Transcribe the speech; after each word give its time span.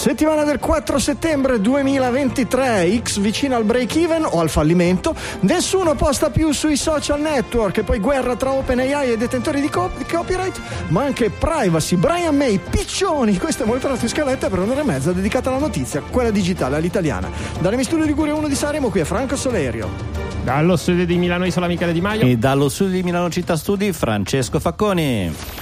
Settimana 0.00 0.44
del 0.44 0.58
4 0.58 0.98
settembre 0.98 1.60
2023, 1.60 3.02
X 3.02 3.18
vicino 3.18 3.54
al 3.54 3.64
break 3.64 3.96
even 3.96 4.24
o 4.24 4.40
al 4.40 4.48
fallimento, 4.48 5.14
nessuno 5.40 5.94
posta 5.94 6.30
più 6.30 6.52
sui 6.52 6.78
social 6.78 7.20
network 7.20 7.76
e 7.76 7.82
poi 7.82 7.98
guerra 7.98 8.34
tra 8.34 8.50
OpenAI 8.50 9.12
e 9.12 9.18
detentori 9.18 9.60
di, 9.60 9.68
co- 9.68 9.90
di 9.98 10.04
copyright, 10.04 10.58
ma 10.88 11.02
anche 11.02 11.28
privacy, 11.28 11.96
Brian 11.96 12.34
May, 12.34 12.58
piccioni, 12.58 13.36
questa 13.36 13.64
è 13.64 13.66
molto 13.66 13.88
la 13.88 13.96
scaletta 13.98 14.48
per 14.48 14.60
un'ora 14.60 14.80
e 14.80 14.84
mezza 14.84 15.12
dedicata 15.12 15.50
alla 15.50 15.58
notizia, 15.58 16.00
quella 16.00 16.30
digitale, 16.30 16.76
all'italiana. 16.76 17.28
Dalle 17.58 17.76
mi 17.76 17.84
studio 17.84 18.06
di 18.06 18.14
Guria 18.14 18.34
1 18.34 18.48
di 18.48 18.54
Saremo, 18.54 18.88
qui 18.88 19.00
è 19.00 19.04
Franco 19.04 19.36
Solerio. 19.36 19.90
Dallo 20.42 20.78
studio 20.78 21.04
di 21.04 21.18
Milano 21.18 21.44
Isola 21.44 21.66
Michele 21.66 21.92
Di 21.92 22.00
Maio. 22.00 22.22
E 22.22 22.38
dallo 22.38 22.70
studio 22.70 22.94
di 22.94 23.02
Milano 23.02 23.28
Città 23.28 23.54
Studi, 23.54 23.92
Francesco 23.92 24.60
Facconi. 24.60 25.59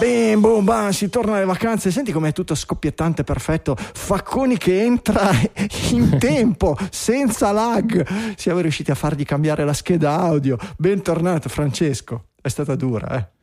Bim, 0.00 0.40
boom, 0.40 0.64
bam, 0.64 0.90
si 0.92 1.10
torna 1.10 1.36
alle 1.36 1.44
vacanze. 1.44 1.90
Senti 1.90 2.10
com'è 2.10 2.32
tutto 2.32 2.54
scoppiettante, 2.54 3.22
perfetto. 3.22 3.76
Facconi 3.76 4.56
che 4.56 4.82
entra 4.82 5.30
in 5.92 6.16
tempo, 6.18 6.74
senza 6.90 7.52
lag. 7.52 8.34
Siamo 8.34 8.60
riusciti 8.60 8.90
a 8.90 8.94
fargli 8.94 9.26
cambiare 9.26 9.62
la 9.62 9.74
scheda 9.74 10.18
audio. 10.18 10.56
Bentornato, 10.78 11.50
Francesco. 11.50 12.28
È 12.40 12.48
stata 12.48 12.74
dura, 12.76 13.18
eh. 13.18 13.39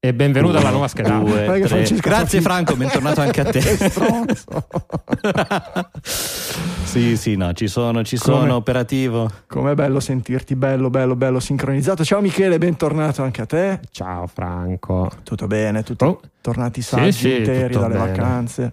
E 0.00 0.14
benvenuto 0.14 0.58
alla 0.58 0.70
nuova 0.70 0.86
scheda. 0.86 1.18
Due, 1.18 1.58
Grazie 2.00 2.40
Franco, 2.40 2.76
bentornato 2.76 3.20
anche 3.20 3.40
a 3.40 3.44
te. 3.46 3.60
sì, 6.00 7.16
sì, 7.16 7.34
no, 7.34 7.52
ci 7.52 7.66
sono, 7.66 8.04
ci 8.04 8.16
Come? 8.16 8.38
sono, 8.38 8.54
operativo. 8.54 9.28
Com'è 9.48 9.74
bello 9.74 9.98
sentirti, 9.98 10.54
bello, 10.54 10.88
bello, 10.88 11.16
bello 11.16 11.40
sincronizzato. 11.40 12.04
Ciao 12.04 12.20
Michele, 12.20 12.58
bentornato 12.58 13.24
anche 13.24 13.42
a 13.42 13.46
te. 13.46 13.80
Ciao 13.90 14.28
Franco. 14.28 15.10
Tutto 15.24 15.48
bene, 15.48 15.82
tutti 15.82 16.04
Oh. 16.04 16.20
tornati 16.42 16.80
saggi, 16.80 17.10
sì, 17.10 17.36
interi 17.38 17.72
tutto 17.72 17.88
dalle 17.88 17.98
bene. 17.98 18.10
vacanze. 18.12 18.72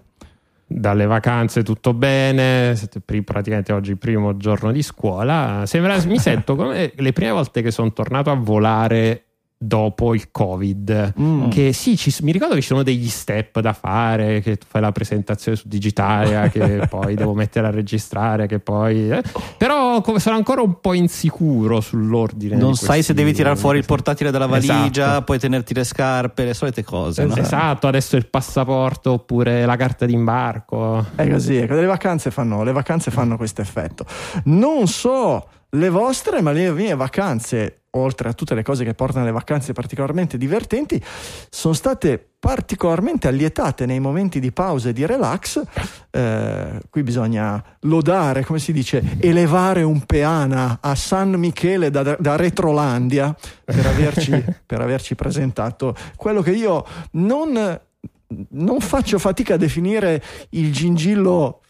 Dalle 0.64 1.06
vacanze 1.06 1.64
tutto 1.64 1.92
bene, 1.92 2.78
praticamente 3.24 3.72
oggi 3.72 3.90
il 3.90 3.98
primo 3.98 4.36
giorno 4.36 4.70
di 4.70 4.82
scuola. 4.82 5.64
Sembra, 5.66 6.00
mi 6.06 6.20
sento 6.20 6.54
come 6.54 6.92
le 6.94 7.12
prime 7.12 7.32
volte 7.32 7.62
che 7.62 7.72
sono 7.72 7.92
tornato 7.92 8.30
a 8.30 8.34
volare 8.34 9.25
dopo 9.58 10.14
il 10.14 10.30
covid 10.30 11.14
Mm. 11.18 11.48
che 11.48 11.72
sì 11.72 11.96
ci- 11.96 12.14
mi 12.22 12.30
ricordo 12.30 12.54
che 12.54 12.60
ci 12.60 12.66
sono 12.66 12.82
degli 12.82 13.08
step 13.08 13.60
da 13.60 13.72
fare 13.72 14.40
che 14.40 14.56
tu 14.58 14.66
fai 14.68 14.82
la 14.82 14.92
presentazione 14.92 15.56
su 15.56 15.66
digitale 15.66 16.50
che 16.52 16.86
poi 16.90 17.14
devo 17.14 17.32
mettere 17.32 17.66
a 17.66 17.70
registrare 17.70 18.46
che 18.46 18.58
poi 18.58 19.10
eh. 19.10 19.22
però 19.56 20.02
come 20.02 20.18
sono 20.20 20.36
ancora 20.36 20.60
un 20.60 20.78
po' 20.80 20.92
insicuro 20.92 21.80
sull'ordine 21.80 22.54
Non 22.56 22.74
sai 22.74 23.02
se 23.02 23.14
devi 23.14 23.32
tirare 23.32 23.56
fuori 23.56 23.78
il 23.78 23.86
portatile 23.86 24.30
dalla 24.30 24.44
valigia, 24.46 24.84
Esatto. 25.06 25.22
puoi 25.24 25.38
tenerti 25.38 25.72
le 25.72 25.84
scarpe, 25.84 26.44
le 26.44 26.52
solite 26.54 26.84
cose. 26.84 27.24
no? 27.24 27.34
Esatto, 27.36 27.86
adesso 27.86 28.16
il 28.16 28.26
passaporto 28.28 29.12
oppure 29.12 29.64
la 29.64 29.76
carta 29.76 30.04
d'imbarco. 30.06 31.04
È 31.14 31.28
così, 31.30 31.56
ecco, 31.56 31.74
le 31.74 31.86
vacanze 31.86 32.30
fanno, 32.30 32.62
le 32.62 32.72
vacanze 32.72 33.10
fanno 33.10 33.36
questo 33.36 33.62
effetto. 33.62 34.04
Non 34.44 34.86
so 34.86 35.48
le 35.70 35.88
vostre, 35.88 36.42
ma 36.42 36.52
le 36.52 36.70
mie 36.72 36.94
vacanze, 36.94 37.82
oltre 37.96 38.28
a 38.28 38.32
tutte 38.32 38.54
le 38.54 38.62
cose 38.62 38.84
che 38.84 38.94
portano 38.94 39.24
le 39.24 39.32
vacanze 39.32 39.72
particolarmente 39.72 40.38
divertenti, 40.38 41.02
sono 41.50 41.74
state 41.74 42.24
particolarmente 42.38 43.28
allietate 43.28 43.86
nei 43.86 43.98
momenti 43.98 44.38
di 44.38 44.52
pausa 44.52 44.90
e 44.90 44.92
di 44.92 45.04
relax. 45.04 45.62
Eh, 46.10 46.80
qui 46.90 47.02
bisogna 47.02 47.62
lodare, 47.80 48.44
come 48.44 48.58
si 48.58 48.72
dice, 48.72 49.02
elevare 49.18 49.82
un 49.82 50.04
peana 50.06 50.78
a 50.80 50.94
San 50.94 51.30
Michele 51.30 51.90
da, 51.90 52.16
da 52.18 52.36
Retrolandia 52.36 53.34
per 53.64 53.86
averci, 53.86 54.44
per 54.64 54.80
averci 54.80 55.14
presentato 55.14 55.94
quello 56.16 56.42
che 56.42 56.52
io 56.52 56.84
non 57.12 57.80
non 58.50 58.80
faccio 58.80 59.18
fatica 59.18 59.54
a 59.54 59.56
definire 59.56 60.22
il 60.50 60.72
gingillo 60.72 61.60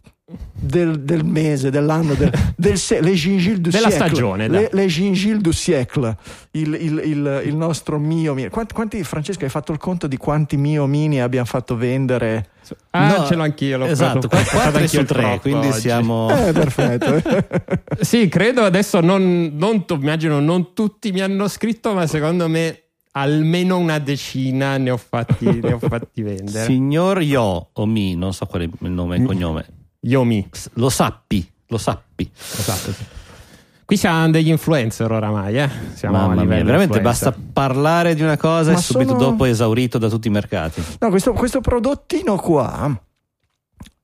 del, 0.58 1.02
del 1.02 1.24
mese, 1.24 1.70
dell'anno, 1.70 2.14
del, 2.14 2.32
del 2.56 2.76
se- 2.78 3.00
le 3.00 3.12
gingilles 3.14 3.60
du 3.60 3.70
Della 3.70 3.90
siècle. 3.90 4.06
stagione, 4.08 4.48
le, 4.48 4.68
le 4.72 4.86
gingilles 4.88 5.40
du 5.40 5.52
siècle, 5.52 6.16
il, 6.52 6.74
il- 6.74 7.02
il- 7.04 7.42
il 7.46 7.54
nostro 7.56 7.98
mio 8.00 8.34
mio. 8.34 8.50
Quanti, 8.50 8.74
quanti- 8.74 9.04
Francesco, 9.04 9.44
hai 9.44 9.50
fatto 9.50 9.70
il 9.70 9.78
conto 9.78 10.08
di 10.08 10.16
quanti 10.16 10.56
mio 10.56 10.86
mini 10.86 11.20
abbiamo 11.20 11.46
fatto 11.46 11.76
vendere? 11.76 12.48
Ah, 12.90 13.18
No, 13.18 13.26
ce 13.26 13.36
l'ho 13.36 13.42
anch'io. 13.44 13.78
L'ho 13.78 13.86
Esatto, 13.86 14.22
fatto- 14.22 14.36
fatto 14.36 14.50
4 14.56 14.70
anch'io 14.80 14.88
su 14.88 14.98
il 15.00 15.06
3, 15.06 15.20
crop 15.22 15.40
quindi 15.42 15.66
oggi. 15.68 15.78
siamo... 15.80 16.28
Eh, 16.46 16.52
perfetto. 16.52 17.22
Sì, 18.04 18.28
credo 18.28 18.62
adesso 18.62 19.00
non, 19.00 19.52
non 19.54 19.84
immagino 19.88 20.40
non 20.40 20.72
tutti 20.74 21.12
mi 21.12 21.20
hanno 21.20 21.46
scritto, 21.46 21.94
ma 21.94 22.06
secondo 22.08 22.48
me 22.48 22.80
almeno 23.12 23.78
una 23.78 23.98
decina 24.00 24.76
ne 24.76 24.90
ho 24.90 24.96
fatti, 24.96 25.60
ne 25.62 25.72
ho 25.72 25.78
fatti 25.78 26.22
vendere. 26.22 26.64
Signor 26.64 27.22
Yo 27.22 27.68
o 27.72 27.86
Mi, 27.86 28.16
non 28.16 28.32
so 28.34 28.44
qual 28.46 28.62
è 28.62 28.64
il 28.64 28.90
nome 28.90 29.16
e 29.16 29.20
il 29.20 29.24
cognome. 29.24 29.66
Yomi. 30.08 30.48
S- 30.52 30.70
Lo 30.74 30.88
sappi, 30.88 31.48
lo 31.68 31.78
sappi. 31.78 32.30
Esatto. 32.34 32.92
sì. 32.92 33.04
Qui 33.84 33.96
siamo 33.96 34.28
degli 34.30 34.48
influencer 34.48 35.10
oramai, 35.10 35.58
eh? 35.58 35.70
Siamo 35.94 36.16
a 36.16 36.20
Mamma 36.22 36.32
mia, 36.34 36.42
livello 36.42 36.64
veramente 36.64 36.96
influencer. 36.98 37.30
basta 37.32 37.42
parlare 37.52 38.14
di 38.16 38.22
una 38.22 38.36
cosa 38.36 38.72
Ma 38.72 38.78
e 38.78 38.80
subito 38.80 39.10
sono- 39.10 39.20
dopo 39.30 39.44
è 39.44 39.48
esaurito 39.50 39.98
da 39.98 40.08
tutti 40.08 40.26
i 40.26 40.30
mercati. 40.32 40.82
No, 40.98 41.08
questo, 41.10 41.32
questo 41.32 41.60
prodottino 41.60 42.34
qua 42.36 43.00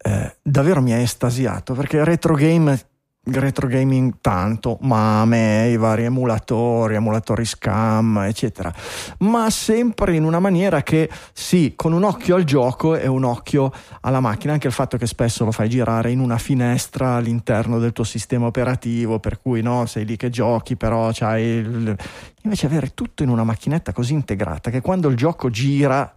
eh, 0.04 0.36
davvero 0.42 0.80
mi 0.82 0.92
ha 0.92 0.98
estasiato 0.98 1.74
perché 1.74 2.04
retro 2.04 2.34
game 2.34 2.80
retro 3.24 3.68
gaming 3.68 4.14
tanto, 4.20 4.78
mame, 4.80 5.68
i 5.68 5.76
vari 5.76 6.04
emulatori, 6.04 6.96
emulatori 6.96 7.44
scam, 7.44 8.18
eccetera, 8.26 8.72
ma 9.18 9.48
sempre 9.48 10.16
in 10.16 10.24
una 10.24 10.40
maniera 10.40 10.82
che 10.82 11.08
sì, 11.32 11.74
con 11.76 11.92
un 11.92 12.02
occhio 12.02 12.34
al 12.34 12.42
gioco 12.42 12.96
e 12.96 13.06
un 13.06 13.22
occhio 13.22 13.72
alla 14.00 14.18
macchina, 14.18 14.54
anche 14.54 14.66
il 14.66 14.72
fatto 14.72 14.96
che 14.96 15.06
spesso 15.06 15.44
lo 15.44 15.52
fai 15.52 15.68
girare 15.68 16.10
in 16.10 16.18
una 16.18 16.38
finestra 16.38 17.14
all'interno 17.14 17.78
del 17.78 17.92
tuo 17.92 18.04
sistema 18.04 18.46
operativo, 18.46 19.20
per 19.20 19.40
cui 19.40 19.62
no, 19.62 19.86
sei 19.86 20.04
lì 20.04 20.16
che 20.16 20.28
giochi, 20.28 20.76
però 20.76 21.10
c'hai 21.12 21.44
il... 21.44 21.96
invece 22.42 22.66
avere 22.66 22.92
tutto 22.92 23.22
in 23.22 23.28
una 23.28 23.44
macchinetta 23.44 23.92
così 23.92 24.14
integrata 24.14 24.70
che 24.70 24.80
quando 24.80 25.08
il 25.08 25.16
gioco 25.16 25.48
gira 25.48 26.12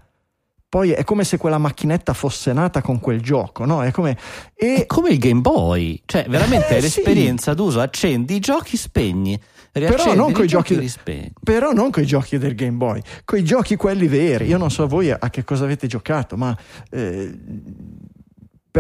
poi 0.75 0.91
è 0.91 1.05
come 1.05 1.23
se 1.23 1.37
quella 1.37 1.57
macchinetta 1.57 2.11
fosse 2.11 2.51
nata 2.51 2.81
con 2.81 2.99
quel 2.99 3.21
gioco, 3.21 3.63
no? 3.63 3.81
È 3.81 3.91
come 3.91 4.17
e 4.53 4.81
È 4.81 4.85
come 4.85 5.11
il 5.11 5.19
Game 5.19 5.39
Boy, 5.39 6.01
cioè 6.05 6.25
veramente 6.27 6.67
Eh, 6.67 6.77
è 6.79 6.81
l'esperienza 6.81 7.53
d'uso, 7.53 7.79
accendi 7.79 8.35
i 8.35 8.39
giochi, 8.41 8.75
spegni, 8.75 9.39
riaccendi 9.71 10.17
non 10.17 10.33
coi 10.33 10.47
giochi 10.47 10.73
giochi- 10.75 11.31
però 11.41 11.71
non 11.71 11.91
con 11.91 12.03
i 12.03 12.05
giochi 12.05 12.37
del 12.37 12.55
Game 12.55 12.75
Boy, 12.75 12.99
con 13.23 13.39
i 13.39 13.45
giochi 13.45 13.77
quelli 13.77 14.07
veri. 14.07 14.47
Io 14.47 14.57
non 14.57 14.69
so 14.69 14.85
voi 14.85 15.11
a 15.11 15.29
che 15.29 15.45
cosa 15.45 15.63
avete 15.63 15.87
giocato, 15.87 16.35
ma 16.35 16.53
eh, 16.89 17.33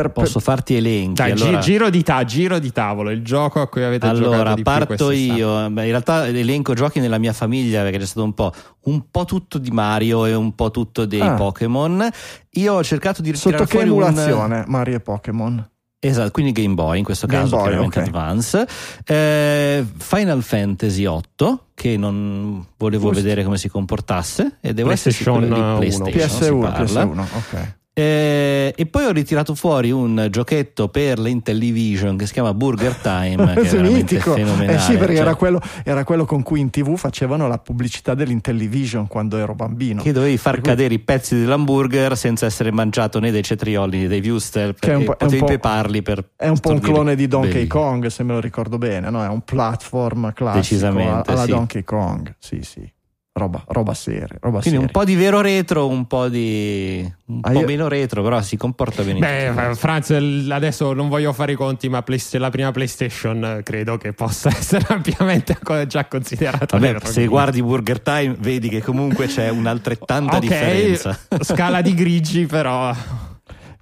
per, 0.01 0.11
per- 0.11 0.23
Posso 0.23 0.39
farti 0.39 0.75
elenchi. 0.75 1.13
Dai, 1.13 1.33
gi- 1.33 1.43
allora, 1.43 1.59
giro, 1.59 1.89
di 1.89 2.03
ta- 2.03 2.23
giro 2.25 2.59
di 2.59 2.71
tavolo, 2.71 3.11
il 3.11 3.23
gioco 3.23 3.61
a 3.61 3.67
cui 3.67 3.83
avete 3.83 4.05
allora 4.07 4.37
giocato 4.37 4.49
di 4.55 4.61
più 4.63 4.63
parto 4.63 5.11
io. 5.11 5.69
Beh, 5.69 5.83
in 5.83 5.89
realtà 5.89 6.27
elenco 6.27 6.73
giochi 6.73 6.99
nella 6.99 7.17
mia 7.17 7.33
famiglia 7.33 7.81
perché 7.83 7.99
c'è 7.99 8.05
stato 8.05 8.23
un 8.25 8.33
po', 8.33 8.51
un 8.85 9.05
po' 9.09 9.25
tutto 9.25 9.57
di 9.57 9.71
Mario 9.71 10.25
e 10.25 10.33
un 10.33 10.53
po' 10.53 10.69
tutto 10.71 11.05
dei 11.05 11.21
Ah. 11.21 11.35
Pokémon. 11.35 12.09
Io 12.51 12.73
ho 12.73 12.83
cercato 12.83 13.21
di 13.21 13.33
sotto 13.35 13.57
ritirare 13.57 13.65
che 13.65 13.71
fuori 13.71 13.89
un 13.89 13.95
emulazione 14.13 14.63
Mario 14.67 14.95
e 14.95 14.99
Pokémon? 14.99 15.69
Esatto, 15.97 16.29
quindi 16.31 16.51
Game 16.51 16.75
Boy 16.75 16.99
in 16.99 17.03
questo 17.03 17.25
Game 17.25 17.43
caso, 17.43 17.55
Boy, 17.55 17.65
chiaramente 17.67 17.99
ok. 17.99 18.05
Advance. 18.07 18.67
Eh, 19.05 19.85
Final 19.97 20.43
Fantasy 20.43 21.05
8, 21.05 21.67
che 21.73 21.97
non 21.97 22.63
volevo 22.77 23.07
Giusto. 23.07 23.21
vedere 23.23 23.43
come 23.43 23.57
si 23.57 23.69
comportasse, 23.69 24.57
e 24.61 24.73
devo 24.73 24.91
essere 24.91 25.15
PlayStation 25.15 25.41
sicuro 25.41 25.55
di 25.55 25.61
1, 25.61 25.77
PlayStation. 25.77 26.29
si 26.29 26.43
PS1, 26.45 26.59
parla. 26.59 27.03
PS1, 27.05 27.19
ok. 27.19 27.75
Eh, 27.97 28.73
e 28.75 28.85
poi 28.87 29.05
ho 29.05 29.11
ritirato 29.11 29.55
fuori 29.55 29.89
un 29.89 30.27
giochetto 30.29 30.89
per 30.89 31.17
l'Intellivision 31.17 32.17
che 32.17 32.25
si 32.27 32.33
chiama 32.33 32.53
Burger 32.53 32.93
Time, 32.95 33.53
che 33.55 33.69
è 33.69 33.81
mitico. 33.81 34.33
fenomenale. 34.33 34.73
Eh 34.75 34.79
sì, 34.79 34.97
perché 34.97 35.13
cioè, 35.15 35.21
era, 35.23 35.35
quello, 35.35 35.61
era 35.85 36.03
quello 36.03 36.25
con 36.25 36.43
cui 36.43 36.59
in 36.59 36.69
tv 36.71 36.97
facevano 36.97 37.47
la 37.47 37.57
pubblicità 37.57 38.13
dell'Intellivision 38.13 39.07
quando 39.07 39.37
ero 39.37 39.55
bambino. 39.55 40.01
che 40.01 40.11
dovevi 40.11 40.35
far 40.35 40.55
Per 40.55 40.61
cui- 40.61 40.69
cadere 40.71 40.93
i 40.93 40.99
pezzi 40.99 41.37
dell'hamburger 41.39 42.17
senza 42.17 42.45
essere 42.45 42.69
mangiato 42.71 43.19
né 43.21 43.31
dai 43.31 43.43
cetrioli 43.43 43.99
né 43.99 44.07
dai 44.09 44.29
wuster 44.29 44.73
Che 44.77 44.91
è 44.91 44.95
un 44.95 45.05
perché 45.05 45.05
po'- 45.05 45.11
un 45.11 45.17
potevi 45.17 45.39
po'- 45.39 45.45
peparli 45.45 46.01
per 46.01 46.29
È 46.35 46.47
un 46.49 46.59
po' 46.59 46.71
un 46.71 46.79
clone 46.79 47.15
di 47.15 47.27
Donkey 47.29 47.51
belli. 47.53 47.67
Kong, 47.67 48.07
se 48.07 48.23
me 48.23 48.33
lo 48.33 48.41
ricordo 48.41 48.77
bene, 48.77 49.09
no? 49.09 49.23
È 49.23 49.27
un 49.29 49.39
platform 49.41 50.33
classico 50.33 50.59
Decisamente, 50.59 51.31
alla 51.31 51.43
sì. 51.43 51.49
Donkey 51.51 51.83
Kong. 51.85 52.35
Sì, 52.39 52.59
sì. 52.61 52.91
Roba, 53.37 53.61
roba 53.67 53.93
seria, 53.93 54.27
roba 54.39 54.61
Quindi 54.61 54.79
un 54.79 54.85
seria. 54.85 54.91
po' 54.97 55.03
di 55.03 55.15
vero 55.15 55.41
retro, 55.41 55.89
un 55.89 56.07
po' 56.07 56.29
di 56.29 57.05
un 57.25 57.39
Ah, 57.41 57.51
po' 57.51 57.59
io- 57.59 57.65
meno 57.65 57.89
retro, 57.89 58.23
però 58.23 58.41
si 58.41 58.55
comporta 58.55 59.01
bene. 59.03 59.15
in 59.17 59.19
Beh, 59.19 59.71
eh, 59.71 59.75
Franz, 59.75 60.11
adesso 60.11 60.93
non 60.93 61.09
voglio 61.09 61.33
fare 61.33 61.51
i 61.51 61.55
conti, 61.55 61.89
ma 61.89 62.01
Play- 62.01 62.21
la 62.39 62.49
prima 62.49 62.71
PlayStation 62.71 63.43
eh, 63.43 63.61
credo 63.61 63.97
che 63.97 64.13
possa 64.13 64.47
essere 64.55 64.85
ampiamente 64.87 65.57
già 65.85 66.05
considerata 66.05 66.77
Vabbè, 66.77 66.93
retro 66.93 67.07
se 67.07 67.13
gaming. 67.15 67.29
guardi 67.29 67.61
Burger 67.61 67.99
Time 67.99 68.37
vedi 68.39 68.69
che 68.69 68.81
comunque 68.81 69.27
c'è 69.27 69.49
un'altrettanata 69.49 70.37
Ok, 70.37 70.41
differenza. 70.41 71.19
scala 71.41 71.81
di 71.81 71.93
grigi, 71.93 72.45
però 72.45 72.95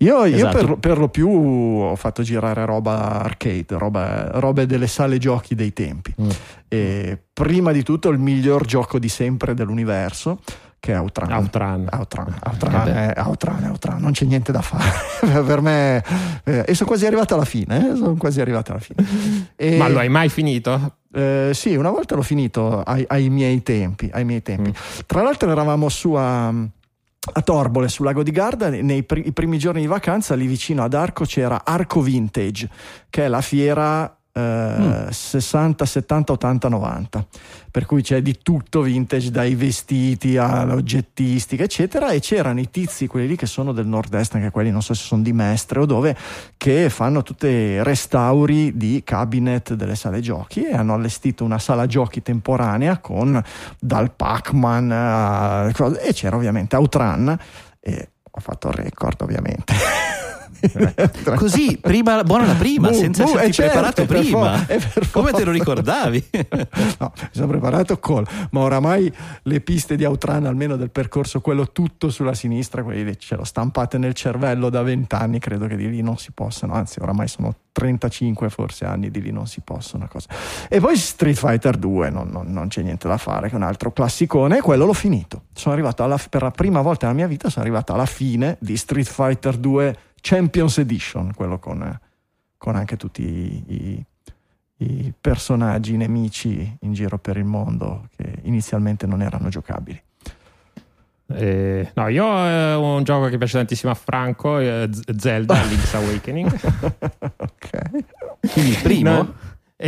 Io, 0.03 0.25
io 0.25 0.35
Esatto. 0.35 0.57
per, 0.65 0.77
per 0.77 0.97
lo 0.97 1.07
più 1.09 1.29
ho 1.29 1.95
fatto 1.95 2.21
girare 2.23 2.65
roba 2.65 3.21
arcade, 3.21 3.65
roba, 3.77 4.31
robe 4.39 4.65
delle 4.65 4.87
sale 4.87 5.17
giochi 5.17 5.55
dei 5.55 5.71
tempi. 5.73 6.13
Mm. 6.21 6.29
Prima 7.33 7.71
di 7.71 7.83
tutto 7.83 8.09
il 8.09 8.19
miglior 8.19 8.65
gioco 8.65 8.99
di 8.99 9.09
sempre 9.09 9.53
dell'universo, 9.53 10.39
che 10.79 10.93
è 10.93 10.97
Outran. 10.99 11.31
Outran. 11.31 11.87
Outran, 11.91 12.35
Outran, 12.43 12.87
Eh 12.87 13.13
è 13.13 13.21
Outran, 13.21 14.01
non 14.01 14.11
c'è 14.11 14.25
niente 14.25 14.51
da 14.51 14.61
fare. 14.61 14.91
per 15.43 15.61
me, 15.61 16.03
eh, 16.43 16.63
e 16.67 16.73
sono 16.73 16.89
quasi 16.89 17.05
arrivato 17.05 17.33
alla 17.35 17.45
fine. 17.45 17.91
eh, 17.91 17.95
Sono 17.95 18.15
quasi 18.15 18.41
arrivato 18.41 18.71
alla 18.71 18.81
fine. 18.81 19.05
E- 19.55 19.77
Ma 19.77 19.87
lo 19.87 19.99
hai 19.99 20.09
mai 20.09 20.29
finito? 20.29 20.97
eh, 21.13 21.51
sì, 21.53 21.75
una 21.75 21.91
volta 21.91 22.15
l'ho 22.15 22.21
finito 22.23 22.81
ai, 22.81 23.05
ai 23.07 23.29
miei 23.29 23.61
tempi. 23.63 24.09
Ai 24.11 24.25
miei 24.25 24.41
tempi. 24.41 24.69
Mm. 24.71 25.03
Tra 25.05 25.21
l'altro, 25.21 25.49
eravamo 25.51 25.87
su 25.89 26.11
a, 26.13 26.51
a 27.31 27.41
Torbole, 27.41 27.87
sul 27.87 28.05
lago 28.05 28.23
di 28.23 28.31
Garda. 28.31 28.69
Nei 28.69 29.05
i 29.07 29.31
primi 29.31 29.57
giorni 29.57 29.81
di 29.81 29.87
vacanza, 29.87 30.35
lì 30.35 30.45
vicino 30.45 30.83
ad 30.83 30.93
Arco 30.93 31.25
c'era 31.25 31.61
Arco 31.63 32.01
Vintage, 32.01 32.69
che 33.09 33.25
è 33.25 33.27
la 33.27 33.41
fiera. 33.41 34.17
Eh, 34.35 35.07
60, 35.09 35.85
70, 35.85 36.33
80, 36.33 36.67
90 36.67 37.25
per 37.69 37.85
cui 37.85 38.01
c'è 38.01 38.21
di 38.21 38.39
tutto 38.41 38.81
vintage 38.81 39.29
dai 39.29 39.53
vestiti 39.53 40.37
all'oggettistica 40.37 41.63
eccetera. 41.63 42.11
E 42.11 42.19
c'erano 42.19 42.59
i 42.59 42.69
tizi 42.69 43.07
quelli 43.07 43.27
lì 43.27 43.35
che 43.35 43.45
sono 43.45 43.71
del 43.73 43.85
nord-est 43.85 44.35
anche 44.35 44.49
quelli 44.49 44.71
non 44.71 44.81
so 44.81 44.93
se 44.93 45.03
sono 45.03 45.21
di 45.21 45.33
Mestre 45.33 45.79
o 45.79 45.85
dove 45.85 46.15
che 46.57 46.89
fanno 46.89 47.21
tutti 47.21 47.81
restauri 47.83 48.75
di 48.75 49.01
cabinet 49.03 49.73
delle 49.75 49.95
sale 49.95 50.19
giochi 50.19 50.65
e 50.65 50.73
hanno 50.73 50.95
allestito 50.95 51.43
una 51.43 51.59
sala 51.59 51.85
giochi 51.85 52.21
temporanea 52.21 52.97
con 52.97 53.41
dal 53.79 54.11
Pac-Man 54.11 54.91
a 54.91 55.71
cose- 55.73 56.01
e 56.01 56.13
c'era 56.13 56.35
ovviamente 56.35 56.75
Outran 56.75 57.37
e 57.79 58.09
ho 58.31 58.39
fatto 58.39 58.69
il 58.69 58.73
record 58.73 59.21
ovviamente 59.21 59.73
Così, 61.35 61.77
prima, 61.79 62.23
buona 62.23 62.45
la 62.45 62.53
prima, 62.53 62.89
Bu- 62.89 62.93
senza 62.95 63.23
bu- 63.23 63.29
esserti 63.37 63.47
eh, 63.49 63.53
certo, 63.53 63.71
preparato 63.71 64.05
prima. 64.05 64.57
for- 64.79 65.11
Come 65.11 65.31
te 65.31 65.43
lo 65.43 65.51
ricordavi? 65.51 66.29
No, 66.99 67.11
mi 67.15 67.27
sono 67.31 67.47
preparato 67.47 67.99
col, 67.99 68.25
ma 68.51 68.61
oramai 68.61 69.11
le 69.43 69.61
piste 69.61 69.95
di 69.95 70.05
Outran, 70.05 70.45
almeno 70.45 70.75
del 70.75 70.89
percorso, 70.91 71.41
quello 71.41 71.71
tutto 71.71 72.09
sulla 72.09 72.33
sinistra, 72.33 72.83
quelli 72.83 73.17
ce 73.17 73.35
l'ho 73.35 73.43
stampate 73.43 73.97
nel 73.97 74.13
cervello 74.13 74.69
da 74.69 74.81
vent'anni, 74.83 75.39
credo 75.39 75.67
che 75.67 75.75
di 75.75 75.89
lì 75.89 76.01
non 76.01 76.17
si 76.17 76.31
possano, 76.31 76.73
anzi 76.73 76.99
oramai 77.01 77.27
sono 77.27 77.53
35 77.71 78.49
forse 78.49 78.85
anni 78.85 79.09
di 79.09 79.21
lì 79.21 79.31
non 79.31 79.47
si 79.47 79.61
possono. 79.63 80.07
Cosa. 80.09 80.27
E 80.69 80.79
poi 80.79 80.95
Street 80.95 81.35
Fighter 81.37 81.75
2, 81.77 82.09
non, 82.09 82.29
non- 82.29 82.47
non 82.51 82.67
c'è 82.67 82.81
niente 82.81 83.07
da 83.07 83.17
fare, 83.17 83.47
che 83.47 83.53
è 83.53 83.57
un 83.57 83.63
altro 83.63 83.91
classicone, 83.91 84.57
e 84.57 84.61
quello 84.61 84.85
l'ho 84.85 84.93
finito. 84.93 85.43
Sono 85.53 85.73
arrivato 85.73 86.03
alla, 86.03 86.19
per 86.29 86.43
la 86.43 86.51
prima 86.51 86.81
volta 86.81 87.07
nella 87.07 87.17
mia 87.19 87.27
vita, 87.27 87.49
sono 87.49 87.65
arrivato 87.65 87.93
alla 87.93 88.05
fine 88.05 88.57
di 88.59 88.77
Street 88.77 89.07
Fighter 89.09 89.57
2 89.57 89.97
Champions 90.25 90.77
Edition, 90.77 91.33
quello 91.35 91.59
con, 91.59 91.99
con 92.57 92.75
anche 92.77 92.95
tutti 92.95 93.21
i- 93.23 93.63
i 93.67 94.05
i 94.77 95.13
personaggi 95.21 95.95
nemici 95.95 96.77
in 96.81 96.91
giro 96.93 97.17
per 97.17 97.37
il 97.37 97.45
mondo 97.45 98.09
che 98.17 98.39
inizialmente 98.41 99.05
non 99.05 99.21
erano 99.21 99.47
giocabili. 99.47 100.01
Eh, 101.27 101.91
no, 101.93 102.07
io 102.09 102.25
eh, 102.25 102.73
ho 102.73 102.95
un 102.97 103.03
gioco 103.03 103.29
che 103.29 103.37
piace 103.37 103.57
tantissimo 103.57 103.91
a 103.93 103.95
Franco, 103.95 104.59
eh, 104.59 104.89
Zelda 105.17 105.61
Link's 105.63 105.93
Awakening. 105.95 106.51
ok. 107.37 107.89
Quindi 108.51 108.71
il 108.71 108.79
primo? 108.81 109.11
No, 109.11 109.33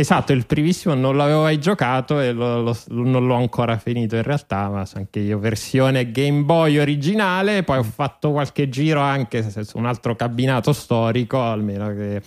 esatto, 0.00 0.32
il 0.32 0.46
primissimo 0.46 0.94
non 0.94 1.16
l'avevo 1.16 1.42
mai 1.42 1.58
giocato 1.58 2.20
e 2.20 2.32
lo- 2.32 2.60
lo- 2.62 2.76
non 2.88 3.26
l'ho 3.26 3.34
ancora 3.34 3.78
finito 3.78 4.16
in 4.16 4.22
realtà, 4.22 4.68
ma 4.68 4.84
so 4.84 4.98
anche 4.98 5.20
io 5.20 5.38
versione 5.38 6.10
Game 6.10 6.42
Boy 6.42 6.78
originale, 6.78 7.62
poi 7.62 7.78
ho 7.78 7.82
fatto 7.82 8.32
qualche 8.32 8.68
giro 8.68 9.00
anche 9.00 9.42
su 9.64 9.78
un 9.78 9.86
altro 9.86 10.14
cabinato 10.16 10.72
storico, 10.72 11.40
almeno 11.40 11.88
che 11.94 12.20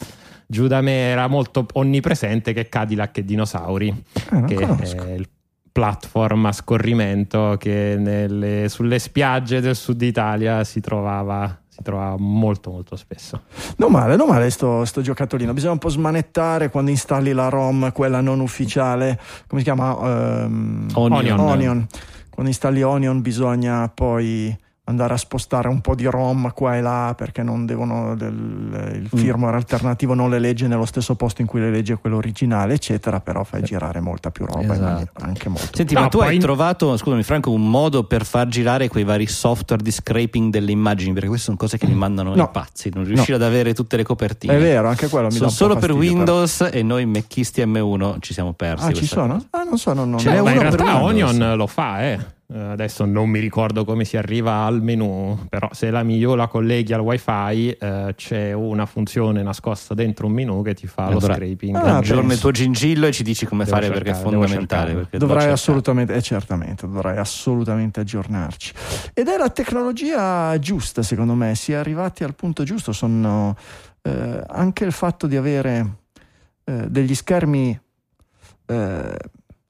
giù 0.48 0.66
da 0.68 0.82
me 0.82 0.94
era 0.94 1.28
molto 1.28 1.66
onnipresente, 1.74 2.54
che 2.54 2.62
è 2.62 2.70
Cadillac 2.70 3.18
e 3.20 3.26
Dinosauri, 3.26 4.04
Ah, 4.30 4.44
che 4.46 4.56
conosco. 4.56 5.04
è 5.06 5.12
il 5.14 5.28
platform 5.72 6.46
a 6.48 6.52
scorrimento 6.52 7.56
che 7.60 7.96
nelle- 8.00 8.68
sulle 8.70 8.98
spiagge 9.00 9.62
del 9.62 9.76
sud 9.76 10.02
Italia 10.02 10.64
si 10.64 10.82
trovava, 10.82 11.59
si 11.80 11.84
trovava 11.84 12.16
molto 12.18 12.72
molto 12.72 12.96
spesso. 12.96 13.44
Non 13.78 13.92
male, 13.92 14.16
non 14.16 14.28
male 14.28 14.50
sto, 14.50 14.84
sto 14.86 15.02
giocattolino. 15.02 15.54
Bisogna 15.54 15.74
un 15.74 15.80
po' 15.80 15.90
smanettare 15.90 16.70
quando 16.70 16.92
installi 16.92 17.32
la 17.32 17.48
ROM, 17.50 17.92
quella 17.94 18.22
non 18.22 18.42
ufficiale. 18.42 19.20
Come 19.48 19.62
si 19.62 19.66
chiama? 19.66 19.98
Ehm, 20.44 20.88
Onion. 20.94 21.40
Onion. 21.40 21.88
Quando 22.30 22.52
installi 22.52 22.82
Onion 22.82 23.22
bisogna 23.22 23.90
poi 23.90 24.56
andare 24.90 25.14
a 25.14 25.18
spostare 25.18 25.68
un 25.68 25.82
po' 25.82 25.94
di 25.94 26.06
ROM 26.06 26.52
qua 26.54 26.76
e 26.76 26.82
là 26.82 27.14
perché 27.16 27.44
non 27.44 27.66
devono 27.68 28.16
del- 28.16 29.02
il 29.12 29.20
firmware 29.20 29.56
alternativo 29.56 30.14
non 30.16 30.30
le 30.32 30.40
legge 30.40 30.68
nello 30.68 30.86
stesso 30.86 31.16
posto 31.16 31.42
in 31.42 31.48
cui 31.48 31.60
le 31.60 31.70
legge 31.70 31.96
quello 31.98 32.18
originale, 32.18 32.74
eccetera, 32.74 33.20
però 33.20 33.44
fai 33.44 33.62
girare 33.62 34.00
molta 34.00 34.32
più 34.32 34.46
roba 34.46 34.64
in 34.64 34.72
Esatto. 34.72 35.24
anche 35.24 35.48
molto 35.50 35.70
Senti, 35.76 35.94
No, 35.94 36.02
ma 36.02 36.08
tu 36.08 36.20
hai 36.20 36.40
trovato, 36.40 36.98
scusami 36.98 37.22
Franco, 37.24 37.52
un 37.52 37.70
modo 37.70 38.04
per 38.04 38.26
far 38.26 38.48
girare 38.48 38.88
quei 38.88 39.04
vari 39.04 39.28
software 39.28 39.82
di 39.84 39.92
scraping 39.92 40.52
delle 40.52 40.72
immagini? 40.72 41.14
Perché 41.14 41.28
queste 41.28 41.46
sono 41.46 41.58
cose 41.58 41.78
che 41.78 41.86
mi 41.86 41.94
mandano 41.96 42.34
No. 42.34 42.44
i 42.44 42.50
pazzi, 42.52 42.90
non 42.94 43.04
riuscire 43.06 43.36
ad 43.36 43.44
avere 43.44 43.74
tutte 43.76 43.96
le 43.96 44.04
copertine. 44.04 44.56
È 44.56 44.60
vero, 44.60 44.88
anche 44.90 45.08
quello 45.08 45.28
mi 45.28 45.34
Sono 45.34 45.50
solo 45.50 45.76
per 45.76 45.90
fastidio, 45.92 46.10
però. 46.10 46.16
Windows 46.34 46.70
e 46.72 46.82
noi 46.84 47.06
Mecchisti 47.06 47.62
M1 47.64 48.16
ci 48.22 48.34
siamo 48.34 48.54
persi. 48.54 48.86
Ah, 48.88 48.92
ci 48.94 49.06
sono? 49.06 49.34
cosa. 49.34 49.46
Ah, 49.52 49.64
non 49.64 49.78
so, 49.78 49.94
non, 49.94 50.10
non 50.10 50.20
Eh, 50.20 50.42
ma 50.42 50.52
in 50.52 50.60
realtà 50.62 50.98
Windows. 51.02 51.32
Onion 51.34 51.56
lo 51.58 51.68
fa, 51.68 52.02
eh. 52.04 52.38
Eh, 52.52 52.58
Adesso 52.60 53.06
non 53.06 53.30
mi 53.30 53.38
ricordo 53.40 53.86
come 53.86 54.06
si 54.06 54.18
arriva 54.18 54.64
al 54.64 54.82
menu, 54.82 55.38
però 55.50 55.70
se 55.72 55.92
la 55.92 56.02
mio 56.02 56.34
la 56.34 56.48
colleghi 56.48 56.94
al 56.94 57.00
wifi 57.02 57.70
eh, 57.70 58.14
c'è 58.16 58.54
una 58.54 58.88
funzione 58.88 59.44
nascosta 59.44 59.94
dentro 59.94 60.26
un 60.26 60.34
menu 60.34 60.64
che 60.64 60.74
ti 60.74 60.88
fa 60.88 61.10
lo 61.12 61.18
Allora, 61.18 61.36
scraping. 61.36 61.76
ah, 61.76 61.98
Aggiorna 61.98 62.22
penso. 62.22 62.34
il 62.34 62.40
tuo 62.40 62.52
gingillo 62.52 63.06
e 63.06 63.12
ci 63.12 63.22
dici 63.22 63.46
come 63.46 63.66
Devo 63.66 63.76
fare 63.76 63.90
perché 63.92 64.10
è 64.10 64.14
cercare, 64.14 64.24
fondamentale. 64.32 64.66
cercare. 64.86 64.94
perché 64.94 65.18
Dovrai 65.20 65.38
cercare. 65.38 65.54
assolutamente, 65.54 66.14
eh, 66.16 66.22
certamente, 66.24 66.88
dovrai 66.88 67.18
assolutamente 67.18 68.00
aggiornarci. 68.00 68.74
Ed 69.14 69.28
è 69.28 69.38
la 69.38 69.50
tecnologia 69.52 70.58
giusta, 70.58 71.04
secondo 71.04 71.36
me, 71.36 71.54
si 71.54 71.72
è 71.74 71.76
arrivati 71.76 72.24
al 72.24 72.34
punto 72.34 72.64
giusto. 72.64 72.92
Sono 72.94 73.56
eh, 74.02 74.42
anche 74.48 74.86
il 74.86 74.92
fatto 74.92 75.28
di 75.28 75.36
avere 75.36 75.98
eh, 76.64 76.88
degli 76.90 77.14
schermi 77.14 77.80
eh, 78.66 79.18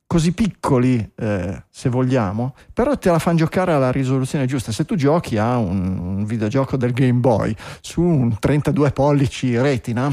così 0.09 0.31
piccoli, 0.31 1.11
eh, 1.17 1.63
se 1.69 1.87
vogliamo, 1.87 2.55
però 2.73 2.97
te 2.97 3.11
la 3.11 3.19
fanno 3.19 3.37
giocare 3.37 3.73
alla 3.73 3.91
risoluzione 3.91 4.47
giusta. 4.47 4.71
Se 4.71 4.83
tu 4.83 4.95
giochi 4.95 5.37
a 5.37 5.57
un, 5.57 5.99
un 5.99 6.25
videogioco 6.25 6.77
del 6.77 6.93
Game 6.93 7.19
Boy 7.19 7.55
su 7.81 8.01
un 8.01 8.35
32 8.39 8.89
pollici 8.91 9.55
retina 9.55 10.11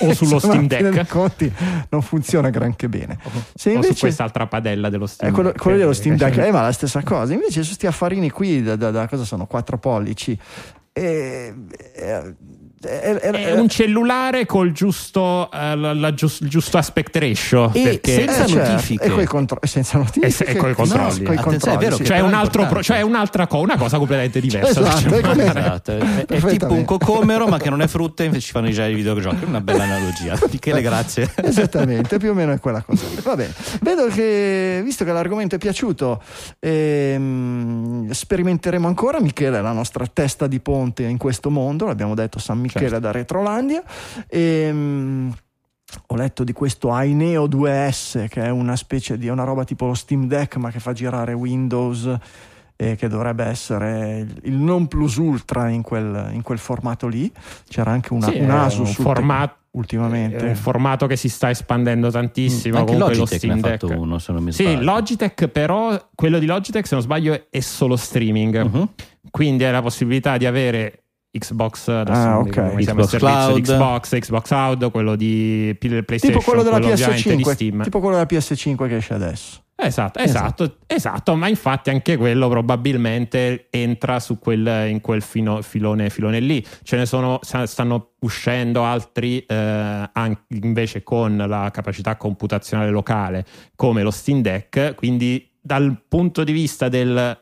O 0.00 0.14
sullo 0.14 0.38
Steam 0.40 0.66
Deck. 0.66 1.06
conti 1.08 1.52
non 1.90 2.00
funziona 2.00 2.48
granché 2.48 2.88
bene. 2.88 3.18
Se 3.54 3.68
o 3.68 3.72
su 3.72 3.76
invece 3.82 4.00
quest'altra 4.00 4.46
padella 4.46 4.88
dello 4.88 5.06
Steam 5.06 5.30
è 5.30 5.34
quello, 5.34 5.50
Deck. 5.50 5.60
quello 5.60 5.76
dello 5.76 5.92
Steam 5.92 6.16
Deck, 6.16 6.38
Eh, 6.38 6.46
eh, 6.46 6.50
ma 6.50 6.62
la 6.62 6.72
stessa 6.72 7.02
cosa. 7.02 7.34
Invece 7.34 7.62
su 7.64 7.74
sti 7.74 7.86
affarini 7.86 8.30
qui, 8.30 8.62
da, 8.62 8.76
da- 8.76 8.90
da 8.90 9.06
cosa 9.06 9.24
sono? 9.24 9.44
4 9.44 9.76
pollici. 9.76 10.38
E, 10.96 11.54
e- 11.92 12.34
e- 12.84 13.20
e- 13.22 13.30
È 13.46 13.52
un 13.52 13.68
cellulare 13.68 14.46
col 14.46 14.72
giusto, 14.72 15.50
eh, 15.52 15.76
la- 15.76 15.92
la 15.94 16.14
gius- 16.14 16.40
il 16.40 16.48
giusto 16.48 16.78
aspect 16.78 17.16
ratio. 17.16 17.72
E 17.72 18.00
senza 18.02 18.44
eh, 18.44 18.46
certo, 18.48 18.70
notifiche. 18.72 19.04
E 19.04 19.10
coi 19.10 19.24
contro- 19.26 19.58
senza 19.62 19.98
notifiche. 19.98 20.26
E 20.26 20.30
se- 20.30 20.44
e 20.44 20.54
coi 20.56 20.74
controlli. 20.74 21.20
No, 21.20 21.24
coi 21.26 21.36
controlli, 21.36 21.76
è 21.76 21.80
vero 21.80 21.96
sì. 21.96 22.04
cioè, 22.04 22.20
un 22.20 22.30
è 22.32 22.34
altro 22.34 22.66
pro- 22.66 22.82
cioè 22.82 23.00
un'altra 23.02 23.46
co- 23.46 23.60
una 23.60 23.76
cosa 23.76 23.96
completamente 23.98 24.40
diversa. 24.40 24.80
Esatto, 24.80 25.08
Cioè, 25.08 25.20
è 25.20 25.48
Esatto, 25.48 25.92
è, 25.96 26.24
è 26.26 26.40
tipo 26.46 26.72
un 26.72 26.84
cocomero 26.84 27.46
ma 27.46 27.58
che 27.58 27.70
non 27.70 27.80
è 27.82 27.86
frutta 27.86 28.22
e 28.22 28.26
invece 28.26 28.46
ci 28.46 28.52
fanno 28.52 28.68
girare 28.70 28.92
i 28.92 28.94
videogiochi. 28.94 29.44
È 29.44 29.46
una 29.46 29.60
bella 29.60 29.84
analogia. 29.84 30.38
Michele, 30.50 30.82
grazie. 30.82 31.30
Esattamente, 31.36 32.18
più 32.18 32.30
o 32.30 32.34
meno 32.34 32.52
è 32.52 32.58
quella 32.60 32.82
cosa 32.82 33.06
lì. 33.08 33.20
Va 33.22 33.34
bene. 33.36 33.52
Vedo 33.80 34.06
che, 34.08 34.80
visto 34.84 35.04
che 35.04 35.12
l'argomento 35.12 35.54
è 35.54 35.58
piaciuto, 35.58 36.22
ehm, 36.60 38.10
sperimenteremo 38.10 38.86
ancora. 38.86 39.20
Michele 39.20 39.58
è 39.58 39.60
la 39.60 39.72
nostra 39.72 40.06
testa 40.12 40.46
di 40.46 40.60
ponte 40.60 41.02
in 41.04 41.16
questo 41.18 41.50
mondo, 41.50 41.86
l'abbiamo 41.86 42.14
detto 42.14 42.38
San 42.38 42.58
Michele 42.58 42.73
Certo. 42.80 42.98
da 42.98 43.10
Retrolandia. 43.10 43.82
Ehm, 44.28 45.34
ho 46.08 46.16
letto 46.16 46.44
di 46.44 46.52
questo 46.52 46.90
Aineo 46.92 47.46
2S, 47.46 48.26
che 48.28 48.42
è 48.42 48.48
una 48.50 48.76
specie 48.76 49.16
di 49.16 49.28
è 49.28 49.30
una 49.30 49.44
roba 49.44 49.64
tipo 49.64 49.86
lo 49.86 49.94
Steam 49.94 50.26
Deck, 50.26 50.56
ma 50.56 50.70
che 50.70 50.80
fa 50.80 50.92
girare 50.92 51.32
Windows. 51.32 52.16
E 52.76 52.96
che 52.96 53.06
dovrebbe 53.06 53.44
essere 53.44 54.26
il- 54.42 54.52
non 54.54 54.88
plus 54.88 55.14
ultra 55.14 55.68
in 55.68 55.82
quel, 55.82 56.30
in 56.32 56.42
quel 56.42 56.58
formato 56.58 57.06
lì. 57.06 57.30
C'era 57.68 57.92
anche 57.92 58.12
una, 58.12 58.26
Sì, 58.28 58.38
un 58.40 58.48
è 58.48 58.52
Asus 58.52 58.78
un 58.80 58.86
sul- 58.94 59.04
formato 59.04 59.54
ultimamente. 59.70 60.38
È 60.38 60.48
un 60.48 60.56
formato 60.56 61.06
che 61.06 61.14
si 61.14 61.28
sta 61.28 61.50
espandendo 61.50 62.10
tantissimo. 62.10 62.78
Anche 62.78 62.92
comunque 62.94 63.14
lo 63.14 63.20
Logitech 63.20 63.44
ne 63.44 63.52
ha 63.52 63.56
Steam 63.58 63.72
fatto 63.72 63.86
Deck. 63.86 64.00
uno, 64.00 64.18
se 64.18 64.32
non 64.32 64.42
mi 64.42 64.50
Sì. 64.52 64.76
Logitech, 64.82 65.46
però 65.48 66.08
quello 66.16 66.40
di 66.40 66.46
Logitech, 66.46 66.84
se 66.84 66.94
non 66.96 67.04
sbaglio, 67.04 67.46
è 67.48 67.60
solo 67.60 67.94
streaming. 67.94 68.64
Mhm. 68.64 68.88
Quindi 69.30 69.62
hai 69.62 69.70
la 69.70 69.80
possibilità 69.80 70.36
di 70.36 70.44
avere 70.46 71.03
Xbox, 71.38 71.88
adesso 71.88 72.18
Ah, 72.20 72.24
non 72.34 72.40
ok. 72.48 72.56
mi 72.56 72.76
ricordo 72.84 72.92
come 72.94 73.06
si 73.06 73.16
chiama 73.16 73.44
il 73.48 73.62
Xbox 73.62 73.62
Cloud. 73.62 73.62
Xbox, 73.62 74.18
Xbox 74.18 74.46
Cloud, 74.46 74.90
quello 74.90 75.16
di 75.16 75.76
PlayStation, 75.78 76.30
tipo 76.38 76.40
quello 76.42 76.62
della 76.62 76.78
di 76.78 76.86
PS5 76.86 77.50
Steam. 77.52 77.82
tipo 77.82 77.98
quello 78.00 78.14
della 78.16 78.26
PS5 78.28 78.88
che 78.88 78.96
esce 78.96 79.14
adesso 79.14 79.58
Esatto, 79.76 80.20
esatto, 80.20 80.76
esatto, 80.86 81.34
ma 81.34 81.48
infatti 81.48 81.90
anche 81.90 82.16
quello 82.16 82.48
probabilmente 82.48 83.66
entra 83.70 84.20
su 84.20 84.38
quel, 84.38 84.88
in 84.88 85.00
quel 85.00 85.20
fino- 85.20 85.62
filone, 85.62 86.10
filone 86.10 86.38
lì. 86.38 86.64
Ce 86.84 86.96
ne 86.96 87.06
sono, 87.06 87.40
stanno 87.42 88.10
uscendo 88.20 88.84
altri 88.84 89.40
eh, 89.40 90.08
anche 90.12 90.42
invece 90.62 91.02
con 91.02 91.36
la 91.36 91.70
capacità 91.72 92.14
computazionale 92.16 92.90
locale 92.90 93.44
come 93.74 94.02
lo 94.04 94.12
Steam 94.12 94.42
Deck, 94.42 94.94
quindi 94.94 95.50
dal 95.60 96.00
punto 96.06 96.44
di 96.44 96.52
vista 96.52 96.88
del, 96.88 97.36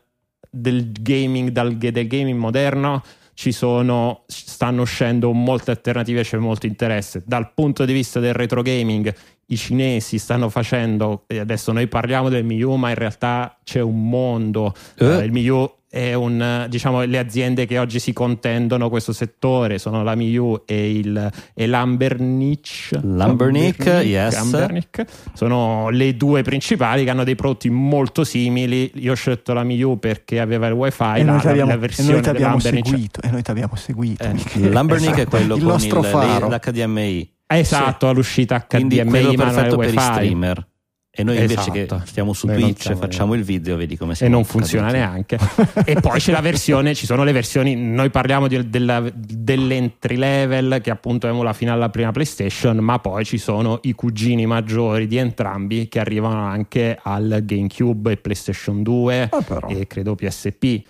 del 0.50 0.90
gaming, 0.90 1.50
dal, 1.50 1.75
del 1.76 2.06
gaming 2.06 2.38
moderno 2.38 3.02
ci 3.34 3.52
sono, 3.52 4.24
stanno 4.26 4.82
uscendo 4.82 5.32
molte 5.32 5.70
alternative, 5.70 6.22
c'è 6.22 6.36
molto 6.38 6.66
interesse. 6.66 7.22
Dal 7.24 7.52
punto 7.52 7.84
di 7.84 7.92
vista 7.92 8.20
del 8.20 8.34
retro 8.34 8.62
gaming, 8.62 9.12
i 9.46 9.56
cinesi 9.56 10.18
stanno 10.18 10.48
facendo, 10.48 11.24
e 11.26 11.38
adesso 11.38 11.72
noi 11.72 11.86
parliamo 11.86 12.28
del 12.28 12.44
Miu, 12.44 12.74
ma 12.74 12.90
in 12.90 12.94
realtà 12.94 13.58
c'è 13.64 13.80
un 13.80 14.08
mondo. 14.08 14.74
Eh. 14.98 15.04
Eh, 15.04 15.24
il 15.24 15.32
Miu 15.32 15.70
un, 16.14 16.40
eh, 16.40 16.68
diciamo, 16.68 17.02
le 17.02 17.18
aziende 17.18 17.66
che 17.66 17.78
oggi 17.78 17.99
si 17.99 18.14
contendono 18.14 18.88
questo 18.88 19.12
settore 19.12 19.78
sono 19.78 20.02
la 20.02 20.14
Miu 20.14 20.62
e, 20.64 20.90
il, 20.90 21.30
e 21.54 21.66
l'Ambernic. 21.66 22.99
Lambernic, 23.02 23.84
yes. 24.02 24.34
Ambernic. 24.37 25.04
Sono 25.34 25.90
le 25.90 26.16
due 26.16 26.42
principali 26.42 27.04
che 27.04 27.11
hanno 27.11 27.25
dei 27.25 27.34
prodotti 27.34 27.68
molto 27.68 28.25
simili. 28.25 28.90
Io 28.94 29.12
ho 29.12 29.14
scelto 29.14 29.52
la 29.52 29.64
Miu 29.64 29.99
perché 29.99 30.40
aveva 30.40 30.66
il 30.66 30.72
wifi, 30.72 31.02
e 31.02 31.25
la, 31.25 31.32
noi 31.32 31.46
abbiamo, 31.46 31.70
la 31.70 31.76
e 31.76 31.78
versione 31.78 32.12
noi 32.12 32.22
ti 32.22 32.28
abbiamo 32.30 32.58
seguito 32.58 33.20
e 33.22 33.30
noi 33.30 33.42
ti 33.42 33.50
abbiamo 33.50 33.76
seguito 33.76 34.25
Eh. 34.25 34.68
Lambernic 34.70 35.11
è 35.11 35.12
Esatto, 35.12 35.30
quello 35.30 35.54
il 35.56 35.62
con 35.62 35.70
nostro 35.72 36.02
il, 36.02 36.49
l'HDMI. 36.49 37.30
Esatto, 37.46 38.08
all'uscita 38.08 38.64
Quindi 38.66 38.96
HDMI 38.96 39.11
quello 39.11 39.32
ma 39.32 39.44
non 39.44 39.52
è 39.52 39.54
perfetto 39.54 39.76
per 39.76 39.88
i 39.88 39.96
wifi. 39.96 40.04
streamer. 40.04 40.66
E 41.14 41.25
noi 41.25 41.37
invece 41.37 41.71
Esatto. 41.71 41.97
che 41.99 42.07
stiamo 42.07 42.33
su 42.33 42.47
Noi 42.47 42.59
Twitch 42.59 42.95
facciamo 42.95 43.35
il 43.35 43.42
video, 43.42 43.76
vedi 43.76 43.99
come 43.99 44.12
e 44.12 44.16
siamo 44.16 44.33
non 44.35 44.45
funziona 44.45 44.90
caduti. 44.90 45.02
neanche. 45.04 45.38
e 45.85 46.00
poi 46.00 46.19
c'è 46.19 46.33
la 46.33 46.40
versione, 46.40 46.95
ci 46.95 47.04
sono 47.04 47.23
le 47.23 47.33
versioni, 47.33 47.76
noi 47.76 48.09
parliamo 48.09 48.49
di- 48.49 48.71
della- 48.71 49.04
dell'entry 49.14 50.16
level 50.16 50.81
che 50.83 50.90
appunto 50.90 51.26
emula 51.28 51.52
fino 51.52 51.71
alla 51.71 51.90
prima 51.90 52.12
PlayStation, 52.12 52.78
ma 52.78 52.99
poi 52.99 53.26
ci 53.26 53.37
sono 53.37 53.81
i 53.83 53.92
cugini 53.92 54.47
maggiori 54.47 55.07
di 55.07 55.19
entrambi 55.19 55.87
che 55.88 55.99
arrivano 56.00 56.47
anche 56.47 56.99
al 57.02 57.40
GameCube 57.45 58.12
e 58.12 58.16
PlayStation 58.16 58.83
2 58.83 59.28
Ah, 59.31 59.66
e 59.69 59.87
credo 59.87 60.14
PSP. 60.14 60.81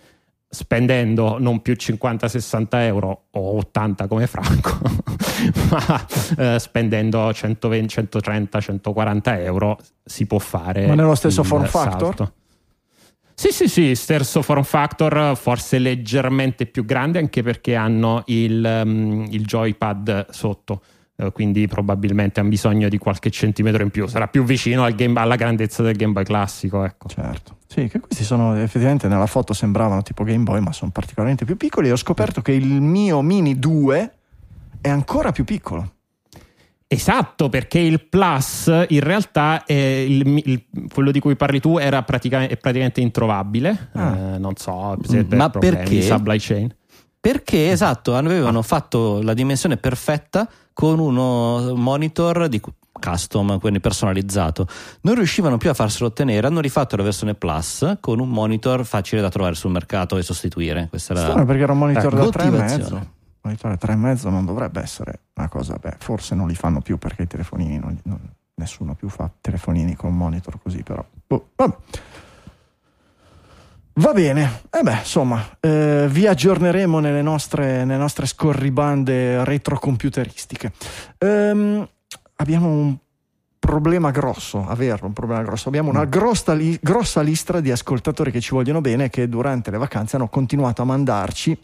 Spendendo 0.55 1.39
non 1.39 1.63
più 1.63 1.75
50-60 1.79 2.67
euro 2.73 3.25
o 3.31 3.57
80 3.57 4.07
come 4.07 4.27
Franco, 4.27 4.79
ma 5.71 6.07
eh, 6.37 6.59
spendendo 6.59 7.33
120, 7.33 7.89
130, 7.89 8.61
140 8.61 9.41
euro 9.41 9.79
si 10.05 10.27
può 10.27 10.39
fare. 10.39 10.87
Ma 10.87 10.95
nello 10.95 11.15
stesso 11.15 11.43
form 11.43 11.65
factor? 11.65 12.15
salto. 12.15 12.33
Sì, 13.35 13.51
sì, 13.51 13.67
sì, 13.67 13.95
stesso 13.95 14.43
form 14.43 14.63
factor, 14.63 15.35
forse 15.39 15.79
leggermente 15.79 16.67
più 16.67 16.85
grande 16.85 17.19
anche 17.19 17.43
perché 17.43 17.75
hanno 17.75 18.23
il, 18.27 18.83
um, 18.85 19.27
il 19.31 19.47
joypad 19.47 20.27
sotto. 20.29 20.83
Eh, 21.27 21.33
Quindi 21.33 21.67
probabilmente 21.67 22.41
hanno 22.41 22.49
bisogno 22.49 22.89
di 22.89 22.99
qualche 22.99 23.31
centimetro 23.31 23.83
in 23.83 23.91
più. 23.91 24.07
Sarà 24.07 24.29
più 24.29 24.45
vicino 24.45 24.85
al 24.85 24.95
Game- 24.95 25.19
alla 25.21 25.37
grandezza 25.37 25.83
del 25.83 25.97
Game 25.97 26.13
Boy 26.13 26.25
classico. 26.25 26.85
Ecco. 26.85 27.09
Certo. 27.09 27.57
Sì, 27.67 27.89
che 27.89 28.01
questi 28.01 28.25
sono 28.25 28.55
effettivamente 28.57 29.09
nella 29.09 29.27
foto 29.27 29.53
sembravano 29.55 30.03
tipo 30.03 30.25
Game 30.25 30.43
Boy, 30.43 30.61
ma 30.61 30.73
sono 30.73 30.91
particolarmente 30.91 31.45
più 31.45 31.57
piccoli. 31.57 31.89
E 31.89 31.93
ho 31.93 31.97
scoperto 31.97 32.43
che 32.43 32.53
il 32.53 32.81
mio 32.81 33.23
Mini 33.23 33.59
2 33.59 34.13
è 34.81 34.89
ancora 34.89 35.33
più 35.33 35.45
piccolo. 35.45 35.93
Esatto, 36.87 37.49
perché 37.49 37.79
il 37.79 38.07
Plus 38.07 38.67
in 38.89 39.01
realtà 39.01 39.65
è 39.65 39.73
il- 39.73 40.43
il- 40.45 40.65
quello 40.93 41.11
di 41.11 41.21
cui 41.21 41.37
parli 41.37 41.59
tu 41.59 41.79
era 41.79 42.03
pratica- 42.03 42.47
è 42.47 42.57
praticamente 42.59 43.01
introvabile. 43.01 43.89
Ah. 43.93 44.35
Eh, 44.35 44.39
non 44.39 44.57
so 44.57 44.99
se 45.03 45.25
per 45.25 45.39
Ma 45.39 45.49
problemi 45.49 45.77
perché? 45.77 46.03
supply 46.03 46.37
chain. 46.39 46.75
Perché 47.23 47.71
esatto, 47.71 48.17
avevano 48.17 48.63
fatto 48.63 49.23
la 49.23 49.33
dimensione 49.33 49.77
perfetta 49.77 50.49
con 50.73 50.99
uno 50.99 51.73
monitor 51.77 52.49
di 52.49 52.61
custom, 52.91 53.61
quindi 53.61 53.79
personalizzato. 53.79 54.67
Non 55.03 55.15
riuscivano 55.15 55.57
più 55.57 55.71
a 55.71 55.75
farselo 55.75 56.07
ottenere, 56.09 56.49
hanno 56.49 56.59
rifatto 56.59 56.97
la 56.97 57.05
versione 57.05 57.35
Plus 57.37 57.99
con 58.01 58.19
un 58.19 58.29
monitor 58.29 58.85
facile 58.85 59.21
da 59.21 59.29
trovare 59.29 59.55
sul 59.55 59.71
mercato 59.71 60.17
e 60.17 60.23
sostituire. 60.23 60.89
Questa 60.91 61.13
era 61.13 61.23
Strano 61.23 61.45
perché 61.45 61.63
era 61.63 61.71
un 61.73 61.79
monitor 61.79 62.13
da 62.13 62.23
3,5. 62.25 62.51
motivazione. 62.51 63.11
Monitor 63.43 63.77
da 63.77 63.95
3,5 63.95 64.29
non 64.29 64.45
dovrebbe 64.45 64.81
essere 64.83 65.21
una 65.35 65.49
cosa, 65.49 65.77
beh, 65.81 65.99
forse 66.01 66.35
non 66.35 66.49
li 66.49 66.57
fanno 66.57 66.81
più 66.81 66.99
perché 66.99 67.23
i 67.23 67.27
telefonini, 67.29 67.79
non- 67.79 68.01
non- 68.03 68.33
nessuno 68.55 68.97
più 68.97 69.09
fa 69.09 69.31
telefonini 69.41 69.95
con 69.95 70.17
monitor 70.17 70.59
così, 70.61 70.83
però. 70.83 71.05
boh, 71.25 71.51
vabbè. 71.55 71.77
Va 73.95 74.13
bene, 74.15 74.63
e 74.71 74.81
beh, 74.83 74.99
insomma, 75.01 75.45
eh, 75.61 76.07
vi 76.09 76.27
aggiorneremo 76.27 76.99
nelle 76.99 77.21
nostre, 77.21 77.85
nelle 77.85 77.99
nostre 77.99 78.25
scorribande 78.25 79.45
retrocomputeristiche. 79.45 80.73
Ehm, 81.19 81.87
abbiamo 82.37 82.69
un 82.69 82.97
problema 83.59 84.11
grosso, 84.11 84.67
averlo 84.67 85.09
un 85.09 85.13
problema 85.13 85.43
grosso. 85.43 85.69
Abbiamo 85.69 85.91
una 85.91 86.07
grossa, 86.07 86.55
li- 86.55 86.79
grossa 86.81 87.21
lista 87.21 87.61
di 87.61 87.71
ascoltatori 87.71 88.31
che 88.31 88.41
ci 88.41 88.55
vogliono 88.55 88.81
bene 88.81 89.05
e 89.05 89.11
che 89.11 89.29
durante 89.29 89.71
le 89.71 89.77
vacanze 89.77 90.17
hanno 90.17 90.29
continuato 90.29 90.81
a 90.81 90.87
mandarci 90.87 91.59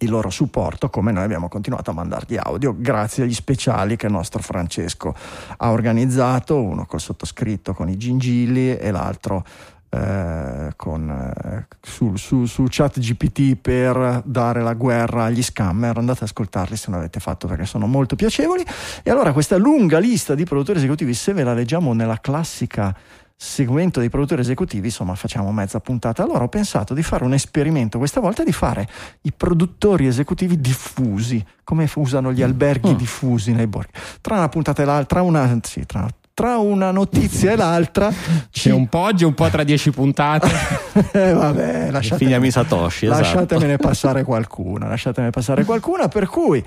il 0.00 0.10
loro 0.10 0.30
supporto 0.30 0.90
come 0.90 1.12
noi 1.12 1.24
abbiamo 1.24 1.48
continuato 1.48 1.90
a 1.90 1.94
mandargli 1.94 2.36
audio 2.36 2.74
grazie 2.76 3.24
agli 3.24 3.32
speciali 3.32 3.96
che 3.96 4.06
il 4.06 4.12
nostro 4.12 4.42
Francesco 4.42 5.14
ha 5.56 5.70
organizzato, 5.70 6.62
uno 6.62 6.86
col 6.86 7.00
sottoscritto 7.00 7.72
con 7.72 7.88
i 7.88 7.96
gingilli 7.96 8.76
e 8.76 8.90
l'altro 8.90 9.44
eh, 9.90 10.72
con, 10.76 11.10
eh, 11.10 11.66
su, 11.80 12.16
su, 12.16 12.44
su 12.46 12.66
chat 12.68 12.98
GPT 12.98 13.56
per 13.56 14.22
dare 14.24 14.62
la 14.62 14.74
guerra 14.74 15.24
agli 15.24 15.42
scammer. 15.42 15.96
Andate 15.96 16.18
ad 16.24 16.28
ascoltarli 16.28 16.76
se 16.76 16.86
non 16.88 16.98
l'avete 16.98 17.20
fatto 17.20 17.46
perché 17.46 17.64
sono 17.64 17.86
molto 17.86 18.16
piacevoli. 18.16 18.64
E 19.02 19.10
allora 19.10 19.32
questa 19.32 19.56
lunga 19.56 19.98
lista 19.98 20.34
di 20.34 20.44
produttori 20.44 20.78
esecutivi 20.78 21.14
se 21.14 21.32
ve 21.32 21.42
la 21.44 21.54
leggiamo 21.54 21.92
nella 21.92 22.18
classica 22.20 22.94
segmento 23.40 24.00
dei 24.00 24.08
produttori 24.08 24.40
esecutivi 24.40 24.88
insomma 24.88 25.14
facciamo 25.14 25.52
mezza 25.52 25.78
puntata. 25.78 26.24
Allora 26.24 26.42
ho 26.42 26.48
pensato 26.48 26.92
di 26.92 27.04
fare 27.04 27.22
un 27.24 27.34
esperimento 27.34 27.96
questa 27.98 28.18
volta 28.18 28.42
di 28.42 28.50
fare 28.52 28.88
i 29.22 29.32
produttori 29.32 30.08
esecutivi 30.08 30.60
diffusi 30.60 31.44
come 31.62 31.88
usano 31.94 32.32
gli 32.32 32.42
alberghi 32.42 32.90
Mm. 32.94 32.96
diffusi 32.96 33.52
nei 33.52 33.68
borghi. 33.68 33.92
Tra 34.20 34.36
una 34.36 34.48
puntata 34.48 34.82
e 34.82 34.84
l'altra 34.84 35.22
una, 35.22 35.56
sì, 35.62 35.86
tra, 35.86 36.08
tra 36.38 36.58
una 36.58 36.92
notizia 36.92 37.50
e 37.50 37.56
l'altra 37.56 38.12
C'è 38.52 38.70
un 38.70 38.86
po' 38.86 38.98
oggi, 38.98 39.24
un 39.24 39.34
po' 39.34 39.48
tra 39.48 39.64
dieci 39.64 39.90
puntate. 39.90 40.48
eh, 41.10 41.32
vabbè, 41.32 41.90
lasciatemi, 41.90 42.48
Satoshi, 42.52 43.06
esatto. 43.06 43.22
lasciatemene 43.22 43.76
passare 43.76 44.22
qualcuna, 44.22 44.86
lasciatemene 44.86 45.32
passare 45.32 45.64
qualcuna, 45.64 46.06
per 46.06 46.28
cui 46.28 46.64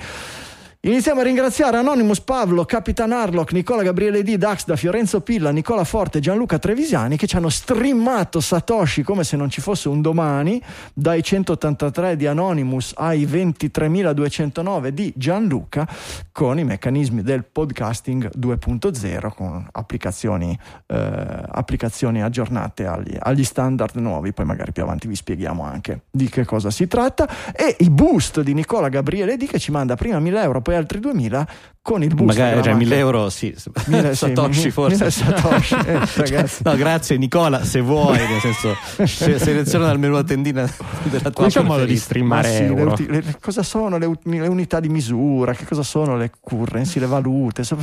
iniziamo 0.83 1.19
a 1.21 1.23
ringraziare 1.23 1.77
Anonymous, 1.77 2.21
Pavlo, 2.21 2.65
Capitan 2.65 3.11
Harlock, 3.11 3.51
Nicola 3.51 3.83
Gabriele 3.83 4.23
D, 4.23 4.35
Dax 4.35 4.65
da 4.65 4.75
Fiorenzo 4.75 5.21
Pilla, 5.21 5.51
Nicola 5.51 5.83
Forte 5.83 6.19
Gianluca 6.19 6.57
Trevisiani 6.57 7.17
che 7.17 7.27
ci 7.27 7.35
hanno 7.35 7.50
streamato 7.50 8.39
Satoshi 8.39 9.03
come 9.03 9.23
se 9.23 9.38
non 9.38 9.51
ci 9.51 9.61
fosse 9.61 9.89
un 9.89 10.01
domani, 10.01 10.59
dai 10.91 11.21
183 11.21 12.15
di 12.15 12.25
Anonymous 12.25 12.93
ai 12.95 13.27
23.209 13.27 14.88
di 14.88 15.13
Gianluca 15.15 15.88
con 16.31 16.57
i 16.57 16.63
meccanismi 16.63 17.21
del 17.21 17.43
podcasting 17.43 18.31
2.0 18.35 19.33
con 19.35 19.67
applicazioni, 19.71 20.57
eh, 20.88 21.43
applicazioni 21.47 22.23
aggiornate 22.23 22.88
agli, 22.88 23.15
agli 23.19 23.43
standard 23.43 23.97
nuovi, 23.97 24.33
poi 24.33 24.45
magari 24.45 24.71
più 24.71 24.81
avanti 24.81 25.07
vi 25.07 25.15
spieghiamo 25.15 25.63
anche 25.63 26.05
di 26.09 26.27
che 26.27 26.43
cosa 26.43 26.71
si 26.71 26.88
tratta. 26.88 27.29
E 27.55 27.75
il 27.81 27.91
boost 27.91 28.41
di 28.41 28.55
Nicola 28.55 28.89
Gabriele 28.89 29.38
D 29.38 29.45
che 29.45 29.59
ci 29.59 29.69
manda 29.69 29.95
prima 29.95 30.17
1000 30.17 30.41
euro 30.41 30.61
poi 30.72 30.75
altri 30.75 31.00
2000 31.00 31.48
con 31.82 32.04
il 32.04 32.13
boost 32.13 32.38
Magari 32.38 32.62
cioè, 32.62 32.74
1000 32.74 32.75
macchina. 32.75 32.96
euro, 32.96 33.30
sì. 33.30 33.56
Mille- 33.88 34.10
sì, 34.16 34.16
Satoshi 34.16 34.58
mille- 34.60 34.72
forse. 34.72 34.96
mille 34.98 35.10
Satoshi, 35.12 35.74
eh, 35.75 35.84
Cioè, 36.06 36.28
ragazzi. 36.28 36.62
no, 36.63 36.75
grazie 36.75 37.18
Nicola, 37.18 37.63
se 37.63 37.82
vuoi, 37.82 38.18
nel 38.18 38.40
senso, 38.40 38.75
se- 39.06 39.40
seleziona 39.40 39.88
dal 39.88 39.98
menu 40.00 40.16
a 40.16 40.24
tendina 40.24 40.70
della 41.04 41.32
tua 41.32 41.48
c'è 41.48 41.60
un 41.60 41.66
modo 41.66 41.86
di 41.86 41.98
streamare 41.98 42.48
Ma 42.50 42.54
sì, 42.54 42.62
le 42.62 42.68
euro? 42.68 42.92
uti- 42.92 43.08
le- 43.10 43.24
cosa 43.42 43.63
sono 43.63 43.98
le, 43.98 44.12
le 44.24 44.48
unità 44.48 44.80
di 44.80 44.90
misura? 44.90 45.54
Che 45.54 45.66
cosa 45.66 45.84
sono 45.84 46.16
le 46.18 46.32
currency, 46.40 47.00
le 47.00 47.08
valute? 47.08 47.63
So- 47.63 47.78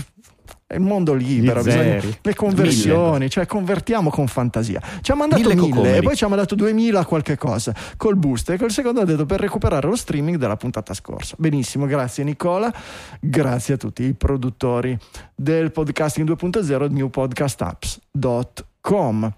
È 0.71 0.75
il 0.75 0.83
mondo 0.83 1.15
libero, 1.15 1.63
bisogna- 1.63 1.99
le 2.21 2.35
conversioni, 2.35 3.31
cioè 3.31 3.47
convertiamo 3.47 4.11
con 4.11 4.27
fantasia. 4.27 4.83
Ci 5.01 5.11
ha 5.11 5.15
mandato 5.15 5.41
Mille 5.41 5.55
1000 5.55 5.71
cocomeri. 5.71 5.97
e 5.97 6.03
poi 6.03 6.15
ci 6.15 6.25
ha 6.25 6.29
mandato 6.29 6.55
2000 6.55 7.07
qualche 7.07 7.39
cosa 7.39 7.75
col 7.97 8.17
boost 8.17 8.51
e 8.51 8.59
col 8.59 8.71
secondo 8.71 9.01
ha 9.01 9.07
detto 9.07 9.25
per 9.25 9.41
recuperare 9.41 9.89
lo 9.89 9.97
streaming 9.97 10.37
della 10.37 10.57
puntata 10.57 10.93
scorsa. 10.93 11.37
Benissimo, 11.39 11.87
grazie 11.87 12.23
Nicola, 12.23 12.71
grazie 13.19 13.73
a 13.75 13.77
tutti 13.79 14.03
i 14.03 14.13
produttori 14.13 14.95
del 15.35 15.73
podcasting 15.73 16.29
2.0 16.29 16.93
newpodcastapps.com. 16.93 19.33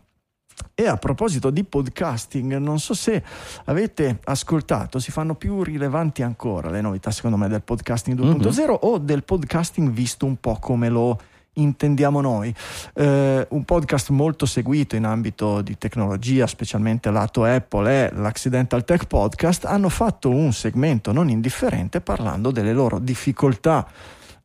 E 0.74 0.86
a 0.86 0.96
proposito 0.96 1.50
di 1.50 1.64
podcasting, 1.64 2.56
non 2.56 2.78
so 2.78 2.94
se 2.94 3.22
avete 3.64 4.18
ascoltato, 4.24 4.98
si 4.98 5.10
fanno 5.10 5.34
più 5.34 5.62
rilevanti 5.62 6.22
ancora 6.22 6.70
le 6.70 6.80
novità 6.80 7.10
secondo 7.10 7.36
me 7.36 7.48
del 7.48 7.62
podcasting 7.62 8.18
2.0 8.18 8.50
mm-hmm. 8.50 8.74
o 8.80 8.98
del 8.98 9.24
podcasting 9.24 9.90
visto 9.90 10.26
un 10.26 10.36
po' 10.40 10.56
come 10.60 10.88
lo 10.88 11.18
intendiamo 11.54 12.20
noi. 12.20 12.54
Eh, 12.94 13.46
un 13.50 13.64
podcast 13.64 14.10
molto 14.10 14.46
seguito 14.46 14.96
in 14.96 15.04
ambito 15.04 15.62
di 15.62 15.76
tecnologia, 15.76 16.46
specialmente 16.46 17.10
lato 17.10 17.44
Apple, 17.44 17.90
è 17.90 18.10
l'Accidental 18.14 18.84
Tech 18.84 19.06
Podcast. 19.06 19.64
Hanno 19.64 19.88
fatto 19.88 20.30
un 20.30 20.52
segmento 20.52 21.12
non 21.12 21.28
indifferente 21.28 22.00
parlando 22.00 22.50
delle 22.50 22.72
loro 22.72 22.98
difficoltà. 22.98 23.86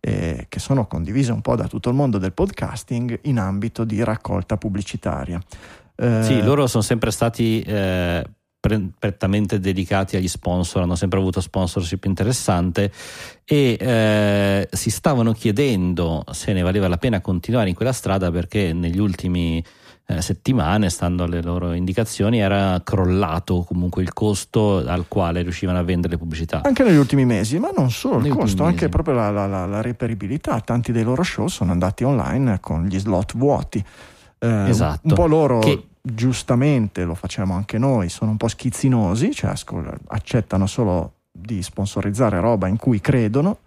Eh, 0.07 0.45
che 0.49 0.59
sono 0.59 0.85
condivise 0.85 1.31
un 1.31 1.41
po' 1.41 1.55
da 1.55 1.67
tutto 1.67 1.89
il 1.89 1.95
mondo 1.95 2.19
del 2.19 2.31
podcasting 2.31 3.21
in 3.23 3.39
ambito 3.39 3.83
di 3.83 4.03
raccolta 4.03 4.55
pubblicitaria. 4.55 5.41
Eh, 5.95 6.23
sì, 6.23 6.41
loro 6.41 6.67
sono 6.67 6.83
sempre 6.83 7.11
stati 7.11 7.61
eh, 7.61 8.23
prettamente 8.97 9.59
dedicati 9.59 10.15
agli 10.15 10.27
sponsor, 10.27 10.81
hanno 10.81 10.95
sempre 10.95 11.19
avuto 11.19 11.39
sponsorship 11.39 12.05
interessante 12.05 12.91
e 13.43 13.77
eh, 13.79 14.67
si 14.71 14.89
stavano 14.89 15.33
chiedendo 15.33 16.23
se 16.31 16.51
ne 16.53 16.61
valeva 16.63 16.87
la 16.87 16.97
pena 16.97 17.21
continuare 17.21 17.69
in 17.69 17.75
quella 17.75 17.93
strada 17.93 18.31
perché 18.31 18.73
negli 18.73 18.97
ultimi 18.97 19.63
eh, 20.07 20.21
settimane, 20.21 20.89
stando 20.89 21.23
alle 21.23 21.41
loro 21.41 21.73
indicazioni, 21.73 22.39
era 22.39 22.81
crollato 22.83 23.63
comunque 23.63 24.03
il 24.03 24.13
costo 24.13 24.77
al 24.85 25.05
quale 25.07 25.41
riuscivano 25.41 25.79
a 25.79 25.83
vendere 25.83 26.13
le 26.13 26.19
pubblicità. 26.19 26.61
Anche 26.63 26.83
negli 26.83 26.97
ultimi 26.97 27.25
mesi, 27.25 27.59
ma 27.59 27.69
non 27.75 27.89
solo 27.91 28.25
il 28.25 28.33
costo, 28.33 28.63
anche 28.63 28.89
proprio 28.89 29.15
la, 29.15 29.31
la, 29.31 29.47
la, 29.47 29.65
la 29.65 29.81
reperibilità. 29.81 30.59
Tanti 30.61 30.91
dei 30.91 31.03
loro 31.03 31.23
show 31.23 31.47
sono 31.47 31.71
andati 31.71 32.03
online 32.03 32.59
con 32.59 32.85
gli 32.85 32.99
slot 32.99 33.35
vuoti. 33.35 33.83
Eh, 34.45 34.69
esatto. 34.69 35.07
Un 35.07 35.13
po' 35.13 35.25
loro, 35.25 35.59
che... 35.59 35.87
giustamente, 36.01 37.03
lo 37.03 37.15
facciamo 37.15 37.55
anche 37.55 37.77
noi, 37.77 38.09
sono 38.09 38.31
un 38.31 38.37
po' 38.37 38.47
schizzinosi, 38.47 39.33
cioè 39.33 39.53
accettano 40.07 40.67
solo 40.67 41.13
di 41.31 41.61
sponsorizzare 41.61 42.39
roba 42.39 42.67
in 42.67 42.77
cui 42.77 43.01
credono. 43.01 43.59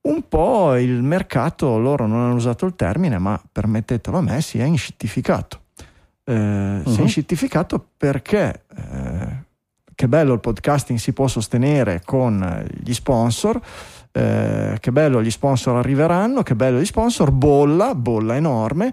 Un 0.00 0.22
po' 0.28 0.76
il 0.76 1.02
mercato, 1.02 1.78
loro 1.78 2.06
non 2.06 2.20
hanno 2.20 2.34
usato 2.34 2.64
il 2.64 2.74
termine, 2.74 3.18
ma 3.18 3.40
permettetelo 3.50 4.16
a 4.16 4.22
me, 4.22 4.40
si 4.40 4.58
è 4.58 4.64
inscittificato. 4.64 5.60
Eh, 6.24 6.32
uh-huh. 6.34 6.82
Si 6.82 6.94
è 6.94 6.96
mhm. 6.96 7.02
inscittificato 7.02 7.86
perché 7.96 8.64
eh, 8.74 9.46
che 9.98 10.06
bello 10.06 10.32
il 10.32 10.40
podcasting 10.40 10.98
si 10.98 11.12
può 11.12 11.26
sostenere 11.26 12.02
con 12.04 12.64
gli 12.80 12.94
sponsor, 12.94 13.60
eh, 14.12 14.76
che 14.78 14.92
bello 14.92 15.20
gli 15.20 15.30
sponsor 15.30 15.76
arriveranno, 15.76 16.44
che 16.44 16.54
bello 16.54 16.78
gli 16.78 16.84
sponsor, 16.84 17.32
bolla, 17.32 17.96
bolla 17.96 18.36
enorme, 18.36 18.92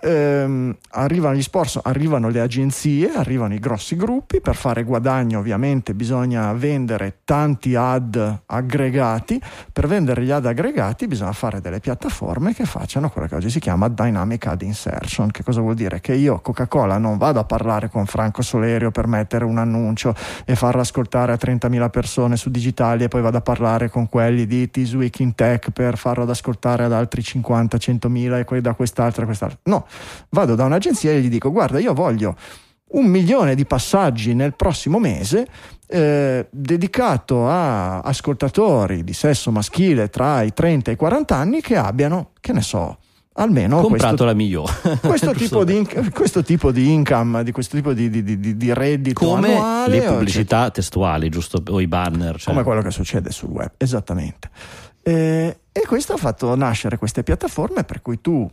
ehm, 0.00 0.76
arrivano 0.90 1.34
gli 1.34 1.42
sponsor, 1.42 1.82
arrivano 1.84 2.28
le 2.28 2.40
agenzie, 2.40 3.12
arrivano 3.12 3.54
i 3.54 3.58
grossi 3.58 3.96
gruppi, 3.96 4.40
per 4.40 4.54
fare 4.54 4.84
guadagno 4.84 5.38
ovviamente 5.38 5.94
bisogna 5.94 6.52
vendere 6.52 7.20
tanti 7.24 7.74
ad 7.74 8.38
aggregati, 8.46 9.40
per 9.72 9.86
vendere 9.86 10.22
gli 10.22 10.30
ad 10.30 10.46
aggregati 10.46 11.06
bisogna 11.06 11.32
fare 11.32 11.60
delle 11.60 11.80
piattaforme 11.80 12.54
che 12.54 12.64
facciano 12.64 13.10
quello 13.10 13.26
che 13.26 13.34
oggi 13.34 13.50
si 13.50 13.60
chiama 13.60 13.88
Dynamic 13.88 14.46
Ad 14.46 14.62
Insertion, 14.62 15.30
che 15.30 15.42
cosa 15.42 15.60
vuol 15.60 15.74
dire? 15.74 16.00
Che 16.00 16.14
io 16.14 16.40
Coca-Cola 16.40 16.98
non 16.98 17.18
vado 17.18 17.40
a 17.40 17.44
parlare 17.44 17.88
con 17.88 18.06
Franco 18.06 18.42
Solerio 18.42 18.90
per 18.90 19.06
mettere 19.06 19.44
un 19.44 19.58
annuncio 19.58 20.14
e 20.44 20.54
farlo 20.54 20.80
ascoltare 20.80 21.32
a 21.32 21.38
30.000 21.40 21.90
persone 21.90 22.36
su 22.36 22.50
digitali 22.50 23.04
e 23.04 23.08
poi 23.08 23.22
vado 23.22 23.38
a 23.38 23.42
parlare 23.42 23.90
con 23.90 24.08
quelli 24.08 24.46
di 24.46 24.70
This 24.70 24.94
Week 24.94 25.18
in 25.20 25.34
Tech 25.34 25.70
per 25.70 25.96
farlo 25.96 26.22
ad 26.22 26.30
ascoltare 26.30 26.84
ad 26.84 26.92
altri 26.92 27.22
50, 27.22 27.76
100.000 27.76 28.38
e 28.38 28.44
poi 28.44 28.60
da 28.60 28.74
quest'altra 28.74 29.22
e 29.22 29.26
quest'altra. 29.26 29.58
No, 29.64 29.86
vado 30.30 30.54
da 30.54 30.64
un'agenzia 30.64 31.12
e 31.12 31.20
gli 31.20 31.28
dico 31.28 31.50
guarda 31.50 31.78
io 31.78 31.94
voglio 31.94 32.36
un 32.90 33.06
milione 33.06 33.54
di 33.54 33.66
passaggi 33.66 34.34
nel 34.34 34.54
prossimo 34.54 34.98
mese 34.98 35.46
eh, 35.86 36.46
dedicato 36.50 37.48
a 37.48 38.00
ascoltatori 38.00 39.04
di 39.04 39.12
sesso 39.12 39.50
maschile 39.50 40.08
tra 40.08 40.42
i 40.42 40.52
30 40.52 40.90
e 40.90 40.94
i 40.94 40.96
40 40.96 41.36
anni 41.36 41.60
che 41.60 41.76
abbiano, 41.76 42.30
che 42.40 42.52
ne 42.52 42.62
so, 42.62 42.98
almeno 43.34 43.80
comprato 43.80 44.06
questo, 44.06 44.24
la 44.24 44.34
migliore 44.34 44.72
questo, 45.00 45.32
tipo 45.32 45.64
di, 45.64 45.86
questo 46.12 46.42
tipo 46.42 46.72
di 46.72 46.92
income 46.92 47.44
di 47.44 47.52
questo 47.52 47.76
tipo 47.76 47.92
di, 47.92 48.10
di, 48.10 48.22
di, 48.22 48.56
di 48.56 48.74
reddito 48.74 49.24
come 49.24 49.54
annuale 49.54 49.98
le 50.00 50.06
pubblicità 50.06 50.62
cioè, 50.62 50.72
testuali 50.72 51.28
giusto? 51.28 51.62
O 51.68 51.80
i 51.80 51.86
banner 51.86 52.38
cioè. 52.38 52.52
come 52.52 52.64
quello 52.64 52.82
che 52.82 52.90
succede 52.90 53.30
sul 53.30 53.50
web 53.50 53.70
esattamente. 53.76 54.50
Eh, 55.02 55.58
e 55.72 55.86
questo 55.86 56.14
ha 56.14 56.16
fatto 56.16 56.54
nascere 56.54 56.98
queste 56.98 57.22
piattaforme 57.22 57.84
per 57.84 58.02
cui 58.02 58.20
tu 58.20 58.50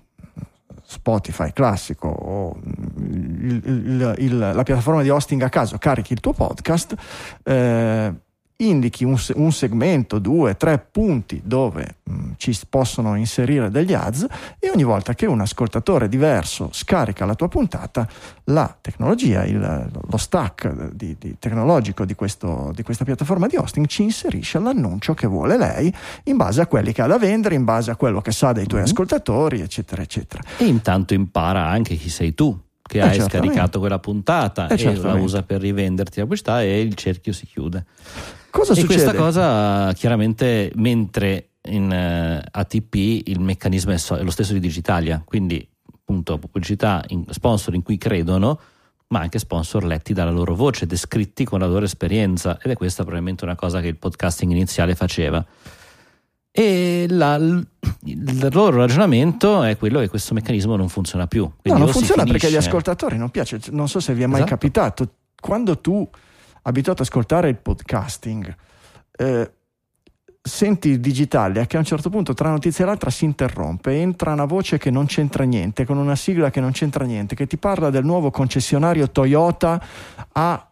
Spotify 0.86 1.52
classico 1.52 2.08
o 2.08 2.60
il, 2.98 3.62
il, 3.66 4.16
il, 4.20 4.38
la 4.38 4.64
piattaforma 4.64 5.02
di 5.02 5.10
hosting 5.10 5.42
a 5.42 5.50
caso 5.50 5.78
carichi 5.78 6.14
il 6.14 6.20
tuo 6.20 6.34
podcast, 6.34 6.96
eh, 7.44 8.14
indichi 8.58 9.04
un, 9.04 9.20
un, 9.36 9.52
segmento, 9.52 10.20
due, 10.20 10.56
tre 10.56 10.80
punti 10.80 11.42
dove 11.44 11.98
mh, 12.04 12.14
mm, 12.14 12.32
ci 12.38 12.58
possono 12.70 13.16
inserire 13.16 13.70
degli 13.70 13.94
ads 13.94 14.26
e 14.60 14.70
ogni 14.70 14.84
volta 14.84 15.14
che 15.14 15.26
un 15.26 15.42
ascoltatore 15.42 16.08
diverso 16.08 16.70
scarica 16.72 17.26
la 17.26 17.36
tua 17.36 17.50
puntata, 17.50 18.08
la 18.46 18.76
tecnologia, 18.80 19.44
il, 19.44 19.90
lo 20.10 20.18
stack 20.18 20.94
di, 20.94 21.18
di 21.20 21.36
tecnologico 21.38 22.06
di, 22.06 22.16
questo, 22.16 22.72
di, 22.74 22.84
questa 22.84 23.04
piattaforma 23.04 23.48
di 23.48 23.58
hosting 23.58 23.88
ci 23.88 24.04
inserisce 24.04 24.60
l'annuncio 24.60 25.14
che 25.14 25.28
vuole 25.28 25.58
lei 25.58 25.94
in 26.24 26.38
base 26.38 26.62
a 26.62 26.68
quelli 26.68 26.94
che 26.94 27.02
ha 27.02 27.08
da 27.08 27.18
vendere, 27.18 27.56
in 27.56 27.66
base 27.66 27.92
a 27.92 27.98
quello 27.98 28.22
che 28.22 28.32
sa 28.32 28.54
dei 28.54 28.66
tuoi 28.66 28.82
mm-hmm. 28.82 28.90
ascoltatori, 28.90 29.60
eccetera, 29.60 30.02
eccetera. 30.02 30.42
E 30.58 30.66
intanto 30.66 31.14
impara 31.14 31.68
anche 31.68 31.96
chi 31.96 32.10
sei 32.10 32.34
tu 32.34 32.58
che 32.88 33.00
eh, 33.00 33.02
hai 33.02 33.14
certamente. 33.16 33.48
scaricato 33.48 33.80
quella 33.80 34.00
puntata 34.00 34.68
eh, 34.68 34.82
e 34.82 34.96
la 34.96 35.16
usa 35.16 35.44
per 35.44 35.60
rivenderti 35.60 36.20
la 36.20 36.24
pubblicità 36.24 36.62
e 36.62 36.80
il 36.80 36.94
cerchio 36.94 37.34
si 37.34 37.46
chiude. 37.46 37.86
Cosa 38.56 38.72
e 38.72 38.76
succede? 38.76 39.04
questa 39.04 39.14
cosa 39.14 39.92
chiaramente 39.94 40.72
mentre 40.76 41.50
in 41.64 41.92
eh, 41.92 42.42
ATP 42.50 42.96
il 43.28 43.42
meccanismo 43.42 43.92
è, 43.92 43.98
so- 43.98 44.16
è, 44.16 44.24
lo 44.24 44.32
stesso 44.32 44.54
di 44.54 44.62
Digitalia, 44.62 45.22
quindi 45.26 45.68
appunto 45.94 46.38
pubblicità 46.38 47.04
in, 47.10 47.26
sponsor 47.32 47.74
in 47.74 47.84
cui 47.84 47.98
credono, 47.98 48.58
ma 49.08 49.20
anche 49.20 49.40
sponsor 49.40 49.84
letti 49.84 50.14
dalla 50.14 50.32
loro 50.32 50.56
voce, 50.56 50.86
descritti 50.86 51.44
con 51.44 51.60
la 51.60 51.68
loro 51.68 51.84
esperienza 51.84 52.58
ed 52.62 52.72
è 52.72 52.76
questa 52.76 53.04
probabilmente 53.04 53.44
una 53.44 53.56
cosa 53.56 53.82
che 53.82 53.88
il 53.88 53.98
podcasting 53.98 54.52
iniziale 54.52 54.96
faceva. 54.96 55.46
E 56.50 57.08
la, 57.10 57.36
il 57.36 58.50
loro 58.54 58.78
ragionamento 58.78 59.64
è 59.64 59.78
quello 59.78 60.00
che 60.00 60.08
questo 60.08 60.34
meccanismo 60.34 60.78
non 60.78 60.88
funziona 60.88 61.28
più. 61.28 61.44
No, 61.64 61.78
non 61.78 61.90
funziona 61.90 62.24
perché 62.24 62.48
agli 62.48 62.56
ascoltatori 62.56 63.18
non 63.18 63.32
piace, 63.32 63.60
non 63.72 63.90
so 63.90 64.00
se 64.00 64.14
vi 64.14 64.24
è 64.24 64.28
mai 64.28 64.38
esatto. 64.38 64.52
capitato, 64.52 65.10
quando 65.42 65.78
tu 65.80 66.10
abituato 66.68 67.02
ad 67.02 67.08
ascoltare 67.08 67.50
il 67.50 67.58
podcasting, 67.58 68.56
eh, 69.18 69.52
senti 70.42 71.00
Digitalia 71.00 71.66
che 71.66 71.76
a 71.76 71.80
un 71.80 71.86
certo 71.86 72.10
punto 72.10 72.34
tra 72.34 72.50
notizia 72.50 72.84
e 72.84 72.88
l'altra 72.88 73.10
si 73.10 73.26
interrompe, 73.26 74.00
entra 74.00 74.34
una 74.34 74.46
voce 74.46 74.78
che 74.78 74.92
non 74.92 75.06
c'entra 75.06 75.44
niente, 75.44 75.86
con 75.86 75.98
una 75.98 76.16
sigla 76.16 76.50
che 76.52 76.60
non 76.60 76.72
c'entra 76.72 77.06
niente, 77.06 77.36
che 77.36 77.48
ti 77.48 77.58
parla 77.58 77.90
del 77.90 78.06
nuovo 78.06 78.30
concessionario 78.30 79.10
Toyota 79.10 79.84
a 80.34 80.70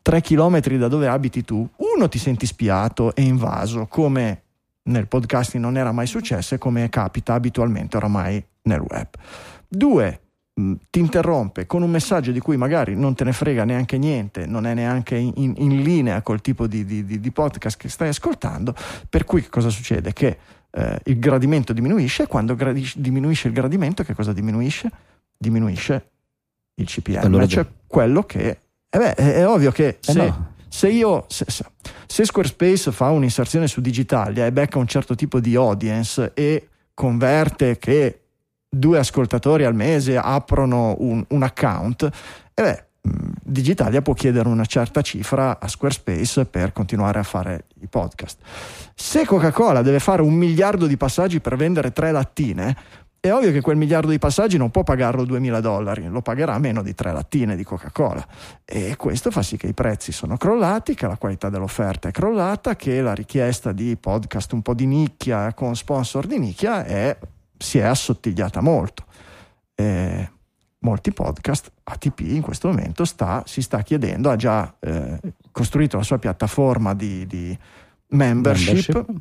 3 0.00 0.20
km 0.20 0.60
da 0.76 0.88
dove 0.88 1.08
abiti 1.08 1.44
tu. 1.44 1.68
Uno 1.76 2.08
ti 2.08 2.18
senti 2.18 2.46
spiato 2.46 3.14
e 3.14 3.22
invaso, 3.22 3.86
come 3.86 4.42
nel 4.84 5.08
podcasting 5.08 5.62
non 5.62 5.76
era 5.76 5.92
mai 5.92 6.06
successo 6.06 6.54
e 6.54 6.58
come 6.58 6.88
capita 6.88 7.34
abitualmente 7.34 7.96
oramai 7.96 8.42
nel 8.62 8.80
web. 8.80 9.08
Due, 9.68 10.20
ti 10.90 10.98
interrompe 10.98 11.66
con 11.66 11.82
un 11.82 11.90
messaggio 11.90 12.32
di 12.32 12.40
cui 12.40 12.56
magari 12.56 12.96
non 12.96 13.14
te 13.14 13.22
ne 13.24 13.32
frega 13.32 13.64
neanche 13.64 13.96
niente, 13.96 14.46
non 14.46 14.66
è 14.66 14.74
neanche 14.74 15.16
in, 15.16 15.32
in, 15.36 15.54
in 15.56 15.82
linea 15.82 16.20
col 16.22 16.40
tipo 16.40 16.66
di, 16.66 16.84
di, 16.84 17.04
di, 17.04 17.30
podcast 17.30 17.78
che 17.78 17.88
stai 17.88 18.08
ascoltando, 18.08 18.74
per 19.08 19.24
cui 19.24 19.42
che 19.42 19.50
cosa 19.50 19.68
succede? 19.68 20.12
Che 20.12 20.38
eh, 20.70 21.00
il 21.04 21.18
gradimento 21.18 21.72
diminuisce 21.72 22.24
e 22.24 22.26
quando 22.26 22.56
gradi- 22.56 22.92
diminuisce 22.96 23.48
il 23.48 23.54
gradimento 23.54 24.02
che 24.02 24.14
cosa 24.14 24.32
diminuisce? 24.32 24.90
Diminuisce 25.36 26.10
il 26.74 26.86
CPM, 26.86 27.24
allora, 27.24 27.46
cioè 27.46 27.64
quello 27.86 28.24
che... 28.24 28.58
Eh 28.90 28.98
beh, 28.98 29.14
è, 29.14 29.34
è, 29.34 29.46
ovvio 29.46 29.70
che... 29.70 29.88
Eh 29.88 29.96
sì. 30.00 30.16
no, 30.16 30.54
se 30.68 30.88
io 30.88 31.24
se, 31.28 31.44
se, 31.48 32.24
Squarespace 32.24 32.90
fa 32.90 33.10
un'inserzione 33.10 33.68
su 33.68 33.80
Digitalia 33.80 34.44
e 34.44 34.52
becca 34.52 34.78
un 34.78 34.86
certo 34.86 35.14
tipo 35.14 35.38
di 35.40 35.54
audience 35.54 36.32
e 36.34 36.68
converte 36.94 37.78
che 37.78 38.22
due 38.68 38.98
ascoltatori 38.98 39.64
al 39.64 39.74
mese 39.74 40.16
aprono 40.16 40.94
un, 40.98 41.24
un 41.28 41.42
account, 41.42 42.10
e 42.54 42.62
beh, 42.62 42.84
mm, 43.08 43.30
Digitalia 43.42 44.02
può 44.02 44.12
chiedere 44.14 44.48
una 44.48 44.66
certa 44.66 45.00
cifra 45.00 45.58
a 45.58 45.68
Squarespace 45.68 46.44
per 46.44 46.72
continuare 46.72 47.18
a 47.18 47.22
fare 47.22 47.64
i 47.80 47.86
podcast. 47.86 48.38
Se 48.94 49.24
Coca-Cola 49.24 49.82
deve 49.82 50.00
fare 50.00 50.22
un 50.22 50.34
miliardo 50.34 50.86
di 50.86 50.96
passaggi 50.96 51.40
per 51.40 51.56
vendere 51.56 51.92
tre 51.92 52.12
lattine, 52.12 52.76
è 53.20 53.32
ovvio 53.32 53.50
che 53.50 53.60
quel 53.60 53.76
miliardo 53.76 54.10
di 54.10 54.18
passaggi 54.18 54.56
non 54.56 54.70
può 54.70 54.84
pagarlo 54.84 55.24
2000 55.24 55.60
dollari, 55.60 56.06
lo 56.06 56.22
pagherà 56.22 56.56
meno 56.58 56.82
di 56.82 56.94
tre 56.94 57.12
lattine 57.12 57.56
di 57.56 57.64
Coca-Cola. 57.64 58.24
E 58.64 58.94
questo 58.94 59.32
fa 59.32 59.42
sì 59.42 59.56
che 59.56 59.66
i 59.66 59.74
prezzi 59.74 60.12
sono 60.12 60.36
crollati, 60.36 60.94
che 60.94 61.08
la 61.08 61.16
qualità 61.16 61.48
dell'offerta 61.48 62.08
è 62.08 62.12
crollata, 62.12 62.76
che 62.76 63.00
la 63.00 63.14
richiesta 63.14 63.72
di 63.72 63.96
podcast 63.96 64.52
un 64.52 64.62
po' 64.62 64.74
di 64.74 64.86
nicchia 64.86 65.52
con 65.52 65.74
sponsor 65.74 66.26
di 66.26 66.38
nicchia 66.38 66.84
è 66.84 67.16
si 67.58 67.78
è 67.78 67.82
assottigliata 67.82 68.60
molto. 68.60 69.04
Eh, 69.74 70.30
molti 70.80 71.12
podcast, 71.12 71.72
ATP 71.84 72.20
in 72.20 72.40
questo 72.42 72.68
momento 72.68 73.04
sta, 73.04 73.42
si 73.46 73.62
sta 73.62 73.82
chiedendo, 73.82 74.30
ha 74.30 74.36
già 74.36 74.76
eh, 74.78 75.18
costruito 75.50 75.96
la 75.96 76.02
sua 76.02 76.18
piattaforma 76.18 76.94
di, 76.94 77.26
di 77.26 77.56
membership, 78.08 78.94
Membership. 78.94 79.20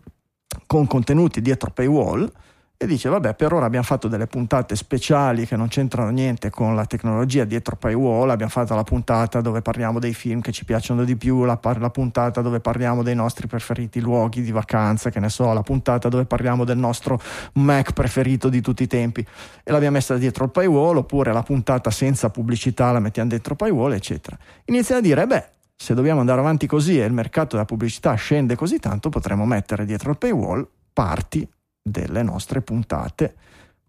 con 0.67 0.85
contenuti 0.87 1.41
dietro 1.41 1.71
paywall 1.71 2.31
e 2.79 2.85
dice 2.85 3.09
vabbè 3.09 3.33
per 3.33 3.53
ora 3.53 3.65
abbiamo 3.65 3.85
fatto 3.85 4.07
delle 4.07 4.27
puntate 4.27 4.75
speciali 4.75 5.47
che 5.47 5.55
non 5.55 5.67
c'entrano 5.67 6.11
niente 6.11 6.51
con 6.51 6.75
la 6.75 6.85
tecnologia 6.85 7.43
dietro 7.43 7.75
paywall 7.75 8.29
abbiamo 8.29 8.51
fatto 8.51 8.75
la 8.75 8.83
puntata 8.83 9.41
dove 9.41 9.63
parliamo 9.63 9.97
dei 9.97 10.13
film 10.13 10.41
che 10.41 10.51
ci 10.51 10.63
piacciono 10.63 11.03
di 11.03 11.15
più 11.15 11.43
la, 11.43 11.57
par- 11.57 11.79
la 11.79 11.89
puntata 11.89 12.41
dove 12.41 12.59
parliamo 12.59 13.01
dei 13.01 13.15
nostri 13.15 13.47
preferiti 13.47 13.99
luoghi 13.99 14.43
di 14.43 14.51
vacanza 14.51 15.09
che 15.09 15.19
ne 15.19 15.29
so 15.29 15.51
la 15.53 15.63
puntata 15.63 16.07
dove 16.07 16.25
parliamo 16.25 16.65
del 16.65 16.77
nostro 16.77 17.19
Mac 17.53 17.93
preferito 17.93 18.47
di 18.47 18.61
tutti 18.61 18.83
i 18.83 18.87
tempi. 18.87 19.25
E 19.63 19.71
l'abbiamo 19.71 19.95
messa 19.95 20.15
dietro 20.15 20.45
il 20.45 20.51
paywall 20.51 20.97
oppure 20.97 21.33
la 21.33 21.41
puntata 21.41 21.89
senza 21.89 22.29
pubblicità 22.29 22.91
la 22.91 22.99
mettiamo 22.99 23.29
dentro 23.29 23.55
paywall 23.55 23.93
eccetera. 23.93 24.37
Inizia 24.65 24.97
a 24.97 25.01
dire 25.01 25.25
beh 25.25 25.49
se 25.75 25.95
dobbiamo 25.95 26.19
andare 26.19 26.39
avanti 26.39 26.67
così 26.67 26.99
e 26.99 27.05
il 27.05 27.13
mercato 27.13 27.55
della 27.55 27.65
pubblicità 27.65 28.13
scende 28.13 28.55
così 28.55 28.77
tanto 28.77 29.09
potremmo 29.09 29.45
mettere 29.45 29.85
dietro 29.85 30.11
il 30.11 30.17
paywall 30.17 30.67
parti 30.93 31.47
delle 31.89 32.23
nostre 32.23 32.61
puntate, 32.61 33.35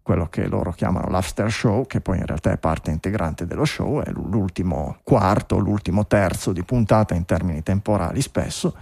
quello 0.01 0.27
che 0.27 0.47
loro 0.47 0.71
chiamano 0.71 1.07
l'after 1.09 1.51
show, 1.51 1.85
che 1.85 2.01
poi 2.01 2.17
in 2.17 2.25
realtà 2.25 2.51
è 2.51 2.57
parte 2.57 2.89
integrante 2.89 3.45
dello 3.45 3.65
show, 3.65 4.01
è 4.01 4.09
l'ultimo 4.11 4.97
quarto, 5.03 5.59
l'ultimo 5.59 6.07
terzo 6.07 6.51
di 6.51 6.63
puntata 6.63 7.13
in 7.13 7.25
termini 7.25 7.61
temporali 7.61 8.21
spesso, 8.21 8.75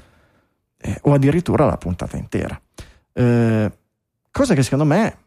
eh, 0.78 0.98
o 1.02 1.14
addirittura 1.14 1.66
la 1.66 1.78
puntata 1.78 2.16
intera. 2.16 2.60
Eh, 3.12 3.72
cosa 4.32 4.54
che 4.54 4.64
secondo 4.64 4.86
me, 4.86 5.18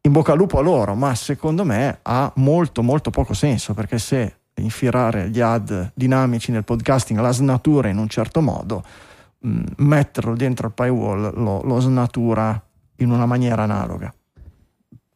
in 0.00 0.12
bocca 0.12 0.32
al 0.32 0.38
lupo 0.38 0.58
a 0.58 0.62
loro, 0.62 0.94
ma 0.94 1.14
secondo 1.14 1.64
me 1.64 1.98
ha 2.00 2.32
molto 2.36 2.82
molto 2.82 3.10
poco 3.10 3.34
senso, 3.34 3.74
perché 3.74 3.98
se 3.98 4.36
infilare 4.54 5.28
gli 5.28 5.40
ad 5.40 5.92
dinamici 5.94 6.50
nel 6.50 6.64
podcasting 6.64 7.20
la 7.20 7.32
snatura 7.32 7.88
in 7.88 7.98
un 7.98 8.08
certo 8.08 8.40
modo, 8.40 8.82
mh, 9.40 9.62
metterlo 9.78 10.34
dentro 10.34 10.68
il 10.68 10.72
paywall 10.72 11.34
lo, 11.34 11.62
lo 11.62 11.80
snatura 11.80 12.62
in 13.00 13.10
una 13.10 13.26
maniera 13.26 13.62
analoga. 13.62 14.12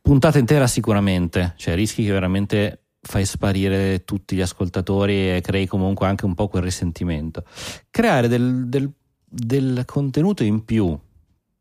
Puntata 0.01 0.39
intera 0.39 0.67
sicuramente, 0.67 1.55
cioè 1.57 1.75
rischi 1.75 2.05
che 2.05 2.13
veramente 2.13 2.81
fai 3.01 3.25
sparire 3.25 4.05
tutti 4.05 4.37
gli 4.37 4.41
ascoltatori 4.41 5.35
e 5.37 5.41
crei 5.43 5.67
comunque 5.67 6.07
anche 6.07 6.25
un 6.27 6.35
po' 6.35 6.49
quel 6.49 6.63
risentimento. 6.63 7.45
Creare 7.91 8.29
del, 8.29 8.67
del- 8.69 8.91
del 9.27 9.83
contenuto 9.87 10.45
in 10.45 10.65
più 10.65 10.97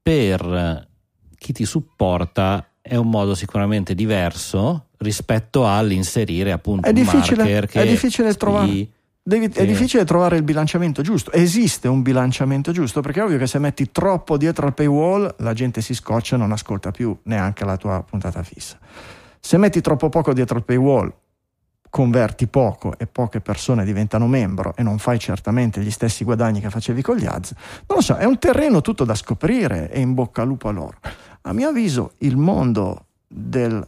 per 0.02 0.88
chi 1.38 1.54
ti 1.54 1.66
supporta 1.66 2.68
è 2.82 2.96
un 2.96 3.10
modo 3.10 3.34
sicuramente 3.34 3.96
diverso 3.96 4.88
rispetto 4.98 5.68
all'inserire 5.68 6.52
appunto 6.52 6.88
È 6.88 6.92
un 6.92 6.96
marker 7.36 7.66
che 7.68 7.82
è 7.82 7.88
difficile 7.88 8.34
trovare- 8.36 8.88
Devi- 9.26 9.46
È 9.48 9.60
Sì. 9.62 9.66
difficile 9.66 10.04
trovare 10.04 10.36
il 10.36 10.44
bilanciamento 10.44 11.02
giusto. 11.02 11.32
Esiste 11.32 11.88
un 11.88 12.02
bilanciamento 12.02 12.74
giusto 12.74 13.00
perché 13.00 13.22
è 13.22 13.24
ovvio 13.24 13.38
che 13.38 13.48
se 13.48 13.58
metti 13.58 13.90
troppo 13.90 14.36
dietro 14.36 14.66
al 14.68 14.74
paywall 14.74 15.34
la 15.38 15.54
gente 15.54 15.80
si 15.82 15.94
scoccia 15.94 16.36
e 16.36 16.40
non 16.40 16.52
ascolta 16.52 16.92
più 16.92 17.18
neanche 17.24 17.64
la 17.64 17.78
tua 17.78 18.04
puntata 18.04 18.44
fissa. 18.44 18.78
Se 19.40 19.58
metti 19.58 19.80
troppo 19.80 20.10
poco 20.10 20.34
dietro 20.34 20.58
al 20.58 20.66
paywall, 20.66 21.14
converti 21.90 22.48
poco 22.48 22.96
e 22.98 23.08
poche 23.08 23.40
persone 23.40 23.86
diventano 23.86 24.28
membro 24.28 24.74
e 24.76 24.84
non 24.84 24.98
fai 24.98 25.20
certamente 25.20 25.80
gli 25.80 25.92
stessi 25.92 26.26
guadagni 26.26 26.60
che 26.60 26.70
facevi 26.70 27.02
con 27.02 27.16
gli 27.16 27.26
ads. 27.26 27.54
Non 27.88 28.00
lo 28.00 28.02
so, 28.02 28.16
è 28.16 28.26
un 28.26 28.38
terreno 28.40 28.82
tutto 28.82 29.06
da 29.06 29.16
scoprire 29.16 29.90
e 29.90 30.02
in 30.02 30.14
bocca 30.14 30.42
al 30.42 30.48
lupo 30.50 30.68
a 30.68 30.72
loro. 30.72 30.98
A 31.44 31.54
mio 31.54 31.70
avviso 31.70 32.14
il 32.20 32.36
mondo 32.36 33.06
del 33.28 33.88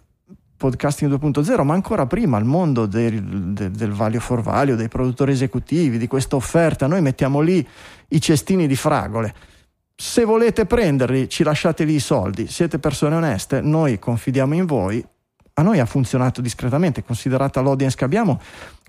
podcasting 0.57 1.11
2.0, 1.11 1.63
ma 1.63 1.73
ancora 1.73 2.05
prima 2.05 2.37
il 2.37 2.45
mondo 2.45 2.85
del, 2.85 3.21
del, 3.21 3.71
del 3.71 3.91
value 3.91 4.19
for 4.19 4.41
value, 4.41 4.75
dei 4.75 4.87
produttori 4.87 5.31
esecutivi, 5.31 5.97
di 5.97 6.07
questa 6.07 6.35
offerta. 6.35 6.87
Noi 6.87 7.01
mettiamo 7.01 7.41
lì 7.41 7.65
i 8.09 8.21
cestini 8.21 8.67
di 8.67 8.75
fragole. 8.75 9.33
Se 9.95 10.25
volete 10.25 10.65
prenderli, 10.65 11.29
ci 11.29 11.43
lasciate 11.43 11.83
lì 11.83 11.95
i 11.95 11.99
soldi. 11.99 12.47
Siete 12.47 12.79
persone 12.79 13.15
oneste, 13.15 13.61
noi 13.61 13.99
confidiamo 13.99 14.53
in 14.53 14.65
voi. 14.65 15.05
A 15.57 15.61
noi 15.61 15.79
ha 15.79 15.85
funzionato 15.85 16.41
discretamente, 16.41 17.03
considerata 17.03 17.61
l'audience 17.61 17.95
che 17.95 18.03
abbiamo, 18.03 18.41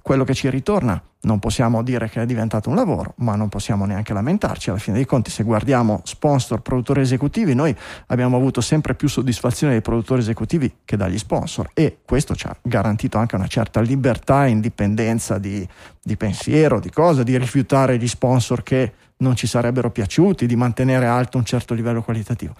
quello 0.07 0.23
che 0.23 0.35
ci 0.35 0.49
ritorna. 0.49 1.03
Non 1.23 1.41
possiamo 1.41 1.83
dire 1.83 2.09
che 2.09 2.23
è 2.23 2.27
diventato 2.27 2.69
un 2.69 2.77
lavoro, 2.77 3.15
ma 3.17 3.35
non 3.35 3.49
possiamo 3.49 3.87
neanche 3.87 4.13
lamentarci. 4.13 4.71
Alla 4.71 4.79
fine 4.79 4.95
dei 4.95 5.05
conti, 5.05 5.33
se 5.33 5.43
guardiamo 5.43 6.01
sponsor, 6.05 6.63
produttori 6.63 7.01
esecutivi, 7.01 7.57
noi 7.57 7.75
abbiamo 8.07 8.37
avuto 8.37 8.61
sempre 8.61 8.95
più 8.95 9.09
soddisfazione 9.09 9.73
dai 9.73 9.83
produttori 9.83 10.21
esecutivi 10.21 10.73
che 10.85 10.97
dagli 10.97 11.19
sponsor 11.19 11.71
e 11.75 11.99
questo 12.07 12.37
ci 12.37 12.47
ha 12.47 12.57
garantito 12.63 13.19
anche 13.19 13.35
una 13.35 13.49
certa 13.49 13.81
libertà 13.81 14.47
e 14.47 14.51
indipendenza 14.51 15.39
di, 15.39 15.67
di 16.01 16.17
pensiero, 16.17 16.79
di 16.79 16.91
cosa, 16.91 17.25
di 17.25 17.37
rifiutare 17.37 17.99
gli 17.99 18.07
sponsor 18.07 18.63
che 18.63 18.93
non 19.17 19.35
ci 19.35 19.49
sarebbero 19.49 19.91
piaciuti, 19.91 20.47
di 20.47 20.55
mantenere 20.55 21.07
alto 21.07 21.37
un 21.37 21.45
certo 21.45 21.75
livello 21.75 22.05
qualitativo. 22.05 22.55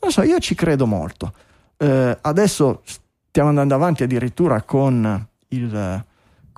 Non 0.00 0.10
so, 0.10 0.22
io 0.22 0.40
ci 0.40 0.56
credo 0.56 0.84
molto. 0.84 1.32
Eh, 1.76 2.18
adesso 2.20 2.82
stiamo 3.28 3.50
andando 3.50 3.76
avanti 3.76 4.02
addirittura 4.02 4.62
con 4.62 5.28
il, 5.50 6.06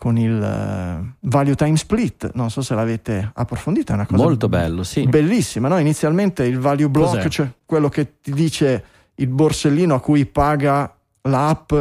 con 0.00 0.16
il 0.16 0.42
eh, 0.42 1.14
value 1.20 1.54
time 1.54 1.76
split, 1.76 2.30
non 2.32 2.50
so 2.50 2.62
se 2.62 2.74
l'avete 2.74 3.30
approfondito, 3.34 3.92
è 3.92 3.94
una 3.96 4.06
cosa 4.06 4.22
Molto 4.22 4.48
bello, 4.48 4.82
sì. 4.82 5.06
bellissima. 5.06 5.68
No? 5.68 5.78
Inizialmente 5.78 6.44
il 6.44 6.58
value 6.58 6.88
block, 6.88 7.16
Cos'è? 7.16 7.28
cioè 7.28 7.50
quello 7.66 7.90
che 7.90 8.14
ti 8.22 8.32
dice 8.32 8.84
il 9.16 9.28
borsellino 9.28 9.94
a 9.94 10.00
cui 10.00 10.24
paga 10.24 10.92
l'app 11.22 11.72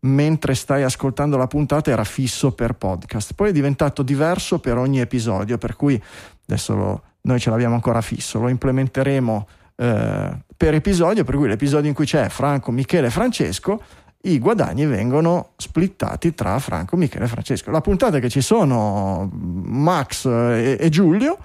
mentre 0.00 0.54
stai 0.54 0.84
ascoltando 0.84 1.36
la 1.36 1.48
puntata 1.48 1.90
era 1.90 2.04
fisso 2.04 2.52
per 2.52 2.74
podcast. 2.74 3.32
Poi 3.34 3.48
è 3.48 3.52
diventato 3.52 4.02
diverso 4.02 4.60
per 4.60 4.78
ogni 4.78 5.00
episodio, 5.00 5.58
per 5.58 5.74
cui 5.74 6.00
adesso 6.46 6.74
lo- 6.76 7.02
noi 7.22 7.40
ce 7.40 7.50
l'abbiamo 7.50 7.74
ancora 7.74 8.00
fisso, 8.02 8.38
lo 8.38 8.48
implementeremo 8.48 9.48
eh, 9.76 10.38
per 10.56 10.74
episodio, 10.74 11.24
per 11.24 11.34
cui 11.34 11.48
l'episodio 11.48 11.88
in 11.88 11.94
cui 11.94 12.04
c'è 12.06 12.28
Franco, 12.28 12.70
Michele 12.70 13.08
e 13.08 13.10
Francesco, 13.10 13.82
i 14.24 14.38
guadagni 14.38 14.86
vengono 14.86 15.50
splittati 15.56 16.34
tra 16.34 16.58
Franco, 16.58 16.96
Michele 16.96 17.24
e 17.24 17.28
Francesco. 17.28 17.70
La 17.70 17.80
puntata 17.80 18.18
che 18.18 18.28
ci 18.28 18.40
sono 18.40 19.28
Max 19.32 20.26
e, 20.26 20.76
e 20.80 20.88
Giulio, 20.88 21.38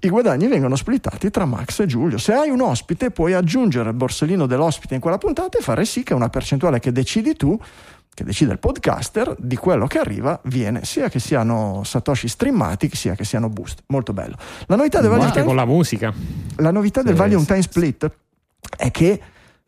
i 0.00 0.08
guadagni 0.08 0.46
vengono 0.46 0.76
splittati 0.76 1.30
tra 1.30 1.44
Max 1.44 1.80
e 1.80 1.86
Giulio. 1.86 2.18
Se 2.18 2.32
hai 2.32 2.50
un 2.50 2.60
ospite, 2.60 3.10
puoi 3.10 3.34
aggiungere 3.34 3.90
il 3.90 3.96
borsellino 3.96 4.46
dell'ospite 4.46 4.94
in 4.94 5.00
quella 5.00 5.18
puntata 5.18 5.58
e 5.58 5.62
fare 5.62 5.84
sì 5.84 6.02
che 6.02 6.14
una 6.14 6.28
percentuale 6.28 6.78
che 6.78 6.92
decidi 6.92 7.34
tu, 7.34 7.58
che 8.14 8.24
decide 8.24 8.52
il 8.52 8.58
podcaster, 8.58 9.34
di 9.36 9.56
quello 9.56 9.86
che 9.86 9.98
arriva 9.98 10.40
viene 10.44 10.84
sia 10.84 11.08
che 11.08 11.18
siano 11.18 11.82
Satoshi 11.84 12.28
streamati, 12.28 12.88
sia 12.94 13.14
che 13.14 13.24
siano 13.24 13.48
boost. 13.48 13.82
Molto 13.88 14.12
bello. 14.12 14.36
La 14.66 14.76
novità 14.76 15.00
del 15.00 15.10
anche 15.10 15.32
time 15.32 15.44
con 15.44 15.56
la 15.56 15.66
musica. 15.66 16.14
la 16.56 16.70
novità 16.70 17.02
del 17.02 17.14
volume 17.14 17.40
sì, 17.40 17.46
time 17.46 17.62
split 17.62 18.10
è 18.76 18.90
che 18.92 19.20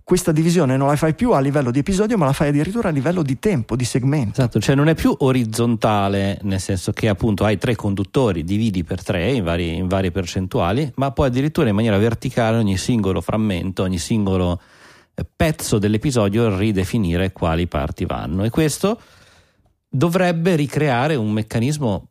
questa 0.05 0.33
divisione 0.33 0.77
non 0.77 0.89
la 0.89 0.97
fai 0.97 1.15
più 1.15 1.33
a 1.33 1.41
livello 1.41 1.71
di 1.71 1.79
episodio, 1.79 2.19
ma 2.19 2.25
la 2.27 2.33
fai 2.33 2.49
addirittura 2.49 2.89
a 2.89 2.93
livello 2.93 3.23
di 3.23 3.39
tempo, 3.39 3.77
di 3.77 3.85
segmento. 3.85 4.41
Esatto, 4.41 4.61
cioè 4.61 4.75
non 4.75 4.89
è 4.89 4.95
più 4.95 5.15
orizzontale, 5.17 6.39
nel 6.43 6.61
senso 6.61 6.93
che 6.93 7.09
appunto 7.09 7.45
hai 7.45 7.57
tre 7.59 7.77
conduttori, 7.77 8.45
dividi 8.45 8.83
per 8.85 9.03
tre 9.03 9.31
in, 9.31 9.45
vari- 9.45 9.77
in 9.77 9.87
varie 9.89 10.11
percentuali, 10.11 10.91
ma 10.97 11.13
poi 11.13 11.29
addirittura 11.29 11.69
in 11.69 11.75
maniera 11.75 11.99
verticale 11.99 12.57
ogni 12.59 12.77
singolo 12.77 13.21
frammento, 13.21 13.83
ogni 13.85 13.99
singolo 13.99 14.61
eh, 15.15 15.25
pezzo 15.37 15.79
dell'episodio 15.79 16.57
ridefinire 16.57 17.33
quali 17.33 17.67
parti 17.67 18.05
vanno. 18.05 18.45
E 18.45 18.51
questo 18.51 19.01
dovrebbe 19.89 20.57
ricreare 20.57 21.15
un 21.15 21.31
meccanismo 21.33 22.09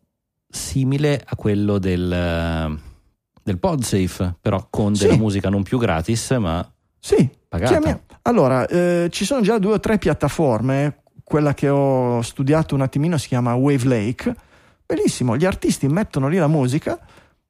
simile 0.48 1.22
a 1.26 1.36
quello 1.36 1.78
del, 1.78 2.12
eh, 2.12 2.78
del 3.44 3.58
PodSafe, 3.58 4.36
però 4.40 4.68
con 4.70 4.96
Sì. 4.96 5.06
della 5.06 5.18
musica 5.18 5.50
non 5.50 5.64
più 5.64 5.78
gratis, 5.78 6.32
ma 6.32 6.66
Sì, 7.00 7.28
Pagata. 7.52 7.78
chiami- 7.80 8.00
allora 8.22 8.66
eh, 8.66 9.10
ci 9.12 9.26
sono 9.26 9.42
già 9.42 9.58
due 9.60 9.74
o 9.74 9.80
tre 9.82 9.98
piattaforme. 9.98 11.00
Quella 11.22 11.54
che 11.54 11.68
ho 11.68 12.22
studiato 12.22 12.76
un 12.76 12.82
attimino 12.82 13.18
si 13.18 13.28
chiama 13.28 13.54
Wave 13.56 13.86
Lake. 13.88 14.36
Bellissimo, 14.86 15.36
gli 15.36 15.44
artisti 15.46 15.88
mettono 15.90 16.30
lì 16.30 16.38
la 16.38 16.48
musica. 16.48 16.98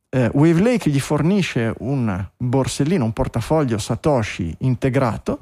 eh, 0.10 0.30
Wave 0.34 0.60
Lake 0.62 0.90
gli 0.90 1.00
fornisce 1.00 1.74
un 1.80 2.28
borsellino, 2.36 3.06
un 3.06 3.14
portafoglio 3.14 3.78
Satoshi 3.78 4.56
integrato. 4.62 5.40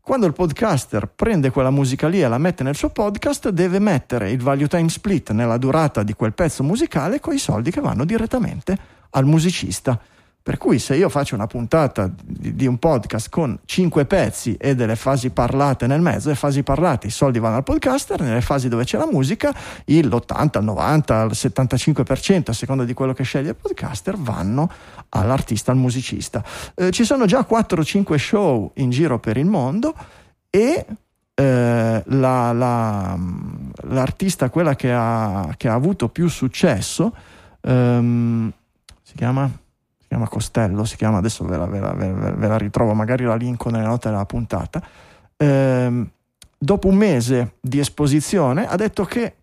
Quando 0.00 0.26
il 0.26 0.32
podcaster 0.32 1.08
prende 1.14 1.50
quella 1.50 1.70
musica 1.70 2.06
lì 2.08 2.22
e 2.22 2.28
la 2.28 2.38
mette 2.38 2.62
nel 2.62 2.76
suo 2.76 2.90
podcast, 2.90 3.48
deve 3.50 3.80
mettere 3.80 4.30
il 4.30 4.40
value 4.40 4.68
time 4.68 4.88
split 4.88 5.32
nella 5.32 5.58
durata 5.58 6.04
di 6.04 6.14
quel 6.14 6.32
pezzo 6.34 6.62
musicale 6.62 7.18
con 7.20 7.34
i 7.34 7.38
soldi 7.38 7.70
che 7.72 7.80
vanno 7.80 8.04
direttamente 8.04 8.78
al 9.10 9.24
musicista. 9.24 10.00
Per 10.48 10.56
cui 10.56 10.78
se 10.78 10.96
io 10.96 11.10
faccio 11.10 11.34
una 11.34 11.46
puntata 11.46 12.10
di, 12.24 12.54
di 12.56 12.66
un 12.66 12.78
podcast 12.78 13.28
con 13.28 13.58
cinque 13.66 14.06
pezzi 14.06 14.54
e 14.54 14.74
delle 14.74 14.96
fasi 14.96 15.28
parlate 15.28 15.86
nel 15.86 16.00
mezzo, 16.00 16.30
le 16.30 16.36
fasi 16.36 16.62
parlate 16.62 17.08
i 17.08 17.10
soldi 17.10 17.38
vanno 17.38 17.56
al 17.56 17.64
podcaster, 17.64 18.22
nelle 18.22 18.40
fasi 18.40 18.70
dove 18.70 18.84
c'è 18.84 18.96
la 18.96 19.06
musica 19.06 19.54
il- 19.84 20.06
l'80, 20.08 20.58
il 20.60 20.64
90, 20.64 21.22
il 21.24 21.32
75% 21.34 22.50
a 22.50 22.54
seconda 22.54 22.84
di 22.84 22.94
quello 22.94 23.12
che 23.12 23.24
sceglie 23.24 23.50
il 23.50 23.56
podcaster 23.56 24.16
vanno 24.16 24.70
all'artista, 25.10 25.70
al 25.70 25.76
musicista. 25.76 26.42
Eh, 26.74 26.92
ci 26.92 27.04
sono 27.04 27.26
già 27.26 27.44
4-5 27.46 28.16
show 28.16 28.70
in 28.76 28.88
giro 28.88 29.18
per 29.18 29.36
il 29.36 29.44
mondo 29.44 29.94
e 30.48 30.86
eh, 31.34 32.02
la- 32.06 32.52
la- 32.52 33.18
l'artista, 33.82 34.48
quella 34.48 34.74
che 34.74 34.90
ha, 34.94 35.52
che 35.58 35.68
ha 35.68 35.74
avuto 35.74 36.08
più 36.08 36.26
successo, 36.28 37.14
ehm, 37.60 38.50
si 39.02 39.14
chiama? 39.14 39.66
Si 40.08 40.14
chiama 40.14 40.28
Costello, 40.28 40.84
si 40.86 40.96
chiama, 40.96 41.18
adesso 41.18 41.44
ve 41.44 41.56
la, 41.58 41.66
ve 41.66 41.80
la- 41.80 41.92
ve 41.92 42.46
la- 42.48 42.56
ritrovo, 42.56 42.94
magari 42.94 43.24
la 43.24 43.34
linko 43.34 43.68
nelle 43.68 43.84
note 43.86 44.08
della 44.08 44.24
puntata. 44.24 44.82
Ehm, 45.36 46.08
dopo 46.56 46.88
un 46.88 46.96
mese 46.96 47.56
di 47.60 47.78
esposizione 47.78 48.66
ha 48.66 48.74
detto 48.76 49.04
che 49.04 49.34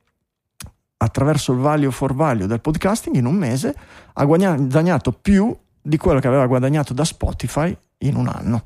attraverso 0.97 1.51
il 1.53 1.59
value 1.59 1.91
for 1.91 2.15
value 2.15 2.47
del 2.47 2.61
podcasting 2.61 3.15
in 3.15 3.25
un 3.25 3.35
mese 3.35 3.75
ha 4.13 4.25
guadagnato 4.25 5.11
più 5.11 5.55
di 5.81 5.97
quello 5.97 6.19
che 6.19 6.27
aveva 6.27 6.47
guadagnato 6.47 6.93
da 6.93 7.05
Spotify 7.05 7.75
in 7.99 8.15
un 8.15 8.27
anno. 8.27 8.63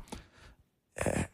Eh, 0.94 1.30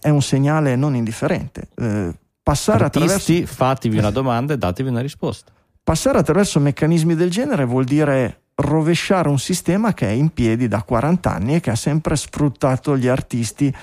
è- 0.00 0.10
un 0.10 0.20
segnale 0.20 0.76
non 0.76 0.94
indifferente. 0.94 1.68
Eh, 1.76 2.12
passare, 2.42 2.84
attraverso, 2.84 3.14
Artisti, 3.14 3.46
fatevi 3.46 3.96
una 3.96 4.10
domanda 4.12 4.52
e 4.52 4.58
datevi 4.58 4.90
una 4.90 5.00
risposta. 5.00 5.50
passare 5.82 6.18
attraverso 6.18 6.60
meccanismi 6.60 7.14
del 7.14 7.30
genere 7.30 7.64
vuol 7.64 7.84
dire 7.84 8.39
rovesciare 8.60 9.28
un 9.28 9.38
sistema 9.38 9.94
che 9.94 10.06
è 10.06 10.10
in 10.10 10.30
piedi 10.30 10.68
da 10.68 10.82
40 10.82 11.32
anni 11.32 11.54
e 11.56 11.60
che 11.60 11.70
ha 11.70 11.76
sempre 11.76 12.16
sfruttato 12.16 12.96
gli 12.96 13.08
artisti 13.08 13.74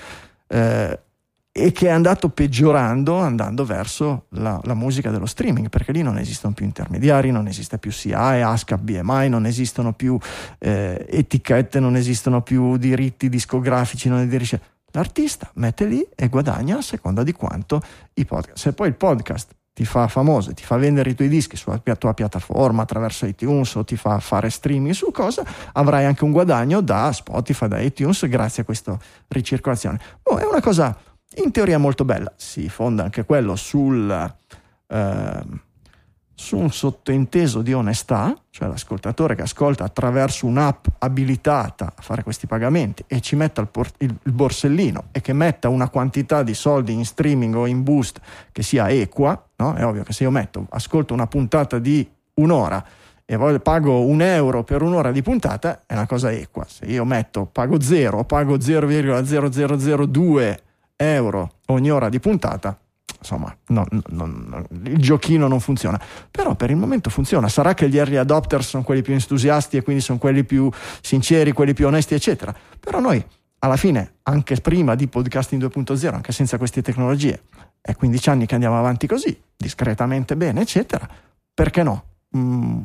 eh, 0.46 0.98
e 1.50 1.72
che 1.72 1.86
è 1.88 1.90
andato 1.90 2.28
peggiorando 2.28 3.16
andando 3.18 3.64
verso 3.64 4.26
la, 4.30 4.60
la 4.62 4.74
musica 4.74 5.10
dello 5.10 5.26
streaming, 5.26 5.68
perché 5.68 5.90
lì 5.90 6.02
non 6.02 6.16
esistono 6.18 6.54
più 6.54 6.64
intermediari, 6.64 7.32
non 7.32 7.48
esiste 7.48 7.78
più 7.78 7.90
SIAE, 7.90 8.42
ASCAP, 8.42 8.80
BMI, 8.80 9.28
non 9.28 9.44
esistono 9.44 9.92
più 9.92 10.16
eh, 10.58 11.04
etichette, 11.08 11.80
non 11.80 11.96
esistono 11.96 12.42
più 12.42 12.76
diritti 12.76 13.28
discografici, 13.28 14.08
non 14.08 14.28
dice 14.28 14.60
l'artista 14.92 15.50
mette 15.54 15.84
lì 15.86 16.06
e 16.14 16.28
guadagna 16.28 16.78
a 16.78 16.82
seconda 16.82 17.22
di 17.22 17.32
quanto 17.32 17.82
i 18.14 18.24
podcast. 18.24 18.56
Se 18.56 18.72
poi 18.72 18.88
il 18.88 18.94
podcast 18.94 19.56
ti 19.78 19.84
fa 19.84 20.08
famoso, 20.08 20.52
ti 20.54 20.64
fa 20.64 20.76
vendere 20.76 21.10
i 21.10 21.14
tuoi 21.14 21.28
dischi 21.28 21.56
sulla 21.56 21.78
tua 21.78 22.12
piattaforma 22.12 22.82
attraverso 22.82 23.26
iTunes 23.26 23.76
o 23.76 23.84
ti 23.84 23.94
fa 23.94 24.18
fare 24.18 24.50
streaming 24.50 24.92
su 24.92 25.12
cosa, 25.12 25.44
avrai 25.74 26.04
anche 26.04 26.24
un 26.24 26.32
guadagno 26.32 26.80
da 26.80 27.12
Spotify, 27.12 27.68
da 27.68 27.78
iTunes 27.78 28.26
grazie 28.26 28.62
a 28.62 28.64
questa 28.64 28.98
ricircolazione. 29.28 30.00
Oh, 30.24 30.36
è 30.36 30.44
una 30.44 30.60
cosa 30.60 30.98
in 31.36 31.52
teoria 31.52 31.78
molto 31.78 32.04
bella, 32.04 32.32
si 32.34 32.68
fonda 32.68 33.04
anche 33.04 33.24
quello 33.24 33.54
sul, 33.54 34.34
ehm, 34.88 35.60
su 36.38 36.56
un 36.56 36.70
sottointeso 36.70 37.62
di 37.62 37.72
onestà, 37.72 38.32
cioè 38.50 38.68
l'ascoltatore 38.68 39.34
che 39.34 39.42
ascolta 39.42 39.82
attraverso 39.82 40.46
un'app 40.46 40.86
abilitata 40.98 41.86
a 41.86 42.00
fare 42.00 42.22
questi 42.22 42.46
pagamenti 42.46 43.02
e 43.08 43.20
ci 43.20 43.34
metta 43.34 43.60
il, 43.60 43.66
por- 43.66 43.90
il- 43.98 44.16
borsellino 44.22 45.06
e 45.10 45.20
che 45.20 45.32
metta 45.32 45.68
una 45.68 45.90
quantità 45.90 46.44
di 46.44 46.54
soldi 46.54 46.92
in 46.92 47.04
streaming 47.04 47.56
o 47.56 47.66
in 47.66 47.82
boost 47.82 48.20
che 48.52 48.62
sia 48.62 48.88
equa, 48.88 49.48
no? 49.56 49.74
è 49.74 49.84
ovvio 49.84 50.04
che 50.04 50.12
se 50.12 50.22
io 50.22 50.30
metto, 50.30 50.64
ascolto 50.70 51.12
una 51.12 51.26
puntata 51.26 51.80
di 51.80 52.08
un'ora 52.34 52.84
e 53.24 53.58
pago 53.58 54.06
un 54.06 54.22
euro 54.22 54.62
per 54.62 54.82
un'ora 54.82 55.10
di 55.10 55.22
puntata 55.22 55.82
è 55.86 55.94
una 55.94 56.06
cosa 56.06 56.30
equa. 56.30 56.64
Se 56.68 56.84
io 56.84 57.04
metto, 57.04 57.46
pago 57.46 57.80
0 57.80 58.18
o 58.18 58.24
pago 58.24 58.56
0,0002 58.56 60.58
euro 60.94 61.50
ogni 61.66 61.90
ora 61.90 62.08
di 62.08 62.20
puntata, 62.20 62.78
insomma, 63.18 63.54
no- 63.68 63.86
no- 63.90 64.26
no- 64.26 64.66
il 64.84 64.98
giochino 64.98 65.48
non 65.48 65.60
funziona. 65.60 66.00
Però 66.30 66.54
per 66.54 66.70
il 66.70 66.76
momento 66.76 67.10
funziona. 67.10 67.48
Sarà 67.48 67.74
che 67.74 67.88
gli 67.88 67.98
early 67.98 68.16
adopters 68.16 68.68
sono 68.68 68.82
quelli 68.82 69.02
più 69.02 69.12
entusiasti 69.12 69.76
e 69.76 69.82
quindi 69.82 70.02
sono 70.02 70.18
quelli 70.18 70.44
più 70.44 70.70
sinceri, 71.00 71.52
quelli 71.52 71.74
più 71.74 71.86
onesti, 71.86 72.14
eccetera. 72.14 72.54
Però 72.78 73.00
noi, 73.00 73.24
alla 73.60 73.76
fine, 73.76 74.16
anche 74.24 74.56
prima 74.56 74.94
di 74.94 75.08
podcasting 75.08 75.62
2.0, 75.62 76.14
anche 76.14 76.32
senza 76.32 76.58
queste 76.58 76.82
tecnologie, 76.82 77.42
è 77.80 77.94
15 77.94 78.30
anni 78.30 78.46
che 78.46 78.54
andiamo 78.54 78.78
avanti 78.78 79.06
così, 79.06 79.40
discretamente 79.56 80.36
bene, 80.36 80.60
eccetera. 80.60 81.08
Perché 81.54 81.82
no? 81.82 82.04
Mm, 82.36 82.82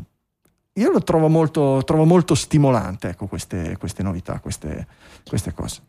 io 0.74 0.92
lo 0.92 1.04
trovo 1.04 1.28
molto, 1.28 1.82
trovo 1.86 2.06
molto 2.06 2.34
stimolante, 2.34 3.10
ecco, 3.10 3.28
queste, 3.28 3.78
queste 3.78 4.02
novità, 4.02 4.40
queste, 4.40 4.88
queste 5.28 5.54
cose. 5.54 5.82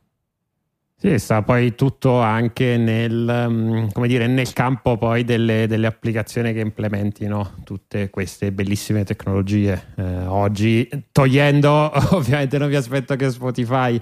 Sì, 1.04 1.18
sta 1.18 1.42
poi 1.42 1.74
tutto 1.74 2.20
anche 2.20 2.78
nel, 2.78 3.46
mm, 3.50 4.04
dire, 4.06 4.26
nel 4.26 4.54
campo 4.54 4.96
delle, 5.22 5.66
delle 5.66 5.86
applicazioni 5.86 6.54
che 6.54 6.60
implementino 6.60 7.56
tutte 7.62 8.08
queste 8.08 8.52
bellissime 8.52 9.04
tecnologie. 9.04 9.88
Eh, 9.96 10.24
oggi, 10.24 10.88
togliendo, 11.12 11.92
ovviamente 12.16 12.56
non 12.56 12.68
vi 12.68 12.76
aspetto 12.76 13.16
che 13.16 13.30
Spotify 13.30 14.00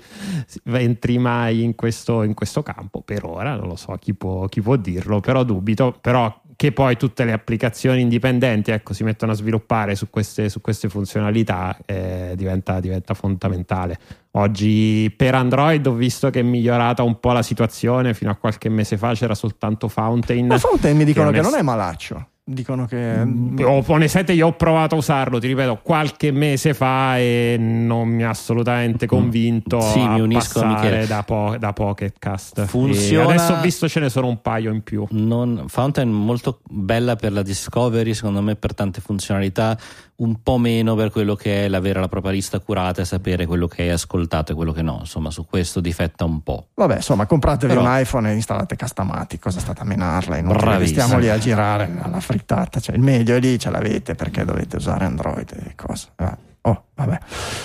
entri 0.75 1.19
mai 1.19 1.65
in 1.65 1.75
questo, 1.75 2.23
in 2.23 2.35
questo 2.35 2.63
campo, 2.63 3.01
per 3.03 3.25
ora, 3.25 3.57
non 3.57 3.67
lo 3.67 3.75
so 3.75 3.97
chi 3.99 4.15
può, 4.15 4.47
chi 4.47 4.61
può 4.61 4.77
dirlo, 4.77 5.19
però 5.19 5.43
dubito, 5.43 5.99
però 6.01 6.33
che 6.57 6.73
poi 6.73 6.97
tutte 6.97 7.25
le 7.25 7.33
applicazioni 7.33 8.01
indipendenti 8.01 8.71
ecco, 8.71 8.93
si 8.93 9.05
mettono 9.05 9.33
a 9.33 9.35
sviluppare 9.35 9.95
su 9.95 10.11
queste, 10.11 10.49
su 10.49 10.61
queste 10.61 10.89
funzionalità 10.89 11.77
eh, 11.87 12.35
diventa, 12.37 12.81
diventa 12.81 13.15
fondamentale. 13.15 13.99
Oggi 14.33 15.13
per 15.17 15.35
Android 15.35 15.87
ho 15.87 15.95
visto 15.95 16.31
che 16.31 16.41
è 16.41 16.43
migliorata 16.43 17.03
un 17.03 17.21
po' 17.21 17.33
la 17.33 17.43
situazione, 17.43 18.15
fino 18.15 18.31
a 18.31 18.37
qualche 18.37 18.69
mese 18.69 18.97
fa 18.97 19.15
c'era 19.15 19.35
soltanto 19.35 19.89
Fountain. 19.89 20.47
Ma 20.47 20.59
Fountain 20.59 20.97
mi 20.97 21.05
dicono 21.05 21.31
che 21.31 21.37
che 21.37 21.43
non 21.43 21.51
è- 21.51 21.53
non 21.53 21.61
è 21.61 21.63
malaccio. 21.63 22.27
Dicono 22.45 22.87
che. 22.87 23.21
Oh, 23.63 23.85
onestamente 23.87 24.33
io 24.33 24.49
ho 24.49 24.53
provato 24.55 24.97
a 24.97 24.99
usarlo, 24.99 25.39
ti 25.39 25.47
ripeto, 25.47 25.79
qualche 25.81 26.33
mese 26.33 26.75
fa 26.75 27.17
e 27.17 27.55
non 27.57 28.09
mi 28.09 28.25
ha 28.25 28.31
assolutamente 28.31 29.07
convinto 29.07 29.81
Sì, 29.81 30.01
a 30.01 30.09
mi 30.09 30.21
unisco 30.23 30.59
a 30.59 30.63
passare 30.65 30.89
Michele. 30.89 31.07
da, 31.07 31.23
po- 31.23 31.55
da 31.57 31.73
Pocket 31.73 32.17
Cast. 32.19 32.65
Funziona- 32.67 33.31
E 33.31 33.35
adesso 33.37 33.53
ho 33.53 33.61
visto 33.61 33.89
ce 33.89 34.01
ne 34.01 34.09
sono 34.09 34.27
un 34.27 34.41
paio 34.43 34.73
in 34.73 34.83
più. 34.83 35.07
Non, 35.11 35.67
Fountain 35.69 36.11
molto 36.11 36.59
bella 36.69 37.15
per 37.15 37.31
la 37.31 37.43
discovery, 37.43 38.13
secondo 38.13 38.43
me 38.43 38.57
per 38.57 38.75
tante 38.75 39.01
funzionalità, 39.01 39.79
un 40.17 40.43
po' 40.43 40.59
meno 40.59 40.95
per 40.95 41.11
quello 41.11 41.35
che 41.35 41.65
è 41.65 41.69
l'avere 41.69 41.99
la 41.99 42.09
propria 42.09 42.33
lista 42.33 42.61
curata 42.61 43.03
e 43.03 43.05
sapere 43.05 43.47
quello 43.47 43.67
che 43.67 43.83
hai 43.83 43.91
ascoltato 43.91 44.53
e 44.53 44.55
quello 44.55 44.73
che 44.73 44.83
no. 44.83 44.99
Insomma, 45.01 45.31
su 45.31 45.47
questo 45.47 45.81
difetta 45.81 46.25
un 46.25 46.43
po'. 46.43 46.69
Vabbè, 46.75 46.97
insomma, 46.97 47.27
compratevi 47.27 47.73
Però- 47.75 47.85
un 47.85 47.99
iPhone 47.99 48.31
e 48.31 48.35
installate 48.35 48.77
Castamati. 48.77 49.39
Cosa 49.39 49.59
state 49.59 49.81
a 49.81 49.85
menarla? 49.85 50.41
Non 50.41 50.87
stiamo 50.87 51.19
lì 51.19 51.29
a 51.29 51.39
girare 51.39 51.91
alla 52.01 52.21
frittata. 52.21 52.79
Cioè, 52.79 52.95
il 52.95 53.03
meglio 53.03 53.35
è 53.35 53.41
lì, 53.41 53.59
ce 53.59 53.71
l'avete 53.71 54.15
perché 54.15 54.45
dovete 54.45 54.77
usare 54.77 55.05
Android 55.07 55.51
e 55.67 55.73
cose. 55.75 56.09
Eh, 56.17 56.51
Oh, 56.65 56.85
vabbè. 56.95 57.19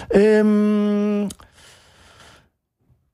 Ehm, 0.10 1.28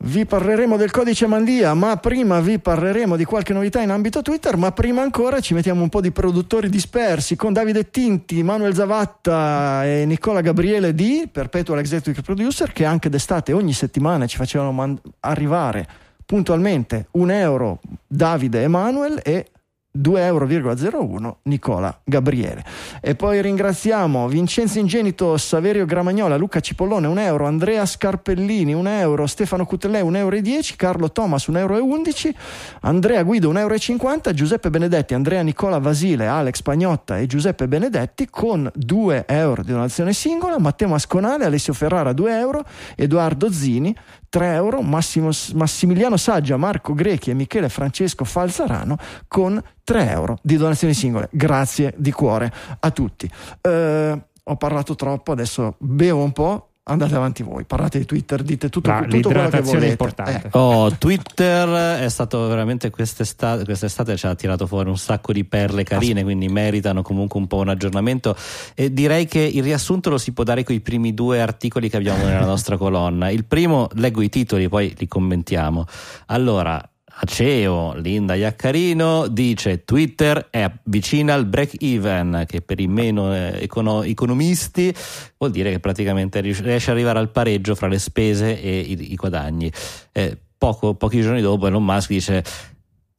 Vi 0.05 0.25
parleremo 0.25 0.75
del 0.75 0.91
codice 0.91 1.27
Mandia, 1.27 1.73
ma 1.73 1.95
prima 1.95 2.41
vi 2.41 2.59
parleremo 2.59 3.15
di 3.15 3.23
qualche 3.23 3.53
novità 3.53 3.81
in 3.81 3.89
ambito 3.89 4.21
Twitter, 4.21 4.57
ma 4.57 4.73
prima 4.73 5.01
ancora 5.01 5.39
ci 5.39 5.53
mettiamo 5.53 5.81
un 5.81 5.87
po' 5.87 6.01
di 6.01 6.11
produttori 6.11 6.67
dispersi 6.67 7.37
con 7.37 7.53
Davide 7.53 7.89
Tinti, 7.89 8.43
Manuel 8.43 8.75
Zavatta 8.75 9.85
e 9.85 10.03
Nicola 10.05 10.41
Gabriele 10.41 10.93
di 10.93 11.29
Perpetual 11.31 11.79
Executive 11.79 12.21
Producer 12.21 12.73
che 12.73 12.83
anche 12.83 13.07
d'estate 13.07 13.53
ogni 13.53 13.71
settimana 13.71 14.27
ci 14.27 14.35
facevano 14.35 14.73
man- 14.73 14.99
arrivare 15.21 15.87
puntualmente 16.25 17.07
un 17.11 17.31
euro 17.31 17.79
Davide 18.05 18.61
e 18.61 18.67
Manuel 18.67 19.21
e 19.23 19.51
2,01 19.95 20.85
euro 20.85 21.37
Nicola 21.43 21.95
Gabriele. 22.03 22.63
E 22.99 23.15
poi 23.15 23.41
ringraziamo 23.41 24.27
Vincenzo 24.27 24.79
Ingenito, 24.79 25.37
Saverio 25.37 25.85
Gramagnola, 25.85 26.35
Luca 26.35 26.59
Cipollone 26.59 27.05
1 27.05 27.19
euro, 27.21 27.45
Andrea 27.45 27.85
Scarpellini 27.85 28.73
1 28.73 28.89
euro, 28.89 29.27
Stefano 29.27 29.65
Cutellè 29.65 30.01
1,10 30.01 30.15
euro, 30.15 30.31
Carlo 30.75 31.11
Thomas 31.11 31.47
1,11 31.47 31.57
euro, 31.57 32.37
Andrea 32.81 33.21
Guido 33.23 33.51
1,50 33.51 33.99
euro, 33.99 34.33
Giuseppe 34.33 34.69
Benedetti, 34.71 35.13
Andrea 35.13 35.41
Nicola 35.43 35.77
Vasile, 35.77 36.25
Alex 36.25 36.61
Pagnotta 36.61 37.19
e 37.19 37.27
Giuseppe 37.27 37.67
Benedetti 37.67 38.27
con 38.29 38.69
2 38.73 39.25
euro 39.27 39.61
di 39.61 39.71
donazione 39.71 40.13
singola, 40.13 40.57
Matteo 40.59 40.87
Masconale, 40.87 41.45
Alessio 41.45 41.73
Ferrara 41.73 42.13
2 42.13 42.39
euro, 42.39 42.63
Edoardo 42.95 43.51
Zini 43.51 43.95
3 44.33 44.55
euro, 44.55 44.81
Massimo- 44.81 45.29
Massimiliano 45.53 46.17
Saggia, 46.17 46.57
Marco 46.57 46.95
Grechi 46.95 47.29
e 47.29 47.35
Michele 47.35 47.69
Francesco 47.69 48.25
Falzarano 48.25 48.97
con 49.27 49.61
3 49.83 50.09
euro 50.09 50.39
di 50.41 50.57
donazioni 50.57 50.95
singole. 50.95 51.29
Grazie 51.31 51.93
di 51.97 52.11
cuore 52.11 52.51
a 52.79 52.89
tutti. 52.89 53.29
Eh, 53.61 54.21
ho 54.45 54.55
parlato 54.55 54.95
troppo, 54.95 55.33
adesso 55.33 55.75
bevo 55.77 56.23
un 56.23 56.31
po'. 56.31 56.69
Andate 56.85 57.15
avanti 57.15 57.43
voi, 57.43 57.63
parlate 57.63 57.97
di 57.97 58.03
Twitter, 58.03 58.41
dite 58.43 58.67
tutto, 58.67 58.89
Bra- 58.91 59.03
tutto 59.07 59.29
quello 59.29 59.47
che 59.49 59.55
l'idratazione 59.55 59.69
è 59.69 59.73
volete. 59.73 59.91
importante. 59.91 60.47
Eh, 60.47 60.49
Oh, 60.51 60.91
Twitter 60.97 61.99
è 62.01 62.09
stato 62.09 62.45
veramente 62.49 62.89
quest'estate, 62.89 63.63
quest'estate 63.63 64.17
ci 64.17 64.27
ha 64.27 64.35
tirato 64.35 64.67
fuori 64.67 64.89
un 64.89 64.97
sacco 64.97 65.31
di 65.31 65.45
perle 65.45 65.83
carine, 65.85 66.23
quindi 66.23 66.49
meritano 66.49 67.01
comunque 67.01 67.39
un 67.39 67.47
po' 67.47 67.59
un 67.59 67.69
aggiornamento. 67.69 68.35
E 68.75 68.91
direi 68.91 69.27
che 69.27 69.39
il 69.39 69.63
riassunto 69.63 70.09
lo 70.09 70.17
si 70.17 70.33
può 70.33 70.43
dare 70.43 70.65
con 70.65 70.75
i 70.75 70.81
primi 70.81 71.13
due 71.13 71.39
articoli 71.39 71.89
che 71.89 71.95
abbiamo 71.95 72.25
nella 72.25 72.45
nostra 72.45 72.75
colonna. 72.75 73.29
Il 73.29 73.45
primo, 73.45 73.87
leggo 73.93 74.21
i 74.21 74.27
titoli, 74.27 74.67
poi 74.67 74.93
li 74.97 75.07
commentiamo. 75.07 75.85
Allora, 76.25 76.85
Aceo, 77.15 77.93
Linda 77.93 78.33
Iaccarino 78.33 79.27
dice 79.27 79.85
Twitter 79.85 80.47
è 80.49 80.69
vicina 80.85 81.35
al 81.35 81.45
break 81.45 81.75
even 81.79 82.45
che 82.47 82.61
per 82.61 82.79
i 82.79 82.87
meno 82.87 83.33
eh, 83.35 83.61
econo- 83.61 84.01
economisti 84.01 84.93
vuol 85.37 85.51
dire 85.51 85.69
che 85.69 85.79
praticamente 85.79 86.41
riesce 86.41 86.89
ad 86.89 86.97
arrivare 86.97 87.19
al 87.19 87.29
pareggio 87.29 87.75
fra 87.75 87.87
le 87.87 87.99
spese 87.99 88.59
e 88.59 88.79
i, 88.79 89.11
i 89.11 89.15
guadagni. 89.15 89.71
Eh, 90.11 90.37
poco- 90.57 90.95
pochi 90.95 91.21
giorni 91.21 91.41
dopo 91.41 91.67
Elon 91.67 91.83
Musk 91.83 92.09
dice 92.09 92.43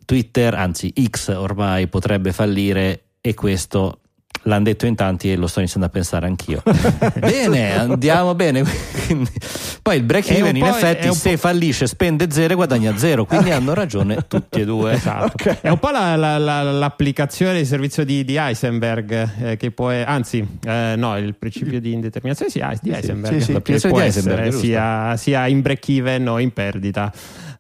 Twitter, 0.04 0.54
anzi 0.54 0.92
X 1.08 1.28
ormai 1.28 1.86
potrebbe 1.86 2.32
fallire 2.32 3.02
e 3.20 3.34
questo 3.34 4.00
l'hanno 4.44 4.64
detto 4.64 4.86
in 4.86 4.94
tanti 4.94 5.30
e 5.32 5.36
lo 5.36 5.46
sto 5.46 5.58
iniziando 5.60 5.86
a 5.88 5.90
pensare 5.90 6.26
anch'io. 6.26 6.62
bene, 7.18 7.78
andiamo 7.78 8.34
bene. 8.34 8.64
Poi 9.82 9.96
il 9.96 10.02
break 10.02 10.30
even 10.30 10.56
in 10.56 10.64
effetti 10.64 11.12
se 11.12 11.36
fallisce 11.36 11.86
spende 11.86 12.30
zero 12.30 12.52
e 12.52 12.56
guadagna 12.56 12.96
zero, 12.96 13.24
quindi 13.24 13.50
hanno 13.50 13.74
ragione 13.74 14.24
tutti 14.26 14.60
e 14.60 14.64
due. 14.64 14.92
Esatto. 14.92 15.26
Ok. 15.26 15.60
È 15.60 15.68
un 15.68 15.78
po' 15.78 15.90
la- 15.90 16.16
la- 16.16 16.38
la- 16.38 16.62
l'applicazione 16.62 17.58
di 17.58 17.64
servizio 17.64 18.04
di, 18.04 18.24
di 18.24 18.36
Heisenberg, 18.36 19.28
eh, 19.42 19.56
che 19.56 19.70
può, 19.70 19.90
anzi, 19.90 20.46
eh, 20.64 20.94
no, 20.96 21.16
il 21.18 21.34
principio 21.34 21.80
di 21.80 21.92
indeterminazione 21.92 22.50
sì, 22.50 22.62
di 22.80 22.90
Heisenberg, 22.90 23.34
sì, 23.34 23.40
sì. 23.40 23.46
che 23.46 23.52
L'applicazione 23.52 23.94
può 23.94 24.02
di 24.02 24.06
Heisenberg, 24.08 24.46
essere 24.46 24.58
sia, 24.58 25.16
sia 25.16 25.46
in 25.46 25.60
break 25.60 25.88
even 25.88 26.28
o 26.28 26.38
in 26.38 26.52
perdita 26.52 27.12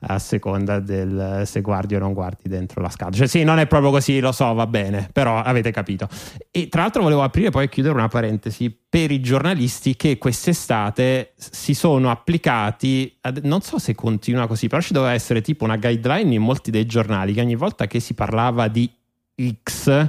a 0.06 0.18
seconda 0.18 0.80
del 0.80 1.42
se 1.46 1.62
guardi 1.62 1.94
o 1.94 1.98
non 1.98 2.12
guardi 2.12 2.48
dentro 2.48 2.82
la 2.82 2.90
scatola. 2.90 3.16
Cioè, 3.16 3.26
sì, 3.26 3.42
non 3.42 3.58
è 3.58 3.66
proprio 3.66 3.90
così, 3.90 4.20
lo 4.20 4.32
so, 4.32 4.52
va 4.52 4.66
bene, 4.66 5.08
però 5.12 5.40
avete 5.40 5.70
capito. 5.70 6.08
E 6.50 6.68
tra 6.74 6.82
l'altro 6.82 7.02
volevo 7.04 7.22
aprire 7.22 7.50
poi 7.50 7.66
e 7.66 7.68
chiudere 7.68 7.94
una 7.94 8.08
parentesi 8.08 8.76
per 8.88 9.12
i 9.12 9.20
giornalisti 9.20 9.94
che 9.94 10.18
quest'estate 10.18 11.34
si 11.36 11.72
sono 11.72 12.10
applicati, 12.10 13.16
ad- 13.20 13.42
non 13.44 13.60
so 13.60 13.78
se 13.78 13.94
continua 13.94 14.48
così, 14.48 14.66
però 14.66 14.80
ci 14.82 14.92
doveva 14.92 15.12
essere 15.12 15.40
tipo 15.40 15.62
una 15.62 15.76
guideline 15.76 16.34
in 16.34 16.42
molti 16.42 16.72
dei 16.72 16.84
giornali 16.84 17.32
che 17.32 17.40
ogni 17.42 17.54
volta 17.54 17.86
che 17.86 18.00
si 18.00 18.14
parlava 18.14 18.66
di 18.66 18.90
X, 19.62 20.08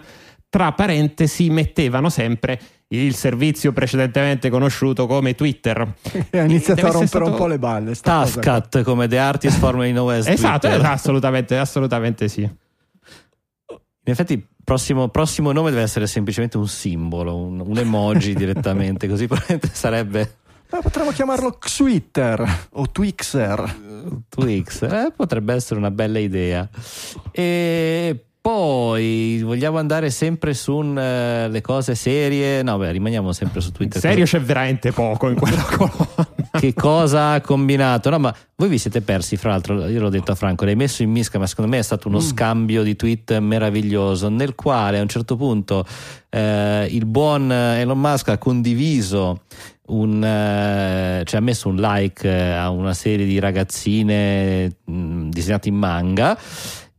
tra 0.49 0.71
parentesi 0.71 1.51
mettevano 1.51 2.10
sempre 2.10 2.60
il 2.88 3.13
servizio 3.13 3.71
precedentemente 3.71 4.49
conosciuto 4.49 5.06
come 5.06 5.36
Twitter. 5.36 5.93
E 6.32 6.39
ha 6.39 6.45
iniziato 6.45 6.80
a 6.84 6.89
rompere 6.89 7.06
stato- 7.06 7.25
un 7.30 7.36
po' 7.36 7.45
le 7.45 7.60
balle. 7.60 7.93
cut 8.41 8.82
come 8.82 9.08
The 9.08 9.19
Artist 9.19 9.60
Formerly 9.60 9.91
Known 9.91 10.13
as 10.13 10.25
Esatto, 10.25 10.62
Twitter. 10.62 10.80
esatto, 10.80 10.93
assolutamente, 10.95 11.58
assolutamente 11.60 12.28
sì. 12.28 12.41
In 12.41 14.12
effetti 14.12 14.47
prossimo, 14.65 15.08
prossimo 15.08 15.54
nome 15.54 15.69
deve 15.69 15.84
essere 15.84 16.08
semplicemente 16.08 16.58
un 16.58 16.67
simbolo, 16.67 17.38
un, 17.38 17.63
un 17.65 17.78
emoji 17.78 18.34
direttamente, 18.36 19.08
così 19.08 19.28
probabilmente 19.28 19.69
sarebbe 19.71 20.38
Ma 20.71 20.82
potremmo 20.82 21.12
chiamarlo 21.12 21.58
Twitter 21.58 22.67
o 22.71 22.89
Twixer. 22.89 23.75
Twix. 24.28 24.82
Eh, 24.82 25.13
potrebbe 25.15 25.54
essere 25.54 25.80
una 25.80 25.91
bella 25.91 26.19
idea. 26.19 26.67
E 27.32 28.25
poi 28.41 29.41
vogliamo 29.43 29.78
andare 29.78 30.10
sempre 30.10 30.54
sulle 30.54 31.62
cose 31.62 31.95
serie. 31.95 32.62
No, 32.63 32.78
beh, 32.78 32.91
rimaniamo 32.91 33.32
sempre 33.32 33.62
su 33.62 33.69
In 33.69 33.73
Twitter. 33.73 34.01
serio 34.01 34.25
c'è 34.25 34.41
veramente 34.41 34.91
poco 34.91 35.30
in 35.30 35.36
quella 35.36 35.63
colonna. 35.78 36.35
Che 36.60 36.74
cosa 36.74 37.32
ha 37.32 37.41
combinato? 37.41 38.10
No, 38.10 38.20
ma 38.20 38.36
voi 38.56 38.70
vi 38.70 38.78
siete 38.78 39.02
persi, 39.02 39.38
fra 39.38 39.52
l'altro, 39.52 39.88
io 39.88 40.00
l'ho 40.00 40.10
detto 40.10 40.32
a 40.32 40.36
Franco, 40.36 40.65
l'hai 40.65 40.76
messo 40.76 41.04
in 41.04 41.12
misca, 41.12 41.39
ma 41.39 41.48
secondo 41.48 41.72
me 41.72 41.80
è 41.80 41.84
stato 41.84 42.08
uno 42.08 42.20
scambio 42.20 42.84
di 42.84 42.96
tweet 42.96 43.38
meraviglioso, 43.39 44.30
nel 44.30 44.56
quale 44.56 45.00
a 45.00 45.02
un 45.02 45.10
certo 45.10 45.36
punto 45.36 45.86
eh, 46.30 46.88
il 46.89 47.06
buon 47.06 47.52
Elon 47.52 48.00
Musk 48.00 48.30
ha 48.30 48.38
condiviso 48.38 49.41
un, 49.88 50.24
eh, 50.24 51.24
cioè 51.26 51.39
ha 51.39 51.44
messo 51.44 51.70
un 51.70 51.76
like 51.76 52.28
eh, 52.28 52.52
a 52.52 52.70
una 52.70 52.94
serie 52.94 53.26
di 53.26 53.38
ragazzine 53.39 54.78
mh, 54.84 55.30
disegnate 55.30 55.70
in 55.70 55.76
manga 55.76 56.38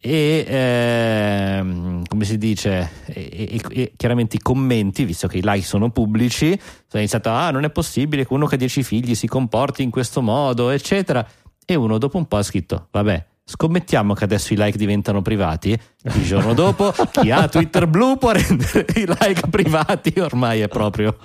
e 0.06 0.44
ehm, 0.48 2.04
come 2.06 2.24
si 2.24 2.38
dice 2.38 2.90
e, 3.06 3.28
e- 3.58 3.60
e 3.70 3.92
chiaramente 3.96 4.36
i 4.36 4.38
commenti 4.40 5.04
visto 5.04 5.26
che 5.26 5.38
i 5.38 5.42
like 5.42 5.66
sono 5.66 5.90
pubblici 5.90 6.56
sono 6.86 7.02
iniziato 7.02 7.30
ah 7.30 7.50
non 7.50 7.64
è 7.64 7.70
possibile 7.70 8.24
che 8.24 8.32
uno 8.32 8.46
che 8.46 8.54
ha 8.54 8.58
10 8.58 8.84
figli 8.84 9.16
si 9.16 9.26
comporti 9.26 9.82
in 9.82 9.90
questo 9.90 10.22
modo 10.22 10.70
eccetera 10.70 11.26
e 11.64 11.74
uno 11.74 11.98
dopo 11.98 12.18
un 12.18 12.26
po' 12.26 12.36
ha 12.36 12.42
scritto 12.44 12.86
vabbè 12.92 13.24
scommettiamo 13.44 14.14
che 14.14 14.22
adesso 14.24 14.52
i 14.52 14.56
like 14.56 14.78
diventano 14.78 15.22
privati 15.22 15.70
il 15.70 16.24
giorno 16.24 16.54
dopo 16.54 16.92
chi 17.10 17.32
ha 17.32 17.48
Twitter 17.48 17.88
blu 17.88 18.16
può 18.16 18.30
rendere 18.30 18.86
i 18.94 19.06
like 19.06 19.48
privati 19.50 20.14
ormai 20.20 20.60
è 20.60 20.68
proprio 20.68 21.16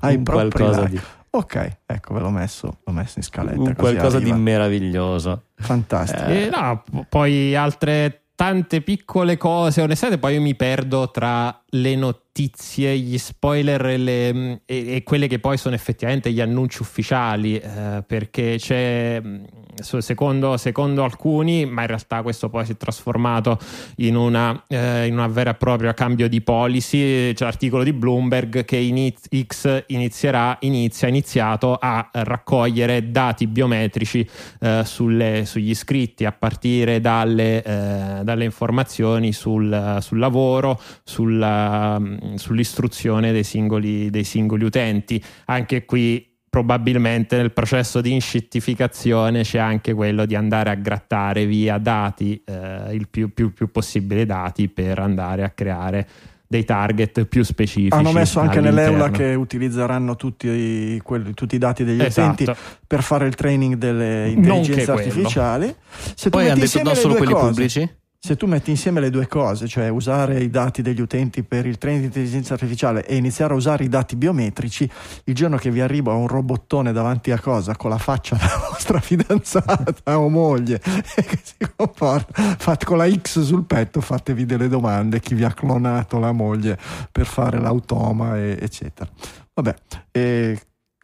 Hai 0.00 0.20
qualcosa 0.22 0.80
like. 0.82 0.90
di, 0.90 1.00
Ok, 1.34 1.78
ecco, 1.86 2.12
ve 2.12 2.20
l'ho 2.20 2.28
messo, 2.30 2.80
l'ho 2.84 2.92
messo 2.92 3.14
in 3.18 3.24
scaletta. 3.24 3.56
così 3.56 3.74
qualcosa 3.74 4.18
di 4.18 4.24
arriva. 4.24 4.36
meraviglioso 4.36 5.44
Fantastico. 5.56 6.24
E 6.30 6.50
no, 6.52 6.84
poi 7.08 7.54
altre 7.54 8.24
tante 8.34 8.82
piccole 8.82 9.36
cose. 9.38 9.80
Onestamente, 9.80 10.20
poi 10.20 10.34
io 10.34 10.42
mi 10.42 10.54
perdo 10.54 11.10
tra 11.10 11.62
le 11.68 11.94
notizie, 11.96 12.98
gli 12.98 13.16
spoiler 13.16 13.86
e, 13.86 13.96
le- 13.96 14.60
e- 14.66 14.94
e 14.96 15.02
quelle 15.04 15.26
che 15.26 15.38
poi 15.38 15.56
sono 15.56 15.74
effettivamente 15.74 16.30
gli 16.32 16.40
annunci 16.40 16.82
ufficiali. 16.82 17.56
eh, 17.56 18.02
perché 18.06 18.56
c'è, 18.58 19.20
mh, 19.20 19.44
so- 19.44 19.61
secondo, 19.80 20.56
secondo 20.56 21.04
alcuni, 21.04 21.64
ma 21.64 21.82
in 21.82 21.86
realtà 21.88 22.22
questo 22.22 22.48
poi 22.48 22.64
si 22.64 22.72
è 22.72 22.76
trasformato 22.76 23.58
in 23.96 24.16
una, 24.16 24.64
eh, 24.68 25.06
in 25.06 25.14
una 25.14 25.28
vera 25.28 25.50
e 25.50 25.54
propria 25.54 25.94
cambio 25.94 26.28
di 26.28 26.40
policy. 26.40 27.32
C'è 27.32 27.44
l'articolo 27.44 27.82
di 27.82 27.92
Bloomberg 27.92 28.64
che 28.64 28.76
iniz- 28.76 29.28
X 29.46 29.84
inizierà, 29.88 30.56
inizia, 30.60 31.08
iniziato 31.08 31.76
a 31.80 32.08
raccogliere 32.12 33.10
dati 33.10 33.46
biometrici 33.46 34.28
eh, 34.60 34.82
sulle- 34.84 35.44
sugli 35.44 35.70
iscritti 35.70 36.24
a 36.24 36.32
partire 36.32 37.00
dalle, 37.00 37.62
eh, 37.62 38.20
dalle 38.22 38.44
informazioni 38.44 39.32
sul, 39.32 39.98
sul 40.00 40.18
lavoro, 40.18 40.80
sulla- 41.04 42.00
sull'istruzione 42.34 43.32
dei 43.32 43.44
singoli, 43.44 44.10
dei 44.10 44.24
singoli 44.24 44.64
utenti. 44.64 45.22
Anche 45.46 45.84
qui 45.84 46.30
probabilmente 46.52 47.38
nel 47.38 47.50
processo 47.50 48.02
di 48.02 48.12
inscittificazione 48.12 49.40
c'è 49.40 49.56
anche 49.56 49.94
quello 49.94 50.26
di 50.26 50.34
andare 50.34 50.68
a 50.68 50.74
grattare 50.74 51.46
via 51.46 51.78
dati, 51.78 52.42
eh, 52.44 52.92
il 52.92 53.08
più, 53.08 53.32
più- 53.32 53.54
più 53.54 53.70
possibile 53.70 54.26
dati 54.26 54.68
per 54.68 54.98
andare 54.98 55.44
a 55.44 55.48
creare 55.48 56.06
dei 56.46 56.66
target 56.66 57.24
più 57.24 57.42
specifici. 57.42 57.94
Hanno 57.96 58.12
messo 58.12 58.38
anche 58.38 58.60
nell'Eula 58.60 59.08
che 59.08 59.32
utilizzeranno 59.32 60.14
tutti 60.16 60.46
i, 60.46 61.00
quelli- 61.02 61.32
tutti 61.32 61.54
i 61.54 61.58
dati 61.58 61.84
degli 61.84 62.02
Esatto. 62.02 62.42
utenti 62.42 62.60
per 62.86 63.02
fare 63.02 63.26
il 63.26 63.34
training 63.34 63.76
delle 63.76 64.28
intelligenze 64.28 64.90
artificiali. 64.90 65.74
Se 66.14 66.28
tu 66.28 66.36
poi 66.36 66.50
hanno 66.50 66.60
detto 66.60 66.82
non 66.82 66.94
solo 66.94 67.14
quelli 67.14 67.32
cose, 67.32 67.46
pubblici 67.46 67.90
Se 68.24 68.36
tu 68.36 68.46
metti 68.46 68.70
insieme 68.70 69.00
le 69.00 69.10
due 69.10 69.26
cose, 69.26 69.66
cioè 69.66 69.88
usare 69.88 70.38
i 70.38 70.48
dati 70.48 70.80
degli 70.80 71.00
utenti 71.00 71.42
per 71.42 71.66
il 71.66 71.76
training 71.76 72.02
di 72.02 72.06
intelligenza 72.06 72.54
artificiale 72.54 73.04
e 73.04 73.16
iniziare 73.16 73.52
a 73.52 73.56
usare 73.56 73.82
i 73.82 73.88
dati 73.88 74.14
biometrici, 74.14 74.88
il 75.24 75.34
giorno 75.34 75.56
che 75.56 75.72
vi 75.72 75.80
arriva 75.80 76.12
un 76.12 76.28
robottone 76.28 76.92
davanti 76.92 77.32
a 77.32 77.40
cosa 77.40 77.74
con 77.74 77.90
la 77.90 77.98
faccia 77.98 78.36
della 78.38 78.68
vostra 78.70 79.00
fidanzata 79.00 80.16
o 80.20 80.28
moglie 80.28 80.78
che 80.78 81.40
si 81.42 81.56
comporta, 81.74 82.32
fate 82.58 82.84
con 82.84 82.98
la 82.98 83.10
X 83.12 83.40
sul 83.40 83.64
petto, 83.64 84.00
fatevi 84.00 84.46
delle 84.46 84.68
domande, 84.68 85.18
chi 85.18 85.34
vi 85.34 85.42
ha 85.42 85.52
clonato 85.52 86.20
la 86.20 86.30
moglie 86.30 86.78
per 87.10 87.26
fare 87.26 87.58
l'automa, 87.58 88.38
e- 88.38 88.56
eccetera. 88.60 89.10
Vabbè, 89.52 89.74
e 90.12 90.60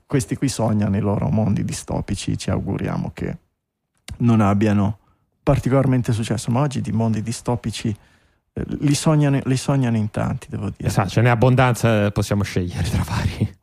questi 0.06 0.36
qui 0.36 0.48
sognano 0.48 0.96
i 0.96 1.00
loro 1.00 1.28
mondi 1.30 1.64
distopici, 1.64 2.38
ci 2.38 2.50
auguriamo 2.50 3.10
che 3.12 3.38
non 4.18 4.40
abbiano 4.40 4.98
particolarmente 5.48 6.12
successo, 6.12 6.50
ma 6.50 6.60
oggi 6.60 6.82
di 6.82 6.92
mondi 6.92 7.22
distopici 7.22 7.88
eh, 7.88 8.64
li, 8.80 8.94
sognano, 8.94 9.40
li 9.44 9.56
sognano 9.56 9.96
in 9.96 10.10
tanti, 10.10 10.48
devo 10.50 10.68
dire. 10.76 10.86
Esatto, 10.90 11.08
ce 11.08 11.22
n'è 11.22 11.30
abbondanza, 11.30 12.04
eh, 12.04 12.12
possiamo 12.12 12.42
scegliere 12.42 12.86
tra 12.90 13.02
vari. 13.02 13.56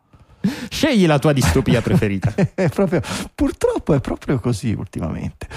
Scegli 0.69 1.05
la 1.05 1.19
tua 1.19 1.33
distopia 1.33 1.81
preferita. 1.81 2.33
È 2.55 2.69
proprio- 2.69 3.01
purtroppo 3.33 3.93
è 3.93 3.99
proprio 3.99 4.39
così 4.39 4.73
ultimamente. 4.73 5.47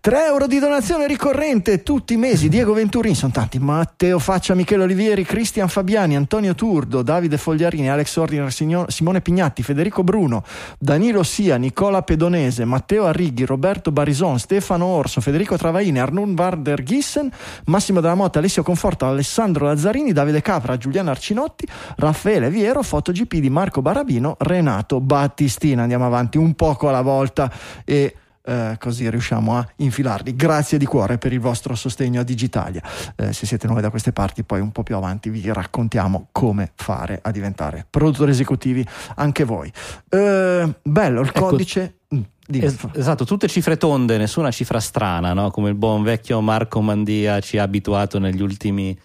3 0.00 0.26
euro 0.26 0.46
di 0.46 0.58
donazione 0.58 1.06
ricorrente 1.06 1.82
tutti 1.82 2.14
i 2.14 2.16
mesi. 2.16 2.48
Diego 2.48 2.72
Venturini, 2.72 3.14
sono 3.14 3.32
tanti. 3.32 3.58
Matteo 3.58 4.18
Faccia, 4.18 4.54
Michele 4.54 4.84
Olivieri, 4.84 5.24
Cristian 5.24 5.68
Fabiani, 5.68 6.16
Antonio 6.16 6.54
Turdo, 6.54 7.02
Davide 7.02 7.36
Fogliarini, 7.38 7.88
Alex 7.90 8.16
Ordiner, 8.16 8.52
Signo- 8.52 8.86
Simone 8.88 9.20
Pignatti, 9.20 9.62
Federico 9.62 10.02
Bruno, 10.02 10.44
Danilo 10.78 11.22
Sia, 11.22 11.56
Nicola 11.56 12.02
Pedonese, 12.02 12.64
Matteo 12.64 13.06
Arrighi, 13.06 13.44
Roberto 13.44 13.92
Barison, 13.92 14.38
Stefano 14.38 14.86
Orso, 14.86 15.20
Federico 15.20 15.56
Travaini, 15.56 15.98
Arnun 15.98 16.34
Varder 16.34 16.82
Gissen, 16.82 17.30
Massimo 17.66 18.00
Della 18.00 18.14
Motta, 18.14 18.38
Alessio 18.38 18.62
Conforto, 18.62 19.06
Alessandro 19.06 19.66
Lazzarini, 19.66 20.12
Davide 20.12 20.40
Capra, 20.42 20.76
Giuliano 20.76 21.10
Arcinotti, 21.10 21.66
Raffaele 21.96 22.50
Viero, 22.50 22.82
FotoGP 22.82 23.36
di 23.36 23.50
Marco 23.50 23.82
Barabino, 23.82 24.29
Renato 24.38 25.00
Battistina. 25.00 25.82
Andiamo 25.82 26.06
avanti 26.06 26.38
un 26.38 26.54
poco 26.54 26.88
alla 26.88 27.02
volta 27.02 27.50
e 27.84 28.14
eh, 28.42 28.76
così 28.78 29.08
riusciamo 29.08 29.56
a 29.56 29.68
infilarli. 29.76 30.34
Grazie 30.34 30.78
di 30.78 30.86
cuore 30.86 31.18
per 31.18 31.32
il 31.32 31.40
vostro 31.40 31.74
sostegno 31.74 32.20
a 32.20 32.24
Digitalia. 32.24 32.82
Eh, 33.16 33.32
se 33.32 33.46
siete 33.46 33.66
nuovi 33.66 33.82
da 33.82 33.90
queste 33.90 34.12
parti, 34.12 34.42
poi 34.44 34.60
un 34.60 34.72
po' 34.72 34.82
più 34.82 34.96
avanti 34.96 35.30
vi 35.30 35.52
raccontiamo 35.52 36.28
come 36.32 36.72
fare 36.74 37.20
a 37.22 37.30
diventare 37.30 37.86
produttori 37.88 38.30
esecutivi 38.30 38.86
anche 39.16 39.44
voi. 39.44 39.70
Eh, 40.08 40.74
bello, 40.82 41.20
il 41.20 41.28
Ecco. 41.28 41.46
codice. 41.46 41.98
Mm. 42.14 42.22
Es- 42.52 42.88
esatto, 42.94 43.24
tutte 43.24 43.46
cifre 43.46 43.76
tonde, 43.76 44.18
nessuna 44.18 44.50
cifra 44.50 44.80
strana, 44.80 45.32
no? 45.32 45.50
come 45.50 45.68
il 45.68 45.76
buon 45.76 46.02
vecchio 46.02 46.40
Marco 46.40 46.80
Mandia 46.80 47.38
ci 47.38 47.58
ha 47.58 47.62
abituato 47.62 48.18
negli 48.18 48.42
ultimi, 48.42 48.98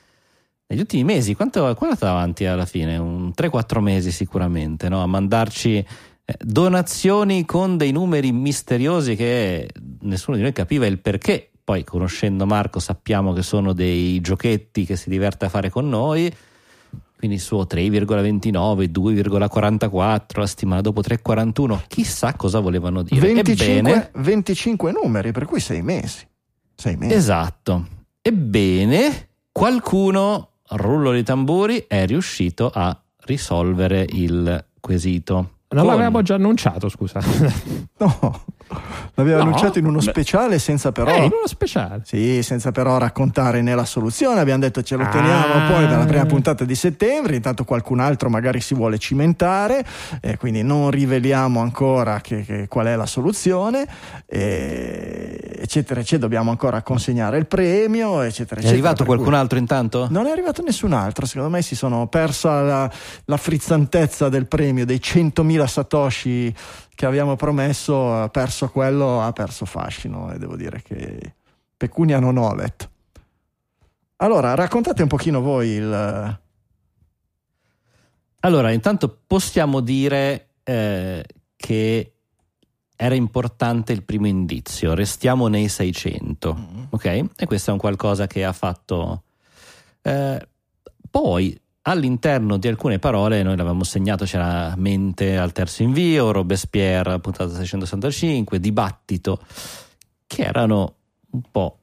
negli 0.68 0.80
ultimi 0.80 1.03
mesi. 1.03 1.36
Quanto, 1.36 1.59
quanto 1.61 1.86
è 1.86 1.88
andato 1.89 2.05
avanti 2.07 2.45
alla 2.45 2.66
fine? 2.66 2.97
Un 2.97 3.32
3-4 3.36 3.80
mesi 3.80 4.11
sicuramente, 4.11 4.89
no? 4.89 5.01
a 5.01 5.05
mandarci 5.05 5.78
eh, 5.78 5.86
donazioni 6.39 7.45
con 7.45 7.78
dei 7.78 7.91
numeri 7.91 8.32
misteriosi 8.32 9.16
che 9.16 9.70
nessuno 10.01 10.38
di 10.38 10.43
noi 10.43 10.53
capiva 10.53 10.86
il 10.86 10.99
perché. 10.99 11.51
poi 11.63 11.84
conoscendo 11.84 12.45
Marco 12.45 12.80
sappiamo 12.80 13.34
che 13.34 13.43
sono 13.43 13.74
dei 13.74 14.20
giochetti 14.22 14.86
che 14.86 14.95
si 14.95 15.09
diverte 15.09 15.45
a 15.45 15.49
fare 15.49 15.70
con 15.70 15.88
noi, 15.88 16.34
quindi 17.18 17.38
il 17.38 17.41
suo 17.41 17.63
3,29, 17.63 18.51
2,44, 18.91 20.39
la 20.39 20.47
settimana 20.47 20.82
dopo 20.82 21.01
3,41, 21.01 21.84
chissà 21.88 22.34
cosa 22.34 22.59
volevano 22.59 23.03
dire. 23.03 23.20
25, 23.20 23.76
Ebbene, 23.78 24.11
25 24.13 24.91
numeri, 24.91 25.32
per 25.32 25.45
cui 25.45 25.59
sei 25.59 25.82
mesi. 25.82 26.28
Sei 26.76 26.97
mesi. 26.97 27.13
esatto. 27.13 27.88
Ebbene, 28.22 29.30
qualcuno, 29.51 30.55
rullo 30.70 31.11
di 31.11 31.24
tamburi, 31.24 31.86
è 31.88 32.05
riuscito 32.05 32.72
a 32.74 32.97
risolvere 33.26 34.05
il 34.09 34.66
quesito. 34.80 35.34
Non 35.36 35.84
Con- 35.84 35.86
l'avevamo 35.86 36.22
già 36.22 36.36
annunciato, 36.36 36.89
scusa. 36.89 37.20
No, 37.97 38.45
l'aveva 39.16 39.38
No? 39.38 39.43
annunciato 39.43 39.80
in 39.80 39.86
uno 39.86 39.99
speciale 40.01 40.59
senza 40.59 40.91
però... 40.91 41.11
Eh, 41.11 41.18
in 41.26 41.32
uno 41.34 41.45
speciale. 41.47 42.01
Sì, 42.03 42.41
senza 42.43 42.72
però 42.72 42.97
raccontare 42.97 43.61
né 43.61 43.76
la 43.76 43.86
soluzione, 43.86 44.39
abbiamo 44.39 44.61
detto 44.61 44.82
ce 44.82 44.95
lo 44.95 45.07
teniamo 45.09 45.53
Ah. 45.53 45.72
poi 45.72 45.86
per 45.88 45.97
la 45.97 46.05
prima 46.05 46.26
puntata 46.26 46.63
di 46.66 46.76
settembre, 46.76 47.36
intanto 47.36 47.63
qualcun 47.63 47.99
altro 47.99 48.30
magari 48.30 48.59
si 48.61 48.74
vuole 48.74 48.97
cimentare, 48.97 49.86
eh, 50.22 50.38
quindi 50.38 50.63
non 50.63 50.89
riveliamo 50.91 51.59
ancora 51.61 52.20
che- 52.22 52.43
che- 52.43 52.68
qual 52.68 52.88
è 52.88 52.95
la 52.95 53.05
soluzione, 53.05 53.86
eh, 54.26 55.57
eccetera, 55.61 55.99
eccetera, 55.99 56.22
dobbiamo 56.22 56.49
ancora 56.51 56.82
consegnare 56.82 57.38
il 57.38 57.45
premio, 57.47 58.22
eccetera, 58.22 58.55
È 58.61 58.63
eccetera. 58.63 58.70
arrivato 58.72 58.95
per 58.97 59.05
qualcun 59.07 59.28
cui- 59.30 59.36
altro 59.38 59.57
intanto? 59.57 60.07
Non 60.09 60.26
è 60.28 60.32
arrivato 60.32 60.61
nessun 60.61 60.93
altro, 60.93 61.26
secondo 61.26 61.49
me 61.49 61.61
si 61.61 61.76
sono 61.76 62.07
persa 62.07 62.61
la, 62.61 62.91
la 63.26 63.38
frizzantezza 63.38 64.30
del 64.30 64.45
premio, 64.47 64.86
dei 64.86 64.99
100.000 65.01 65.68
satoshi 65.68 66.53
che 66.96 67.06
abbiamo 67.06 67.36
promesso, 67.36 68.14
ha 68.14 68.30
perso 68.30 68.70
quello, 68.70 69.22
ha 69.22 69.32
perso 69.34 69.66
fascino 69.66 70.32
e 70.32 70.38
devo 70.39 70.56
dire 70.56 70.82
che 70.82 71.36
pecunia 71.76 72.20
non 72.20 72.38
olet. 72.38 72.89
Allora, 74.18 74.56
raccontate 74.56 75.02
un 75.02 75.10
pochino 75.10 75.41
voi 75.41 75.70
il... 75.70 76.39
Allora, 78.39 78.72
intanto 78.72 79.22
possiamo 79.28 79.82
dire 79.82 80.52
eh, 80.64 81.26
che 81.56 82.14
era 82.96 83.16
importante 83.16 83.91
il 83.91 84.04
primo 84.04 84.28
indizio, 84.28 84.93
restiamo 84.93 85.48
nei 85.48 85.68
600, 85.68 86.88
ok? 86.91 87.06
E 87.36 87.46
questo 87.46 87.72
è 87.72 87.74
un 87.74 87.80
qualcosa 87.80 88.26
che 88.28 88.46
ha 88.46 88.54
fatto... 88.54 89.24
eh, 90.02 90.48
poi 91.10 91.60
all'interno 91.88 92.58
di 92.58 92.68
alcune 92.68 93.00
parole 93.00 93.44
noi 93.44 93.56
l'avevamo 93.56 93.84
segnato, 93.84 94.26
c'era 94.26 94.74
mente 94.78 95.38
al 95.38 95.52
terzo 95.52 95.84
invio, 95.84 96.32
Robespierre 96.32 97.20
puntata 97.20 97.54
665, 97.54 98.60
dibattito, 98.60 99.40
che 100.26 100.44
erano 100.44 100.96
un 101.32 101.42
po' 101.52 101.80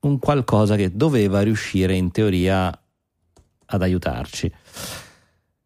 un 0.00 0.18
qualcosa 0.18 0.76
che 0.76 0.94
doveva 0.94 1.42
riuscire 1.42 1.94
in 1.94 2.10
teoria 2.10 2.76
ad 3.66 3.82
aiutarci. 3.82 4.52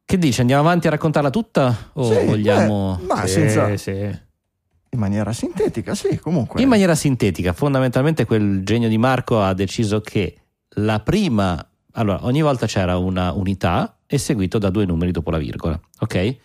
Che 0.06 0.18
dici? 0.18 0.40
Andiamo 0.40 0.62
avanti 0.62 0.86
a 0.86 0.90
raccontarla 0.90 1.30
tutta 1.30 1.90
o 1.94 2.12
Sì, 2.12 2.26
vogliamo... 2.26 2.98
beh, 3.00 3.06
ma 3.06 3.26
Sì, 3.26 3.32
senza... 3.32 3.76
sì. 3.76 3.92
in 3.92 4.98
maniera 4.98 5.32
sintetica, 5.32 5.94
sì, 5.94 6.18
comunque. 6.18 6.60
In 6.62 6.68
maniera 6.68 6.94
sintetica, 6.94 7.52
fondamentalmente 7.52 8.24
quel 8.24 8.62
genio 8.64 8.88
di 8.88 8.98
Marco 8.98 9.42
ha 9.42 9.52
deciso 9.54 10.00
che 10.00 10.36
la 10.76 11.00
prima, 11.00 11.66
allora 11.96 12.24
ogni 12.24 12.42
volta 12.42 12.66
c'era 12.66 12.96
una 12.96 13.32
unità 13.32 13.98
e 14.06 14.18
seguito 14.18 14.58
da 14.58 14.70
due 14.70 14.84
numeri 14.84 15.10
dopo 15.10 15.30
la 15.30 15.38
virgola, 15.38 15.78
ok? 16.00 16.36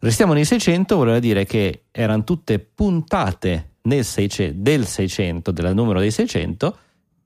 Restiamo 0.00 0.32
nei 0.32 0.44
600, 0.44 0.96
voleva 0.96 1.18
dire 1.18 1.44
che 1.44 1.84
erano 1.90 2.24
tutte 2.24 2.58
puntate 2.58 3.72
nel 3.82 4.04
600 4.04 4.54
del 4.60 4.86
600, 4.86 5.50
del 5.50 5.74
numero 5.74 5.98
dei 5.98 6.10
600, 6.10 6.76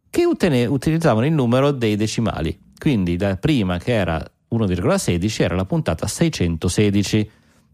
che 0.08 0.24
utene- 0.24 0.64
utilizzavano 0.64 1.26
il 1.26 1.32
numero 1.32 1.70
dei 1.70 1.96
decimali. 1.96 2.58
Quindi 2.78 3.18
la 3.18 3.36
prima 3.36 3.78
che 3.78 3.92
era 3.92 4.22
1,16 4.48 5.42
era 5.42 5.54
la 5.54 5.64
puntata 5.64 6.06
616, 6.06 7.30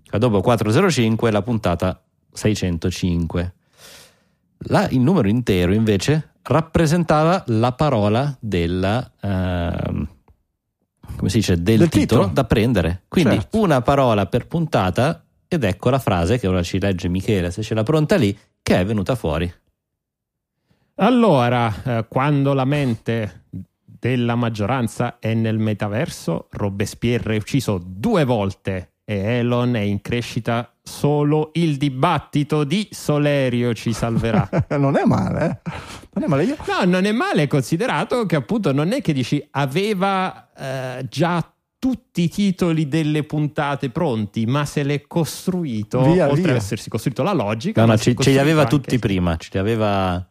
la 0.06 0.18
dopo 0.18 0.40
405 0.40 1.30
la 1.30 1.42
puntata 1.42 2.02
605. 2.32 3.54
La- 4.66 4.88
il 4.88 5.00
numero 5.00 5.28
intero 5.28 5.72
invece 5.72 6.34
rappresentava 6.48 7.44
la 7.48 7.72
parola 7.72 8.36
della, 8.40 9.10
ehm, 9.20 10.08
come 11.16 11.28
si 11.30 11.38
dice, 11.38 11.62
del, 11.62 11.78
Del 11.78 11.88
titolo, 11.88 12.22
titolo. 12.22 12.26
da 12.32 12.44
prendere. 12.44 13.02
Quindi 13.08 13.34
Certo. 13.36 13.58
una 13.60 13.80
parola 13.82 14.26
per 14.26 14.46
puntata 14.46 15.22
ed 15.46 15.64
ecco 15.64 15.90
la 15.90 15.98
frase 15.98 16.38
che 16.38 16.46
ora 16.46 16.62
ci 16.62 16.78
legge 16.78 17.08
Michele 17.08 17.50
se 17.50 17.62
ce 17.62 17.74
l'ha 17.74 17.82
pronta 17.82 18.16
lì 18.16 18.36
che 18.62 18.78
è 18.80 18.84
venuta 18.84 19.14
fuori. 19.14 19.50
Allora, 20.96 21.72
eh, 21.84 22.06
quando 22.08 22.52
la 22.54 22.64
mente 22.64 23.44
della 23.84 24.34
maggioranza 24.34 25.18
è 25.18 25.32
nel 25.34 25.58
metaverso, 25.58 26.48
Robespierre 26.50 27.34
è 27.34 27.38
ucciso 27.38 27.80
due 27.84 28.24
volte 28.24 28.92
e 29.04 29.16
Elon 29.16 29.76
è 29.76 29.80
in 29.80 30.00
crescita. 30.00 30.72
Solo 30.88 31.50
il 31.54 31.76
dibattito 31.76 32.64
di 32.64 32.88
Solerio 32.90 33.74
ci 33.74 33.92
salverà. 33.92 34.48
non 34.78 34.96
è 34.96 35.04
male, 35.04 35.44
eh? 35.64 35.70
Non 36.14 36.24
è 36.24 36.26
male. 36.26 36.44
Io... 36.44 36.56
No, 36.66 36.84
non 36.90 37.04
è 37.04 37.12
male 37.12 37.46
considerato 37.46 38.24
che 38.26 38.36
appunto 38.36 38.72
non 38.72 38.92
è 38.92 39.02
che 39.02 39.12
dici 39.12 39.46
aveva 39.52 40.48
eh, 40.56 41.06
già 41.08 41.44
tutti 41.78 42.22
i 42.22 42.28
titoli 42.28 42.88
delle 42.88 43.22
puntate 43.22 43.90
pronti, 43.90 44.46
ma 44.46 44.64
se 44.64 44.82
l'è 44.82 45.02
costruito, 45.06 46.02
Via, 46.10 46.24
oltre 46.26 46.42
via. 46.42 46.50
ad 46.52 46.56
essersi 46.56 46.88
costruito 46.88 47.22
la 47.22 47.32
logica, 47.32 47.82
No, 47.82 47.92
no, 47.92 47.96
ce, 47.98 48.14
ce 48.16 48.30
li 48.30 48.38
aveva 48.38 48.62
costruito 48.62 48.76
tutti 48.82 48.94
anche- 48.94 49.06
prima, 49.06 49.36
ce 49.36 49.48
li 49.52 49.58
aveva 49.60 50.26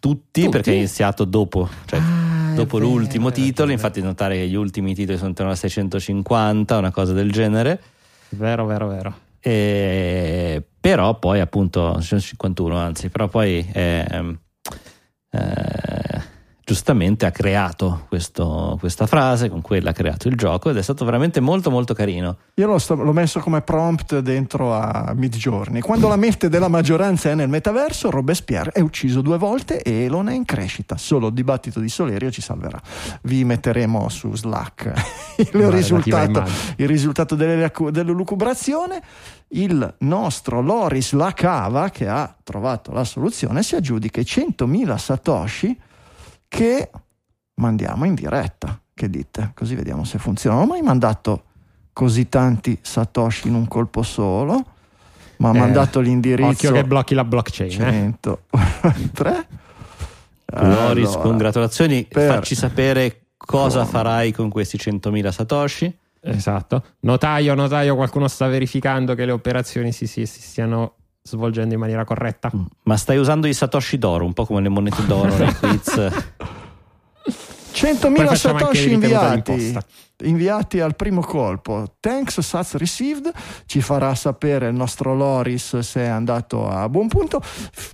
tutti, 0.00 0.40
Tutti? 0.42 0.48
perché 0.48 0.72
è 0.72 0.76
iniziato 0.76 1.24
dopo, 1.24 1.68
cioè 1.84 2.00
Ah, 2.00 2.54
dopo 2.54 2.78
vero, 2.78 2.88
l'ultimo 2.88 3.26
hai 3.26 3.32
titolo, 3.34 3.68
ragione. 3.68 3.72
infatti 3.74 4.00
notare 4.00 4.36
che 4.36 4.48
gli 4.48 4.54
ultimi 4.54 4.94
titoli 4.94 5.16
sono 5.18 5.28
intorno 5.28 5.52
a 5.52 5.56
650, 5.56 6.78
una 6.78 6.90
cosa 6.90 7.12
del 7.12 7.30
genere. 7.30 7.82
Vero, 8.30 8.64
vero, 8.64 8.88
vero. 8.88 9.14
E- 9.42 10.62
però 10.80 11.18
poi 11.18 11.40
appunto 11.40 12.00
651 12.00 12.76
anzi 12.76 13.08
però 13.08 13.28
poi 13.28 13.68
ehm, 13.72 14.38
eh, 15.30 16.22
giustamente 16.64 17.26
ha 17.26 17.30
creato 17.30 18.04
questo- 18.08 18.76
questa 18.78 19.06
frase 19.06 19.48
con 19.48 19.60
quella 19.60 19.90
ha 19.90 19.92
creato 19.92 20.28
il 20.28 20.36
gioco 20.36 20.70
ed 20.70 20.76
è 20.76 20.82
stato 20.82 21.04
veramente 21.04 21.40
molto 21.40 21.70
molto 21.70 21.92
carino 21.92 22.36
Io 22.54 22.66
l'ho, 22.66 22.78
sta- 22.78 22.94
l'ho 22.94 23.12
messo 23.12 23.40
come 23.40 23.62
prompt 23.62 24.18
dentro 24.20 24.72
a 24.74 25.12
Midjourney. 25.16 25.80
Quando 25.80 26.06
la 26.08 26.16
mente 26.16 26.48
della 26.48 26.68
maggioranza 26.68 27.30
è 27.30 27.34
nel 27.34 27.48
metaverso, 27.48 28.10
Robespierre 28.10 28.70
è 28.72 28.80
ucciso 28.80 29.22
due 29.22 29.38
volte 29.38 29.82
e 29.82 30.04
Elon 30.04 30.28
è 30.28 30.34
in 30.34 30.44
crescita. 30.44 30.96
Solo 30.96 31.28
il 31.28 31.32
dibattito 31.34 31.80
di 31.80 31.88
Solerio 31.88 32.30
ci 32.30 32.40
salverà. 32.42 32.80
Vi 33.22 33.44
metteremo 33.44 34.08
su 34.08 34.34
Slack 34.34 34.92
il, 35.52 35.68
risultato, 35.70 36.44
il 36.76 36.86
risultato 36.88 37.34
delle- 37.34 37.70
dell'elucubrazione. 37.90 39.02
Il 39.54 39.94
nostro 39.98 40.60
Loris 40.62 41.12
Lacava, 41.12 41.90
che 41.90 42.08
ha 42.08 42.34
trovato 42.42 42.92
la 42.92 43.04
soluzione, 43.04 43.62
si 43.62 43.74
aggiudica 43.74 44.20
i 44.20 44.24
100.000 44.24 44.96
satoshi 44.96 45.78
che 46.52 46.90
mandiamo 47.54 48.04
in 48.04 48.14
diretta. 48.14 48.78
Che 48.92 49.08
dite? 49.08 49.52
Così 49.54 49.74
vediamo 49.74 50.04
se 50.04 50.18
funziona. 50.18 50.56
Non 50.56 50.64
ho 50.64 50.68
mai 50.68 50.82
mandato 50.82 51.44
così 51.94 52.28
tanti 52.28 52.78
satoshi 52.82 53.48
in 53.48 53.54
un 53.54 53.66
colpo 53.66 54.02
solo, 54.02 54.62
ma 55.38 55.48
ha 55.48 55.54
Eh, 55.56 55.58
mandato 55.58 56.00
l'indirizzo 56.00 56.50
Occhio 56.50 56.72
che 56.72 56.84
blocchi 56.84 57.14
la 57.14 57.24
blockchain. 57.24 57.70
eh. 57.70 58.14
103. 58.20 59.46
Loris 60.54 61.06
Allora, 61.08 61.22
congratulazioni 61.22 62.04
per- 62.04 62.34
facci 62.34 62.54
sapere 62.54 63.28
cosa 63.38 63.78
Come? 63.80 63.90
farai 63.90 64.32
con 64.32 64.50
questi 64.50 64.76
100.000 64.76 65.30
satoshi 65.32 65.96
Esatto. 66.24 66.84
Notaio, 67.00 67.54
notaio, 67.54 67.96
qualcuno 67.96 68.28
sta 68.28 68.46
verificando 68.46 69.14
che 69.16 69.24
le 69.24 69.32
operazioni 69.32 69.90
si, 69.90 70.06
si- 70.06 70.26
si 70.26 70.40
stiano 70.42 70.96
svolgendo 71.22 71.74
in 71.74 71.80
maniera 71.80 72.04
corretta. 72.04 72.50
Mm, 72.54 72.64
ma 72.84 72.96
stai 72.96 73.16
usando 73.16 73.46
i 73.46 73.54
satoshi 73.54 73.98
d'oro 73.98 74.24
un 74.24 74.32
po' 74.32 74.44
come 74.44 74.60
le 74.60 74.68
monete 74.68 75.04
d'oro 75.06 75.34
nei 75.36 75.54
quiz 75.54 76.10
100.000 77.72 78.14
Poi 78.14 78.26
facciamo 78.26 78.26
anche 78.26 78.36
satoshi 78.36 78.92
inviati. 78.92 79.78
Inviati 80.22 80.80
al 80.80 80.96
primo 80.96 81.20
colpo. 81.20 81.96
Thanks, 82.00 82.40
Sats 82.40 82.74
received. 82.74 83.30
Ci 83.66 83.80
farà 83.80 84.14
sapere 84.14 84.68
il 84.68 84.74
nostro 84.74 85.14
Loris 85.14 85.78
se 85.78 86.00
è 86.00 86.08
andato 86.08 86.68
a 86.68 86.88
buon 86.88 87.08
punto. 87.08 87.40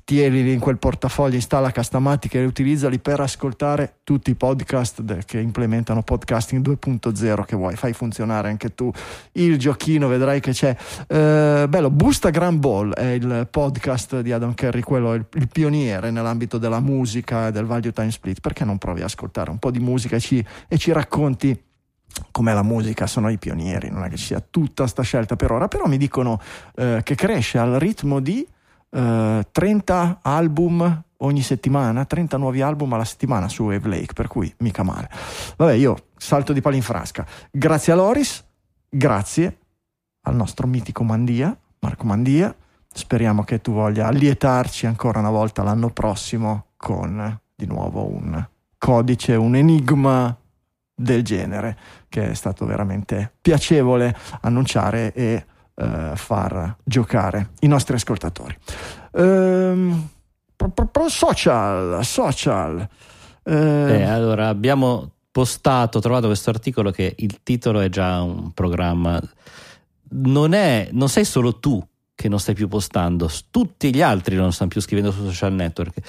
Tienili 0.05 0.53
in 0.53 0.61
quel 0.61 0.79
portafoglio, 0.79 1.35
installa 1.35 1.71
Castamatic 1.71 2.35
e 2.35 2.45
utilizzali 2.45 2.99
per 2.99 3.21
ascoltare 3.21 4.01
tutti 4.05 4.31
i 4.31 4.35
podcast 4.35 5.25
che 5.25 5.39
implementano 5.39 6.03
podcasting 6.03 6.67
2.0 6.67 7.45
che 7.45 7.57
vuoi. 7.57 7.77
Fai 7.77 7.93
funzionare 7.93 8.49
anche 8.49 8.75
tu 8.75 8.91
il 9.33 9.59
giochino, 9.59 10.09
vedrai 10.09 10.41
che 10.41 10.53
c'è. 10.53 10.77
Eh, 11.07 11.67
bello, 11.69 11.91
Busta 11.91 12.31
Grand 12.31 12.59
Ball 12.59 12.93
è 12.93 13.11
il 13.11 13.49
podcast 13.51 14.21
di 14.21 14.33
Adam 14.33 14.55
Kerry, 14.55 14.81
quello 14.81 15.15
il, 15.15 15.27
il 15.35 15.49
pioniere 15.49 16.11
nell'ambito 16.11 16.59
della 16.59 16.81
musica 16.81 17.49
e 17.49 17.53
del 17.53 17.65
value 17.65 17.93
time 17.93 18.11
split. 18.11 18.41
Perché 18.41 18.65
non 18.65 18.79
provi 18.79 19.03
a 19.03 19.07
ascoltare 19.07 19.51
un 19.51 19.59
po' 19.59 19.71
di 19.71 19.81
musica 19.81 20.17
e 20.17 20.21
ci, 20.21 20.45
e 20.69 20.79
ci 20.79 20.93
racconti 20.93 21.67
com'è 22.31 22.53
la 22.53 22.63
musica? 22.63 23.07
Sono 23.07 23.29
i 23.31 23.39
pionieri, 23.39 23.91
non 23.91 24.05
è 24.05 24.09
che 24.09 24.17
ci 24.17 24.27
sia 24.27 24.41
tutta 24.41 24.87
sta 24.87 25.03
scelta 25.03 25.37
per 25.37 25.51
ora, 25.53 25.69
però 25.69 25.87
mi 25.87 25.97
dicono 25.97 26.41
eh, 26.77 27.01
che 27.03 27.15
cresce 27.15 27.59
al 27.59 27.75
ritmo 27.75 28.21
di 28.21 28.47
eh, 28.91 29.47
30 29.51 30.19
album 30.23 31.03
ogni 31.19 31.43
settimana, 31.43 32.05
30 32.05 32.37
nuovi 32.37 32.61
album 32.61 32.93
alla 32.93 33.05
settimana 33.05 33.49
su 33.49 33.65
Wave 33.65 33.89
Lake, 33.89 34.13
per 34.13 34.29
cui 34.29 34.53
mica 34.59 34.83
male. 34.83 35.09
Vabbè, 35.57 35.73
io 35.73 35.97
salto 36.17 36.53
di 36.53 36.61
palo 36.61 36.77
in 36.77 36.83
frasca. 36.83 37.27
Grazie 37.51 37.93
a 37.93 37.97
Loris, 37.97 38.45
grazie 38.89 39.59
al 40.23 40.37
nostro 40.37 40.67
mitico 40.67 41.03
Mandia, 41.03 41.57
Marco 41.81 42.05
Mandia. 42.05 42.55
Speriamo 42.91 43.45
che 43.45 43.61
tu 43.61 43.73
voglia 43.73 44.07
allietarci 44.07 44.87
ancora 44.87 45.19
una 45.19 45.31
volta 45.31 45.63
l'anno 45.63 45.91
prossimo 45.91 46.67
con 46.77 47.41
di 47.55 47.67
nuovo 47.67 48.07
un 48.07 48.47
codice, 48.79 49.35
un 49.35 49.57
enigma 49.57 50.37
del 51.01 51.23
genere, 51.23 51.77
che 52.09 52.31
è 52.31 52.35
stato 52.35 52.67
veramente 52.67 53.35
piacevole 53.41 54.15
annunciare 54.41 55.13
e 55.13 55.47
eh, 55.77 56.13
far 56.17 56.77
giocare 56.83 57.51
i 57.61 57.69
nostri 57.69 57.95
ascoltatori. 57.95 58.57
Ehm, 59.13 60.09
social, 61.07 62.05
social. 62.05 62.89
Eh, 63.45 63.55
Eh, 63.55 64.03
allora 64.03 64.49
abbiamo 64.49 65.13
postato, 65.31 66.01
trovato 66.01 66.27
questo 66.27 66.51
articolo 66.51 66.91
che 66.91 67.15
il 67.19 67.43
titolo 67.45 67.79
è 67.79 67.89
già 67.89 68.21
un 68.23 68.53
programma. 68.53 69.21
Non, 70.11 70.53
è, 70.53 70.89
non 70.91 71.09
sei 71.09 71.25
solo 71.25 71.61
tu 71.61 71.81
che 72.19 72.29
non 72.29 72.41
stai 72.41 72.57
più 72.57 72.67
postando, 72.67 73.31
tutti 73.49 73.95
gli 73.95 74.03
altri 74.03 74.35
non 74.35 74.53
stanno 74.53 74.71
più 74.71 74.81
scrivendo 74.81 75.13
su 75.13 75.25
social 75.25 75.53
network. 75.53 76.01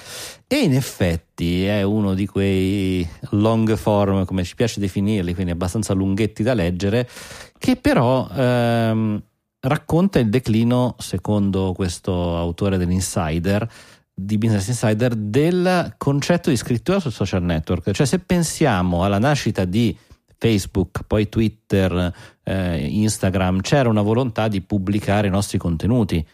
E 0.48 0.56
in 0.56 0.74
effetti 0.74 1.64
è 1.64 1.82
uno 1.82 2.14
di 2.14 2.26
quei 2.26 3.08
long 3.30 3.76
form, 3.76 4.24
come 4.24 4.42
ci 4.42 4.56
piace 4.56 4.80
definirli, 4.80 5.34
quindi 5.34 5.52
abbastanza 5.52 5.92
lunghetti 5.92 6.42
da 6.42 6.52
leggere, 6.52 7.08
che 7.56 7.76
però 7.76 8.28
ehm, 8.28 9.22
racconta 9.60 10.18
il 10.18 10.30
declino, 10.30 10.96
secondo 10.98 11.72
questo 11.76 12.36
autore 12.36 12.76
dell'Insider, 12.76 13.70
di 14.12 14.36
Business 14.36 14.66
Insider, 14.66 15.14
del 15.14 15.94
concetto 15.96 16.50
di 16.50 16.56
scrittura 16.56 16.98
sul 16.98 17.12
social 17.12 17.44
network. 17.44 17.92
Cioè, 17.92 18.04
se 18.04 18.18
pensiamo 18.18 19.04
alla 19.04 19.20
nascita 19.20 19.64
di 19.64 19.96
Facebook, 20.40 21.02
poi 21.06 21.28
Twitter, 21.28 22.12
eh, 22.42 22.86
Instagram, 22.86 23.60
c'era 23.60 23.90
una 23.90 24.00
volontà 24.00 24.48
di 24.48 24.62
pubblicare 24.62 25.26
i 25.26 25.30
nostri 25.30 25.58
contenuti, 25.58 26.26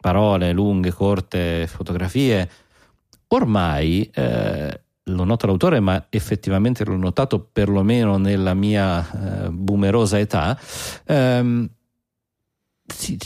parole 0.00 0.52
lunghe, 0.52 0.90
corte, 0.92 1.66
fotografie. 1.66 2.48
Ormai, 3.28 4.10
eh, 4.14 4.80
lo 5.04 5.24
nota 5.24 5.46
l'autore, 5.46 5.78
ma 5.78 6.06
effettivamente 6.08 6.86
l'ho 6.86 6.96
notato 6.96 7.38
perlomeno 7.52 8.16
nella 8.16 8.54
mia 8.54 9.44
eh, 9.44 9.50
boomerosa 9.50 10.18
età, 10.18 10.58
ehm, 11.04 11.68
sì, 12.86 13.18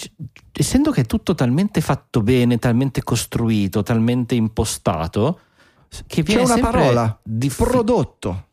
essendo 0.53 0.91
che 0.91 1.03
è 1.03 1.07
tutto 1.07 1.35
talmente 1.35 1.81
fatto 1.81 2.23
bene, 2.23 2.59
talmente 2.59 3.05
costruito, 3.05 3.85
talmente 3.85 4.35
impostato, 4.35 5.39
che 6.07 6.23
c'è 6.23 6.23
viene 6.23 6.43
una 6.43 6.55
sempre 6.55 6.71
parola, 6.71 7.21
diffi- 7.23 7.63
prodotto. 7.63 8.44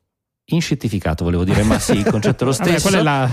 Inscettificato, 0.54 1.24
volevo 1.24 1.44
dire, 1.44 1.64
ma 1.64 1.80
sì, 1.80 1.98
il 1.98 2.06
concetto 2.10 2.44
è 2.44 2.48
lo 2.48 2.54
Vabbè, 2.58 2.70
stesso. 2.70 2.88
quella 2.88 3.00
è 3.00 3.04
la, 3.04 3.30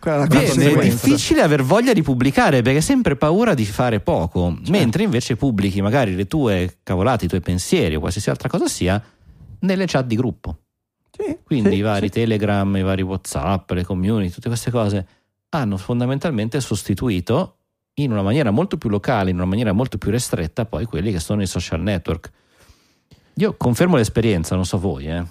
Quella 0.00 0.16
è 0.16 0.18
la 0.20 0.26
Viene 0.26 0.78
difficile 0.78 1.42
aver 1.42 1.62
voglia 1.62 1.92
di 1.92 2.02
pubblicare 2.02 2.62
perché 2.62 2.78
hai 2.78 2.82
sempre 2.82 3.16
paura 3.16 3.54
di 3.54 3.66
fare 3.66 4.00
poco, 4.00 4.56
mentre 4.68 5.02
invece 5.02 5.36
pubblichi 5.36 5.82
magari 5.82 6.14
le 6.14 6.26
tue 6.26 6.78
cavolate, 6.82 7.26
i 7.26 7.28
tuoi 7.28 7.40
pensieri 7.40 7.96
o 7.96 8.00
qualsiasi 8.00 8.30
altra 8.30 8.48
cosa 8.48 8.66
sia 8.66 9.02
nelle 9.60 9.84
chat 9.86 10.06
di 10.06 10.16
gruppo. 10.16 10.56
Sì, 11.10 11.36
Quindi 11.44 11.70
sì, 11.70 11.76
i 11.76 11.80
vari 11.82 12.06
sì. 12.06 12.12
Telegram, 12.12 12.74
i 12.76 12.82
vari 12.82 13.02
WhatsApp, 13.02 13.70
le 13.72 13.84
community, 13.84 14.32
tutte 14.32 14.48
queste 14.48 14.70
cose 14.70 15.06
hanno 15.50 15.76
fondamentalmente 15.76 16.60
sostituito 16.60 17.56
in 17.94 18.12
una 18.12 18.22
maniera 18.22 18.50
molto 18.50 18.78
più 18.78 18.88
locale, 18.88 19.30
in 19.30 19.36
una 19.36 19.44
maniera 19.44 19.72
molto 19.72 19.98
più 19.98 20.10
ristretta, 20.10 20.64
poi 20.64 20.86
quelli 20.86 21.12
che 21.12 21.18
sono 21.20 21.42
i 21.42 21.46
social 21.46 21.82
network. 21.82 22.30
Io 23.34 23.54
confermo 23.56 23.96
l'esperienza, 23.96 24.54
non 24.54 24.64
so 24.64 24.78
voi, 24.78 25.08
eh. 25.08 25.24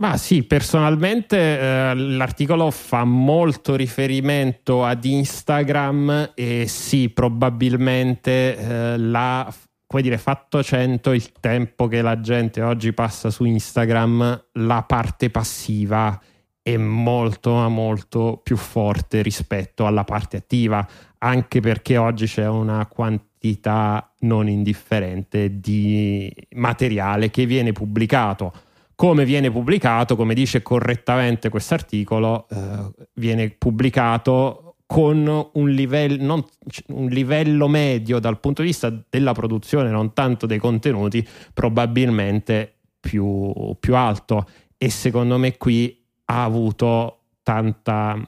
Ma 0.00 0.16
sì, 0.16 0.44
personalmente 0.44 1.36
eh, 1.36 1.94
l'articolo 1.94 2.70
fa 2.70 3.04
molto 3.04 3.74
riferimento 3.74 4.82
ad 4.82 5.04
Instagram 5.04 6.32
e 6.34 6.66
sì, 6.66 7.10
probabilmente 7.10 8.56
eh, 8.56 8.96
l'ha 8.96 9.52
come 9.86 10.02
dire, 10.02 10.16
fatto 10.16 10.62
100 10.62 11.12
il 11.12 11.32
tempo 11.32 11.86
che 11.86 12.00
la 12.00 12.20
gente 12.20 12.62
oggi 12.62 12.94
passa 12.94 13.28
su 13.28 13.44
Instagram, 13.44 14.46
la 14.52 14.84
parte 14.84 15.28
passiva 15.30 16.18
è 16.62 16.76
molto 16.76 17.54
ma 17.54 17.68
molto 17.68 18.40
più 18.42 18.56
forte 18.56 19.20
rispetto 19.20 19.84
alla 19.84 20.04
parte 20.04 20.38
attiva, 20.38 20.86
anche 21.18 21.60
perché 21.60 21.98
oggi 21.98 22.26
c'è 22.26 22.46
una 22.46 22.86
quantità 22.86 24.14
non 24.20 24.48
indifferente 24.48 25.58
di 25.60 26.32
materiale 26.54 27.28
che 27.28 27.44
viene 27.44 27.72
pubblicato 27.72 28.52
come 29.00 29.24
viene 29.24 29.50
pubblicato, 29.50 30.14
come 30.14 30.34
dice 30.34 30.60
correttamente 30.60 31.48
questo 31.48 31.72
articolo, 31.72 32.46
eh, 32.50 33.06
viene 33.14 33.48
pubblicato 33.48 34.74
con 34.84 35.48
un 35.54 35.70
livello, 35.70 36.22
non- 36.22 36.44
un 36.88 37.06
livello 37.06 37.66
medio 37.66 38.18
dal 38.18 38.38
punto 38.40 38.60
di 38.60 38.68
vista 38.68 38.94
della 39.08 39.32
produzione, 39.32 39.88
non 39.88 40.12
tanto 40.12 40.44
dei 40.44 40.58
contenuti, 40.58 41.26
probabilmente 41.54 42.74
più, 43.00 43.74
più 43.80 43.96
alto. 43.96 44.46
E 44.76 44.90
secondo 44.90 45.38
me 45.38 45.56
qui 45.56 45.98
ha 46.26 46.44
avuto 46.44 47.20
tanta, 47.42 48.22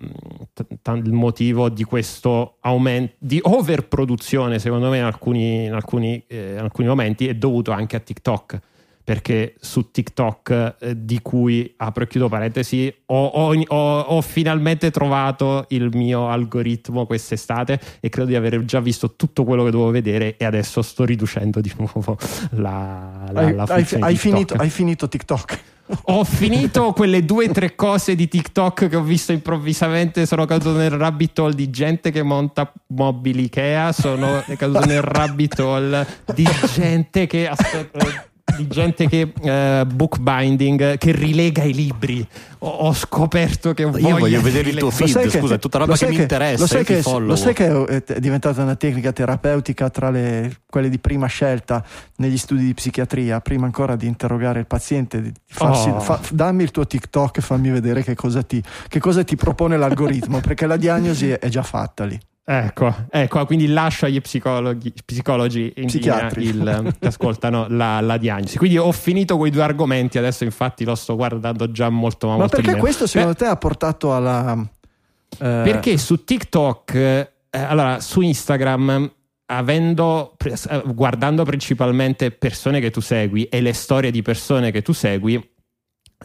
t- 0.54 0.64
il 1.04 1.12
motivo 1.12 1.68
di 1.68 1.84
questo 1.84 2.56
aumento 2.60 3.16
di 3.18 3.40
overproduzione, 3.42 4.58
secondo 4.58 4.88
me, 4.88 4.96
in 4.96 5.04
alcuni, 5.04 5.64
in 5.64 5.74
alcuni, 5.74 6.24
eh, 6.28 6.52
in 6.52 6.60
alcuni 6.60 6.88
momenti 6.88 7.28
è 7.28 7.34
dovuto 7.34 7.72
anche 7.72 7.96
a 7.96 8.00
TikTok 8.00 8.60
perché 9.04 9.54
su 9.60 9.90
TikTok, 9.90 10.76
eh, 10.80 10.94
di 11.04 11.20
cui 11.20 11.72
apro 11.78 12.04
e 12.04 12.06
chiudo 12.06 12.28
parentesi, 12.28 12.92
ho, 13.06 13.24
ho- 13.26 13.54
ho- 13.66 14.00
ho 14.00 14.20
finalmente 14.20 14.90
trovato 14.90 15.66
il 15.70 15.88
mio 15.92 16.28
algoritmo 16.28 17.04
quest'estate 17.06 17.80
e 18.00 18.08
credo 18.08 18.28
di 18.28 18.36
aver 18.36 18.64
già 18.64 18.80
visto 18.80 19.14
tutto 19.16 19.44
quello 19.44 19.64
che 19.64 19.70
dovevo 19.70 19.90
vedere 19.90 20.36
e 20.36 20.44
adesso 20.44 20.82
sto 20.82 21.04
riducendo 21.04 21.60
di 21.60 21.72
nuovo 21.76 22.16
la, 22.50 23.28
la, 23.32 23.40
Hai, 23.40 23.54
la 23.54 23.62
hai- 23.64 23.78
funzione 23.78 24.04
hai 24.06 24.16
finito, 24.16 24.54
hai 24.54 24.70
finito 24.70 25.08
TikTok. 25.08 25.60
Ho 26.04 26.24
finito 26.24 26.92
quelle 26.92 27.22
due 27.24 27.48
o 27.48 27.52
tre 27.52 27.74
cose 27.74 28.14
di 28.14 28.26
TikTok 28.28 28.88
che 28.88 28.96
ho 28.96 29.02
visto 29.02 29.32
improvvisamente. 29.32 30.24
Sono 30.24 30.46
caduto 30.46 30.76
nel 30.76 30.90
rabbit 30.90 31.38
hole 31.40 31.54
di 31.54 31.68
gente 31.70 32.10
che 32.10 32.22
monta 32.22 32.72
mobili 32.86 33.42
Ikea. 33.44 33.92
Sono 33.92 34.42
caduto 34.56 34.86
nel 34.86 35.02
rabbit 35.02 35.58
hole 35.58 36.06
di 36.34 36.46
gente 36.72 37.26
che. 37.26 37.46
aspetta, 37.48 38.30
di 38.56 38.66
gente 38.68 39.08
che 39.08 39.32
eh, 39.42 39.84
bookbinding 39.86 40.98
che 40.98 41.12
rilega 41.12 41.62
i 41.62 41.72
libri 41.74 42.26
ho, 42.58 42.68
ho 42.68 42.92
scoperto 42.94 43.72
che 43.74 43.82
Io 43.82 43.90
voglio 43.90 44.18
voglio 44.18 44.40
vedere 44.40 44.70
il 44.70 44.76
tuo 44.76 44.90
feed, 44.90 45.28
che- 45.28 45.38
scusa, 45.38 45.54
è 45.54 45.58
tutta 45.58 45.78
roba 45.78 45.96
che 45.96 46.08
mi 46.08 46.16
interessa, 46.16 46.60
Lo 46.60 46.66
sai, 46.66 46.84
che, 46.84 47.02
lo 47.04 47.36
sai 47.36 47.54
che 47.54 48.02
è 48.04 48.20
diventata 48.20 48.62
una 48.62 48.76
tecnica 48.76 49.12
terapeutica 49.12 49.90
tra 49.90 50.10
le, 50.10 50.58
quelle 50.66 50.88
di 50.88 50.98
prima 50.98 51.26
scelta 51.26 51.84
negli 52.16 52.38
studi 52.38 52.64
di 52.64 52.74
psichiatria, 52.74 53.40
prima 53.40 53.64
ancora 53.66 53.96
di 53.96 54.06
interrogare 54.06 54.60
il 54.60 54.66
paziente, 54.66 55.32
farsi, 55.46 55.88
Oh. 55.88 56.00
fa- 56.00 56.20
dammi 56.30 56.62
il 56.62 56.70
tuo 56.70 56.86
TikTok 56.86 57.38
e 57.38 57.40
fammi 57.40 57.70
vedere 57.70 58.02
che 58.04 58.14
cosa 58.14 58.42
ti, 58.42 58.62
che 58.88 59.00
cosa 59.00 59.24
ti 59.24 59.36
propone 59.36 59.76
l'algoritmo, 59.76 60.40
perché 60.40 60.66
la 60.66 60.76
diagnosi 60.76 61.30
è 61.30 61.48
già 61.48 61.62
fatta 61.62 62.04
lì. 62.04 62.18
Ecco, 62.44 62.92
ecco, 63.10 63.46
quindi 63.46 63.68
lascio 63.68 64.06
agli 64.06 64.20
psicologi, 64.20 64.92
psicologi 65.04 65.72
in 65.76 65.86
Psichiatri. 65.86 66.44
il- 66.44 66.96
che 66.98 67.06
ascoltano 67.06 67.66
la, 67.68 68.00
la 68.00 68.16
diagnosi. 68.16 68.58
Quindi 68.58 68.78
ho 68.78 68.90
finito 68.90 69.36
quei 69.36 69.52
due 69.52 69.62
argomenti, 69.62 70.18
adesso 70.18 70.42
infatti 70.42 70.84
lo 70.84 70.96
sto 70.96 71.14
guardando 71.14 71.70
già 71.70 71.88
molto 71.88 72.26
ma 72.26 72.32
Ma 72.32 72.38
molto 72.40 72.56
perché 72.56 72.76
questo 72.78 73.06
secondo 73.06 73.34
te 73.34 73.44
ha 73.46 73.56
portato 73.56 74.12
alla... 74.14 74.58
eh, 74.58 75.36
Perché 75.38 75.96
su 75.98 76.24
TikTok, 76.24 76.94
eh, 76.94 77.28
allora 77.50 78.00
su 78.00 78.20
Instagram, 78.22 79.12
avendo, 79.46 80.34
eh, 80.44 80.82
guardando 80.86 81.44
principalmente 81.44 82.32
persone 82.32 82.80
che 82.80 82.90
tu 82.90 83.00
segui 83.00 83.44
e 83.44 83.60
le 83.60 83.72
storie 83.72 84.10
di 84.10 84.20
persone 84.22 84.72
che 84.72 84.82
tu 84.82 84.92
segui, 84.92 85.40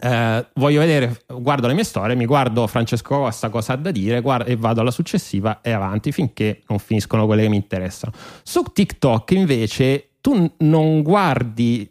eh, 0.00 0.46
voglio 0.54 0.80
vedere, 0.80 1.22
guardo 1.38 1.66
le 1.66 1.74
mie 1.74 1.84
storie, 1.84 2.14
mi 2.16 2.26
guardo 2.26 2.66
Francesco 2.66 3.16
Costa 3.16 3.48
cosa 3.48 3.72
ha 3.74 3.76
da 3.76 3.90
dire 3.90 4.20
guardo- 4.20 4.48
e 4.50 4.56
vado 4.56 4.80
alla 4.80 4.90
successiva 4.90 5.60
e 5.60 5.70
avanti 5.70 6.12
finché 6.12 6.62
non 6.68 6.78
finiscono 6.78 7.26
quelle 7.26 7.42
che 7.42 7.48
mi 7.48 7.56
interessano. 7.56 8.12
Su 8.42 8.62
TikTok 8.72 9.30
invece 9.32 10.10
tu 10.20 10.52
non 10.58 11.02
guardi 11.02 11.88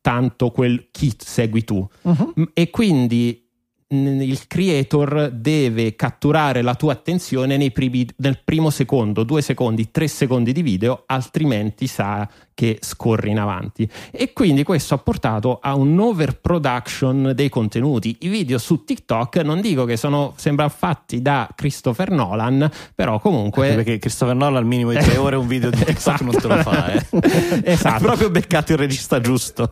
tanto 0.00 0.50
quel 0.50 0.88
chi 0.90 1.14
segui 1.16 1.64
tu. 1.64 1.86
M- 2.02 2.44
e 2.54 2.70
quindi 2.70 3.44
il 3.88 4.46
creator 4.48 5.30
deve 5.30 5.94
catturare 5.94 6.60
la 6.62 6.74
tua 6.74 6.92
attenzione 6.94 7.56
nei 7.56 7.70
primi- 7.70 8.08
nel 8.16 8.40
primo 8.44 8.70
secondo, 8.70 9.22
due 9.22 9.42
secondi, 9.42 9.92
tre 9.92 10.08
secondi 10.08 10.52
di 10.52 10.62
video, 10.62 11.04
altrimenti 11.06 11.86
sa 11.86 12.28
che 12.56 12.78
scorri 12.80 13.30
in 13.32 13.38
avanti. 13.38 13.86
E 14.10 14.32
quindi 14.32 14.62
questo 14.62 14.94
ha 14.94 14.98
portato 14.98 15.58
a 15.60 15.74
un 15.74 15.98
overproduction 16.00 17.32
dei 17.34 17.50
contenuti. 17.50 18.16
I 18.20 18.28
video 18.28 18.56
su 18.56 18.82
TikTok 18.82 19.36
non 19.44 19.60
dico 19.60 19.84
che 19.84 19.98
sono 19.98 20.32
sembrano 20.36 20.72
fatti 20.74 21.20
da 21.20 21.46
Christopher 21.54 22.10
Nolan, 22.10 22.68
però 22.94 23.20
comunque 23.20 23.64
Anche 23.68 23.76
perché 23.82 23.98
Christopher 23.98 24.34
Nolan 24.34 24.56
al 24.56 24.64
minimo 24.64 24.90
di 24.92 24.98
tre 24.98 25.18
ore 25.18 25.36
un 25.36 25.46
video 25.46 25.68
di 25.68 25.76
TikTok 25.84 26.20
non 26.22 26.34
te 26.34 26.48
lo 26.48 26.56
fa. 26.62 26.92
Eh. 26.92 27.06
Esatto. 27.64 27.94
Hai 27.96 28.00
proprio 28.00 28.30
beccato 28.30 28.72
il 28.72 28.78
regista 28.78 29.20
giusto. 29.20 29.70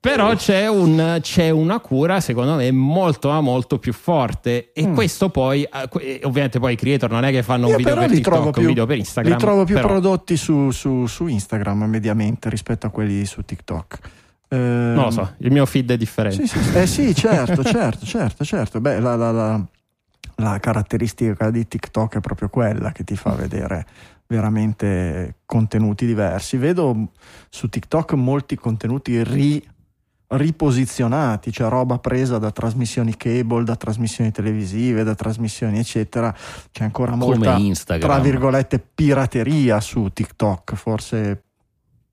Però 0.00 0.34
c'è, 0.34 0.66
un- 0.66 1.18
c'è 1.20 1.50
una 1.50 1.78
cura, 1.78 2.20
secondo 2.20 2.54
me, 2.56 2.68
molto 2.72 3.28
ma 3.28 3.40
molto 3.40 3.78
più 3.78 3.92
forte. 3.92 4.72
E 4.72 4.90
questo 4.90 5.28
poi, 5.28 5.62
eh, 5.62 5.88
que- 5.88 6.18
ovviamente, 6.24 6.58
poi 6.58 6.72
i 6.72 6.76
creator 6.76 7.10
non 7.10 7.22
è 7.24 7.30
che 7.30 7.44
fanno 7.44 7.66
un 7.66 7.70
Io 7.72 7.76
video 7.76 7.94
però 7.94 8.06
per 8.06 8.14
TikTok, 8.16 8.56
un 8.56 8.66
video 8.66 8.86
per 8.86 8.96
Instagram. 8.98 9.32
li 9.34 9.38
trovo 9.38 9.64
più 9.64 9.74
però- 9.76 9.86
prodotti 9.86 10.36
su, 10.36 10.72
su- 10.72 11.06
su 11.06 11.28
Instagram 11.28 11.84
mediamente 11.84 12.22
rispetto 12.48 12.86
a 12.86 12.90
quelli 12.90 13.24
su 13.24 13.42
TikTok. 13.44 13.98
Ehm, 14.48 14.92
Non 14.94 15.04
lo 15.04 15.10
so, 15.10 15.34
il 15.38 15.50
mio 15.50 15.66
feed 15.66 15.90
è 15.90 15.96
differente. 15.96 16.46
Sì, 16.46 16.58
sì, 16.62 16.76
eh 16.78 16.86
sì, 16.86 17.14
certo, 17.14 17.62
certo, 17.64 18.04
certo, 18.06 18.44
certo. 18.44 18.80
Beh, 18.80 19.00
la, 19.00 19.16
la- 19.16 19.30
la- 19.32 19.64
la 20.38 20.58
caratteristica 20.58 21.48
di 21.50 21.68
TikTok 21.68 22.16
è 22.16 22.20
proprio 22.20 22.48
quella 22.48 22.90
che 22.90 23.04
ti 23.04 23.14
fa 23.14 23.30
vedere 23.34 23.86
veramente 24.26 25.36
contenuti 25.46 26.06
diversi. 26.06 26.56
Vedo 26.56 27.10
su 27.48 27.68
TikTok 27.68 28.14
molti 28.14 28.56
contenuti 28.56 29.22
ri- 29.22 29.64
riposizionati, 30.26 31.52
cioè 31.52 31.68
roba 31.68 31.98
presa 31.98 32.38
da 32.38 32.50
trasmissioni 32.50 33.16
cable, 33.16 33.64
da 33.64 33.76
trasmissioni 33.76 34.30
televisive, 34.32 35.04
da 35.04 35.14
trasmissioni 35.14 35.78
eccetera. 35.78 36.34
C'è 36.70 36.82
ancora 36.84 37.14
molta, 37.14 37.54
tra 38.06 38.18
virgolette, 38.22 38.78
pirateria 38.80 39.80
su 39.80 40.08
TikTok, 40.12 40.74
forse 40.74 41.42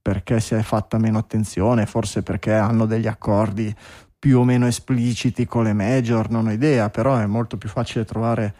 perché 0.02 0.40
si 0.40 0.56
è 0.56 0.62
fatta 0.62 0.98
meno 0.98 1.18
attenzione, 1.20 1.86
forse 1.86 2.24
perché 2.24 2.54
hanno 2.54 2.86
degli 2.86 3.08
accordi 3.08 3.74
più 4.18 4.40
o 4.40 4.44
meno 4.44 4.68
espliciti 4.68 5.46
con 5.46 5.64
le 5.64 5.74
major, 5.74 6.30
non 6.30 6.48
ho 6.48 6.52
idea, 6.52 6.90
però 6.90 7.18
è 7.18 7.26
molto 7.26 7.58
più 7.58 7.70
facile 7.70 8.06
trovare 8.06 8.54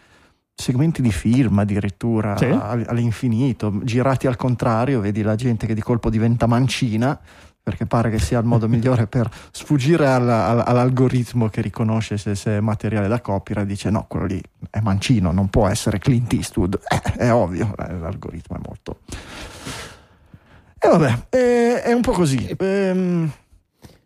segmenti 0.54 1.02
di 1.02 1.10
film 1.12 1.58
addirittura 1.58 2.36
Sì. 2.36 2.44
all- 2.46 2.84
all'infinito, 2.86 3.72
girati 3.82 4.26
al 4.26 4.36
contrario, 4.36 5.00
vedi 5.00 5.22
la 5.22 5.34
gente 5.34 5.66
che 5.66 5.74
di 5.74 5.80
colpo 5.80 6.10
diventa 6.10 6.46
mancina 6.46 7.18
perché 7.64 7.86
pare 7.86 8.10
che 8.10 8.18
sia 8.18 8.40
il 8.40 8.44
modo 8.44 8.66
migliore 8.68 9.06
per 9.06 9.30
sfuggire 9.52 10.06
alla- 10.08 10.46
alla- 10.48 10.64
all'algoritmo 10.66 11.48
che 11.48 11.60
riconosce 11.60 12.18
se, 12.18 12.34
se 12.34 12.56
è 12.56 12.60
materiale 12.60 13.06
da 13.08 13.20
copyright, 13.20 13.66
dice 13.66 13.88
no, 13.90 14.04
quello 14.08 14.26
lì 14.26 14.42
è 14.70 14.80
mancino, 14.80 15.30
non 15.32 15.48
può 15.48 15.68
essere 15.68 15.98
Clint 15.98 16.32
Eastwood, 16.32 16.78
Eh, 16.88 17.00
è 17.26 17.32
ovvio, 17.32 17.72
eh, 17.78 17.98
l'algoritmo 17.98 18.56
è 18.56 18.60
molto... 18.66 18.98
E 20.84 20.88
vabbè, 20.88 21.26
eh, 21.30 21.82
è 21.82 21.92
un 21.92 22.00
po' 22.00 22.12
così. 22.12 22.54
Ehm, 22.58 23.30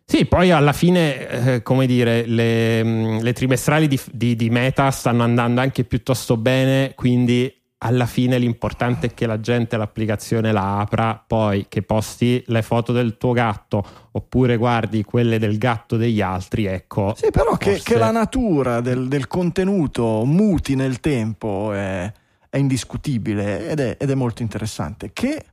Sì, 0.09 0.25
poi 0.25 0.51
alla 0.51 0.71
fine, 0.73 1.27
eh, 1.55 1.63
come 1.63 1.85
dire, 1.85 2.25
le, 2.25 2.81
mh, 2.83 3.19
le 3.21 3.33
trimestrali 3.33 3.87
di, 3.89 3.99
di- 4.11 4.35
di 4.37 4.49
Meta 4.49 4.89
stanno 4.91 5.23
andando 5.23 5.59
anche 5.59 5.83
piuttosto 5.83 6.37
bene, 6.37 6.93
quindi 6.95 7.53
alla 7.79 8.05
fine 8.05 8.37
l'importante 8.37 9.07
è 9.07 9.13
che 9.13 9.25
la 9.27 9.39
gente 9.41 9.75
l'applicazione 9.75 10.51
la 10.53 10.79
apra, 10.79 11.21
poi 11.27 11.65
che 11.67 11.81
posti 11.81 12.41
le 12.47 12.61
foto 12.61 12.91
del 12.93 13.17
tuo 13.17 13.33
gatto 13.33 13.85
oppure 14.11 14.55
guardi 14.55 15.03
quelle 15.03 15.37
del 15.39 15.57
gatto 15.57 15.97
degli 15.97 16.21
altri, 16.21 16.65
ecco. 16.65 17.13
Sì, 17.17 17.29
però 17.29 17.57
che, 17.57 17.71
forse- 17.71 17.83
che 17.93 17.97
la 17.99 18.11
natura 18.11 18.79
del, 18.81 19.07
del 19.09 19.27
contenuto 19.27 20.23
muti 20.25 20.75
nel 20.75 20.99
tempo 21.01 21.73
è, 21.73 22.09
è 22.49 22.57
indiscutibile 22.57 23.67
ed 23.69 23.79
è, 23.81 23.97
ed 23.99 24.09
è 24.09 24.15
molto 24.15 24.41
interessante. 24.41 25.11
Che 25.11 25.43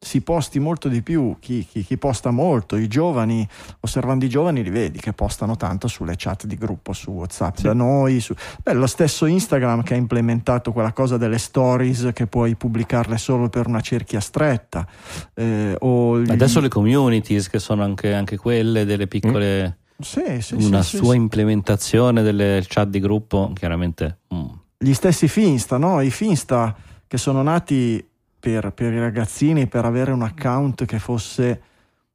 si 0.00 0.20
posti 0.20 0.60
molto 0.60 0.88
di 0.88 1.02
più, 1.02 1.36
chi, 1.40 1.66
chi- 1.66 1.82
chi 1.82 1.98
posta 1.98 2.30
molto, 2.30 2.76
i 2.76 2.86
giovani, 2.86 3.46
osservando 3.80 4.24
i 4.24 4.28
giovani 4.28 4.62
li 4.62 4.70
vedi 4.70 5.00
che 5.00 5.12
postano 5.12 5.56
tanto 5.56 5.88
sulle 5.88 6.14
chat 6.16 6.46
di 6.46 6.56
gruppo 6.56 6.92
su 6.92 7.10
WhatsApp, 7.10 7.58
da 7.58 7.72
noi, 7.72 8.20
su- 8.20 8.34
beh, 8.62 8.74
lo 8.74 8.86
stesso 8.86 9.26
Instagram 9.26 9.82
che 9.82 9.94
ha 9.94 9.96
implementato 9.96 10.72
quella 10.72 10.92
cosa 10.92 11.16
delle 11.16 11.38
stories 11.38 12.10
che 12.14 12.28
puoi 12.28 12.54
pubblicarle 12.54 13.18
solo 13.18 13.48
per 13.48 13.66
una 13.66 13.80
cerchia 13.80 14.20
stretta. 14.20 14.86
eh, 15.34 15.74
o 15.80 16.20
gli- 16.20 16.30
Adesso 16.30 16.60
le 16.60 16.68
communities, 16.68 17.48
che 17.48 17.58
sono 17.58 17.82
anche, 17.82 18.14
anche 18.14 18.36
quelle 18.36 18.84
delle 18.84 19.08
piccole. 19.08 19.78
Sì, 19.98 20.40
sì, 20.40 20.54
una 20.54 20.82
sì, 20.82 20.90
sì, 20.90 20.96
sua 20.98 21.10
sì. 21.10 21.16
implementazione 21.16 22.22
delle 22.22 22.64
chat 22.68 22.86
di 22.88 23.00
gruppo, 23.00 23.50
chiaramente. 23.52 24.18
mm. 24.32 24.46
gli 24.78 24.92
stessi 24.94 25.26
Finsta, 25.26 25.76
no? 25.76 26.00
I 26.00 26.10
Finsta 26.10 26.72
che 27.08 27.18
sono 27.18 27.42
nati 27.42 28.07
per, 28.38 28.72
per 28.72 28.92
i 28.92 28.98
ragazzini 28.98 29.66
per 29.66 29.84
avere 29.84 30.12
un 30.12 30.22
account 30.22 30.84
che 30.84 30.98
fosse 30.98 31.62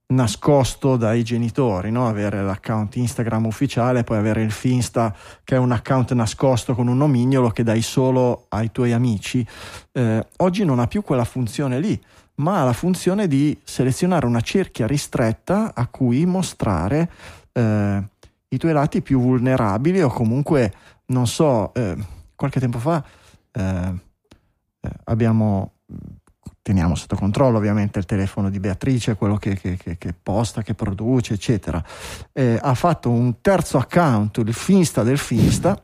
nascosto 0.07 0.95
dai 0.95 1.23
genitori, 1.23 1.89
no? 1.89 2.07
avere 2.07 2.43
l'account 2.43 2.95
Instagram 2.95 3.45
ufficiale 3.45 4.03
poi 4.03 4.17
avere 4.17 4.43
il 4.43 4.51
Finsta 4.51 5.15
che 5.43 5.55
è 5.55 5.57
un 5.57 5.71
account 5.71 6.13
nascosto 6.13 6.75
con 6.75 6.87
un 6.87 6.97
nomignolo 6.97 7.49
che 7.49 7.63
dai 7.63 7.81
solo 7.81 8.45
ai 8.49 8.71
tuoi 8.71 8.93
amici. 8.93 9.45
Eh, 9.91 10.25
oggi 10.37 10.63
non 10.65 10.79
ha 10.79 10.87
più 10.87 11.01
quella 11.01 11.25
funzione 11.25 11.79
lì, 11.79 11.99
ma 12.35 12.61
ha 12.61 12.65
la 12.65 12.73
funzione 12.73 13.27
di 13.27 13.57
selezionare 13.63 14.25
una 14.25 14.41
cerchia 14.41 14.87
ristretta 14.87 15.73
a 15.73 15.87
cui 15.87 16.25
mostrare 16.25 17.09
eh, 17.51 18.03
i 18.49 18.57
tuoi 18.57 18.73
lati 18.73 19.01
più 19.01 19.19
vulnerabili 19.19 20.01
o 20.01 20.09
comunque, 20.09 20.73
non 21.07 21.27
so, 21.27 21.73
eh, 21.73 21.95
qualche 22.35 22.59
tempo 22.59 22.77
fa 22.77 23.03
eh, 23.51 23.93
eh, 24.81 24.89
abbiamo 25.05 25.72
teniamo 26.61 26.95
sotto 26.95 27.15
controllo 27.15 27.57
ovviamente 27.57 27.99
il 27.99 28.05
telefono 28.05 28.49
di 28.49 28.59
Beatrice, 28.59 29.15
quello 29.15 29.35
che, 29.37 29.55
che- 29.55 29.75
che- 29.77 29.97
che 29.97 30.13
posta, 30.13 30.61
che 30.61 30.73
produce, 30.73 31.33
eccetera. 31.33 31.83
Eh, 32.31 32.57
ha 32.61 32.73
fatto 32.73 33.09
un 33.09 33.41
terzo 33.41 33.77
account, 33.77 34.37
il 34.37 34.53
Finsta 34.53 35.03
del 35.03 35.17
Finsta, 35.17 35.83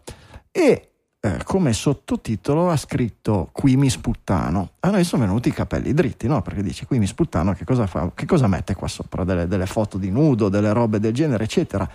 e 0.52 0.86
eh, 1.22 1.40
come 1.44 1.74
sottotitolo 1.74 2.70
ha 2.70 2.78
scritto 2.78 3.50
Qui 3.52 3.76
mi 3.76 3.90
sputtano. 3.90 4.72
A 4.80 4.90
noi 4.90 5.04
sono 5.04 5.26
venuti 5.26 5.50
i 5.50 5.54
capelli 5.54 5.94
dritti, 5.94 6.28
no? 6.28 6.42
Perché 6.42 6.64
dice 6.64 6.86
Qui 6.86 6.98
mi 6.98 7.08
sputtano, 7.08 7.52
che 7.54 7.66
cosa 7.66 7.86
fa? 7.88 8.10
Che 8.16 8.26
cosa 8.26 8.48
mette 8.48 8.74
qua 8.74 8.88
sopra? 8.88 9.26
Delle, 9.26 9.48
delle 9.48 9.66
foto 9.66 9.98
di 9.98 10.10
nudo, 10.12 10.48
delle 10.48 10.72
robe 10.72 11.00
del 11.02 11.14
genere, 11.14 11.44
eccetera. 11.44 11.88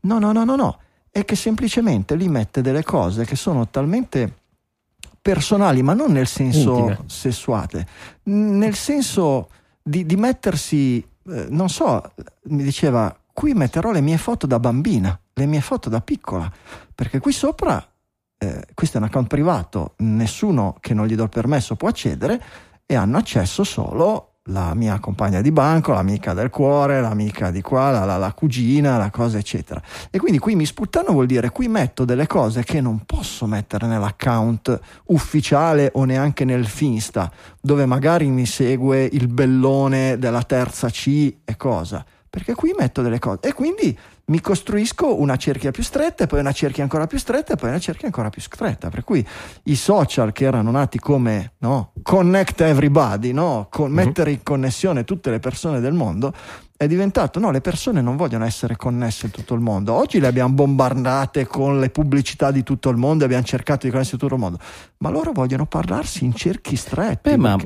No, 0.00 0.18
no, 0.18 0.32
no, 0.32 0.44
no, 0.44 0.56
no. 0.56 0.78
È 1.10 1.24
che 1.26 1.36
semplicemente 1.36 2.14
lì 2.14 2.28
mette 2.28 2.62
delle 2.62 2.82
cose 2.82 3.26
che 3.26 3.36
sono 3.36 3.68
talmente 3.68 4.39
personali, 5.20 5.82
ma 5.82 5.92
non 5.92 6.12
nel 6.12 6.26
senso 6.26 6.76
Intime. 6.76 6.98
sessuale, 7.06 7.86
nel 8.24 8.74
senso 8.74 9.48
di, 9.82 10.06
di 10.06 10.16
mettersi, 10.16 10.98
eh, 10.98 11.46
non 11.50 11.68
so, 11.68 12.02
mi 12.44 12.62
diceva, 12.62 13.14
qui 13.32 13.52
metterò 13.54 13.90
le 13.90 14.00
mie 14.00 14.18
foto 14.18 14.46
da 14.46 14.58
bambina, 14.58 15.18
le 15.34 15.46
mie 15.46 15.60
foto 15.60 15.88
da 15.88 16.00
piccola, 16.00 16.50
perché 16.94 17.18
qui 17.18 17.32
sopra, 17.32 17.86
eh, 18.38 18.66
questo 18.74 18.96
è 18.96 19.00
un 19.00 19.06
account 19.06 19.28
privato, 19.28 19.94
nessuno 19.98 20.76
che 20.80 20.94
non 20.94 21.06
gli 21.06 21.14
do 21.14 21.24
il 21.24 21.28
permesso 21.28 21.76
può 21.76 21.88
accedere 21.88 22.42
e 22.86 22.94
hanno 22.94 23.18
accesso 23.18 23.62
solo 23.64 24.29
la 24.50 24.74
mia 24.74 24.98
compagna 24.98 25.40
di 25.40 25.50
banco, 25.52 25.92
l'amica 25.92 26.34
del 26.34 26.50
cuore, 26.50 27.00
l'amica 27.00 27.50
di 27.50 27.60
qua, 27.62 27.90
la, 27.90 28.04
la- 28.04 28.16
la 28.16 28.32
cugina, 28.32 28.96
la 28.98 29.10
cosa 29.10 29.38
eccetera. 29.38 29.80
E 30.10 30.18
quindi 30.18 30.38
qui 30.38 30.54
mi 30.54 30.66
sputtano 30.66 31.12
vuol 31.12 31.26
dire 31.26 31.50
qui 31.50 31.68
metto 31.68 32.04
delle 32.04 32.26
cose 32.26 32.62
che 32.62 32.80
non 32.80 33.04
posso 33.06 33.46
mettere 33.46 33.86
nell'account 33.86 34.78
ufficiale 35.06 35.90
o 35.94 36.04
neanche 36.04 36.44
nel 36.44 36.66
Finsta, 36.66 37.30
dove 37.60 37.86
magari 37.86 38.28
mi 38.28 38.46
segue 38.46 39.04
il 39.04 39.28
bellone 39.28 40.18
della 40.18 40.42
terza 40.42 40.88
C 40.90 41.34
e 41.44 41.56
cosa. 41.56 42.04
Perché 42.28 42.54
qui 42.54 42.72
metto 42.78 43.02
delle 43.02 43.18
cose 43.18 43.40
e 43.42 43.52
quindi 43.52 43.96
mi 44.30 44.40
costruisco 44.40 45.20
una 45.20 45.36
cerchia 45.36 45.72
più 45.72 45.82
stretta 45.82 46.24
e 46.24 46.26
poi 46.26 46.38
una 46.38 46.52
cerchia 46.52 46.84
ancora 46.84 47.06
più 47.06 47.18
stretta 47.18 47.52
e 47.52 47.56
poi 47.56 47.68
una 47.68 47.80
cerchia 47.80 48.06
ancora 48.06 48.30
più 48.30 48.40
stretta. 48.40 48.88
Per 48.88 49.04
cui 49.04 49.26
i 49.64 49.76
social 49.76 50.32
che 50.32 50.44
erano 50.44 50.70
nati 50.70 50.98
come 50.98 51.54
no, 51.58 51.92
connect 52.02 52.60
everybody, 52.60 53.32
no, 53.32 53.66
con- 53.70 53.90
mettere 53.90 54.30
in 54.30 54.42
connessione 54.42 55.04
tutte 55.04 55.30
le 55.30 55.40
persone 55.40 55.80
del 55.80 55.92
mondo, 55.92 56.32
è 56.76 56.86
diventato 56.86 57.40
no, 57.40 57.50
le 57.50 57.60
persone 57.60 58.00
non 58.00 58.16
vogliono 58.16 58.44
essere 58.44 58.76
connesse 58.76 59.26
in 59.26 59.32
tutto 59.32 59.54
il 59.54 59.60
mondo. 59.60 59.92
Oggi 59.94 60.20
le 60.20 60.28
abbiamo 60.28 60.54
bombardate 60.54 61.46
con 61.46 61.80
le 61.80 61.90
pubblicità 61.90 62.52
di 62.52 62.62
tutto 62.62 62.88
il 62.88 62.96
mondo 62.96 63.24
e 63.24 63.26
abbiamo 63.26 63.44
cercato 63.44 63.86
di 63.86 63.92
connessere 63.92 64.16
tutto 64.16 64.34
il 64.34 64.40
mondo, 64.40 64.58
ma 64.98 65.10
loro 65.10 65.32
vogliono 65.32 65.66
parlarsi 65.66 66.24
in 66.24 66.34
cerchi 66.34 66.76
stretti. 66.76 67.30
Beh, 67.30 67.36
ma 67.36 67.58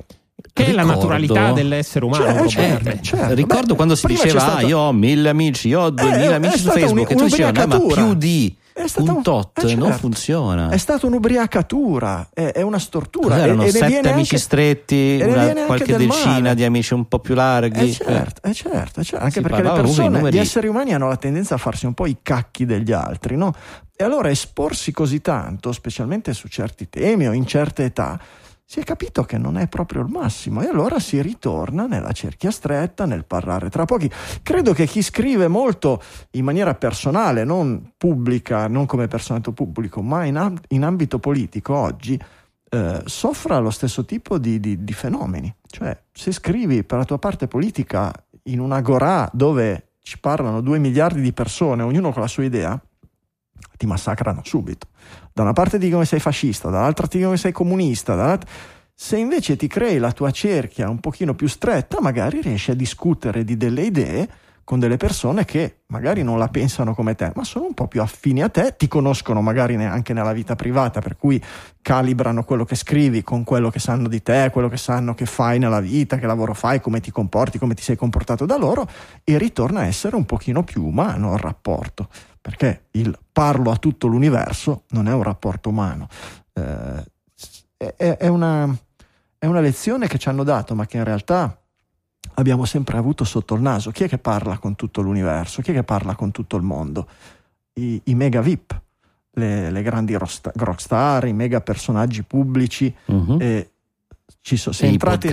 Che 0.53 0.67
è 0.67 0.73
la 0.73 0.83
ricordo- 0.83 1.01
naturalità 1.01 1.53
dell'essere 1.53 2.05
umano. 2.05 2.25
Probabilmente. 2.25 2.85
certo, 2.85 3.03
certo. 3.03 3.35
Ricordo 3.35 3.67
Beh, 3.69 3.75
quando 3.75 3.95
si 3.97 4.07
diceva 4.07 4.39
c'è 4.41 4.65
ah, 4.65 4.67
io 4.67 4.79
ho 4.79 4.93
mille 4.93 5.29
amici, 5.29 5.69
io 5.69 5.81
ho 5.81 5.91
duemila 5.91 6.17
Eh, 6.25 6.31
è 6.31 6.35
amici 6.35 6.59
su 6.59 6.69
Facebook 6.71 7.11
e 7.11 7.15
tu 7.15 7.23
un- 7.23 7.29
dicevi 7.29 7.43
"No, 7.43 7.67
ma 7.67 7.75
un'ubriacatura." 7.75 8.03
più 8.03 8.15
di 8.15 8.57
un 8.97 9.23
tot, 9.23 9.59
eh, 9.65 9.75
non 9.75 9.85
certo. 9.87 9.99
funziona. 9.99 10.69
È 10.69 10.77
stata 10.77 11.07
un'ubriacatura, 11.07 12.29
è, 12.33 12.53
è 12.53 12.63
una 12.63 12.79
stortura. 12.79 13.35
Cos'erano 13.37 13.63
e, 13.63 13.67
e 13.67 13.71
sette 13.71 13.85
amici 13.99 14.11
anche- 14.11 14.39
stretti, 14.39 15.21
una- 15.23 15.53
qualche 15.67 15.97
decina 15.97 16.39
male. 16.41 16.55
di 16.55 16.65
amici 16.65 16.95
un 16.95 17.07
po' 17.09 17.19
più 17.21 17.35
larghi. 17.35 17.91
Eh 17.91 17.93
certo, 17.93 18.43
eh 18.49 18.53
certo, 18.55 19.01
eh 19.01 19.05
certo, 19.05 19.25
anche 19.25 19.41
Si 19.41 19.47
perché 19.47 19.63
le 19.63 19.71
persone, 19.71 20.09
numeri- 20.09 20.37
gli 20.37 20.41
esseri 20.41 20.67
umani 20.69 20.93
hanno 20.95 21.09
la 21.09 21.17
tendenza 21.17 21.55
a 21.55 21.59
farsi 21.59 21.87
un 21.87 21.95
po' 21.95 22.07
i 22.07 22.17
cacchi 22.23 22.65
degli 22.65 22.93
altri, 22.93 23.37
no? 23.37 23.55
E 23.97 24.03
allora 24.05 24.29
esporsi 24.31 24.91
così 24.93 25.21
tanto, 25.21 25.71
specialmente 25.73 26.33
su 26.33 26.49
certi 26.49 26.89
temi 26.89 27.29
o 27.29 27.33
in 27.33 27.47
certe 27.47 27.85
età, 27.85 28.19
si 28.67 28.81
è 28.81 28.83
capito 28.83 29.25
che 29.25 29.37
non 29.37 29.59
è 29.59 29.69
proprio 29.69 30.03
il 30.03 30.09
massimo 30.09 30.63
e 30.63 30.67
allora 30.67 30.99
si 30.99 31.21
ritorna 31.21 31.87
nella 31.87 32.13
cerchia 32.13 32.51
stretta, 32.51 33.05
nel 33.05 33.25
parlare 33.27 33.69
tra 33.69 33.85
pochi. 33.85 34.11
Credo 34.43 34.73
che 34.73 34.87
chi 34.87 35.03
scrive 35.03 35.49
molto 35.49 36.03
in 36.33 36.45
maniera 36.45 36.75
personale, 36.75 37.45
non 37.45 37.93
pubblica, 37.97 38.67
non 38.67 38.87
come 38.87 39.07
personaggio 39.07 39.53
pubblico, 39.53 40.01
ma 40.01 40.25
in, 40.25 40.37
am- 40.37 40.59
in 40.69 40.83
ambito 40.83 41.19
politico 41.19 41.75
oggi, 41.75 42.19
eh, 42.71 43.03
soffra 43.05 43.59
lo 43.59 43.71
stesso 43.71 44.05
tipo 44.05 44.39
di, 44.39 44.59
di- 44.59 44.83
di 44.83 44.93
fenomeni. 44.93 45.55
Cioè, 45.67 45.97
se 46.11 46.33
scrivi 46.33 46.85
per 46.85 46.99
la 46.99 47.05
tua 47.05 47.19
parte 47.19 47.47
politica 47.47 48.13
in 48.45 48.61
una 48.61 48.81
gorà 48.81 49.29
dove 49.33 49.91
ci 50.01 50.19
parlano 50.19 50.61
due 50.63 50.79
miliardi 50.79 51.21
di 51.21 51.33
persone, 51.33 51.83
ognuno 51.83 52.13
con 52.13 52.23
la 52.23 52.29
sua 52.29 52.45
idea, 52.45 52.81
ti 53.77 53.87
massacrano 53.87 54.41
subito. 54.45 54.89
Da 55.37 55.43
una 55.43 55.53
parte 55.53 55.79
dicono 55.79 56.03
che 56.03 56.07
sei 56.07 56.21
fascista, 56.21 56.71
dall'altra 56.71 57.09
ti 57.09 57.17
dicono 57.17 57.35
che 57.35 57.41
sei 57.41 57.51
comunista, 57.51 58.15
dall'altra... 58.15 58.49
Se 58.95 59.17
invece 59.17 59.57
ti 59.57 59.67
crei 59.67 59.99
la 59.99 60.13
tua 60.13 60.31
cerchia 60.31 60.89
un 60.89 61.01
pochino 61.01 61.35
più 61.35 61.49
stretta, 61.49 62.01
magari 62.01 62.41
riesci 62.41 62.71
a 62.71 62.75
discutere 62.75 63.43
di 63.43 63.57
delle 63.57 63.83
idee 63.83 64.29
con 64.63 64.79
delle 64.79 64.97
persone 64.97 65.45
che 65.45 65.79
magari 65.89 66.23
non 66.23 66.39
la 66.39 66.47
pensano 66.47 66.95
come 66.95 67.17
te, 67.17 67.33
ma 67.35 67.43
sono 67.43 67.67
un 67.67 67.75
po' 67.75 67.89
più 67.89 68.01
affini 68.01 68.45
a 68.45 68.49
te, 68.49 68.77
ti 68.79 68.87
conoscono 68.87 69.43
magari 69.43 69.75
anche 69.75 70.13
nella 70.13 70.33
vita 70.33 70.55
privata, 70.55 71.01
per 71.01 71.17
cui 71.17 71.43
calibrano 71.83 72.45
quello 72.45 72.65
che 72.65 72.77
scrivi 72.77 73.25
con 73.25 73.43
quello 73.43 73.71
che 73.71 73.81
sanno 73.81 74.07
di 74.07 74.23
te, 74.23 74.51
quello 74.53 74.69
che 74.69 74.77
sanno 74.77 75.15
che 75.15 75.27
fai 75.27 75.59
nella 75.59 75.81
vita, 75.81 76.17
che 76.17 76.27
lavoro 76.27 76.55
fai, 76.55 76.81
come 76.81 77.01
ti 77.01 77.11
comporti, 77.11 77.59
come 77.59 77.75
ti 77.75 77.83
sei 77.83 77.97
comportato 77.97 78.47
da 78.47 78.57
loro 78.57 78.89
e 79.25 79.37
ritorna 79.37 79.81
a 79.81 79.87
essere 79.87 80.15
un 80.15 80.27
pochino 80.27 80.63
più 80.63 80.87
umano 80.87 81.33
il 81.33 81.41
rapporto, 81.41 82.09
perché 82.45 82.89
il 82.91 83.19
parlo 83.33 83.71
a 83.71 83.77
tutto 83.79 84.07
l'universo 84.07 84.83
non 84.91 85.09
è 85.09 85.15
un 85.15 85.23
rapporto 85.23 85.71
umano. 85.71 86.09
Eh, 86.53 87.05
è- 87.79 88.17
è, 88.19 88.29
una, 88.29 88.69
è 89.39 89.47
una 89.47 89.61
lezione 89.61 90.09
che 90.09 90.19
ci 90.19 90.29
hanno 90.29 90.45
dato, 90.45 90.75
ma 90.75 90.85
che 90.85 90.99
in 90.99 91.05
realtà 91.05 91.59
abbiamo 92.35 92.67
sempre 92.67 92.99
avuto 92.99 93.25
sotto 93.25 93.55
il 93.55 93.63
naso. 93.63 93.93
Chi 93.93 94.05
è 94.05 94.09
che 94.09 94.19
parla 94.19 94.59
con 94.59 94.75
tutto 94.77 95.01
l'universo? 95.01 95.63
Chi 95.63 95.71
è 95.71 95.75
che 95.75 95.85
parla 95.85 96.15
con 96.17 96.33
tutto 96.33 96.57
il 96.59 96.63
mondo? 96.63 97.09
I, 97.73 97.99
i 98.05 98.15
mega 98.15 98.43
VIP, 98.43 98.79
le, 99.31 99.71
le 99.71 99.83
grandi 99.83 100.15
rockstar, 100.15 101.27
i 101.27 101.33
mega 101.33 101.63
personaggi 101.63 102.25
pubblici. 102.25 102.95
Mhm. 103.07 103.41
E 103.41 103.71
ci 104.45 104.59
so- 104.59 104.73
se, 104.73 104.85
entrate 104.93 105.27
in 105.29 105.33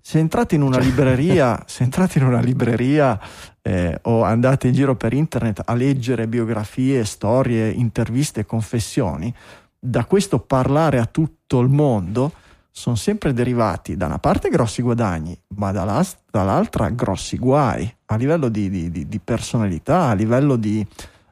se 0.00 0.18
entrate 0.20 0.54
in 0.54 0.62
una 0.62 0.78
libreria, 0.78 1.60
se 1.66 1.82
entrate 1.82 2.18
in 2.20 2.24
una 2.24 2.38
libreria 2.40 3.18
eh, 3.60 3.98
o 4.02 4.22
andate 4.22 4.68
in 4.68 4.74
giro 4.74 4.94
per 4.94 5.12
internet 5.12 5.60
a 5.64 5.74
leggere 5.74 6.28
biografie, 6.28 7.04
storie, 7.04 7.68
interviste, 7.68 8.46
confessioni, 8.46 9.34
da 9.76 10.04
questo 10.04 10.38
parlare 10.38 11.00
a 11.00 11.06
tutto 11.06 11.58
il 11.58 11.68
mondo 11.68 12.32
sono 12.70 12.94
sempre 12.94 13.32
derivati 13.32 13.96
da 13.96 14.06
una 14.06 14.18
parte 14.20 14.48
grossi 14.50 14.82
guadagni, 14.82 15.36
ma 15.56 15.72
dalla- 15.72 16.06
dall'altra 16.30 16.90
grossi 16.90 17.36
guai 17.36 17.92
a 18.06 18.14
livello 18.14 18.48
di, 18.48 18.70
di- 18.70 18.88
di- 18.88 19.08
di 19.08 19.18
personalità, 19.18 20.10
a 20.10 20.14
livello 20.14 20.54
di 20.54 20.86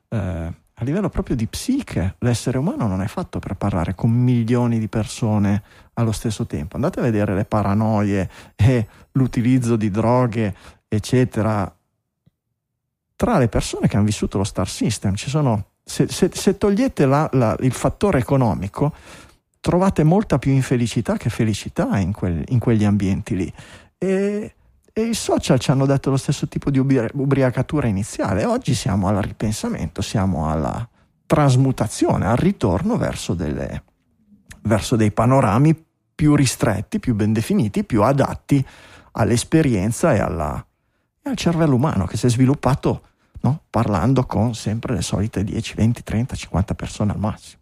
eh, 0.09 0.53
a 0.83 0.85
livello 0.85 1.09
proprio 1.09 1.37
di 1.37 1.47
psiche. 1.47 2.17
L'essere 2.19 2.59
umano 2.59 2.89
non 2.89 3.01
è 3.03 3.07
fatto 3.07 3.39
per 3.39 3.55
parlare 3.55 3.95
con 3.95 4.11
milioni 4.11 4.81
di 4.81 4.89
persone 4.89 5.63
allo 5.95 6.13
stesso 6.13 6.47
tempo. 6.47 6.77
Andate 6.77 7.01
a 7.01 7.03
vedere 7.03 7.35
le 7.35 7.45
paranoie 7.45 8.29
e 8.57 8.87
l'utilizzo 9.13 9.77
di 9.77 9.91
droghe, 9.91 10.55
eccetera, 10.89 11.71
tra 13.17 13.39
le 13.39 13.49
persone 13.49 13.89
che 13.89 13.97
hanno 13.97 14.07
vissuto 14.07 14.39
lo 14.39 14.45
star 14.45 14.69
system. 14.69 15.15
Ci 15.15 15.29
sono, 15.31 15.67
se, 15.85 16.09
se- 16.09 16.31
se 16.33 16.57
togliete 16.59 17.07
la- 17.07 17.29
la- 17.33 17.57
il 17.61 17.73
fattore 17.73 18.19
economico, 18.19 18.93
trovate 19.61 20.03
molta 20.03 20.39
più 20.39 20.51
infelicità 20.53 21.17
che 21.17 21.31
felicità 21.31 21.99
in, 21.99 22.13
quel- 22.13 22.45
in 22.49 22.59
quegli 22.59 22.85
ambienti 22.85 23.37
lì. 23.37 23.53
E, 23.97 24.55
e 24.93 25.03
i 25.03 25.15
social 25.15 25.61
ci 25.61 25.71
hanno 25.71 25.87
dato 25.87 26.11
lo 26.11 26.17
stesso 26.17 26.49
tipo 26.49 26.71
di 26.71 26.79
ubri- 26.79 27.11
ubriacatura 27.15 27.87
iniziale. 27.87 28.45
Oggi 28.45 28.75
siamo 28.75 29.07
al 29.09 29.17
ripensamento, 29.23 30.03
siamo 30.03 30.51
alla 30.51 30.87
trasmutazione, 31.27 32.27
al 32.27 32.37
ritorno 32.37 32.97
verso, 32.97 33.35
delle, 33.35 33.85
verso 34.63 34.97
dei 34.97 35.11
panorami 35.11 35.85
più 36.15 36.35
ristretti, 36.35 37.01
più 37.01 37.15
ben 37.15 37.33
definiti, 37.33 37.85
più 37.85 38.03
adatti 38.03 38.65
all'esperienza 39.13 40.15
e, 40.15 40.21
alla- 40.21 40.65
e 41.23 41.31
al 41.31 41.37
cervello 41.37 41.75
umano 41.75 42.07
che 42.07 42.17
si 42.17 42.27
è 42.27 42.31
sviluppato 42.31 43.03
no? 43.41 43.63
parlando 43.71 44.25
con 44.25 44.55
sempre 44.55 44.95
le 44.95 45.03
solite 45.03 45.45
10, 45.45 45.75
20, 45.75 46.03
30, 46.03 46.37
50 46.37 46.75
persone 46.75 47.13
al 47.13 47.19
massimo. 47.19 47.62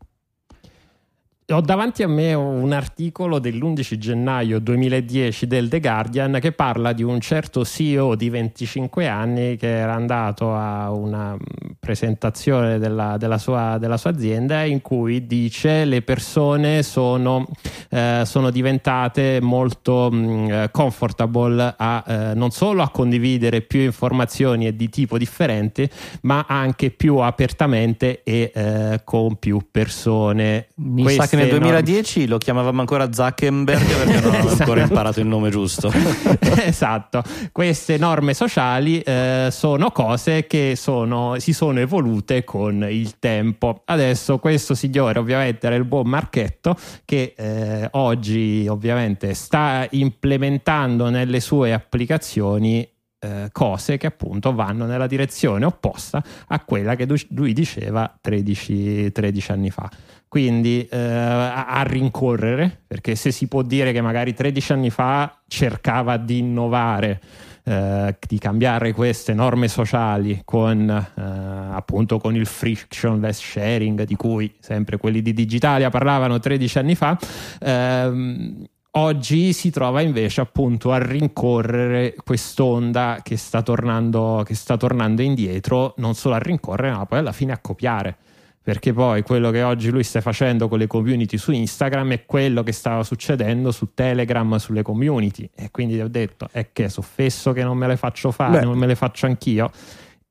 Ho 1.53 1.61
davanti 1.61 2.05
a 2.05 2.09
me 2.09 2.33
un 2.33 2.71
articolo 2.71 3.41
dell'11 3.41 3.99
gennaio 3.99 4.61
2010 4.61 5.49
del 5.49 5.69
The 5.69 5.81
Guardian 5.81 6.39
che 6.41 6.53
parla 6.53 6.93
di 6.93 7.03
un 7.03 7.19
certo 7.19 7.65
CEO 7.65 8.15
di 8.15 8.29
25 8.29 9.09
anni 9.09 9.57
che 9.57 9.79
era 9.79 9.95
andato 9.95 10.55
a 10.55 10.93
una 10.93 11.37
presentazione 11.81 12.79
della, 12.79 13.17
della 13.17 13.39
sua, 13.39 13.79
della 13.79 13.97
sua 13.97 14.11
azienda 14.11 14.63
in 14.63 14.81
cui 14.81 15.27
dice 15.27 15.85
le 15.87 16.03
persone 16.03 16.85
sono, 16.85 17.49
eh, 17.89 18.23
sono 18.27 18.51
diventate 18.51 19.41
molto 19.41 20.09
mh, 20.09 20.51
eh, 20.51 20.69
comfortable 20.71 21.75
a, 21.77 22.05
eh, 22.07 22.35
non 22.35 22.53
solo 22.53 22.83
a 22.83 22.91
condividere 22.91 23.61
più 23.63 23.81
informazioni 23.81 24.69
e 24.69 24.77
di 24.77 24.89
tipo 24.89 25.19
differente 25.19 25.91
ma 26.23 26.45
anche 26.47 26.91
più 26.91 27.17
apertamente 27.17 28.23
e 28.23 28.53
eh, 28.55 29.01
con 29.03 29.35
più 29.35 29.67
persone. 29.69 30.69
Mi 30.77 31.03
Queste 31.03 31.23
sa 31.23 31.37
che 31.37 31.40
nel 31.45 31.61
norme- 31.61 31.83
2010 31.83 32.27
lo 32.27 32.39
chiamavamo 32.39 32.81
ancora 32.81 33.13
Zuckerberg 33.13 33.85
perché 33.85 34.21
non 34.21 34.35
avevo 34.35 34.51
ancora 34.51 34.81
imparato 34.83 35.21
il 35.21 35.27
nome 35.27 35.51
giusto. 35.51 35.93
esatto, 36.63 37.23
queste 37.53 37.97
norme 37.97 38.35
sociali 38.35 39.01
eh, 39.01 39.49
sono 39.51 39.91
cose 39.91 40.47
che 40.47 40.75
sono, 40.77 41.39
si 41.39 41.53
sono 41.53 41.81
evolute 41.81 42.45
con 42.45 42.87
il 42.89 43.19
tempo. 43.19 43.83
Adesso 43.85 44.39
questo 44.39 44.75
signore 44.75 45.19
ovviamente 45.19 45.67
era 45.67 45.77
il 45.77 45.85
buon 45.85 46.09
Marchetto 46.09 46.77
che 47.05 47.35
eh, 47.37 47.89
oggi 47.93 48.67
ovviamente 48.69 49.35
sta 49.35 49.87
implementando 49.91 51.09
nelle 51.09 51.41
sue 51.41 51.73
applicazioni 51.73 52.89
eh, 53.23 53.51
cose 53.53 53.99
che 53.99 54.07
appunto 54.07 54.55
vanno 54.55 54.87
nella 54.87 55.07
direzione 55.07 55.67
opposta 55.67 56.23
a 56.49 56.65
quella 56.65 56.97
che 56.97 57.07
lui 57.29 57.53
diceva 57.53 58.17
13, 58.19 59.13
13 59.13 59.53
anni 59.53 59.71
fa. 59.71 59.91
Quindi 60.31 60.87
eh, 60.89 60.97
a, 60.97 61.67
a 61.67 61.83
rincorrere, 61.83 62.83
perché 62.87 63.17
se 63.17 63.33
si 63.33 63.49
può 63.49 63.63
dire 63.63 63.91
che 63.91 64.01
magari 64.01 64.33
13 64.33 64.73
anni 64.75 64.89
fa 64.89 65.41
cercava 65.49 66.19
di 66.19 66.39
innovare, 66.39 67.21
eh, 67.65 68.17
di 68.29 68.39
cambiare 68.39 68.93
queste 68.93 69.35
norme 69.35 69.67
sociali 69.67 70.43
con 70.45 70.89
eh, 70.89 71.21
appunto 71.21 72.19
con 72.19 72.37
il 72.37 72.47
frictionless 72.47 73.41
sharing 73.41 74.05
di 74.05 74.15
cui 74.15 74.55
sempre 74.61 74.99
quelli 74.99 75.21
di 75.21 75.33
Digitalia 75.33 75.91
parlavano 75.91 76.39
13 76.39 76.79
anni 76.79 76.95
fa, 76.95 77.19
ehm, 77.59 78.67
Oggi 78.95 79.53
si 79.53 79.71
trova 79.71 80.01
invece 80.01 80.41
appunto 80.41 80.91
a 80.91 80.99
rincorrere 80.99 82.17
quest'onda 82.25 83.21
che 83.23 83.37
sta 83.37 83.63
tornando, 83.63 84.43
che 84.45 84.57
sta 84.57 84.77
tornando 84.77 85.23
indietro, 85.23 85.95
non 85.99 86.15
solo 86.15 86.35
a 86.35 86.39
rincorrere, 86.39 86.97
ma 86.97 87.07
poi 87.07 87.21
alla 87.21 87.31
fine 87.31 87.53
a 87.53 87.59
copiare. 87.59 88.17
Perché 88.63 88.93
poi 88.93 89.23
quello 89.23 89.51
che 89.51 89.63
oggi 89.63 89.91
lui 89.91 90.05
sta 90.05 90.21
facendo 90.21 90.69
con 90.69 90.79
le 90.79 90.87
community 90.87 91.39
su 91.39 91.51
Instagram 91.51 92.13
è 92.13 92.27
quello 92.27 92.63
che 92.63 92.73
stava 92.73 93.03
succedendo 93.03 93.73
su 93.73 93.95
Telegram 93.95 94.55
sulle 94.57 94.83
community. 94.83 95.49
E 95.55 95.71
quindi 95.71 95.99
ho 96.01 96.09
detto: 96.09 96.47
è 96.53 96.69
che 96.73 96.89
sono 96.91 97.07
fesso 97.11 97.53
che 97.53 97.63
non 97.65 97.79
me 97.79 97.87
le 97.87 97.97
faccio 97.97 98.31
fare, 98.31 98.59
Beh. 98.59 98.65
non 98.65 98.77
me 98.77 98.87
le 98.87 98.95
faccio 98.95 99.25
anch'io. 99.27 99.71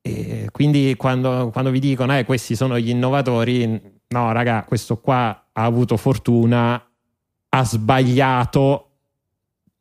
E 0.02 0.48
quindi 0.52 0.96
quando, 0.96 1.50
quando 1.52 1.72
vi 1.72 1.80
dicono 1.80 2.18
eh, 2.18 2.24
questi 2.24 2.56
sono 2.56 2.78
gli 2.80 2.90
innovatori, 2.90 3.82
no, 4.10 4.32
raga, 4.32 4.64
questo 4.64 4.98
qua 4.98 5.48
ha 5.52 5.64
avuto 5.64 5.98
fortuna, 5.98 6.82
ha 7.50 7.64
sbagliato, 7.66 8.92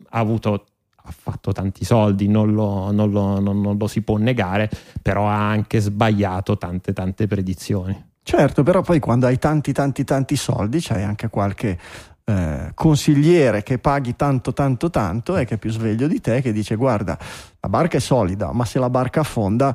ha 0.09 0.18
avuto 0.18 0.64
ha 1.09 1.14
fatto 1.16 1.53
tanti 1.53 1.84
soldi, 1.84 2.28
non 2.28 2.53
lo, 2.53 2.90
non 2.92 3.11
lo- 3.11 3.40
non- 3.40 3.61
non 3.61 3.76
lo 3.78 3.86
si 3.86 4.03
può 4.03 4.16
negare, 4.16 4.68
però 5.01 5.26
ha 5.28 5.49
anche 5.49 5.80
sbagliato 5.80 6.59
tante 6.59 6.92
tante 6.92 7.26
predizioni. 7.26 8.07
Certo, 8.29 8.62
però 8.62 8.83
poi 8.83 8.99
quando 8.99 9.24
hai 9.24 9.39
tanti 9.39 9.72
tanti 9.72 10.05
tanti 10.05 10.37
soldi 10.37 10.81
c'hai 10.83 11.03
anche 11.03 11.31
qualche 11.31 11.79
eh, 12.24 12.72
consigliere 12.74 13.62
che 13.62 13.79
paghi 13.79 14.16
tanto 14.16 14.53
tanto 14.53 14.91
tanto 14.91 15.39
e 15.39 15.47
che 15.47 15.55
è 15.55 15.57
più 15.57 15.70
sveglio 15.70 16.07
di 16.07 16.20
te 16.20 16.43
che 16.43 16.53
dice 16.53 16.74
guarda 16.74 17.16
la 17.59 17.68
barca 17.70 17.97
è 17.97 18.01
solida 18.01 18.53
ma 18.53 18.66
se 18.66 18.79
la 18.79 18.91
barca 18.91 19.20
affonda 19.20 19.74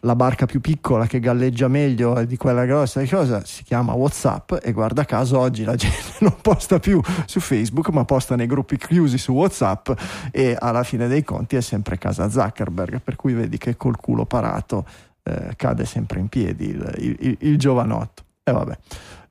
la 0.00 0.16
barca 0.16 0.46
più 0.46 0.60
piccola 0.60 1.06
che 1.06 1.20
galleggia 1.20 1.68
meglio 1.68 2.24
di 2.24 2.36
quella 2.36 2.64
grossa 2.64 2.98
di 2.98 3.08
cosa 3.08 3.44
si 3.44 3.62
chiama 3.62 3.92
Whatsapp 3.92 4.54
e 4.62 4.72
guarda 4.72 5.04
caso 5.04 5.38
oggi 5.38 5.62
la 5.62 5.76
gente 5.78 6.16
non 6.22 6.34
posta 6.42 6.80
più 6.80 7.00
su 7.26 7.38
Facebook 7.38 7.90
ma 7.90 8.04
posta 8.04 8.34
nei 8.34 8.48
gruppi 8.48 8.78
chiusi 8.78 9.16
su 9.16 9.30
Whatsapp 9.30 9.90
e 10.32 10.56
alla 10.58 10.82
fine 10.82 11.06
dei 11.06 11.22
conti 11.22 11.54
è 11.54 11.60
sempre 11.60 11.98
casa 11.98 12.28
Zuckerberg 12.28 13.00
per 13.00 13.14
cui 13.14 13.32
vedi 13.32 13.58
che 13.58 13.76
col 13.76 13.96
culo 13.96 14.26
parato 14.26 14.84
eh, 15.26 15.56
cade 15.56 15.84
sempre 15.84 16.20
in 16.20 16.28
piedi 16.28 16.68
il, 16.68 16.94
il, 16.98 17.16
il, 17.20 17.36
il 17.40 17.58
giovanotto. 17.58 18.22
E 18.44 18.52
vabbè. 18.52 18.78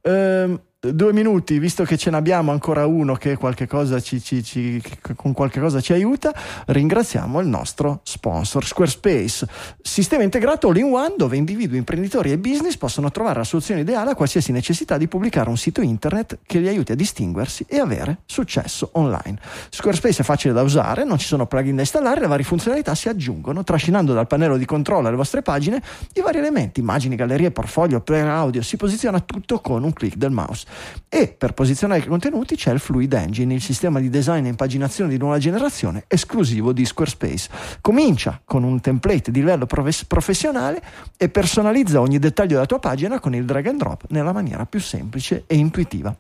Ehm, 0.02 0.62
due 0.94 1.14
minuti, 1.14 1.60
visto 1.60 1.84
che 1.84 1.98
ce 1.98 2.10
n'abbiamo 2.10 2.52
ancora 2.52 2.86
uno 2.86 3.16
che 3.16 3.36
qualche 3.36 3.68
ci, 4.02 4.22
ci, 4.22 4.44
ci, 4.44 4.82
con 5.16 5.34
qualche 5.34 5.60
cosa 5.60 5.82
ci 5.82 5.94
aiuta, 5.94 6.34
ringraziamo 6.68 7.40
il 7.40 7.48
nostro 7.48 8.02
sponsor 8.04 8.66
Squarespace, 8.66 9.48
sistema 9.82 10.24
integrato 10.24 10.70
all-in-one 10.70 11.14
dove 11.18 11.38
individui, 11.38 11.78
imprenditori 11.78 12.32
e 12.32 12.38
business 12.38 12.78
possono 12.78 13.12
trovare 13.12 13.40
la 13.40 13.44
soluzione 13.44 13.82
ideale 13.82 14.12
a 14.12 14.16
qualsiasi 14.16 14.52
necessità 14.52 14.98
di 14.98 15.08
pubblicare 15.08 15.50
un 15.50 15.58
sito 15.58 15.82
internet 15.82 16.40
che 16.46 16.60
li 16.60 16.68
aiuti 16.68 16.92
a 16.92 16.96
distinguersi 16.96 17.66
e 17.68 17.80
avere 17.80 18.20
successo 18.26 18.90
online. 18.94 19.40
Squarespace 19.70 20.22
è 20.22 20.26
facile 20.26 20.54
da 20.54 20.62
usare, 20.62 21.04
non 21.04 21.18
ci 21.18 21.26
sono 21.26 21.46
plugin 21.48 21.76
da 21.76 21.82
installare, 21.82 22.20
le 22.20 22.28
varie 22.28 22.46
funzionalità 22.46 22.96
si 22.96 23.10
aggiungono, 23.10 23.64
trascinando 23.64 24.14
dal 24.14 24.28
pannello 24.28 24.58
di 24.58 24.66
controllo 24.66 25.08
alle 25.08 25.18
vostre 25.18 25.42
pagine 25.42 25.82
i 26.14 26.22
vari 26.22 26.38
elementi, 26.38 26.80
immagini, 26.80 27.16
gallerie, 27.16 27.52
portfolio, 27.52 28.02
player 28.02 28.28
audio, 28.28 28.62
si 28.62 28.78
posiziona 28.78 29.20
tutto 29.20 29.60
con 29.60 29.84
un 29.84 29.94
clic 29.94 30.16
del 30.16 30.32
mouse. 30.32 30.66
E 31.08 31.28
per 31.28 31.54
posizionare 31.54 32.02
i 32.02 32.08
contenuti 32.08 32.56
c'è 32.56 32.72
il 32.72 32.80
Fluid 32.80 33.14
Engine, 33.14 33.54
il 33.54 33.62
sistema 33.62 34.00
di 34.00 34.10
design 34.10 34.46
e 34.46 34.50
impaginazione 34.50 35.10
di 35.10 35.18
nuova 35.18 35.38
generazione 35.38 36.06
esclusivo 36.08 36.74
di 36.74 36.86
Squarespace. 36.86 37.50
Comincia 37.82 38.42
con 38.44 38.64
un 38.64 38.82
template 38.82 39.32
di 39.32 39.40
livello 39.40 39.66
professionale 39.66 40.82
e 41.18 41.30
personalizza 41.30 42.02
ogni 42.02 42.20
dettaglio 42.20 42.54
della 42.54 42.66
tua 42.66 42.80
pagina 42.80 43.20
con 43.20 43.34
il 43.36 43.46
drag 43.46 43.68
and 43.68 43.80
drop 43.80 44.06
nella 44.10 44.34
maniera 44.34 44.66
più 44.66 44.80
semplice 44.80 45.44
e 45.48 45.56
intuitiva. 45.56 46.16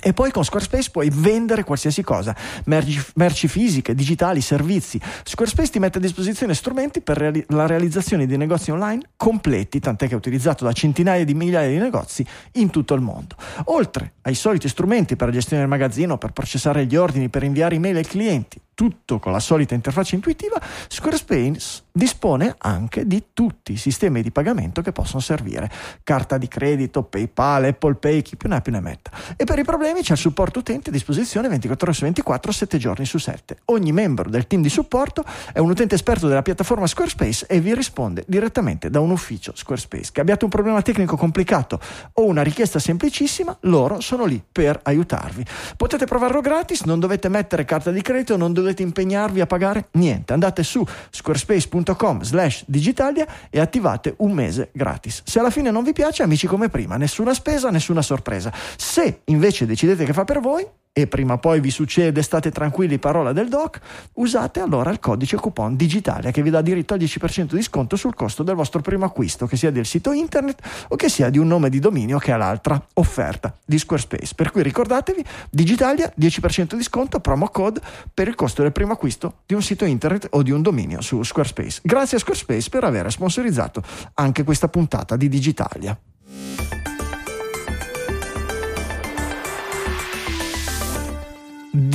E 0.00 0.12
poi 0.12 0.30
con 0.30 0.44
Squarespace 0.44 0.90
puoi 0.90 1.10
vendere 1.12 1.64
qualsiasi 1.64 2.02
cosa, 2.02 2.34
merci, 2.64 3.02
merci, 3.14 3.48
fisiche, 3.48 3.94
digitali, 3.94 4.40
servizi. 4.40 5.00
Squarespace 5.24 5.70
ti 5.70 5.78
mette 5.78 5.98
a 5.98 6.00
disposizione 6.00 6.54
strumenti 6.54 7.00
per 7.00 7.16
reali- 7.16 7.44
la 7.48 7.66
realizzazione 7.66 8.26
di 8.26 8.36
negozi 8.36 8.70
online 8.70 9.10
completi, 9.16 9.80
tant'è 9.80 10.06
che 10.06 10.14
è 10.14 10.16
utilizzato 10.16 10.64
da 10.64 10.72
centinaia 10.72 11.24
di 11.24 11.34
migliaia 11.34 11.68
di 11.68 11.78
negozi 11.78 12.24
in 12.52 12.70
tutto 12.70 12.94
il 12.94 13.00
mondo. 13.00 13.36
Oltre 13.66 14.14
ai 14.22 14.34
soliti 14.34 14.68
strumenti 14.68 15.16
per 15.16 15.28
la 15.28 15.34
gestione 15.34 15.62
del 15.62 15.70
magazzino, 15.70 16.18
per 16.18 16.32
processare 16.32 16.86
gli 16.86 16.96
ordini, 16.96 17.28
per 17.28 17.42
inviare 17.42 17.74
email 17.74 17.96
ai 17.96 18.06
clienti, 18.06 18.60
tutto 18.74 19.18
con 19.18 19.32
la 19.32 19.40
solita 19.40 19.74
interfaccia 19.74 20.14
intuitiva, 20.14 20.60
Squarespace 20.86 21.86
dispone 21.98 22.54
anche 22.56 23.06
di 23.06 23.24
tutti 23.34 23.72
i 23.72 23.76
sistemi 23.76 24.22
di 24.22 24.30
pagamento 24.30 24.80
che 24.80 24.92
possono 24.92 25.20
servire. 25.20 25.70
Carta 26.02 26.38
di 26.38 26.48
credito, 26.48 27.02
PayPal, 27.02 27.64
Apple 27.64 27.96
Pay, 27.96 28.22
chi 28.22 28.36
più 28.36 28.48
ne 28.48 28.56
ha 28.56 28.60
più 28.62 28.72
ne 28.72 28.80
metta. 28.80 29.10
E 29.36 29.44
per 29.44 29.58
i 29.58 29.64
problemi 29.64 30.00
c'è 30.00 30.12
il 30.12 30.18
supporto 30.18 30.60
utente 30.60 30.88
a 30.88 30.92
disposizione 30.92 31.48
24 31.48 31.86
ore 31.88 31.96
su 31.96 32.04
24, 32.04 32.52
7 32.52 32.78
giorni 32.78 33.04
su 33.04 33.18
7. 33.18 33.58
Ogni 33.66 33.92
membro 33.92 34.30
del 34.30 34.46
team 34.46 34.62
di 34.62 34.70
supporto 34.70 35.24
è 35.52 35.58
un 35.58 35.68
utente 35.68 35.96
esperto 35.96 36.28
della 36.28 36.42
piattaforma 36.42 36.86
Squarespace 36.86 37.46
e 37.46 37.60
vi 37.60 37.74
risponde 37.74 38.24
direttamente 38.26 38.88
da 38.88 39.00
un 39.00 39.10
ufficio 39.10 39.52
Squarespace. 39.54 40.12
Che 40.12 40.20
abbiate 40.20 40.44
un 40.44 40.50
problema 40.50 40.80
tecnico 40.80 41.16
complicato 41.16 41.80
o 42.14 42.24
una 42.24 42.42
richiesta 42.42 42.78
semplicissima, 42.78 43.56
loro 43.62 44.00
sono 44.00 44.24
lì 44.24 44.42
per 44.50 44.78
aiutarvi. 44.84 45.44
Potete 45.76 46.06
provarlo 46.06 46.40
gratis, 46.40 46.82
non 46.82 47.00
dovete 47.00 47.28
mettere 47.28 47.64
carta 47.64 47.90
di 47.90 48.00
credito, 48.00 48.36
non 48.36 48.52
dovete 48.52 48.82
impegnarvi 48.82 49.40
a 49.40 49.46
pagare 49.46 49.88
niente. 49.92 50.32
Andate 50.32 50.62
su 50.62 50.86
squarespace.com 51.10 51.87
slash 52.22 52.64
digitalia 52.66 53.26
e 53.50 53.60
attivate 53.60 54.14
un 54.18 54.32
mese 54.32 54.70
gratis. 54.72 55.22
Se 55.24 55.38
alla 55.38 55.50
fine 55.50 55.70
non 55.70 55.84
vi 55.84 55.92
piace, 55.92 56.22
amici 56.22 56.46
come 56.46 56.68
prima, 56.68 56.96
nessuna 56.96 57.34
spesa, 57.34 57.70
nessuna 57.70 58.02
sorpresa. 58.02 58.52
Se 58.76 59.20
invece 59.24 59.66
decidete 59.66 60.04
che 60.04 60.12
fa 60.12 60.24
per 60.24 60.40
voi, 60.40 60.66
e 60.92 61.06
prima 61.06 61.34
o 61.34 61.38
poi 61.38 61.60
vi 61.60 61.70
succede, 61.70 62.22
state 62.22 62.50
tranquilli, 62.50 62.98
parola 62.98 63.32
del 63.32 63.48
doc, 63.48 63.80
usate 64.14 64.60
allora 64.60 64.90
il 64.90 64.98
codice 64.98 65.36
coupon 65.36 65.76
digitale 65.76 66.32
che 66.32 66.42
vi 66.42 66.50
dà 66.50 66.60
diritto 66.60 66.94
al 66.94 67.00
10% 67.00 67.54
di 67.54 67.62
sconto 67.62 67.96
sul 67.96 68.14
costo 68.14 68.42
del 68.42 68.54
vostro 68.54 68.80
primo 68.80 69.04
acquisto, 69.04 69.46
che 69.46 69.56
sia 69.56 69.70
del 69.70 69.86
sito 69.86 70.12
internet 70.12 70.60
o 70.88 70.96
che 70.96 71.08
sia 71.08 71.30
di 71.30 71.38
un 71.38 71.46
nome 71.46 71.70
di 71.70 71.78
dominio 71.78 72.18
che 72.18 72.32
è 72.32 72.36
l'altra 72.36 72.82
offerta 72.94 73.54
di 73.64 73.78
Squarespace. 73.78 74.34
Per 74.34 74.50
cui 74.50 74.62
ricordatevi, 74.62 75.24
Digitalia 75.50 76.12
10% 76.18 76.74
di 76.74 76.82
sconto, 76.82 77.20
promo 77.20 77.48
code 77.48 77.80
per 78.12 78.28
il 78.28 78.34
costo 78.34 78.62
del 78.62 78.72
primo 78.72 78.92
acquisto 78.92 79.38
di 79.46 79.54
un 79.54 79.62
sito 79.62 79.84
internet 79.84 80.26
o 80.30 80.42
di 80.42 80.50
un 80.50 80.62
dominio 80.62 81.00
su 81.00 81.22
Squarespace. 81.22 81.80
Grazie 81.82 82.16
a 82.16 82.20
Squarespace 82.20 82.68
per 82.70 82.84
aver 82.84 83.10
sponsorizzato 83.10 83.82
anche 84.14 84.42
questa 84.42 84.68
puntata 84.68 85.16
di 85.16 85.28
Digitalia. 85.28 85.98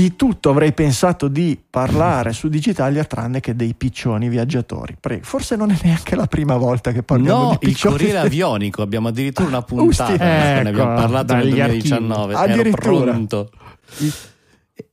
Di 0.04 0.18
tutto 0.18 0.50
avrei 0.50 0.74
pensato 0.74 1.30
di 1.30 1.58
parlare 1.70 2.34
su 2.34 2.50
Digitalia 2.50 3.06
tranne 3.06 3.40
che 3.40 3.56
dei 3.56 3.74
piccioni 3.74 4.28
viaggiatori. 4.28 4.98
Prego. 5.00 5.24
Forse 5.24 5.56
non 5.56 5.72
è 5.72 5.78
neanche 5.82 6.18
la 6.18 6.28
prima 6.28 6.58
volta 6.58 6.92
che 6.92 7.04
parliamo 7.04 7.44
no, 7.44 7.50
di 7.52 7.68
piccioni. 7.68 7.96
il 7.96 8.00
Corriere 8.02 8.20
Avionico, 8.28 8.82
abbiamo 8.82 9.08
addirittura 9.08 9.48
una 9.48 9.62
puntata, 9.62 10.14
ecco, 10.14 10.64
ne 10.64 10.70
abbiamo 10.70 10.96
parlato 10.96 11.36
nel 11.36 11.50
2019, 11.50 12.34
addirittura. 12.34 13.12
pronto. 13.12 13.50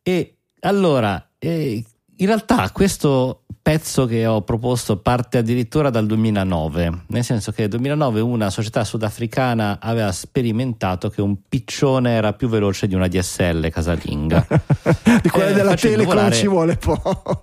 E 0.00 0.36
allora, 0.61 1.28
eh, 1.38 1.84
in 2.21 2.27
realtà 2.27 2.71
questo 2.71 3.45
pezzo 3.62 4.07
che 4.07 4.27
ho 4.27 4.43
proposto 4.43 4.99
parte 4.99 5.39
addirittura 5.39 5.91
dal 5.91 6.07
2009, 6.07 7.05
nel 7.09 7.25
senso 7.25 7.53
che 7.53 7.62
nel 7.62 7.71
2009 7.71 8.21
una 8.21 8.51
società 8.51 8.85
sudafricana 8.85 9.79
aveva 9.81 10.12
sperimentato 10.12 11.09
che 11.09 11.23
un 11.23 11.37
piccione 11.49 12.12
era 12.12 12.33
più 12.33 12.49
veloce 12.49 12.87
di 12.87 12.95
una 12.95 13.09
DSL 13.09 13.71
casalinga. 13.71 14.47
di 15.23 15.29
quella 15.29 15.51
eh, 15.51 15.55
della 15.55 15.75
Telecom 15.75 16.07
volare... 16.07 16.35
ci 16.35 16.47
vuole 16.47 16.77
poco. 16.77 17.43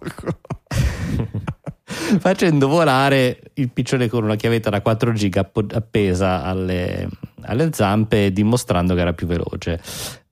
facendo 2.19 2.67
volare 2.67 3.39
il 3.55 3.69
piccione 3.69 4.07
con 4.07 4.23
una 4.23 4.35
chiavetta 4.35 4.69
da 4.69 4.81
4 4.81 5.13
giga 5.13 5.49
appesa 5.73 6.43
alle, 6.43 7.07
alle 7.41 7.69
zampe 7.73 8.31
dimostrando 8.31 8.93
che 8.93 9.01
era 9.01 9.13
più 9.13 9.25
veloce. 9.25 9.81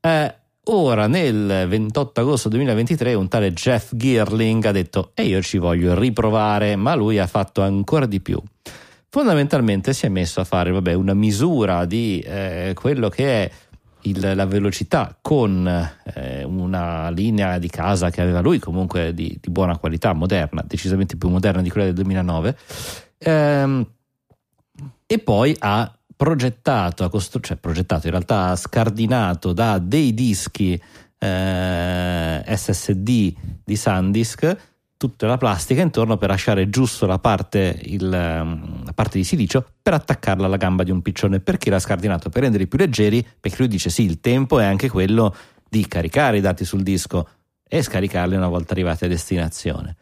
Eh, 0.01 0.35
Ora, 0.67 1.05
nel 1.05 1.67
28 1.67 2.21
agosto 2.21 2.49
2023, 2.49 3.13
un 3.13 3.27
tale 3.27 3.53
Jeff 3.53 3.91
Geerling 3.93 4.65
ha 4.65 4.71
detto: 4.71 5.11
E 5.13 5.23
io 5.23 5.41
ci 5.41 5.59
voglio 5.59 5.93
riprovare, 5.93 6.75
ma 6.75 6.95
lui 6.95 7.19
ha 7.19 7.27
fatto 7.27 7.61
ancora 7.61 8.07
di 8.07 8.19
più. 8.19 8.41
Fondamentalmente 9.07 9.93
si 9.93 10.07
è 10.07 10.09
messo 10.09 10.41
a 10.41 10.43
fare 10.43 10.71
vabbè, 10.71 10.93
una 10.93 11.13
misura 11.13 11.85
di 11.85 12.19
eh, 12.19 12.71
quello 12.73 13.09
che 13.09 13.43
è 13.43 13.51
il, 14.01 14.31
la 14.35 14.45
velocità 14.47 15.15
con 15.21 15.67
eh, 16.15 16.43
una 16.43 17.09
linea 17.11 17.59
di 17.59 17.69
casa 17.69 18.09
che 18.09 18.21
aveva 18.21 18.41
lui, 18.41 18.57
comunque 18.57 19.13
di, 19.13 19.37
di, 19.39 19.51
buona 19.51 19.77
qualità, 19.77 20.13
moderna, 20.13 20.63
decisamente 20.65 21.15
più 21.15 21.29
moderna 21.29 21.61
di 21.61 21.69
quella 21.69 21.85
del 21.85 21.95
2009. 21.95 22.57
Ehm, 23.19 23.87
e 25.05 25.19
poi 25.19 25.55
ha 25.59 25.94
progettato, 26.15 27.09
costru- 27.09 27.43
cioè 27.43 27.57
progettato, 27.57 28.07
in 28.07 28.11
realtà 28.11 28.55
scardinato 28.55 29.53
da 29.53 29.79
dei 29.79 30.13
dischi 30.13 30.79
eh, 31.17 32.43
SSD 32.47 33.33
di 33.63 33.75
SanDisk 33.75 34.57
tutta 34.97 35.27
la 35.27 35.37
plastica 35.37 35.81
intorno 35.81 36.17
per 36.17 36.29
lasciare 36.29 36.69
giusto 36.69 37.05
la 37.05 37.19
parte, 37.19 37.79
il, 37.83 38.09
la 38.09 38.93
parte 38.93 39.17
di 39.17 39.23
silicio 39.23 39.65
per 39.81 39.93
attaccarla 39.93 40.45
alla 40.45 40.57
gamba 40.57 40.83
di 40.83 40.91
un 40.91 41.01
piccione. 41.01 41.39
Perché 41.39 41.69
l'ha 41.69 41.79
scardinato? 41.79 42.29
Per 42.29 42.41
renderli 42.41 42.67
più 42.67 42.77
leggeri, 42.77 43.25
perché 43.39 43.57
lui 43.59 43.67
dice 43.67 43.89
sì, 43.89 44.03
il 44.03 44.19
tempo 44.21 44.59
è 44.59 44.65
anche 44.65 44.89
quello 44.89 45.35
di 45.69 45.85
caricare 45.87 46.37
i 46.37 46.41
dati 46.41 46.63
sul 46.63 46.81
disco 46.81 47.27
e 47.67 47.81
scaricarli 47.81 48.35
una 48.35 48.47
volta 48.47 48.73
arrivati 48.73 49.05
a 49.05 49.07
destinazione. 49.07 49.95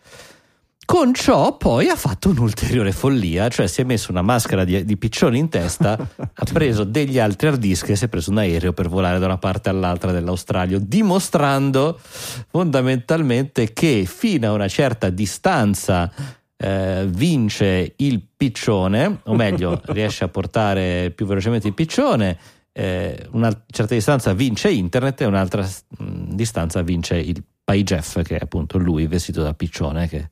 Con 0.86 1.14
ciò 1.14 1.56
poi 1.56 1.88
ha 1.88 1.96
fatto 1.96 2.30
un'ulteriore 2.30 2.92
follia, 2.92 3.48
cioè 3.48 3.68
si 3.68 3.82
è 3.82 3.84
messo 3.84 4.12
una 4.12 4.22
maschera 4.22 4.66
di, 4.66 4.84
di 4.84 4.98
piccioni 4.98 5.40
in 5.40 5.50
testa, 5.50 5.94
ha 6.18 6.46
preso 6.52 6.84
degli 6.84 7.20
altri 7.20 7.48
hard 7.48 7.60
disk 7.60 7.90
e 7.90 7.96
si 7.96 8.06
è 8.06 8.08
preso 8.10 8.32
un 8.32 8.40
aereo 8.40 8.74
per 8.74 8.90
volare 8.90 9.18
da 9.18 9.26
una 9.26 9.38
parte 9.38 9.70
all'altra 9.70 10.12
dell'Australia, 10.12 10.78
dimostrando 10.80 11.98
fondamentalmente 12.00 13.72
che 13.72 14.06
fino 14.06 14.48
a 14.48 14.52
una 14.52 14.68
certa 14.68 15.10
distanza 15.10 16.12
eh, 16.58 17.06
vince 17.08 17.94
il 17.98 18.22
piccione, 18.36 19.20
o 19.24 19.36
meglio 19.36 19.82
riesce 19.88 20.26
a 20.26 20.28
portare 20.28 21.12
più 21.16 21.26
velocemente 21.26 21.68
il 21.68 21.74
piccione, 21.74 22.38
eh, 22.74 23.28
una 23.32 23.50
certa 23.68 23.94
distanza 23.94 24.34
vince 24.34 24.70
internet 24.70 25.22
e 25.22 25.26
un'altra 25.26 25.64
mh, 25.64 26.36
distanza 26.36 26.82
vince 26.82 27.16
il 27.18 27.42
PyJeff, 27.64 28.22
che 28.22 28.38
è 28.38 28.42
appunto 28.42 28.78
lui 28.78 29.08
vestito 29.08 29.42
da 29.42 29.54
piccione 29.54 30.10
che 30.10 30.30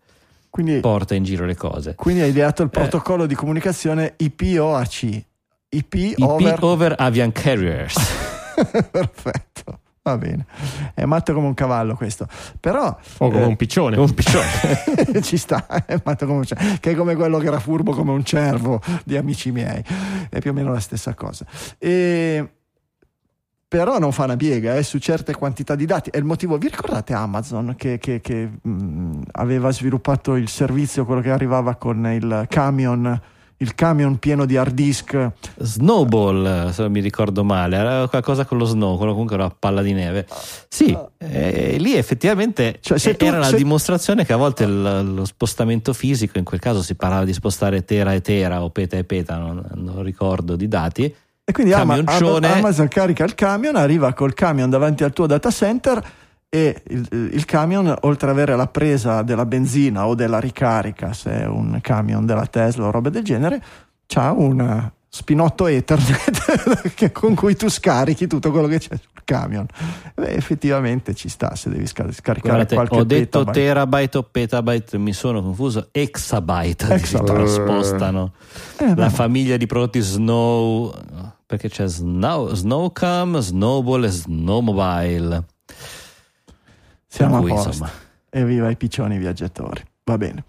quindi, 0.51 0.81
porta 0.81 1.15
in 1.15 1.23
giro 1.23 1.45
le 1.45 1.55
cose. 1.55 1.95
Quindi 1.95 2.21
hai 2.21 2.29
ideato 2.29 2.61
il 2.61 2.67
eh. 2.67 2.71
protocollo 2.71 3.25
di 3.25 3.33
comunicazione 3.33 4.13
IPOAC. 4.17 5.23
IP, 5.73 5.93
IP 5.93 6.15
over, 6.19 6.57
over 6.61 6.95
Avian 6.97 7.31
Carriers. 7.31 7.95
Perfetto. 8.91 9.79
Va 10.03 10.17
bene, 10.17 10.47
è 10.95 11.05
matto 11.05 11.31
come 11.31 11.45
un 11.45 11.53
cavallo 11.53 11.95
questo, 11.95 12.27
però... 12.59 12.87
O 13.19 13.29
come 13.29 13.43
eh, 13.43 13.45
un 13.45 13.55
piccione. 13.55 13.97
Un 13.97 14.13
piccione. 14.13 14.47
ci 15.21 15.37
sta, 15.37 15.85
è 15.85 16.01
matto 16.03 16.25
come 16.25 16.39
un 16.39 16.43
cervo, 16.43 16.77
che 16.79 16.91
è 16.91 16.95
come 16.95 17.13
quello 17.13 17.37
che 17.37 17.45
era 17.45 17.59
furbo 17.59 17.93
come 17.93 18.11
un 18.11 18.23
cervo 18.23 18.81
di 19.05 19.15
amici 19.15 19.51
miei, 19.51 19.83
è 20.29 20.39
più 20.39 20.49
o 20.49 20.53
meno 20.53 20.73
la 20.73 20.79
stessa 20.79 21.13
cosa. 21.13 21.45
E 21.77 22.60
però 23.71 23.99
non 23.99 24.11
fa 24.11 24.25
una 24.25 24.35
piega 24.35 24.75
eh, 24.75 24.83
su 24.83 24.97
certe 24.97 25.33
quantità 25.33 25.75
di 25.75 25.85
dati. 25.85 26.09
È 26.09 26.17
il 26.17 26.25
motivo, 26.25 26.57
vi 26.57 26.67
ricordate 26.67 27.13
Amazon 27.13 27.73
che, 27.77 27.99
che- 27.99 28.19
che, 28.19 28.49
mh, 28.61 29.21
aveva 29.31 29.71
sviluppato 29.71 30.35
il 30.35 30.49
servizio, 30.49 31.05
quello 31.05 31.21
che 31.21 31.31
arrivava 31.31 31.75
con 31.75 32.05
il 32.07 32.47
camion, 32.49 33.17
il 33.55 33.73
camion 33.73 34.17
pieno 34.17 34.43
di 34.45 34.57
hard 34.57 34.73
disk? 34.73 35.29
Snowball, 35.57 36.71
se 36.71 36.81
non 36.81 36.91
mi 36.91 36.99
ricordo 36.99 37.45
male, 37.45 37.77
era 37.77 38.07
qualcosa 38.09 38.43
con 38.43 38.57
lo 38.57 38.65
snow, 38.65 38.97
quello 38.97 39.13
comunque 39.13 39.35
era 39.35 39.45
una 39.45 39.55
palla 39.57 39.81
di 39.81 39.93
neve. 39.93 40.27
Sì, 40.67 40.97
eh, 41.19 41.77
lì 41.79 41.95
effettivamente 41.95 42.77
Cioè, 42.81 43.15
tu- 43.15 43.23
era 43.23 43.37
la 43.37 43.45
se- 43.45 43.55
dimostrazione 43.55 44.25
che 44.25 44.33
a 44.33 44.37
volte 44.37 44.65
il- 44.65 45.13
lo 45.13 45.23
spostamento 45.23 45.93
fisico, 45.93 46.37
in 46.37 46.43
quel 46.43 46.59
caso 46.59 46.81
si 46.81 46.95
parlava 46.95 47.23
di 47.23 47.31
spostare 47.31 47.85
tera 47.85 48.11
e 48.13 48.19
tera 48.19 48.63
o 48.63 48.69
peta 48.69 48.97
e 48.97 49.05
peta, 49.05 49.37
non, 49.37 49.65
non 49.75 50.03
ricordo 50.03 50.57
di 50.57 50.67
dati. 50.67 51.15
E 51.43 51.51
quindi 51.51 51.73
Ama- 51.73 51.95
Camioncione. 52.03 52.47
Ama- 52.47 52.55
Amazon 52.57 52.87
carica 52.87 53.23
il 53.23 53.35
camion, 53.35 53.75
arriva 53.75 54.13
col 54.13 54.33
camion 54.33 54.69
davanti 54.69 55.03
al 55.03 55.11
tuo 55.13 55.25
data 55.27 55.49
center 55.49 56.01
e 56.49 56.81
il, 56.87 57.07
il 57.33 57.45
camion, 57.45 57.95
oltre 58.01 58.27
ad 58.29 58.33
avere 58.33 58.55
la 58.55 58.67
presa 58.67 59.21
della 59.21 59.45
benzina 59.45 60.05
o 60.07 60.15
della 60.15 60.39
ricarica, 60.39 61.13
se 61.13 61.41
è 61.41 61.45
un 61.45 61.79
camion 61.81 62.25
della 62.25 62.45
Tesla 62.45 62.87
o 62.87 62.91
roba 62.91 63.09
del 63.09 63.23
genere, 63.23 63.61
c'ha 64.05 64.31
un 64.31 64.91
spinotto 65.13 65.67
Ethernet 65.67 67.11
con 67.11 67.35
cui 67.35 67.55
tu 67.57 67.69
scarichi 67.69 68.27
tutto 68.27 68.49
quello 68.49 68.67
che 68.67 68.79
c'è 68.79 68.95
sul 68.95 69.21
camion. 69.25 69.65
Beh, 70.15 70.29
effettivamente 70.29 71.13
ci 71.13 71.27
sta 71.27 71.53
se 71.55 71.69
devi 71.69 71.85
scar- 71.85 72.13
scaricare 72.13 72.53
Guardate, 72.65 72.75
qualche 72.75 72.95
ho 72.97 73.03
detto 73.03 73.39
petabyte. 73.39 73.65
terabyte 73.65 74.17
o 74.17 74.23
petabyte, 74.23 74.97
mi 74.97 75.11
sono 75.11 75.41
confuso. 75.41 75.89
Exabyte, 75.91 76.93
Exabyte. 76.93 77.47
si 77.47 77.53
spostano. 77.55 78.31
Eh, 78.77 78.87
La 78.87 78.93
beh, 79.07 79.09
famiglia 79.09 79.57
di 79.57 79.65
prodotti 79.65 79.99
Snow, 79.99 80.97
perché 81.45 81.67
c'è 81.67 81.87
Snow, 81.87 82.53
Snowcam, 82.53 83.39
Snowball 83.39 84.05
e 84.05 84.09
Snowmobile. 84.09 85.43
siamo 87.05 87.39
cui, 87.41 87.51
a 87.51 87.53
posto. 87.55 87.69
insomma. 87.69 87.91
Evviva 88.29 88.69
i 88.69 88.77
piccioni 88.77 89.17
viaggiatori. 89.17 89.83
Va 90.05 90.17
bene. 90.17 90.45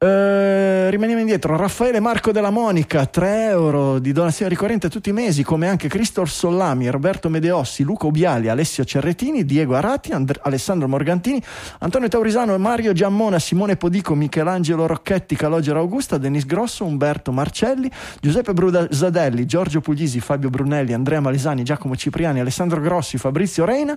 Eh, 0.00 0.90
rimaniamo 0.90 1.18
indietro. 1.20 1.56
Raffaele 1.56 1.98
Marco 1.98 2.30
della 2.30 2.50
Monica, 2.50 3.04
3 3.06 3.46
euro 3.48 3.98
di 3.98 4.12
donazione 4.12 4.48
ricorrente 4.48 4.88
tutti 4.88 5.08
i 5.08 5.12
mesi, 5.12 5.42
come 5.42 5.66
anche 5.66 5.88
Cristol 5.88 6.28
Sollami, 6.28 6.88
Roberto 6.88 7.28
Medeossi, 7.28 7.82
Luca 7.82 8.06
Obiali, 8.06 8.48
Alessio 8.48 8.84
Cerretini, 8.84 9.44
Diego 9.44 9.74
Arati, 9.74 10.12
And- 10.12 10.38
Alessandro 10.42 10.86
Morgantini, 10.86 11.42
Antonio 11.80 12.06
Taurisano, 12.06 12.56
Mario 12.58 12.92
Giammona, 12.92 13.40
Simone 13.40 13.74
Podico, 13.74 14.14
Michelangelo 14.14 14.86
Rocchetti, 14.86 15.34
Calogero 15.34 15.80
Augusta, 15.80 16.16
Denis 16.16 16.46
Grosso, 16.46 16.84
Umberto 16.84 17.32
Marcelli, 17.32 17.90
Giuseppe 18.20 18.52
Brusadelli, 18.52 19.46
Giorgio 19.46 19.80
Puglisi, 19.80 20.20
Fabio 20.20 20.48
Brunelli, 20.48 20.92
Andrea 20.92 21.18
Malisani, 21.18 21.64
Giacomo 21.64 21.96
Cipriani, 21.96 22.38
Alessandro 22.38 22.80
Grossi, 22.80 23.18
Fabrizio 23.18 23.64
Reina, 23.64 23.96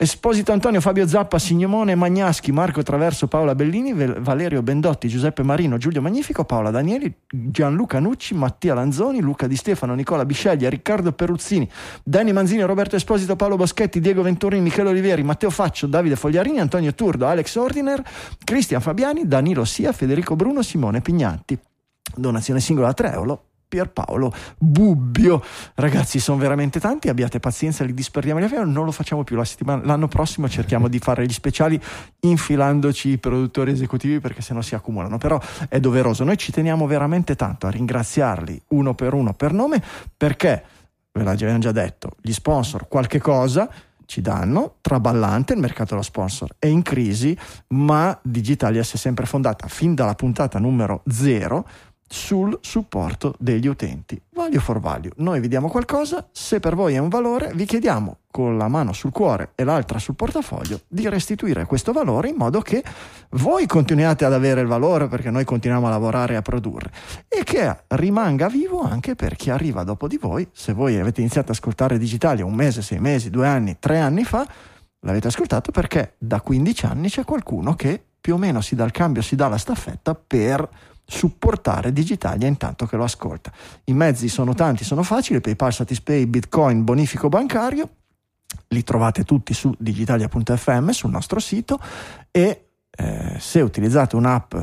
Esposito 0.00 0.52
Antonio, 0.52 0.80
Fabio 0.80 1.08
Zappa, 1.08 1.40
Signomone 1.40 1.96
Magnaschi, 1.96 2.52
Marco 2.52 2.84
Traverso, 2.84 3.26
Paola 3.26 3.56
Bellini, 3.56 3.92
Valerio 4.20 4.62
Bendotti, 4.62 5.08
Giuseppe 5.08 5.42
Marino, 5.42 5.76
Giulio 5.76 6.00
Magnifico, 6.00 6.44
Paola 6.44 6.70
Danieli, 6.70 7.12
Gianluca 7.28 7.98
Nucci, 7.98 8.36
Mattia 8.36 8.74
Lanzoni, 8.74 9.20
Luca 9.20 9.48
Di 9.48 9.56
Stefano, 9.56 9.94
Nicola 9.94 10.24
Bisceglia, 10.24 10.68
Riccardo 10.68 11.10
Peruzzini, 11.10 11.68
Dani 12.04 12.32
Manzini, 12.32 12.62
Roberto 12.62 12.94
Esposito, 12.94 13.34
Paolo 13.34 13.56
Boschetti, 13.56 13.98
Diego 13.98 14.22
Venturini, 14.22 14.62
Michele 14.62 14.90
Oliveri, 14.90 15.24
Matteo 15.24 15.50
Faccio, 15.50 15.88
Davide 15.88 16.14
Fogliarini, 16.14 16.60
Antonio 16.60 16.94
Turdo, 16.94 17.26
Alex 17.26 17.56
Ordiner, 17.56 18.00
Cristian 18.44 18.80
Fabiani, 18.80 19.26
Danilo 19.26 19.64
Sia, 19.64 19.90
Federico 19.90 20.36
Bruno, 20.36 20.62
Simone 20.62 21.00
Pignanti. 21.00 21.58
Donazione 22.14 22.60
singola 22.60 22.86
a 22.86 22.94
3 22.94 23.12
euro. 23.14 23.42
Pierpaolo 23.68 24.32
Bubbio, 24.56 25.44
ragazzi, 25.74 26.18
sono 26.18 26.38
veramente 26.38 26.80
tanti. 26.80 27.08
Abbiate 27.08 27.38
pazienza, 27.38 27.84
li 27.84 27.92
disperdiamo. 27.92 28.44
via. 28.46 28.64
Non 28.64 28.86
lo 28.86 28.92
facciamo 28.92 29.24
più 29.24 29.36
la 29.36 29.44
settimana. 29.44 29.84
L'anno 29.84 30.08
prossimo 30.08 30.48
cerchiamo 30.48 30.88
di 30.88 30.98
fare 30.98 31.26
gli 31.26 31.32
speciali 31.32 31.80
infilandoci 32.20 33.10
i 33.10 33.18
produttori 33.18 33.70
esecutivi 33.70 34.20
perché 34.20 34.40
sennò 34.40 34.62
si 34.62 34.74
accumulano. 34.74 35.18
Però 35.18 35.38
è 35.68 35.78
doveroso. 35.80 36.24
Noi 36.24 36.38
ci 36.38 36.50
teniamo 36.50 36.86
veramente 36.86 37.36
tanto 37.36 37.66
a 37.66 37.70
ringraziarli 37.70 38.62
uno 38.68 38.94
per 38.94 39.12
uno 39.12 39.34
per 39.34 39.52
nome 39.52 39.82
perché, 40.16 40.64
ve 41.12 41.22
l'abbiamo 41.22 41.58
già 41.58 41.72
detto, 41.72 42.12
gli 42.22 42.32
sponsor 42.32 42.88
qualche 42.88 43.20
cosa 43.20 43.68
ci 44.08 44.22
danno, 44.22 44.76
traballante, 44.80 45.52
il 45.52 45.60
mercato 45.60 45.90
dello 45.90 46.02
sponsor 46.02 46.54
è 46.58 46.66
in 46.66 46.80
crisi, 46.80 47.36
ma 47.68 48.18
Digitalia 48.22 48.82
si 48.82 48.96
è 48.96 48.98
sempre 48.98 49.26
fondata 49.26 49.68
fin 49.68 49.94
dalla 49.94 50.14
puntata 50.14 50.58
numero 50.58 51.02
zero 51.08 51.68
sul 52.08 52.58
supporto 52.62 53.34
degli 53.38 53.66
utenti. 53.66 54.20
Value 54.32 54.58
for 54.58 54.80
value. 54.80 55.10
Noi 55.16 55.40
vi 55.40 55.48
diamo 55.48 55.68
qualcosa, 55.68 56.26
se 56.32 56.58
per 56.58 56.74
voi 56.74 56.94
è 56.94 56.98
un 56.98 57.08
valore, 57.08 57.52
vi 57.54 57.66
chiediamo 57.66 58.18
con 58.30 58.56
la 58.56 58.68
mano 58.68 58.92
sul 58.92 59.10
cuore 59.10 59.52
e 59.54 59.64
l'altra 59.64 59.98
sul 59.98 60.14
portafoglio 60.14 60.80
di 60.86 61.08
restituire 61.08 61.64
questo 61.64 61.92
valore 61.92 62.28
in 62.28 62.36
modo 62.36 62.60
che 62.60 62.82
voi 63.30 63.66
continuiate 63.66 64.24
ad 64.24 64.32
avere 64.32 64.60
il 64.60 64.66
valore 64.66 65.08
perché 65.08 65.30
noi 65.30 65.44
continuiamo 65.44 65.86
a 65.86 65.90
lavorare 65.90 66.34
e 66.34 66.36
a 66.36 66.42
produrre 66.42 66.90
e 67.28 67.42
che 67.44 67.84
rimanga 67.88 68.48
vivo 68.48 68.80
anche 68.80 69.14
per 69.14 69.34
chi 69.36 69.50
arriva 69.50 69.82
dopo 69.82 70.08
di 70.08 70.18
voi. 70.18 70.48
Se 70.52 70.72
voi 70.72 70.98
avete 70.98 71.20
iniziato 71.20 71.50
ad 71.50 71.56
ascoltare 71.56 71.98
Digitalia 71.98 72.44
un 72.44 72.54
mese, 72.54 72.82
sei 72.82 73.00
mesi, 73.00 73.30
due 73.30 73.46
anni, 73.46 73.76
tre 73.78 73.98
anni 73.98 74.24
fa, 74.24 74.46
l'avete 75.00 75.28
ascoltato 75.28 75.70
perché 75.70 76.14
da 76.18 76.40
15 76.40 76.86
anni 76.86 77.08
c'è 77.08 77.24
qualcuno 77.24 77.74
che 77.74 78.02
più 78.20 78.34
o 78.34 78.38
meno 78.38 78.60
si 78.60 78.74
dà 78.74 78.84
il 78.84 78.90
cambio, 78.90 79.22
si 79.22 79.36
dà 79.36 79.48
la 79.48 79.58
staffetta 79.58 80.14
per 80.14 80.68
supportare 81.10 81.90
Digitalia 81.90 82.46
intanto 82.46 82.84
che 82.84 82.96
lo 82.96 83.04
ascolta. 83.04 83.50
I 83.84 83.94
mezzi 83.94 84.28
sono 84.28 84.52
tanti, 84.52 84.84
sono 84.84 85.02
facili, 85.02 85.40
PayPal, 85.40 85.72
Satispay, 85.72 86.26
Bitcoin, 86.26 86.84
bonifico 86.84 87.30
bancario, 87.30 87.88
li 88.68 88.84
trovate 88.84 89.24
tutti 89.24 89.54
su 89.54 89.74
digitalia.fm 89.78 90.90
sul 90.90 91.10
nostro 91.10 91.40
sito 91.40 91.80
e 92.30 92.68
eh, 92.90 93.36
se 93.38 93.60
utilizzate 93.62 94.16
un'app 94.16 94.54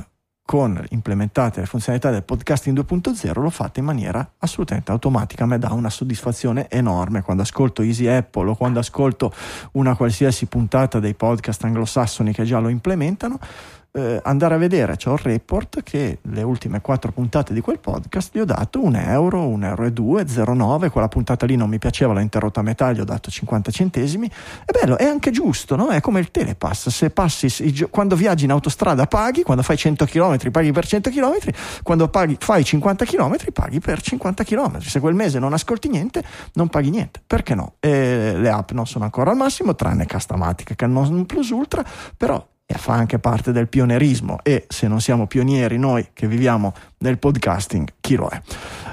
con 0.46 0.80
implementate 0.90 1.62
le 1.62 1.66
funzionalità 1.66 2.12
del 2.12 2.22
podcasting 2.22 2.78
2.0 2.78 3.42
lo 3.42 3.50
fate 3.50 3.80
in 3.80 3.86
maniera 3.88 4.34
assolutamente 4.38 4.92
automatica. 4.92 5.44
A 5.44 5.48
me 5.48 5.58
dà 5.58 5.74
una 5.74 5.90
soddisfazione 5.90 6.70
enorme 6.70 7.24
quando 7.24 7.42
ascolto 7.42 7.82
Easy 7.82 8.06
Apple 8.06 8.52
o 8.52 8.56
quando 8.56 8.78
ascolto 8.78 9.34
una 9.72 9.96
qualsiasi 9.96 10.46
puntata 10.46 11.00
dei 11.00 11.16
podcast 11.16 11.64
anglosassoni 11.64 12.32
che 12.32 12.44
già 12.44 12.60
lo 12.60 12.70
implementano. 12.70 13.40
Eh, 13.98 14.20
andare 14.26 14.56
a 14.56 14.58
vedere, 14.58 14.98
c'ho 14.98 15.14
il 15.14 15.20
report 15.20 15.82
che 15.82 16.18
le 16.22 16.44
ultime 16.44 16.82
quattro 16.82 17.14
puntate 17.14 17.54
di 17.54 17.62
quel 17.62 17.80
podcast 17.80 18.32
gli 18.34 18.40
ho 18.40 18.44
dato 18.44 18.84
un 18.84 18.98
euro, 18.98 19.48
un 19.48 19.64
euro 19.64 19.86
e 19.86 19.94
due, 19.94 20.24
0,9, 20.24 20.90
quella 20.90 21.08
puntata 21.08 21.46
lì 21.46 21.56
non 21.56 21.70
mi 21.70 21.80
piaceva, 21.80 22.12
l'ho 22.12 22.20
interrotta 22.20 22.60
a 22.60 22.64
metà, 22.64 22.92
gli 22.92 23.00
ho 23.00 23.06
dato 23.06 23.32
50 23.32 23.72
centesimi, 23.72 24.30
è 24.66 24.78
bello, 24.78 24.98
è 24.98 25.06
anche 25.06 25.32
giusto, 25.32 25.78
no? 25.78 25.92
è 25.92 26.02
come 26.02 26.20
il 26.20 26.30
telepass, 26.30 26.90
se 26.90 27.10
passi, 27.10 27.48
gio- 27.72 27.88
quando 27.88 28.18
viaggi 28.18 28.44
in 28.44 28.52
autostrada 28.52 29.08
paghi, 29.08 29.44
quando 29.44 29.64
fai 29.64 29.78
100 29.78 30.04
km 30.04 30.52
paghi 30.52 30.74
per 30.74 30.86
100 30.86 31.10
km, 31.10 31.38
quando 31.82 32.10
paghi, 32.10 32.36
fai 32.38 32.66
50 32.66 33.06
km 33.06 33.38
paghi 33.54 33.80
per 33.80 34.02
50 34.02 34.44
km, 34.44 34.80
se 34.82 35.00
quel 35.00 35.16
mese 35.16 35.40
non 35.40 35.54
ascolti 35.54 35.88
niente 35.88 36.22
non 36.56 36.68
paghi 36.68 36.90
niente, 36.90 37.22
perché 37.26 37.56
no? 37.56 37.76
E 37.80 38.34
le 38.36 38.50
app 38.50 38.72
non 38.72 38.88
sono 38.88 39.06
ancora 39.06 39.32
al 39.32 39.38
massimo, 39.38 39.74
tranne 39.74 40.06
Castamatica 40.06 40.76
che 40.76 40.86
non 40.86 41.26
plus 41.26 41.52
ultra, 41.52 41.82
però 42.18 42.46
fa 42.74 42.94
anche 42.94 43.20
parte 43.20 43.52
del 43.52 43.68
pionerismo 43.68 44.40
e 44.44 44.66
se 44.68 44.88
non 44.88 45.00
siamo 45.00 45.28
pionieri 45.28 45.78
noi 45.78 46.10
che 46.14 46.28
viviamo 46.28 46.74
nel 47.00 47.20
podcasting, 47.20 47.88
chi 48.00 48.16
lo 48.16 48.28
è? 48.28 48.42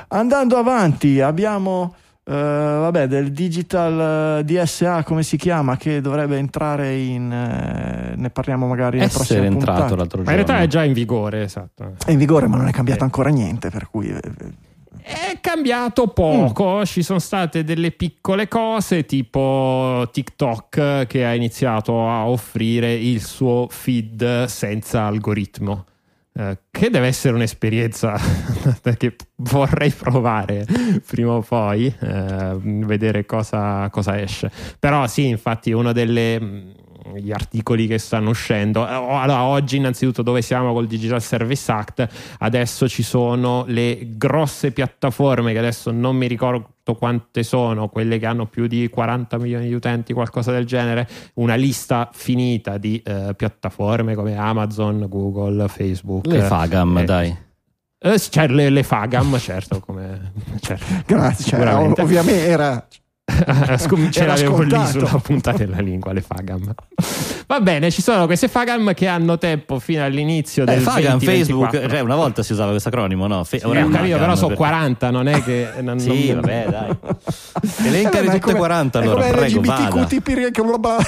Andando 0.09 0.57
avanti 0.57 1.21
abbiamo 1.21 1.95
eh, 2.25 2.33
vabbè, 2.33 3.09
del 3.09 3.33
digital 3.33 4.39
eh, 4.39 4.45
DSA 4.45 5.03
come 5.03 5.23
si 5.23 5.37
chiama 5.37 5.77
che 5.77 6.01
dovrebbe 6.01 6.37
entrare 6.37 6.95
in 6.95 7.33
eh, 7.33 8.15
ne 8.15 8.31
parliamo 8.31 8.69
magari 8.69 8.99
nelle 8.99 9.09
Essere 9.09 9.25
prossime 9.25 9.47
entrato 9.47 9.97
l'altro 9.97 10.23
Ma 10.23 10.31
in 10.31 10.37
realtà 10.37 10.53
giorno. 10.53 10.67
è 10.67 10.69
già 10.69 10.85
in 10.85 10.93
vigore, 10.93 11.43
esatto. 11.43 11.95
è 12.05 12.11
in 12.13 12.19
vigore 12.19 12.47
ma 12.47 12.57
non 12.57 12.69
è 12.69 12.73
cambiato 12.73 13.05
ancora 13.05 13.31
niente 13.31 13.71
per 13.71 13.89
cui 13.91 14.09
eh, 14.09 14.21
È 15.01 15.39
cambiato 15.41 16.09
poco, 16.09 16.85
ci 16.85 17.03
sono 17.03 17.19
state 17.19 17.65
delle 17.65 17.91
piccole 17.93 18.49
cose 18.49 19.05
tipo 19.05 20.09
TikTok 20.13 21.07
che 21.07 21.25
ha 21.25 21.35
iniziato 21.35 22.09
a 22.09 22.27
offrire 22.29 22.93
il 22.95 23.23
suo 23.25 23.67
feed 23.71 24.45
senza 24.45 25.05
algoritmo. 25.07 25.87
eh, 26.35 26.59
che 26.71 26.89
deve 26.91 27.09
essere 27.09 27.35
un'esperienza 27.35 28.17
che 28.97 29.17
vorrei 29.37 29.91
provare 29.91 30.67
prima 31.07 31.33
o 31.33 31.43
poi, 31.43 31.87
eh, 32.01 32.57
vedere 32.59 33.27
cosa, 33.27 33.89
cosa 33.91 34.19
esce. 34.21 34.51
Però 34.79 35.07
sì, 35.07 35.27
infatti 35.29 35.73
uno 35.73 35.93
delle 35.93 36.81
gli 37.17 37.33
articoli 37.33 37.87
che 37.87 37.99
stanno 37.99 38.31
uscendo. 38.31 38.87
Eh, 38.87 38.93
Allora, 38.93 39.43
oggi 39.45 39.77
innanzitutto 39.77 40.23
dove 40.23 40.43
siamo 40.43 40.73
col 40.73 40.87
Digital 40.87 41.21
Service 41.23 41.71
Act, 41.71 42.09
adesso 42.39 42.89
ci 42.89 43.03
sono 43.03 43.65
le 43.67 43.99
grosse 44.17 44.71
piattaforme 44.73 45.53
che 45.53 45.59
adesso 45.59 45.91
non 45.91 46.17
mi 46.17 46.27
ricordo 46.27 46.71
quante 46.99 47.43
sono 47.45 47.89
quelle 47.89 48.19
che 48.19 48.27
hanno 48.27 48.47
più 48.47 48.67
di 48.67 48.89
40 48.89 49.39
milioni 49.39 49.69
di 49.69 49.75
utenti, 49.75 50.13
qualcosa 50.13 50.51
del 50.53 50.67
genere, 50.67 51.09
una 51.35 51.55
lista 51.55 52.11
finita 52.13 52.77
di 52.79 53.01
eh, 53.05 53.35
piattaforme 53.37 54.15
come 54.15 54.37
Amazon, 54.37 55.07
Google, 55.09 55.69
Facebook. 55.69 56.27
Le 56.27 56.41
Fagam, 56.41 56.99
eh, 56.99 57.05
dai. 57.05 57.37
eh, 57.99 58.19
cioè, 58.19 58.49
le, 58.49 58.69
le 58.71 58.83
Fagam, 58.83 59.39
certo, 59.39 59.79
come, 59.81 60.33
certo, 60.61 60.85
Grazie, 61.07 61.45
cioè, 61.45 61.75
ovviamente 61.75 62.47
era 62.47 62.87
Scom- 63.79 64.11
ce 64.11 64.27
l'avevo 64.27 64.63
lì 64.63 64.87
sulla 64.87 65.19
punta 65.23 65.53
della 65.53 65.79
lingua, 65.81 66.13
le 66.13 66.21
Fagam. 66.21 66.73
Va 67.47 67.61
bene, 67.61 67.91
ci 67.91 68.03
sono 68.03 68.27
queste 68.27 68.49
Fagam 68.49 68.95
che 68.95 69.07
hanno 69.07 69.37
tempo 69.39 69.79
fino 69.79 70.05
all'inizio 70.05 70.63
Eh, 70.63 70.67
del 70.67 70.81
Fagam, 70.81 71.19
2024. 71.19 71.71
Facebook, 71.71 71.91
cioè, 71.91 72.01
una 72.01 72.15
volta 72.17 72.43
si 72.43 72.53
usava 72.53 72.71
questo 72.71 72.89
acronimo, 72.89 73.27
no? 73.27 73.45
Fe- 73.45 73.59
Sì, 73.59 73.67
ora 73.67 73.87
capito, 73.89 74.19
però 74.19 74.35
sono 74.35 74.49
perché- 74.49 74.63
40, 74.63 75.11
non 75.11 75.29
è 75.29 75.43
che... 75.43 75.69
Non, 75.83 75.99
Sì, 75.99 76.33
non- 76.33 76.41
vabbè, 76.41 76.67
dai. 76.71 76.97
Eh, 77.93 78.03
ma 78.03 78.09
è 78.09 78.25
tutte 78.25 78.39
come- 78.41 78.59
40 78.59 78.99
è 78.99 79.03
allora, 79.03 79.21
prego, 79.31 79.61
vada. 79.61 80.07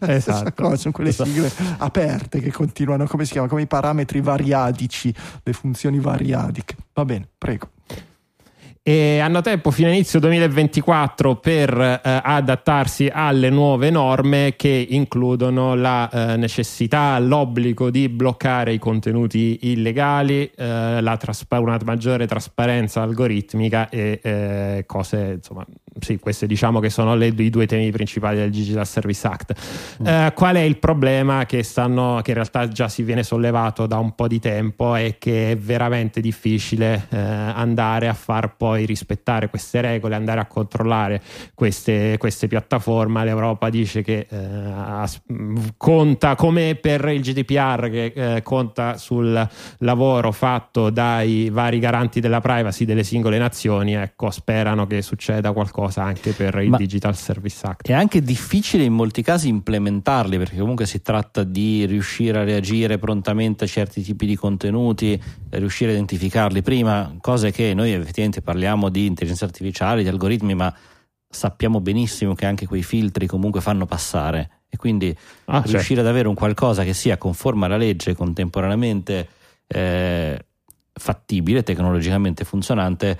Esatto. 0.00 0.52
cosa, 0.62 0.76
sono 0.76 0.92
quelle 0.92 1.10
sigle 1.10 1.50
aperte 1.78 2.38
che 2.40 2.52
continuano, 2.52 3.04
come 3.06 3.24
si 3.24 3.32
chiama? 3.32 3.48
Come 3.48 3.62
i 3.62 3.66
parametri 3.66 4.20
variadici, 4.20 5.12
le 5.42 5.52
funzioni 5.52 5.98
variadiche. 5.98 6.76
Va 6.94 7.04
bene, 7.04 7.26
prego. 7.36 7.70
E 8.82 9.18
hanno 9.18 9.40
tempo 9.40 9.70
fino 9.70 9.88
a 9.88 9.92
inizio 9.92 10.18
2024 10.20 11.36
per 11.36 11.78
eh, 11.78 12.00
adattarsi 12.02 13.10
alle 13.12 13.50
nuove 13.50 13.90
norme 13.90 14.54
che 14.56 14.86
includono 14.90 15.74
la 15.74 16.08
eh, 16.08 16.36
necessità, 16.36 17.18
l'obbligo 17.18 17.90
di 17.90 18.08
bloccare 18.08 18.72
i 18.72 18.78
contenuti 18.78 19.58
illegali, 19.62 20.50
eh, 20.56 21.00
la 21.00 21.16
traspa- 21.16 21.60
una 21.60 21.78
maggiore 21.84 22.26
trasparenza 22.26 23.02
algoritmica 23.02 23.88
e 23.88 24.20
eh, 24.22 24.84
cose, 24.86 25.34
insomma, 25.36 25.66
sì, 26.00 26.18
questi 26.18 26.46
diciamo 26.46 26.80
che 26.80 26.90
sono 26.90 27.14
le- 27.14 27.34
i 27.36 27.50
due 27.50 27.66
temi 27.66 27.90
principali 27.90 28.38
del 28.38 28.50
Digital 28.50 28.86
Service 28.86 29.26
Act. 29.26 29.54
Eh, 30.04 30.32
qual 30.34 30.56
è 30.56 30.60
il 30.60 30.78
problema 30.78 31.44
che, 31.46 31.62
stanno, 31.62 32.20
che 32.22 32.30
in 32.30 32.36
realtà 32.36 32.68
già 32.68 32.88
si 32.88 33.02
viene 33.02 33.22
sollevato 33.22 33.86
da 33.86 33.98
un 33.98 34.14
po' 34.14 34.28
di 34.28 34.38
tempo 34.38 34.94
è 34.94 35.16
che 35.18 35.52
è 35.52 35.56
veramente 35.56 36.20
difficile 36.20 37.06
eh, 37.10 37.18
andare 37.18 38.08
a 38.08 38.14
far 38.14 38.56
poi 38.56 38.77
rispettare 38.86 39.48
queste 39.48 39.80
regole, 39.80 40.14
andare 40.14 40.40
a 40.40 40.46
controllare 40.46 41.22
queste, 41.54 42.16
queste 42.18 42.46
piattaforme. 42.46 43.24
L'Europa 43.24 43.70
dice 43.70 44.02
che 44.02 44.26
eh, 44.28 45.72
conta 45.76 46.34
come 46.34 46.74
per 46.74 47.06
il 47.08 47.20
GDPR 47.20 47.88
che 47.90 48.12
eh, 48.14 48.42
conta 48.42 48.96
sul 48.96 49.48
lavoro 49.78 50.32
fatto 50.32 50.90
dai 50.90 51.50
vari 51.50 51.78
garanti 51.78 52.20
della 52.20 52.40
privacy 52.40 52.84
delle 52.84 53.04
singole 53.04 53.38
nazioni, 53.38 53.94
ecco, 53.94 54.30
sperano 54.30 54.86
che 54.86 55.02
succeda 55.02 55.52
qualcosa 55.52 56.02
anche 56.02 56.32
per 56.32 56.56
il 56.56 56.70
Ma- 56.70 56.76
Digital 56.76 57.16
Service 57.16 57.66
Act. 57.66 57.88
È 57.88 57.92
anche 57.92 58.22
difficile 58.22 58.84
in 58.84 58.92
molti 58.92 59.22
casi 59.22 59.48
implementarli 59.48 60.38
perché 60.38 60.58
comunque 60.58 60.86
si 60.86 61.02
tratta 61.02 61.42
di 61.42 61.84
riuscire 61.86 62.38
a 62.38 62.44
reagire 62.44 62.98
prontamente 62.98 63.64
a 63.64 63.66
certi 63.66 64.02
tipi 64.02 64.26
di 64.26 64.36
contenuti, 64.36 65.20
riuscire 65.50 65.90
a 65.90 65.94
identificarli 65.94 66.62
prima, 66.62 67.16
cose 67.20 67.50
che 67.50 67.74
noi 67.74 67.92
effettivamente 67.92 68.40
parliamo 68.40 68.57
di 68.88 69.06
intelligenza 69.06 69.44
artificiale, 69.44 70.02
di 70.02 70.08
algoritmi, 70.08 70.54
ma 70.54 70.74
sappiamo 71.28 71.80
benissimo 71.80 72.34
che 72.34 72.46
anche 72.46 72.66
quei 72.66 72.82
filtri 72.82 73.26
comunque 73.26 73.60
fanno 73.60 73.86
passare 73.86 74.50
e 74.68 74.76
quindi 74.76 75.14
Ah, 75.46 75.56
certo. 75.56 75.70
riuscire 75.70 76.00
ad 76.00 76.06
avere 76.06 76.28
un 76.28 76.34
qualcosa 76.34 76.84
che 76.84 76.94
sia 76.94 77.16
conforme 77.16 77.66
alla 77.66 77.76
legge, 77.76 78.14
contemporaneamente 78.14 79.28
eh, 79.66 80.38
fattibile, 80.92 81.62
tecnologicamente 81.62 82.44
funzionante. 82.44 83.18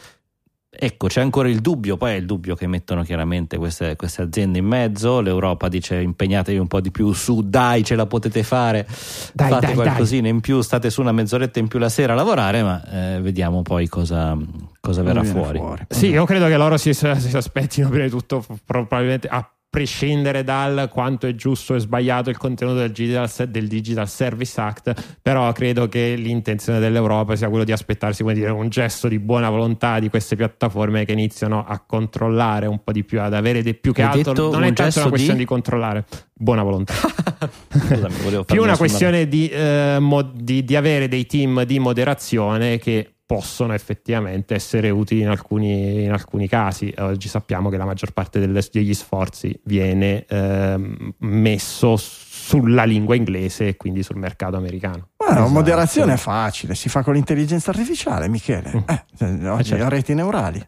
Ecco, 0.81 1.09
c'è 1.09 1.21
ancora 1.21 1.49
il 1.49 1.59
dubbio, 1.59 1.97
poi 1.97 2.13
è 2.13 2.15
il 2.15 2.25
dubbio 2.25 2.55
che 2.55 2.69
mettono 2.69 3.03
chiaramente 3.03 3.57
queste, 3.57 3.97
queste 3.97 4.23
aziende 4.23 4.59
in 4.59 4.65
mezzo, 4.65 5.21
l'Europa 5.21 5.67
dice 5.67 5.97
impegnatevi 5.97 6.57
un 6.57 6.69
po' 6.69 6.81
di 6.81 6.93
più 6.93 7.13
su, 7.13 7.43
dai 7.43 7.83
ce 7.83 7.97
la 7.97 8.07
potete 8.07 8.45
fare, 8.45 8.87
Dai, 9.33 9.51
fate 9.51 9.67
dai, 9.67 9.75
qualcosina 9.75 10.29
in 10.29 10.39
più, 10.39 10.61
sate 10.61 10.89
su 10.89 11.01
una 11.01 11.11
mezz'oretta 11.11 11.59
in 11.59 11.67
più 11.67 11.81
la 11.81 11.89
sera 11.89 12.13
a 12.13 12.17
lavorare, 12.17 12.63
ma 12.63 12.85
eh, 13.17 13.21
vediamo 13.21 13.63
poi 13.63 13.89
cosa, 13.89 14.39
cosa 14.79 15.03
verrà 15.03 15.23
Viene 15.23 15.37
fuori. 15.37 15.87
Sì, 15.89 16.11
io 16.11 16.25
credo 16.25 16.47
che 16.47 16.57
loro 16.57 16.77
si, 16.77 16.95
si 16.95 17.07
aspettino 17.09 17.89
prima 17.89 18.05
di 18.05 18.11
tutto 18.11 18.45
probabilmente 18.65 19.27
a 19.27 19.51
prescindere 19.71 20.45
dal 20.45 20.89
quanto 20.91 21.27
è 21.27 21.35
giusto 21.35 21.75
e 21.75 21.79
sbagliato 21.79 22.31
il 22.31 22.39
contenuto 22.39 22.79
del 22.79 22.91
Digital, 22.91 23.31
del 23.49 23.69
Digital 23.69 24.09
Service 24.09 24.59
Act, 24.61 25.19
però 25.21 25.53
credo 25.53 25.89
che 25.89 26.15
l'intenzione 26.17 26.79
dell'Europa 26.79 27.37
sia 27.37 27.49
quello 27.49 27.65
di 27.65 27.73
aspettarsi 27.73 28.23
come 28.23 28.35
dire, 28.35 28.51
un 28.51 28.69
gesto 28.71 29.09
di 29.09 29.19
buona 29.19 29.51
volontà 29.51 29.99
di 29.99 30.09
queste 30.09 30.37
piattaforme 30.37 31.05
che 31.05 31.13
iniziano 31.13 31.65
a 31.67 31.79
controllare 31.87 32.67
un 32.67 32.83
po' 32.83 32.93
di 32.93 33.05
più, 33.05 33.21
ad 33.21 33.35
avere 33.35 33.63
di 33.63 33.75
più 33.75 33.93
che 33.93 34.03
Hai 34.03 34.23
altro. 34.23 34.51
Non 34.51 34.65
è 34.65 34.73
tanto 34.73 35.01
una 35.01 35.09
questione 35.11 35.35
di- 35.35 35.45
di 35.45 35.45
controllare, 35.45 36.05
buona 36.33 36.63
volontà. 36.63 36.95
Scusami, 37.69 38.45
più 38.47 38.63
una 38.63 38.77
questione 38.77 39.29
di, 39.29 39.49
eh, 39.49 39.99
mo- 40.01 40.23
di- 40.35 40.65
di 40.65 40.77
avere 40.77 41.09
dei 41.09 41.27
team 41.27 41.65
di 41.65 41.79
moderazione 41.79 42.79
che 42.79 43.18
possono 43.29 43.75
effettivamente 43.75 44.55
essere 44.55 44.89
utili 44.89 45.21
in 45.21 45.29
alcuni, 45.29 46.05
in 46.05 46.13
alcuni 46.13 46.49
casi. 46.49 46.91
Oggi 46.97 47.29
sappiamo 47.29 47.69
che 47.69 47.77
la 47.77 47.85
maggior 47.85 48.13
parte 48.13 48.41
delle- 48.41 48.65
degli 48.73 48.95
sforzi 48.95 49.55
viene 49.65 50.25
ehm, 50.27 51.13
messo 51.19 51.97
sulla 51.99 52.85
lingua 52.85 53.17
inglese 53.17 53.69
e 53.69 53.77
quindi 53.77 54.03
sul 54.03 54.17
mercato 54.17 54.57
americano. 54.57 55.09
Ma 55.19 55.27
la 55.27 55.33
Esatto. 55.41 55.49
moderazione 55.51 56.15
è 56.15 56.17
facile, 56.17 56.75
si 56.75 56.89
fa 56.89 57.03
con 57.03 57.13
l'intelligenza 57.13 57.69
artificiale, 57.71 58.29
Michele. 58.31 58.73
Mm. 58.75 59.29
Eh, 59.43 59.49
oggi 59.51 59.65
certo. 59.65 59.89
reti 59.91 60.15
neurali. 60.15 60.67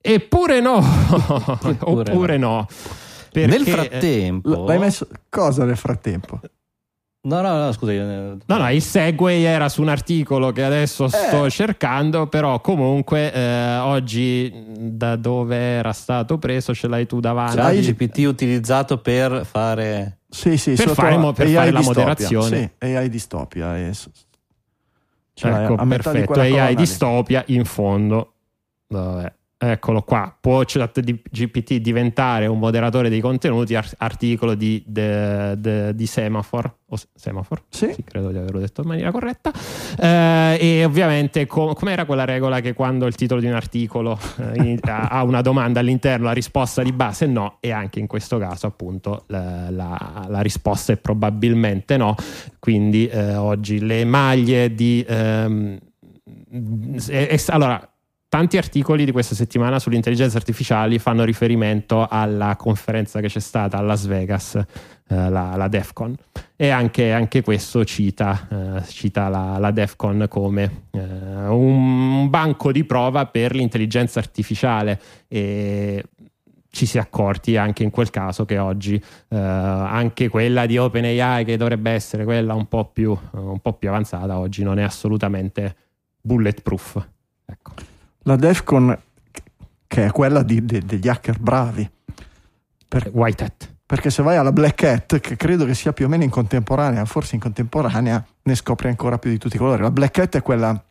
Eppure 0.00 0.60
no, 0.60 0.78
Eppure 1.64 2.12
oppure 2.12 2.36
no. 2.36 2.64
Perché, 3.32 3.48
Nel 3.50 3.66
frattempo, 3.66 4.50
L- 4.50 4.66
L'hai 4.66 4.78
messo 4.78 5.08
cosa 5.28 5.64
nel 5.64 5.76
frattempo? 5.76 6.38
No, 7.24 7.40
no, 7.40 7.64
no, 7.64 7.72
scusa, 7.72 7.92
io- 7.92 8.38
No, 8.46 8.56
no, 8.58 8.70
il 8.70 8.82
segue 8.82 9.40
era 9.42 9.68
su 9.68 9.80
un 9.82 9.88
articolo 9.88 10.50
che 10.52 10.62
adesso 10.64 11.08
sto 11.08 11.48
cercando, 11.50 12.26
però 12.26 12.60
comunque 12.60 13.32
eh, 13.32 13.76
oggi 13.78 14.52
da 14.76 15.16
dove 15.16 15.56
era 15.56 15.92
stato 15.92 16.38
preso 16.38 16.74
ce 16.74 16.88
l'hai 16.88 17.06
tu 17.06 17.20
davanti. 17.20 17.54
Sai- 17.56 17.80
GPT 17.80 18.18
utilizzato 18.26 18.98
per 18.98 19.44
fare 19.44 20.18
Sì, 20.28 20.56
sì, 20.56 20.70
Per 20.70 20.88
sotto 20.88 20.94
fare 20.94 21.16
mo- 21.16 21.32
per 21.32 21.46
AI 21.46 21.52
fare 21.54 21.70
la 21.70 21.78
distopia. 21.78 22.02
moderazione. 22.04 22.74
Sì, 22.78 22.86
AI 22.86 23.08
distopia. 23.08 23.78
e 23.78 23.92
ce 25.34 25.48
l'hai 25.48 25.64
ecco, 25.64 25.74
a 25.76 25.84
metà 25.84 26.10
di 26.12 26.18
perfetto. 26.18 26.32
colonna 26.40 26.64
AI 26.64 26.74
distopia 26.74 27.42
in 27.46 27.64
fondo. 27.64 28.32
Dov'è? 28.86 29.32
Eccolo 29.64 30.02
qua. 30.02 30.36
Può 30.40 30.64
GPT 30.64 31.74
diventare 31.76 32.46
un 32.46 32.58
moderatore 32.58 33.08
dei 33.08 33.20
contenuti? 33.20 33.76
Ar- 33.76 33.94
articolo 33.98 34.54
di, 34.54 34.82
de- 34.84 35.54
de- 35.56 35.94
di 35.94 36.06
Semaphore. 36.06 36.74
O 36.88 36.96
Semaphore? 37.14 37.62
Sì. 37.68 37.94
credo 38.04 38.32
di 38.32 38.38
averlo 38.38 38.58
detto 38.58 38.82
in 38.82 38.88
maniera 38.88 39.12
corretta. 39.12 39.52
Eh, 40.00 40.58
e 40.60 40.84
ovviamente, 40.84 41.46
com- 41.46 41.74
com'era 41.74 42.04
quella 42.06 42.24
regola 42.24 42.58
che 42.60 42.72
quando 42.72 43.06
il 43.06 43.14
titolo 43.14 43.40
di 43.40 43.46
un 43.46 43.52
articolo 43.54 44.18
eh, 44.38 44.78
ha 44.82 45.22
una 45.22 45.42
domanda 45.42 45.78
all'interno, 45.78 46.24
la 46.24 46.32
risposta 46.32 46.82
di 46.82 46.92
base 46.92 47.26
è 47.26 47.28
no, 47.28 47.58
e 47.60 47.70
anche 47.70 48.00
in 48.00 48.08
questo 48.08 48.38
caso, 48.38 48.66
appunto, 48.66 49.22
la, 49.28 49.70
la- 49.70 50.26
la 50.28 50.40
risposta 50.40 50.92
è 50.92 50.96
probabilmente 50.96 51.96
no. 51.96 52.16
Quindi 52.58 53.06
eh, 53.06 53.36
oggi 53.36 53.78
le 53.78 54.04
maglie 54.04 54.74
di. 54.74 55.04
ehm, 55.06 55.78
e- 57.08 57.28
e- 57.30 57.42
allora, 57.46 57.86
tanti 58.32 58.56
articoli 58.56 59.04
di 59.04 59.12
questa 59.12 59.34
settimana 59.34 59.78
sulle 59.78 59.96
intelligenze 59.96 60.38
artificiali 60.38 60.98
fanno 60.98 61.22
riferimento 61.22 62.06
alla 62.08 62.56
conferenza 62.56 63.20
che 63.20 63.28
c'è 63.28 63.40
stata 63.40 63.76
a 63.76 63.82
Las 63.82 64.06
Vegas, 64.06 64.54
eh, 64.54 64.64
la, 65.28 65.54
la 65.54 65.68
DEFCON, 65.68 66.16
e 66.56 66.70
anche, 66.70 67.12
anche 67.12 67.42
questo 67.42 67.84
cita, 67.84 68.48
eh, 68.78 68.84
cita 68.84 69.28
la, 69.28 69.58
la 69.58 69.70
DEFCON 69.70 70.28
come 70.30 70.84
eh, 70.92 70.98
un 71.48 72.30
banco 72.30 72.72
di 72.72 72.84
prova 72.84 73.26
per 73.26 73.54
l'intelligenza 73.54 74.18
artificiale. 74.18 74.98
E 75.28 76.02
ci 76.70 76.86
si 76.86 76.96
è 76.96 77.00
accorti 77.02 77.58
anche 77.58 77.82
in 77.82 77.90
quel 77.90 78.08
caso 78.08 78.46
che 78.46 78.56
oggi 78.56 78.94
eh, 78.94 79.36
anche 79.36 80.30
quella 80.30 80.64
di 80.64 80.78
OpenAI 80.78 81.44
che 81.44 81.58
dovrebbe 81.58 81.90
essere 81.90 82.24
quella 82.24 82.54
un 82.54 82.66
po' 82.66 82.86
più, 82.86 83.14
un 83.32 83.58
po' 83.60 83.74
più 83.74 83.90
avanzata 83.90 84.38
oggi 84.38 84.62
non 84.62 84.78
è 84.78 84.82
assolutamente 84.82 85.76
bulletproof 86.22 87.06
ecco. 87.44 87.91
La 88.22 88.36
DEFCON, 88.36 88.98
che 89.86 90.06
è 90.06 90.10
quella 90.10 90.42
di- 90.42 90.64
de- 90.64 90.84
degli 90.84 91.08
hacker 91.08 91.38
bravi. 91.38 91.88
Per- 92.88 93.10
White 93.12 93.44
Hat 93.44 93.72
perché 93.92 94.08
se 94.08 94.22
vai 94.22 94.38
alla 94.38 94.52
Black 94.52 94.84
Hat, 94.84 95.20
che 95.20 95.36
credo 95.36 95.66
che 95.66 95.74
sia 95.74 95.92
più 95.92 96.06
o 96.06 96.08
meno 96.08 96.22
in 96.22 96.30
contemporanea, 96.30 97.04
forse 97.04 97.34
in 97.34 97.42
contemporanea, 97.42 98.24
ne 98.44 98.54
scopri 98.54 98.88
ancora 98.88 99.18
più 99.18 99.28
di 99.28 99.36
tutti 99.36 99.56
i 99.56 99.58
colori. 99.58 99.82
La 99.82 99.90
Black 99.90 100.16
Hat 100.18 100.36
è 100.36 100.40
quella 100.40 100.82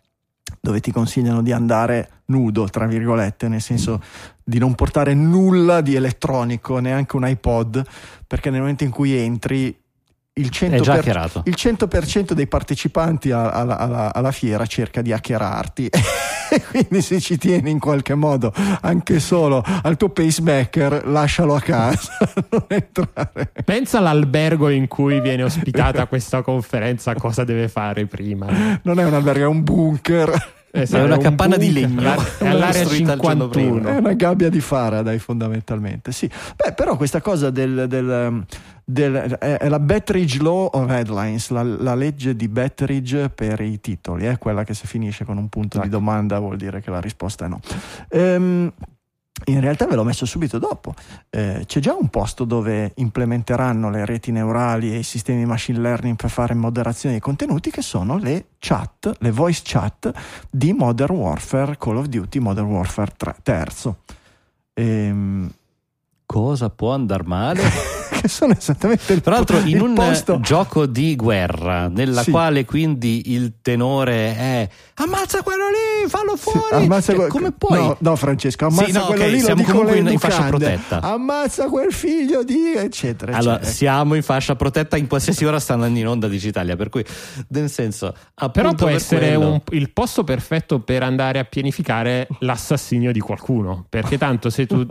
dove 0.59 0.79
ti 0.81 0.91
consigliano 0.91 1.41
di 1.41 1.51
andare 1.51 2.21
nudo, 2.25 2.65
tra 2.65 2.85
virgolette, 2.85 3.47
nel 3.47 3.59
senso 3.59 4.03
di 4.43 4.59
non 4.59 4.75
portare 4.75 5.15
nulla 5.15 5.81
di 5.81 5.95
elettronico, 5.95 6.77
neanche 6.77 7.15
un 7.15 7.27
iPod, 7.27 7.83
perché 8.27 8.51
nel 8.51 8.59
momento 8.59 8.83
in 8.83 8.91
cui 8.91 9.15
entri 9.15 9.75
il 10.41 10.49
100%, 10.51 10.71
È 10.71 10.79
già 10.79 10.93
hackerato. 10.93 11.41
il 11.45 11.55
100% 11.57 12.33
dei 12.33 12.47
partecipanti 12.47 13.31
a- 13.31 13.49
alla, 13.51 13.77
alla- 13.77 14.13
alla 14.13 14.31
fiera 14.31 14.65
cerca 14.65 15.01
di 15.01 15.11
hackerarti 15.13 15.87
e 16.49 16.61
quindi 16.69 17.01
se 17.01 17.19
ci 17.21 17.37
tieni 17.37 17.69
in 17.71 17.79
qualche 17.79 18.13
modo 18.15 18.53
anche 18.81 19.19
solo 19.19 19.63
al 19.83 19.95
tuo 19.97 20.09
pacemaker 20.09 21.07
lascialo 21.07 21.55
a 21.55 21.61
casa 21.61 22.11
non 22.49 22.65
entrare 22.67 23.51
Pensa 23.63 23.99
all'albergo 23.99 24.69
in 24.69 24.87
cui 24.87 25.19
viene 25.21 25.43
ospitata 25.43 26.05
questa 26.07 26.41
conferenza, 26.41 27.13
cosa 27.15 27.43
deve 27.43 27.67
fare 27.69 28.05
prima. 28.05 28.79
non 28.83 28.99
è 28.99 29.05
un 29.05 29.13
albergo 29.13 29.43
è 29.43 29.47
un 29.47 29.63
bunker 29.63 30.59
Eh, 30.73 30.83
È 30.87 31.01
una 31.01 31.15
un 31.15 31.21
capanna 31.21 31.57
di 31.57 31.65
bunker, 31.69 31.89
legno. 31.89 32.01
la- 32.01 32.15
È 32.37 32.47
all'area 32.47 32.81
Costruita 32.83 33.13
il 33.13 33.19
giorno 33.19 33.47
prima. 33.49 33.67
51. 33.73 33.89
È 33.89 33.99
una 33.99 34.13
gabbia 34.13 34.49
di 34.49 34.61
fara, 34.61 35.01
dai, 35.01 35.19
fondamentalmente. 35.19 36.11
Sì. 36.13 36.29
Beh, 36.55 36.71
però 36.73 36.95
questa 36.95 37.19
cosa 37.21 37.49
del. 37.49 37.85
del, 37.89 38.05
um, 38.29 38.45
del- 38.85 39.13
è, 39.39 39.57
è 39.57 39.67
la 39.69 39.79
Betteridge 39.79 40.41
Law 40.41 40.69
of 40.71 40.89
Headlines, 40.89 41.49
la, 41.49 41.63
la 41.63 41.95
legge 41.95 42.35
di 42.35 42.47
Betteridge 42.47 43.29
per 43.29 43.59
i 43.59 43.79
titoli, 43.81 44.25
è 44.25 44.37
quella 44.37 44.63
che 44.63 44.73
se 44.73 44.85
finisce 44.87 45.25
con 45.25 45.37
un 45.37 45.49
punto 45.49 45.77
di 45.77 45.87
Ecco. 45.87 45.97
domanda 45.97 46.39
vuol 46.39 46.55
dire 46.57 46.79
che 46.81 46.89
la 46.89 46.99
risposta 47.01 47.45
è 47.45 47.47
no. 47.49 47.59
Ehm, 48.09 48.71
in 49.45 49.59
realtà 49.59 49.87
ve 49.87 49.95
l'ho 49.95 50.03
messo 50.03 50.25
subito 50.25 50.57
dopo. 50.57 50.93
Eh, 51.29 51.63
c'è 51.65 51.79
già 51.79 51.93
un 51.93 52.09
posto 52.09 52.43
dove 52.45 52.91
implementeranno 52.95 53.89
le 53.89 54.05
reti 54.05 54.31
neurali 54.31 54.93
e 54.93 54.99
i 54.99 55.03
sistemi 55.03 55.45
machine 55.45 55.79
learning 55.79 56.15
per 56.15 56.29
fare 56.29 56.53
moderazione 56.53 57.15
dei 57.15 57.23
contenuti, 57.23 57.71
che 57.71 57.81
sono 57.81 58.17
le 58.17 58.45
chat, 58.59 59.11
le 59.19 59.31
voice 59.31 59.61
chat 59.63 60.11
di 60.49 60.73
Modern 60.73 61.15
Warfare, 61.15 61.77
Call 61.77 61.97
of 61.97 62.05
Duty 62.07 62.39
Modern 62.39 62.67
Warfare 62.67 63.13
3, 63.15 63.35
terzo. 63.43 63.97
Ehm, 64.73 65.51
Cosa 66.31 66.69
può 66.69 66.93
andare 66.93 67.23
male? 67.25 67.61
che 68.21 68.27
sono 68.29 68.53
esattamente 68.57 69.13
il 69.13 69.21
Tra 69.21 69.33
l'altro 69.35 69.57
in 69.59 69.67
il 69.67 69.81
un 69.81 69.93
posto. 69.93 70.39
gioco 70.39 70.85
di 70.85 71.15
guerra 71.15 71.87
nella 71.87 72.21
Sì. 72.23 72.31
quale 72.31 72.65
quindi 72.65 73.31
il 73.33 73.53
tenore 73.61 74.35
è 74.35 74.69
ammazza 74.95 75.41
quello 75.41 75.63
lì, 75.69 76.07
fallo 76.09 76.35
Sì, 76.35 76.41
fuori. 76.51 76.83
ammazza 76.85 77.07
Cioè, 77.13 77.15
quel- 77.15 77.29
come 77.29 77.51
puoi? 77.51 77.79
No, 77.79 77.97
no, 77.99 78.15
Francesco, 78.15 78.65
ammazza 78.67 78.85
Sì, 78.85 78.91
no, 78.91 79.05
quello 79.05 79.23
ok, 79.23 79.29
lì, 79.29 79.37
lo 79.39 79.43
siamo 79.45 79.63
comunque 79.63 79.97
in- 79.97 80.07
in 80.07 80.19
fascia 80.19 80.43
protetta. 80.43 80.99
Ammazza 81.01 81.67
quel 81.67 81.91
figlio 81.91 82.43
di 82.43 82.73
eccetera, 82.75 83.35
Allora, 83.35 83.55
eccetera. 83.55 83.71
siamo 83.73 84.13
in 84.15 84.21
fascia 84.23 84.55
protetta 84.55 84.97
in 84.97 85.07
qualsiasi 85.07 85.43
ora 85.45 85.59
sta 85.59 85.73
andando 85.73 85.97
in 85.99 86.07
onda 86.07 86.27
Digitalia, 86.27 86.75
per 86.75 86.89
cui 86.89 87.03
nel 87.49 87.69
senso 87.69 88.13
Però 88.51 88.73
può 88.73 88.87
per 88.87 88.95
essere 88.95 89.33
quello- 89.35 89.51
un- 89.51 89.61
il 89.71 89.91
posto 89.91 90.23
perfetto 90.23 90.79
per 90.81 91.01
andare 91.03 91.39
a 91.39 91.43
pianificare 91.45 92.27
l'assassinio 92.39 93.11
di 93.11 93.19
qualcuno. 93.19 93.85
Perché 93.89 94.17
tanto 94.17 94.49
se 94.49 94.65
tu 94.67 94.85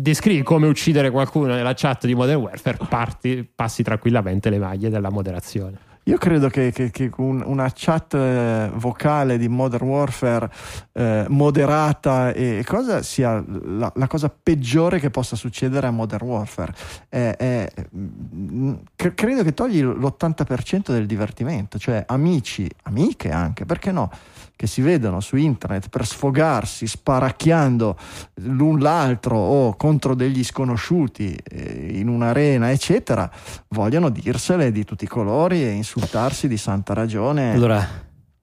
descrivi 0.00 0.42
come 0.42 0.66
uccidere 0.66 1.10
qualcuno 1.10 1.54
nella 1.54 1.74
chat 1.74 2.06
di 2.06 2.13
Modern 2.14 2.40
Warfare, 2.40 2.78
parti- 2.88 3.48
passi 3.54 3.82
tranquillamente 3.82 4.50
le 4.50 4.58
maglie 4.58 4.90
della 4.90 5.10
moderazione. 5.10 5.92
Io 6.06 6.18
credo 6.18 6.48
che, 6.50 6.70
che- 6.70 6.90
che 6.90 7.10
un- 7.16 7.42
una 7.46 7.70
chat 7.74 8.12
eh, 8.12 8.70
vocale 8.74 9.38
di 9.38 9.48
Modern 9.48 9.86
Warfare 9.88 10.50
eh, 10.92 11.24
moderata 11.30 12.30
e 12.30 12.62
cosa 12.66 13.00
sia 13.02 13.42
la, 13.46 13.90
la 13.94 14.06
cosa 14.06 14.28
peggiore 14.28 15.00
che 15.00 15.08
possa 15.08 15.34
succedere 15.34 15.86
a 15.86 15.90
Modern 15.90 16.26
Warfare. 16.26 16.74
Mm, 17.96 18.72
cre- 18.96 19.14
credo 19.14 19.42
che 19.42 19.54
togli 19.54 19.82
l'80% 19.82 20.92
del 20.92 21.06
divertimento, 21.06 21.78
cioè 21.78 22.04
amici, 22.06 22.68
amiche 22.82 23.30
anche, 23.30 23.64
perché 23.64 23.90
no? 23.90 24.10
Che 24.56 24.66
si 24.68 24.82
vedono 24.82 25.20
su 25.20 25.36
internet 25.36 25.88
per 25.88 26.06
sfogarsi, 26.06 26.86
sparacchiando 26.86 27.98
l'un 28.34 28.78
l'altro 28.78 29.36
o 29.36 29.74
contro 29.74 30.14
degli 30.14 30.44
sconosciuti 30.44 31.34
eh, 31.34 31.98
in 31.98 32.08
un'arena, 32.08 32.70
eccetera, 32.70 33.28
vogliono 33.68 34.10
dirsele 34.10 34.70
di 34.70 34.84
tutti 34.84 35.04
i 35.04 35.08
colori 35.08 35.64
e 35.64 35.70
insultarsi 35.70 36.46
di 36.46 36.56
santa 36.56 36.94
ragione. 36.94 37.52
Allora, 37.52 37.84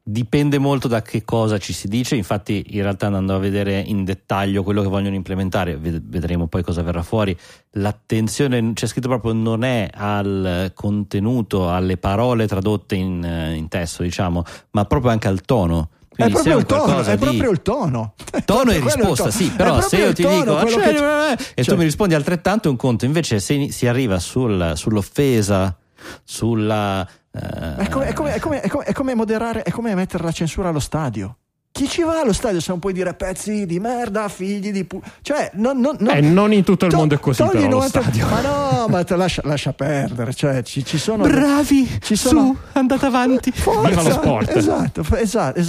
dipende 0.03 0.57
molto 0.57 0.87
da 0.87 1.01
che 1.01 1.23
cosa 1.23 1.57
ci 1.57 1.73
si 1.73 1.87
dice, 1.87 2.15
infatti 2.15 2.65
in 2.69 2.81
realtà 2.81 3.05
andando 3.05 3.35
a 3.35 3.39
vedere 3.39 3.79
in 3.79 4.03
dettaglio 4.03 4.63
quello 4.63 4.81
che 4.81 4.89
vogliono 4.89 5.15
implementare, 5.15 5.77
ved- 5.77 6.03
vedremo 6.05 6.47
poi 6.47 6.63
cosa 6.63 6.81
verrà 6.81 7.03
fuori, 7.03 7.37
l'attenzione 7.71 8.73
c'è 8.73 8.87
scritto 8.87 9.07
proprio 9.07 9.33
non 9.33 9.63
è 9.63 9.89
al 9.93 10.71
contenuto, 10.73 11.71
alle 11.71 11.97
parole 11.97 12.47
tradotte 12.47 12.95
in, 12.95 13.23
eh, 13.23 13.55
in 13.55 13.67
testo, 13.67 14.03
diciamo, 14.03 14.43
ma 14.71 14.85
proprio 14.85 15.11
anche 15.11 15.27
al 15.27 15.41
tono. 15.41 15.89
È 16.11 16.15
Quindi 16.15 16.33
proprio 16.33 16.57
il 16.57 16.65
tono, 16.65 17.01
è 17.01 17.17
di- 17.17 17.23
proprio 17.23 17.51
il 17.51 17.61
tono. 17.61 18.13
Tono 18.45 18.71
e 18.71 18.79
risposta, 18.79 19.15
tono. 19.23 19.29
sì, 19.31 19.49
però 19.51 19.81
se 19.81 19.97
io 19.97 20.13
ti 20.13 20.21
tono, 20.23 20.39
dico 20.39 20.55
"Ah, 20.57 20.63
che- 20.65 20.71
cioè, 20.71 21.35
e 21.55 21.63
cioè- 21.63 21.65
tu 21.73 21.75
mi 21.77 21.83
rispondi 21.85 22.13
altrettanto 22.15 22.67
è 22.67 22.71
un 22.71 22.77
conto, 22.77 23.05
invece 23.05 23.39
se 23.39 23.71
si 23.71 23.87
arriva 23.87 24.19
sul- 24.19 24.73
sull'offesa, 24.75 25.75
sulla... 26.23 27.07
eh, 27.31 27.75
È 27.77 27.89
come, 27.89 28.07
è 28.07 28.13
come- 28.13 28.33
è 28.35 28.39
come- 28.39 28.61
è 28.61 28.67
come- 28.69 28.83
è 28.85 28.93
come 28.93 29.15
moderare, 29.15 29.63
è 29.63 29.71
come 29.71 29.95
mettere 29.95 30.23
la 30.23 30.31
censura 30.31 30.69
allo 30.69 30.79
stadio. 30.79 31.37
Chi 31.73 31.87
ci 31.87 32.01
va 32.03 32.19
allo 32.19 32.33
stadio 32.33 32.59
se 32.59 32.69
non 32.69 32.79
puoi 32.79 32.91
dire 32.91 33.13
pezzi 33.13 33.65
di 33.65 33.79
merda, 33.79 34.27
figli 34.27 34.71
di 34.71 34.83
pu... 34.83 35.01
Cioè, 35.21 35.51
non, 35.53 35.79
non, 35.79 35.95
non- 35.99 36.15
Eh, 36.15 36.19
non 36.21 36.51
in 36.51 36.63
tutto 36.63 36.85
il 36.85 36.91
to- 36.91 36.97
mondo 36.97 37.15
è 37.15 37.19
così, 37.19 37.41
però, 37.43 37.53
il 37.57 37.63
lo 37.63 37.69
90 37.75 38.01
stadio. 38.01 38.27
Ma 38.27 38.41
no, 38.41 38.85
ma 38.89 39.03
te 39.05 39.15
lascia, 39.15 39.41
lascia 39.45 39.71
perdere. 39.73 40.33
Cioè, 40.33 40.61
ci, 40.63 40.83
ci 40.83 40.97
sono. 40.97 41.23
Bravi, 41.23 41.99
Ci 42.01 42.15
sono- 42.17 42.41
su, 42.41 42.57
andate 42.73 43.05
avanti. 43.05 43.51
Forza, 43.51 43.87
Viva 43.89 44.01
lo 44.03 44.09
sport. 44.11 44.55
Esatto, 44.55 45.03
f- 45.03 45.13
esatto, 45.13 45.59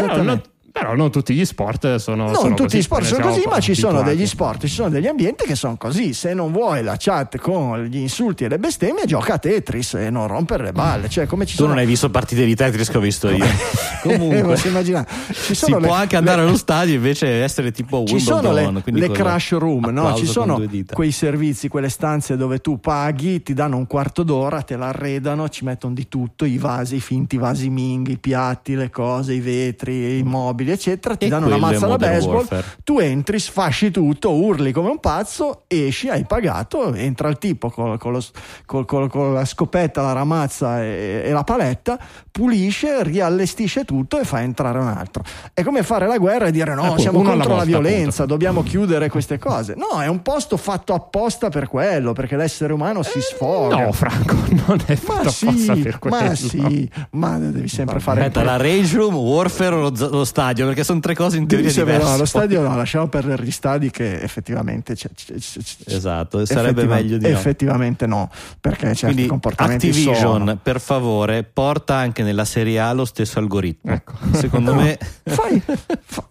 Però 0.73 0.94
non, 0.94 1.11
tutti 1.11 1.35
gli 1.35 1.44
sport 1.44 1.97
sono. 1.97 2.24
Non 2.24 2.35
sono 2.35 2.49
tutti 2.55 2.62
così, 2.62 2.78
gli 2.78 2.82
sport 2.82 3.05
sono 3.05 3.27
così, 3.27 3.43
ma 3.47 3.61
ci 3.61 3.74
sono 3.74 4.03
degli 4.03 4.27
sport, 4.27 4.62
ci 4.62 4.69
sono 4.73 4.89
degli 4.89 5.07
ambienti 5.07 5.44
che 5.44 5.55
sono 5.55 5.77
così. 5.77 6.15
Se 6.15 6.32
non 6.32 6.51
vuoi 6.51 6.82
la 6.82 6.97
chat 6.99 7.36
con 7.39 7.82
gli 7.85 7.99
insulti 7.99 8.44
e 8.44 8.49
le 8.49 8.59
bestemmie, 8.59 9.05
gioca 9.05 9.35
a 9.35 9.39
Tetris 9.39 9.94
e 9.94 10.09
non 10.11 10.27
rompere 10.28 10.65
le 10.65 10.73
balle. 10.73 11.09
Cioè, 11.11 11.27
come 11.27 11.44
ci 11.44 11.53
Tu 11.57 11.62
sono 11.62 11.69
non 11.74 11.78
hai 11.78 11.86
visto 11.86 12.09
partite 12.11 12.44
di 12.47 12.55
Tetris 12.55 12.89
che 12.89 12.97
ho 12.97 13.01
visto 13.01 13.28
io. 13.28 13.44
Eh, 14.05 14.16
Comunque, 14.19 14.43
posso 14.43 14.66
immaginare. 14.66 15.07
Ci 15.28 15.32
si 15.32 15.55
sono 15.55 15.77
può 15.78 15.94
le- 15.94 16.01
anche 16.01 16.16
andare 16.16 16.40
le- 16.43 16.49
allo 16.49 16.57
stadio 16.57 16.94
invece 16.94 17.40
essere 17.44 17.70
tipo 17.70 18.03
ci 18.05 18.15
Wimbledon. 18.15 18.43
sono 18.43 18.82
le, 18.82 18.99
le 18.99 19.11
crash 19.12 19.53
room, 19.53 19.90
no? 19.93 20.16
ci 20.16 20.27
sono 20.27 20.61
quei 20.93 21.12
servizi, 21.12 21.69
quelle 21.69 21.89
stanze 21.89 22.36
dove 22.36 22.59
tu 22.59 22.81
paghi, 22.81 23.44
ti 23.44 23.55
danno 23.55 23.77
un 23.77 23.86
quarto 23.86 24.24
d'ora, 24.24 24.62
te 24.62 24.74
l'arredano, 24.77 25.49
ci 25.51 25.65
mettono 25.65 25.94
di 25.94 26.09
tutto, 26.09 26.44
i 26.44 26.59
vasi, 26.59 26.97
i 26.97 27.01
finti 27.01 27.36
vasi 27.36 27.70
Ming, 27.70 28.09
i 28.09 28.19
piatti, 28.19 28.74
le 28.74 28.90
cose, 28.90 29.35
i 29.35 29.40
vetri, 29.40 30.19
i 30.19 30.23
mobili, 30.24 30.61
eccetera, 30.70 31.16
ti 31.16 31.26
E 31.26 31.28
danno 31.28 31.47
una 31.47 31.56
mazza 31.56 31.86
da 31.86 31.97
baseball, 31.97 32.34
Warfare. 32.36 32.64
tu 32.84 32.98
entri, 32.98 33.39
sfasci 33.39 33.90
tutto, 33.90 34.32
urli 34.32 34.72
come 34.72 34.90
un 34.90 35.01
pazzo, 35.01 35.64
esci, 35.66 36.09
hai 36.09 36.24
pagato, 36.24 36.94
entra 36.94 37.28
il 37.28 37.39
tipo 37.39 37.70
con, 37.70 37.97
con 37.98 38.12
lo- 38.12 38.84
col- 38.84 39.09
con 39.10 39.32
la 39.34 39.44
scopetta, 39.44 40.02
la 40.02 40.12
ramazza 40.12 40.82
e, 40.82 41.22
e 41.24 41.30
la 41.32 41.44
paletta, 41.44 41.98
pulisce, 42.30 43.02
riallestisce 43.02 43.84
tutto 43.84 44.18
e 44.18 44.24
fa 44.24 44.40
entrare 44.43 44.78
un 44.78 44.86
altro. 44.89 45.22
È 45.52 45.62
come 45.62 45.82
fare 45.82 46.06
la 46.06 46.18
guerra 46.18 46.47
e 46.47 46.51
dire 46.51 46.74
no, 46.74 46.82
Appunto, 46.82 47.01
siamo 47.02 47.22
contro 47.22 47.56
la 47.56 47.64
violenza, 47.64 48.22
appunto. 48.22 48.26
dobbiamo 48.32 48.62
chiudere 48.62 49.09
queste 49.09 49.39
cose. 49.39 49.74
No, 49.76 50.01
è 50.01 50.06
un 50.06 50.22
posto 50.22 50.56
fatto 50.56 50.94
apposta 50.94 51.48
per 51.48 51.68
quello, 51.68 52.12
perché 52.12 52.36
l'essere 52.36 52.72
umano 52.72 53.02
si 53.02 53.20
sfoga. 53.20 53.84
No, 53.84 53.93
Franco, 53.93 54.34
non 54.66 54.80
è 54.86 54.94
fatto 54.97 55.22
ma 55.22 55.30
apposta 55.30 55.74
sì, 55.74 55.80
per 55.82 55.98
quello. 55.98 56.16
ma 56.16 56.34
sì, 56.34 56.90
ma 57.12 57.39
devi 57.39 57.68
sempre 57.68 58.01
fare 58.01 58.20
Aspetta, 58.20 58.43
la 58.43 58.56
range 58.56 58.97
room, 58.97 59.14
Warfare 59.14 59.74
o 59.74 59.80
lo, 59.80 59.93
lo 60.10 60.24
stadio? 60.24 60.52
Perché 60.55 60.85
sono 60.85 61.01
tre 61.01 61.15
cose 61.15 61.37
in 61.39 61.47
teoria 61.47 61.70
sapere, 61.70 61.93
diverse. 61.97 62.11
no, 62.12 62.19
lo 62.19 62.24
stadio 62.24 62.61
no, 62.62 62.77
lasciamo 62.77 63.09
perdere 63.09 63.45
gli 63.45 63.51
stadi 63.51 63.91
che 63.91 64.20
effettivamente 64.20 64.95
c'è, 64.95 65.09
c'è- 65.15 65.35
c'è- 65.37 65.61
Esatto, 65.95 66.45
sarebbe 66.45 66.83
effettiva- 66.83 66.95
meglio 66.95 67.16
di 67.19 67.29
no. 67.29 67.37
effettivamente 67.37 68.07
no, 68.07 68.31
perché 68.61 68.87
certi 68.95 69.05
Quindi 69.07 69.27
comportamenti 69.27 69.89
Activision, 69.89 70.16
sono. 70.16 70.57
per 70.62 70.81
favore, 70.81 71.43
porta 71.45 71.95
anche 71.97 72.23
nella 72.23 72.45
Serie 72.45 72.79
A 72.81 72.93
lo 72.93 73.05
stesso 73.05 73.39
algoritmo. 73.39 73.93
Ecco. 73.93 74.12
Secondo 74.33 74.74
me 74.77 74.99
Fai, 75.24 75.61
fa- 76.05 76.27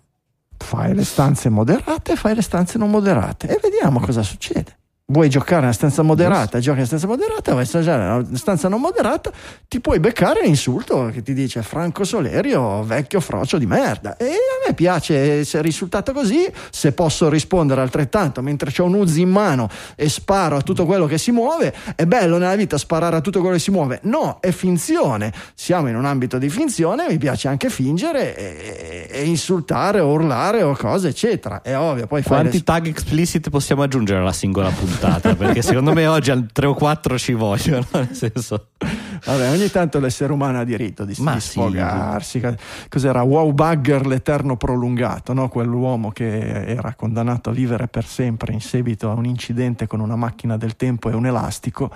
fai 0.57 0.93
le 0.93 1.03
stanze 1.03 1.49
moderate 1.49 2.15
fai 2.15 2.35
le 2.35 2.41
stanze 2.43 2.77
non 2.77 2.89
moderate 2.91 3.47
e 3.47 3.59
vediamo 3.61 3.99
cosa 3.99 4.21
succede. 4.23 4.77
Vuoi 5.11 5.27
giocare 5.27 5.59
nella 5.59 5.73
stanza 5.73 6.03
moderata, 6.03 6.59
giochi 6.59 6.75
nella 6.75 6.87
stanza 6.87 7.05
moderata, 7.05 7.51
vuoi 7.51 7.63
assaggiare 7.63 8.01
nella 8.01 8.37
stanza 8.37 8.69
non 8.69 8.79
moderata, 8.79 9.29
ti 9.67 9.81
puoi 9.81 9.99
beccare 9.99 10.41
l'insulto 10.45 11.09
che 11.11 11.21
ti 11.21 11.33
dice 11.33 11.61
Franco 11.63 12.05
Solerio, 12.05 12.81
vecchio 12.83 13.19
frocio 13.19 13.57
di 13.57 13.65
merda. 13.65 14.15
E 14.15 14.27
a 14.27 14.67
me 14.67 14.73
piace 14.73 15.39
essere 15.39 15.63
risultato 15.63 16.13
così, 16.13 16.49
se 16.69 16.93
posso 16.93 17.27
rispondere 17.27 17.81
altrettanto 17.81 18.41
mentre 18.41 18.71
ho 18.77 18.85
un 18.85 18.93
Uzi 18.93 19.19
in 19.19 19.29
mano 19.29 19.67
e 19.97 20.07
sparo 20.07 20.55
a 20.55 20.61
tutto 20.61 20.85
quello 20.85 21.07
che 21.07 21.17
si 21.17 21.31
muove. 21.31 21.73
È 21.93 22.05
bello 22.05 22.37
nella 22.37 22.55
vita 22.55 22.77
sparare 22.77 23.17
a 23.17 23.21
tutto 23.21 23.41
quello 23.41 23.55
che 23.55 23.61
si 23.61 23.71
muove? 23.71 23.99
No, 24.03 24.37
è 24.39 24.51
finzione. 24.51 25.33
Siamo 25.53 25.89
in 25.89 25.97
un 25.97 26.05
ambito 26.05 26.37
di 26.37 26.49
finzione, 26.49 27.07
mi 27.09 27.17
piace 27.17 27.49
anche 27.49 27.69
fingere 27.69 28.33
e, 28.37 29.07
e 29.11 29.25
insultare 29.25 29.99
o 29.99 30.09
urlare 30.09 30.63
o 30.63 30.73
cose, 30.73 31.09
eccetera. 31.09 31.61
È 31.61 31.75
ovvio, 31.77 32.07
poi 32.07 32.23
quanti 32.23 32.59
le- 32.59 32.63
tag 32.63 32.87
explicit 32.87 33.49
possiamo 33.49 33.83
aggiungere 33.83 34.19
alla 34.19 34.31
singola 34.31 34.69
puntata? 34.69 35.00
Perché 35.35 35.61
secondo 35.61 35.93
me 35.93 36.07
oggi 36.07 36.31
al 36.31 36.47
3 36.51 36.67
o 36.67 36.73
4 36.73 37.17
ci 37.17 37.33
vogliono. 37.33 37.85
Nel 37.93 38.13
senso, 38.13 38.67
Vabbè, 39.23 39.51
ogni 39.51 39.69
tanto 39.69 39.99
l'essere 39.99 40.33
umano 40.33 40.59
ha 40.59 40.63
diritto 40.63 41.05
di, 41.05 41.15
Ma 41.19 41.35
di 41.35 41.39
sì. 41.41 41.49
sfogarsi. 41.49 42.41
Cos'era? 42.89 43.21
Wow 43.21 43.51
Bugger 43.53 44.05
l'eterno 44.07 44.57
prolungato, 44.57 45.33
no? 45.33 45.47
quell'uomo 45.47 46.11
che 46.11 46.65
era 46.65 46.93
condannato 46.95 47.51
a 47.51 47.53
vivere 47.53 47.87
per 47.87 48.05
sempre 48.05 48.53
in 48.53 48.61
seguito 48.61 49.11
a 49.11 49.13
un 49.13 49.25
incidente 49.25 49.85
con 49.85 49.99
una 49.99 50.15
macchina 50.15 50.57
del 50.57 50.75
tempo 50.75 51.09
e 51.09 51.13
un 51.13 51.25
elastico 51.27 51.91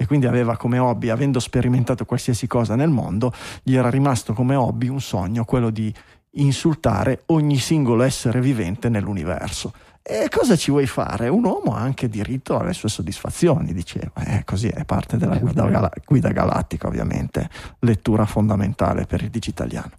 e 0.00 0.06
quindi 0.06 0.26
aveva 0.26 0.56
come 0.56 0.78
hobby, 0.78 1.08
avendo 1.08 1.40
sperimentato 1.40 2.04
qualsiasi 2.04 2.46
cosa 2.46 2.76
nel 2.76 2.88
mondo, 2.88 3.32
gli 3.64 3.74
era 3.74 3.90
rimasto 3.90 4.32
come 4.32 4.54
hobby 4.54 4.86
un 4.86 5.00
sogno, 5.00 5.44
quello 5.44 5.70
di 5.70 5.92
insultare 6.32 7.22
ogni 7.26 7.56
singolo 7.58 8.04
essere 8.04 8.40
vivente 8.40 8.88
nell'universo. 8.88 9.72
E 10.10 10.30
cosa 10.30 10.56
ci 10.56 10.70
vuoi 10.70 10.86
fare? 10.86 11.28
Un 11.28 11.44
uomo 11.44 11.74
ha 11.74 11.80
anche 11.80 12.08
diritto 12.08 12.58
alle 12.58 12.72
sue 12.72 12.88
soddisfazioni, 12.88 13.74
diceva. 13.74 14.24
Eh, 14.24 14.42
così 14.42 14.68
è 14.68 14.86
parte 14.86 15.18
della 15.18 15.36
guida, 15.36 15.68
gala- 15.68 15.92
guida 16.02 16.30
galattica, 16.30 16.86
ovviamente, 16.86 17.50
lettura 17.80 18.24
fondamentale 18.24 19.04
per 19.04 19.22
il 19.22 19.28
digitaliano. 19.28 19.90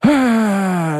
Ah, 0.00 0.43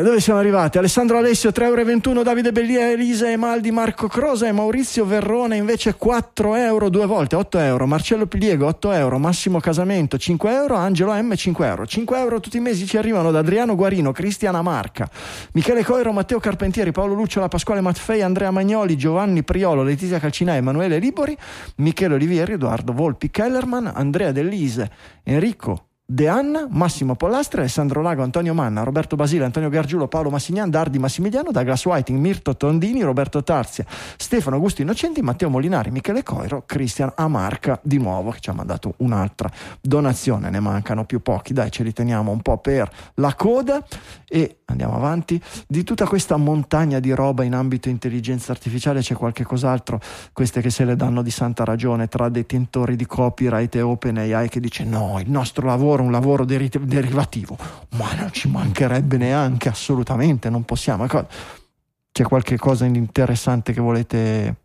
dove 0.03 0.21
siamo 0.21 0.39
arrivati? 0.39 0.79
Alessandro 0.79 1.19
Alessio 1.19 1.51
3,21 1.51 2.09
euro, 2.09 2.23
Davide 2.23 2.53
Bellia, 2.53 2.91
Elisa 2.91 3.31
Emaldi, 3.31 3.71
Marco 3.71 4.09
Crosa 4.09 4.47
e 4.47 4.53
Maurizio 4.53 5.05
Verrone 5.05 5.57
invece 5.57 5.95
4 5.95 6.57
euro 6.57 6.89
due 6.89 7.07
volte, 7.07 7.37
8 7.37 7.59
euro, 7.59 7.87
Marcello 7.87 8.27
Piliego 8.27 8.67
8 8.67 8.93
euro, 8.93 9.19
Massimo 9.19 9.61
Casamento 9.61 10.17
5 10.17 10.53
euro, 10.53 10.77
Angelo 10.77 11.13
M 11.13 11.35
5 11.35 11.67
euro, 11.67 11.87
5 11.87 12.19
euro 12.19 12.41
tutti 12.41 12.57
i 12.57 12.61
mesi 12.61 12.87
ci 12.87 12.97
arrivano 12.97 13.31
da 13.31 13.41
Adriano 13.41 13.75
Guarino, 13.75 14.13
Cristiana 14.13 14.63
Marca, 14.63 15.09
Michele 15.53 15.85
Coiro, 15.85 16.13
Matteo 16.13 16.41
Carpentieri, 16.41 16.91
Paolo 16.91 17.15
Lucciola, 17.15 17.49
Pasquale 17.49 17.81
Maffei, 17.81 18.23
Andrea 18.23 18.51
Magnoli, 18.51 18.97
Giovanni 18.97 19.43
Priolo, 19.43 19.83
Letizia 19.83 20.19
Calcinà, 20.19 20.57
Emanuele 20.57 20.99
Libori, 20.99 21.37
Michele 21.77 22.15
Olivieri, 22.15 22.55
Edoardo 22.55 22.93
Volpi, 22.93 23.31
Kellerman, 23.31 23.91
Andrea 23.95 24.33
Dellise, 24.33 24.91
Enrico 25.23 25.89
De 26.15 26.29
Anna, 26.29 26.69
Massimo 26.71 27.17
Pollastre, 27.17 27.63
Alessandro 27.63 28.01
Lago, 28.01 28.23
Antonio 28.23 28.55
Manna, 28.55 28.85
Roberto 28.85 29.17
Basile, 29.17 29.47
Antonio 29.47 29.69
Gargiulo, 29.69 30.07
Paolo 30.07 30.31
Massignan, 30.31 30.71
Dardi 30.71 31.01
Massimiliano, 31.01 31.51
Douglas 31.51 31.85
Whiting, 31.85 32.21
Mirto 32.21 32.57
Tondini, 32.57 33.03
Roberto 33.03 33.43
Tarzia, 33.43 33.85
Stefano 34.17 34.55
Augusto 34.55 34.81
Innocenti, 34.81 35.23
Matteo 35.23 35.51
Molinari, 35.51 35.91
Michele 35.91 36.23
Coiro, 36.23 36.63
Cristian 36.67 37.11
Amarca 37.17 37.81
di 37.83 37.99
nuovo 37.99 38.31
che 38.31 38.39
ci 38.39 38.51
ha 38.51 38.53
mandato 38.53 38.95
un'altra 38.99 39.51
donazione, 39.81 40.51
ne 40.51 40.61
mancano 40.61 41.05
più 41.05 41.21
pochi, 41.21 41.53
dai 41.53 41.73
ce 41.73 41.83
li 41.83 41.93
teniamo 41.93 42.31
un 42.31 42.43
po' 42.43 42.59
per 42.59 42.89
la 43.15 43.35
coda. 43.35 43.85
E 44.29 44.59
andiamo 44.67 44.97
avanti. 44.97 45.41
Di 45.67 45.85
tutta 45.85 46.07
questa 46.07 46.37
montagna 46.37 46.99
di 46.99 47.13
roba 47.13 47.45
in 47.45 47.55
ambito 47.55 47.89
intelligenza 47.89 48.53
artificiale 48.53 49.01
c'è 49.01 49.15
qualche 49.15 49.45
cos'altro, 49.45 50.01
queste 50.33 50.61
che 50.61 50.71
se 50.71 50.85
le 50.85 50.97
danno 50.97 51.23
di 51.23 51.31
santa 51.31 51.65
ragione 51.65 52.09
tra 52.09 52.29
detentori 52.29 52.97
di 52.97 53.07
copyright 53.07 53.75
e 53.77 53.81
OpenAI 53.81 54.49
che 54.49 54.61
dice 54.61 54.85
no, 54.85 55.21
il 55.21 55.31
nostro 55.31 55.67
lavoro 55.67 55.83
lavoro 55.85 56.03
un 56.03 56.11
lavoro 56.11 56.45
deri- 56.45 56.71
derivativo, 56.81 57.57
ma 57.97 58.13
non 58.15 58.33
ci 58.33 58.49
mancherebbe 58.49 59.17
neanche, 59.17 59.69
assolutamente, 59.69 60.49
non 60.51 60.65
possiamo. 60.65 61.07
C'è 61.07 62.23
qualche 62.25 62.57
cosa 62.57 62.85
interessante 62.87 63.73
che 63.73 63.81
volete... 63.81 64.57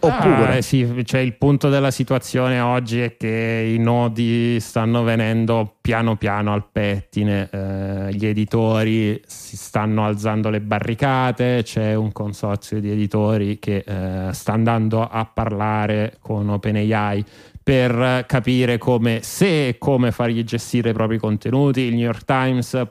Oppure... 0.00 0.58
Ah, 0.58 0.60
sì, 0.60 1.02
cioè 1.04 1.20
il 1.20 1.34
punto 1.34 1.68
della 1.68 1.90
situazione 1.90 2.60
oggi 2.60 3.00
è 3.00 3.16
che 3.16 3.72
i 3.74 3.78
nodi 3.78 4.60
stanno 4.60 5.02
venendo 5.02 5.76
piano 5.80 6.16
piano 6.16 6.52
al 6.52 6.64
pettine, 6.70 7.48
eh, 7.50 8.12
gli 8.12 8.26
editori 8.26 9.20
si 9.26 9.56
stanno 9.56 10.04
alzando 10.04 10.50
le 10.50 10.60
barricate, 10.60 11.62
c'è 11.64 11.94
un 11.94 12.12
consorzio 12.12 12.80
di 12.80 12.90
editori 12.90 13.58
che 13.58 13.84
eh, 13.86 14.32
sta 14.32 14.52
andando 14.52 15.02
a 15.02 15.24
parlare 15.24 16.16
con 16.20 16.48
OpenAI 16.48 17.24
per 17.62 18.24
capire 18.26 18.78
come, 18.78 19.20
se 19.22 19.68
e 19.68 19.78
come 19.78 20.10
fargli 20.10 20.42
gestire 20.44 20.90
i 20.90 20.94
propri 20.94 21.18
contenuti. 21.18 21.80
Il 21.80 21.94
New 21.94 22.04
York 22.04 22.24
Times 22.24 22.86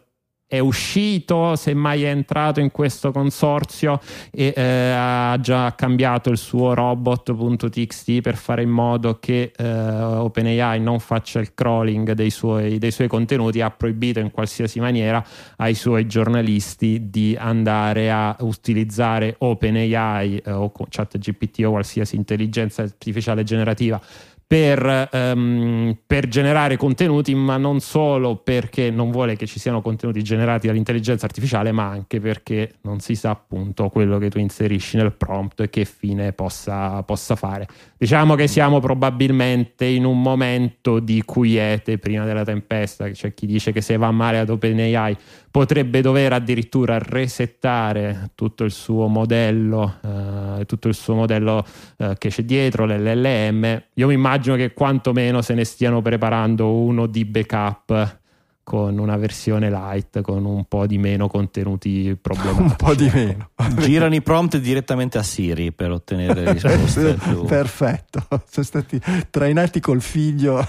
è 0.49 0.59
uscito, 0.59 1.57
semmai 1.57 2.03
è 2.03 2.09
entrato 2.09 2.61
in 2.61 2.71
questo 2.71 3.11
consorzio 3.11 3.99
e 4.31 4.53
eh, 4.55 4.91
ha 4.95 5.37
già 5.41 5.75
cambiato 5.75 6.29
il 6.29 6.37
suo 6.37 6.73
robot.txt 6.73 8.21
per 8.21 8.37
fare 8.37 8.61
in 8.61 8.69
modo 8.69 9.19
che 9.19 9.51
eh, 9.53 9.67
OpenAI 9.67 10.79
non 10.79 10.99
faccia 10.99 11.39
il 11.39 11.53
crawling 11.53 12.13
dei 12.13 12.29
suoi, 12.29 12.77
dei 12.77 12.91
suoi, 12.91 13.09
contenuti, 13.09 13.59
ha 13.59 13.69
proibito 13.69 14.19
in 14.21 14.31
qualsiasi 14.31 14.79
maniera 14.79 15.21
ai 15.57 15.73
suoi 15.73 16.07
giornalisti 16.07 17.09
di 17.09 17.35
andare 17.37 18.09
a 18.09 18.33
utilizzare 18.39 19.35
OpenAI 19.37 20.37
eh, 20.37 20.51
o 20.51 20.71
ChatGPT 20.89 21.65
o 21.65 21.71
qualsiasi 21.71 22.15
intelligenza 22.15 22.83
artificiale 22.83 23.43
generativa 23.43 23.99
per, 24.47 25.09
um, 25.11 25.97
per, 26.07 26.29
generare 26.29 26.77
contenuti, 26.77 27.35
ma 27.35 27.57
non 27.57 27.81
solo 27.81 28.37
perché 28.37 28.89
non 28.89 29.11
vuole 29.11 29.35
che 29.35 29.45
ci 29.45 29.59
siano 29.59 29.81
contenuti 29.81 30.23
generati 30.23 30.67
dall'intelligenza 30.67 31.25
artificiale, 31.25 31.73
ma 31.73 31.89
anche 31.89 32.21
perché 32.21 32.75
non 32.83 33.01
si 33.01 33.15
sa 33.15 33.31
appunto 33.31 33.89
quello 33.89 34.17
che 34.17 34.29
tu 34.29 34.39
inserisci 34.39 34.95
nel 34.95 35.11
prompt 35.11 35.59
e 35.59 35.69
che 35.69 35.83
fine 35.83 36.31
possa, 36.31 37.03
possa 37.03 37.35
fare. 37.35 37.67
Diciamo 37.97 38.35
che 38.35 38.47
siamo 38.47 38.79
probabilmente 38.79 39.83
in 39.83 40.05
un 40.05 40.21
momento 40.21 40.99
di 40.99 41.23
quiete 41.25 41.97
prima 41.97 42.23
della 42.23 42.45
tempesta, 42.45 43.09
c'è 43.09 43.33
chi 43.33 43.47
dice 43.47 43.73
che 43.73 43.81
se 43.81 43.97
va 43.97 44.11
male 44.11 44.39
ad 44.39 44.49
OpenAI 44.49 45.17
potrebbe 45.49 46.01
dover 46.01 46.33
addirittura 46.33 46.97
resettare 46.99 48.31
tutto 48.35 48.63
il 48.63 48.71
suo 48.71 49.07
modello, 49.07 49.95
eh, 50.03 50.65
tutto 50.65 50.87
il 50.87 50.93
suo 50.93 51.15
modello 51.15 51.65
eh, 51.97 52.15
che 52.17 52.29
c'è 52.29 52.43
dietro, 52.43 52.85
l'LLM. 52.85 53.83
Io 53.93 54.07
mi 54.07 54.13
immagino 54.13 54.55
che 54.55 54.73
quantomeno 54.73 55.41
se 55.41 55.53
ne 55.53 55.63
stiano 55.63 56.01
preparando 56.01 56.73
uno 56.73 57.07
di 57.07 57.25
backup 57.25 58.19
con 58.67 58.97
una 58.97 59.15
versione 59.15 59.69
light 59.69 60.19
con 60.19 60.43
un 60.43 60.65
po' 60.65 60.87
di 60.87 60.97
meno 60.97 61.29
contenuti 61.29 62.17
problematici. 62.21 62.63
un 62.63 62.75
po' 62.75 62.95
di 62.95 63.09
meno. 63.13 63.51
Girano 63.79 64.13
i 64.13 64.21
prompt 64.21 64.57
direttamente 64.57 65.17
a 65.17 65.23
Siri 65.23 65.71
per 65.71 65.91
ottenere 65.91 66.41
le 66.41 66.51
risposte. 66.59 67.17
Perfetto, 67.47 68.27
sono 68.27 68.65
stati 68.65 69.01
trainati 69.29 69.79
col 69.79 70.01
figlio 70.01 70.61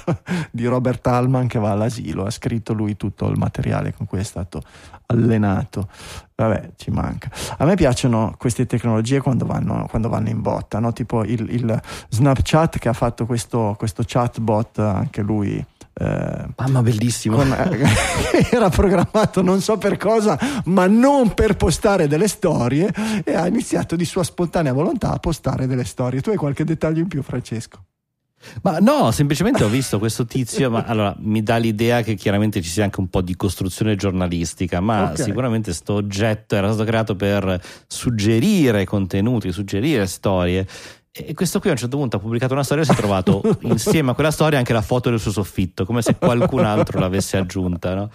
di 0.53 0.65
Robert 0.67 1.05
Allman 1.09 1.49
che 1.49 1.59
va 1.59 1.73
all'asilo, 1.73 2.25
ha 2.25 2.31
scritto 2.31 2.73
lui 2.73 2.97
tutto 2.97 3.27
il 3.27 3.37
materiale 3.37 3.93
con 3.93 4.07
cui 4.07 4.21
è 4.21 4.23
stato 4.23 4.63
allenato. 5.07 5.89
Vabbè, 6.37 6.75
ci 6.77 6.93
manca. 6.93 7.29
A 7.57 7.65
me 7.65 7.75
piacciono 7.75 8.37
queste 8.39 8.65
tecnologie 8.65 9.21
quando 9.21 9.45
vanno, 9.45 9.89
quando 9.91 10.09
vanno 10.09 10.29
in 10.29 10.41
botta, 10.41 10.79
no? 10.79 10.93
tipo 10.93 11.25
il, 11.25 11.49
il, 11.51 11.83
Snapchat 12.11 12.79
che 12.79 12.89
ha 12.89 12.93
fatto 12.93 13.27
questo, 13.27 13.75
questo 13.77 14.05
chatbot, 14.07 14.79
anche 14.79 15.21
lui 15.21 15.67
eh, 16.01 16.47
Mamma 16.57 16.83
bellissimo. 16.83 17.37
Con, 17.37 17.53
era 18.51 18.69
programmato 18.69 19.43
non 19.43 19.61
so 19.61 19.79
per 19.79 19.97
cosa, 19.97 20.39
ma 20.67 20.87
non 20.87 21.35
per 21.35 21.57
postare 21.57 22.07
delle 22.07 22.29
storie 22.29 22.93
e 23.25 23.35
ha 23.35 23.47
iniziato 23.47 23.97
di 23.97 24.05
sua 24.05 24.23
spontanea 24.23 24.73
volontà 24.73 25.13
a 25.13 25.19
postare 25.19 25.67
delle 25.67 25.85
storie. 25.85 26.21
Tu 26.21 26.31
hai 26.31 26.37
qualche 26.37 26.65
dettaglio 26.65 27.01
in 27.01 27.09
più, 27.09 27.23
Francesco? 27.23 27.83
Ma 28.63 28.79
no, 28.79 29.11
semplicemente 29.11 29.65
ho 29.65 29.69
visto 29.69 29.99
questo 29.99 30.25
tizio, 30.25 30.71
ma 30.71 30.85
allora 30.85 31.15
mi 31.19 31.43
dà 31.43 31.57
l'idea 31.57 32.03
che 32.03 32.15
chiaramente 32.15 32.63
ci 32.63 32.69
sia 32.69 32.85
anche 32.85 33.01
un 33.01 33.09
po' 33.09 33.21
di 33.21 33.35
costruzione 33.35 33.97
giornalistica, 33.97 34.81
ma 34.81 35.11
okay. 35.11 35.25
sicuramente 35.25 35.71
questo 35.71 35.95
oggetto 35.95 36.55
era 36.55 36.69
stato 36.69 36.85
creato 36.85 37.17
per 37.17 37.61
suggerire 37.89 38.85
contenuti, 38.85 39.51
suggerire 39.51 40.07
storie 40.07 40.67
e 41.11 41.35
questo 41.35 41.59
qui 41.59 41.69
a 41.71 41.73
un 41.73 41.79
certo 41.79 41.97
punto 41.97 42.17
ha 42.17 42.21
pubblicato 42.21 42.53
una 42.53 42.63
storia 42.63 42.83
e 42.83 42.87
si 42.87 42.93
è 42.93 42.97
trovato 42.97 43.43
insieme 43.63 44.11
a 44.11 44.15
quella 44.15 44.31
storia 44.31 44.59
anche 44.59 44.73
la 44.73 44.83
foto 44.83 45.11
del 45.11 45.19
suo 45.19 45.33
soffitto, 45.33 45.85
come 45.85 46.03
se 46.03 46.17
qualcun 46.17 46.65
altro 46.65 46.99
l'avesse 47.01 47.37
aggiunta. 47.37 47.95
No? 47.95 48.11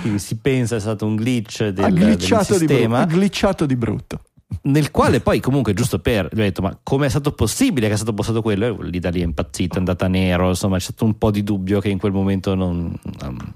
Quindi 0.00 0.18
si 0.18 0.36
pensa 0.38 0.76
è 0.76 0.80
stato 0.80 1.06
un 1.06 1.16
glitch 1.16 1.68
del, 1.68 1.92
del 1.92 2.20
sistema. 2.20 3.04
Di 3.04 3.14
glitchato 3.14 3.66
di 3.66 3.76
brutto. 3.76 4.20
Nel 4.62 4.90
quale 4.90 5.20
poi 5.20 5.40
comunque 5.40 5.74
giusto 5.74 5.98
per, 5.98 6.28
gli 6.30 6.38
ho 6.38 6.42
detto 6.42 6.62
ma 6.62 6.78
come 6.82 7.06
è 7.06 7.08
stato 7.08 7.32
possibile 7.32 7.88
che 7.88 7.94
è 7.94 7.96
stato 7.96 8.12
postato 8.12 8.42
quello? 8.42 8.66
E 8.66 8.88
lì 8.88 8.98
da 8.98 9.10
lì 9.10 9.20
è 9.20 9.24
impazzito, 9.24 9.76
è 9.76 9.78
andata 9.78 10.06
nero, 10.06 10.48
insomma 10.48 10.76
c'è 10.76 10.82
stato 10.82 11.04
un 11.04 11.16
po' 11.16 11.30
di 11.30 11.42
dubbio 11.42 11.80
che 11.80 11.88
in 11.88 11.98
quel 11.98 12.12
momento 12.12 12.54
non... 12.54 12.94
Um, 13.22 13.54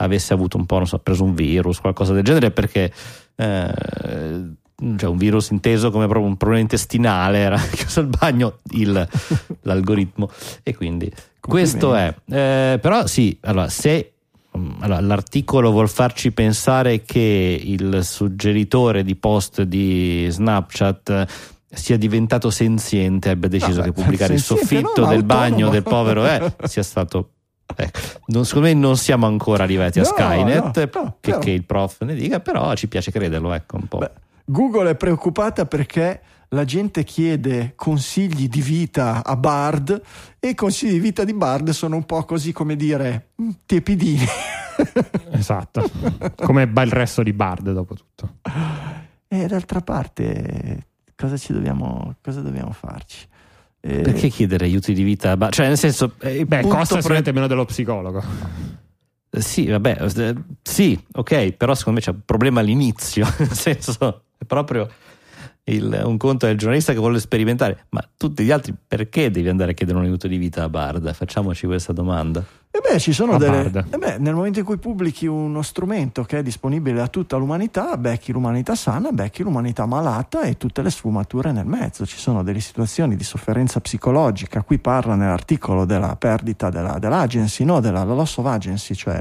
avesse 0.00 0.32
avuto 0.32 0.56
un 0.56 0.66
po', 0.66 0.78
non 0.78 0.86
so, 0.86 0.98
preso 0.98 1.24
un 1.24 1.34
virus, 1.34 1.78
qualcosa 1.78 2.14
del 2.14 2.24
genere, 2.24 2.50
perché 2.50 2.90
eh, 3.36 3.72
cioè 4.96 5.08
un 5.08 5.16
virus 5.16 5.50
inteso 5.50 5.90
come 5.90 6.06
proprio 6.06 6.26
un 6.26 6.36
problema 6.36 6.62
intestinale, 6.62 7.38
era 7.38 7.58
chiuso 7.72 8.00
il 8.00 8.08
bagno 8.08 8.58
il, 8.72 9.08
l'algoritmo. 9.62 10.30
E 10.62 10.74
quindi 10.74 11.10
questo 11.40 11.94
è. 11.94 12.14
Eh, 12.28 12.78
però 12.80 13.06
sì, 13.06 13.36
allora, 13.42 13.68
se 13.68 14.12
mm, 14.56 14.70
allora, 14.80 15.00
l'articolo 15.00 15.70
vuol 15.70 15.88
farci 15.88 16.32
pensare 16.32 17.02
che 17.02 17.60
il 17.62 18.04
suggeritore 18.04 19.02
di 19.02 19.16
post 19.16 19.62
di 19.62 20.26
Snapchat 20.30 21.26
sia 21.72 21.96
diventato 21.96 22.50
senziente, 22.50 23.30
abbia 23.30 23.48
deciso 23.48 23.78
no, 23.78 23.84
che 23.84 23.92
pubblicare 23.92 24.34
il 24.34 24.40
soffitto 24.40 25.06
del 25.06 25.22
bagno 25.22 25.68
del 25.68 25.84
povero 25.84 26.26
eh, 26.26 26.52
sia 26.64 26.82
stato 26.82 27.30
Ecco, 27.76 28.00
non, 28.26 28.44
secondo 28.44 28.68
me 28.68 28.74
non 28.74 28.96
siamo 28.96 29.26
ancora 29.26 29.62
arrivati 29.62 30.00
a 30.00 30.02
no, 30.02 30.08
Skynet, 30.08 30.94
no, 30.94 31.16
che, 31.20 31.38
che, 31.38 31.50
il 31.50 31.64
prof 31.64 32.00
ne 32.02 32.14
dica, 32.14 32.40
però 32.40 32.74
ci 32.74 32.88
piace 32.88 33.10
crederlo, 33.10 33.52
ecco 33.52 33.76
un 33.76 33.86
po'. 33.86 33.98
Beh, 33.98 34.10
Google 34.50 34.90
è 34.90 34.94
preoccupata 34.96 35.64
perché 35.64 36.20
la 36.48 36.64
gente 36.64 37.04
chiede 37.04 37.74
consigli 37.76 38.48
di 38.48 38.60
vita 38.60 39.24
a 39.24 39.36
Bard 39.36 40.02
e 40.40 40.48
i 40.48 40.54
consigli 40.56 40.92
di 40.92 40.98
vita 40.98 41.22
di 41.22 41.32
Bard 41.32 41.70
sono 41.70 41.94
un 41.94 42.04
po' 42.04 42.24
così 42.24 42.52
come 42.52 42.74
dire 42.74 43.28
mm, 43.40 43.50
tiepidini. 43.64 44.24
esatto, 45.30 45.88
come 46.36 46.62
il 46.64 46.90
resto 46.90 47.22
di 47.22 47.32
Bard 47.32 47.70
dopo 47.70 47.94
tutto. 47.94 48.38
E 49.28 49.46
d'altra 49.46 49.82
parte 49.82 50.86
cosa, 51.14 51.36
ci 51.36 51.52
dobbiamo, 51.52 52.16
cosa 52.20 52.40
dobbiamo 52.40 52.72
farci? 52.72 53.28
E- 53.80 54.00
Perché 54.00 54.28
chiedere 54.30 54.64
aiuti 54.64 54.92
di 54.92 55.04
vita? 55.04 55.36
Ba- 55.36 55.50
Cioè, 55.50 55.68
nel 55.68 55.78
senso, 55.78 56.14
eh, 56.20 56.44
Beh, 56.44 56.62
costa 56.62 56.78
pre- 56.94 56.96
sicuramente 56.96 57.30
meno 57.32 57.46
dello 57.46 57.64
psicologo. 57.66 58.20
Eh, 59.30 59.40
Sì, 59.40 59.68
vabbè, 59.68 59.98
eh, 60.16 60.34
sì, 60.60 61.00
ok, 61.12 61.52
però 61.52 61.74
secondo 61.76 62.00
me 62.00 62.04
c'è 62.04 62.10
un 62.10 62.22
problema 62.24 62.58
all'inizio, 62.58 63.24
nel 63.38 63.52
senso, 63.52 64.24
è 64.40 64.44
proprio 64.46 64.88
il- 65.64 66.02
un 66.04 66.16
conto 66.16 66.46
del 66.46 66.56
giornalista 66.56 66.92
che 66.92 66.98
vuole 66.98 67.20
sperimentare, 67.20 67.84
ma 67.90 68.02
tutti 68.16 68.42
gli 68.42 68.50
altri 68.50 68.74
perché 68.88 69.30
devi 69.30 69.48
andare 69.48 69.72
a 69.72 69.74
chiedere 69.74 69.98
un 69.98 70.04
aiuto 70.04 70.26
di 70.26 70.38
vita 70.38 70.62
a 70.64 70.68
Barda? 70.70 71.12
Facciamoci 71.12 71.66
questa 71.66 71.92
domanda. 71.92 72.42
E 72.72 72.80
beh, 72.80 72.98
ci 72.98 73.12
sono 73.12 73.32
A 73.34 73.38
delle. 73.38 73.66
E 73.90 73.98
beh, 73.98 74.18
nel 74.18 74.32
momento 74.34 74.60
in 74.60 74.64
cui 74.64 74.78
pubblichi 74.78 75.26
uno 75.26 75.60
strumento 75.60 76.22
che 76.22 76.38
è 76.38 76.42
disponibile 76.42 77.00
a 77.00 77.08
tutta 77.08 77.36
l'umanità, 77.36 77.96
becchi 77.96 78.32
l'umanità 78.32 78.74
sana, 78.74 79.10
becchi 79.10 79.42
l'umanità 79.42 79.86
malata 79.86 80.42
e 80.42 80.56
tutte 80.56 80.80
le 80.80 80.90
sfumature 80.90 81.52
nel 81.52 81.66
mezzo. 81.66 82.06
Ci 82.06 82.16
sono 82.16 82.42
delle 82.42 82.60
situazioni 82.60 83.16
di 83.16 83.24
sofferenza 83.24 83.80
psicologica. 83.80 84.62
Qui 84.62 84.78
parla 84.78 85.14
nell'articolo 85.16 85.84
della 85.84 86.16
perdita 86.16 86.70
della, 86.70 86.98
dell'agency, 86.98 87.64
no, 87.64 87.80
della 87.80 88.04
loss 88.04 88.36
of 88.38 88.46
agency, 88.46 88.94
cioè 88.94 89.20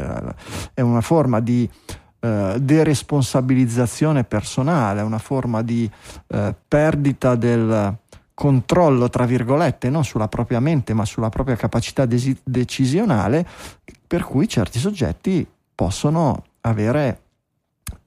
è 0.73 0.81
una 0.81 1.01
forma 1.01 1.39
di 1.39 1.67
eh, 2.19 2.57
deresponsabilizzazione 2.59 4.23
personale, 4.23 5.01
una 5.01 5.19
forma 5.19 5.61
di 5.61 5.89
eh, 6.27 6.55
perdita 6.67 7.35
del 7.35 7.95
controllo, 8.33 9.09
tra 9.09 9.25
virgolette, 9.25 9.89
non 9.89 10.03
sulla 10.05 10.27
propria 10.27 10.59
mente, 10.59 10.93
ma 10.93 11.05
sulla 11.05 11.29
propria 11.29 11.55
capacità 11.55 12.05
desi- 12.05 12.39
decisionale, 12.43 13.45
per 14.07 14.23
cui 14.23 14.47
certi 14.47 14.79
soggetti 14.79 15.45
possono 15.75 16.43
avere 16.61 17.21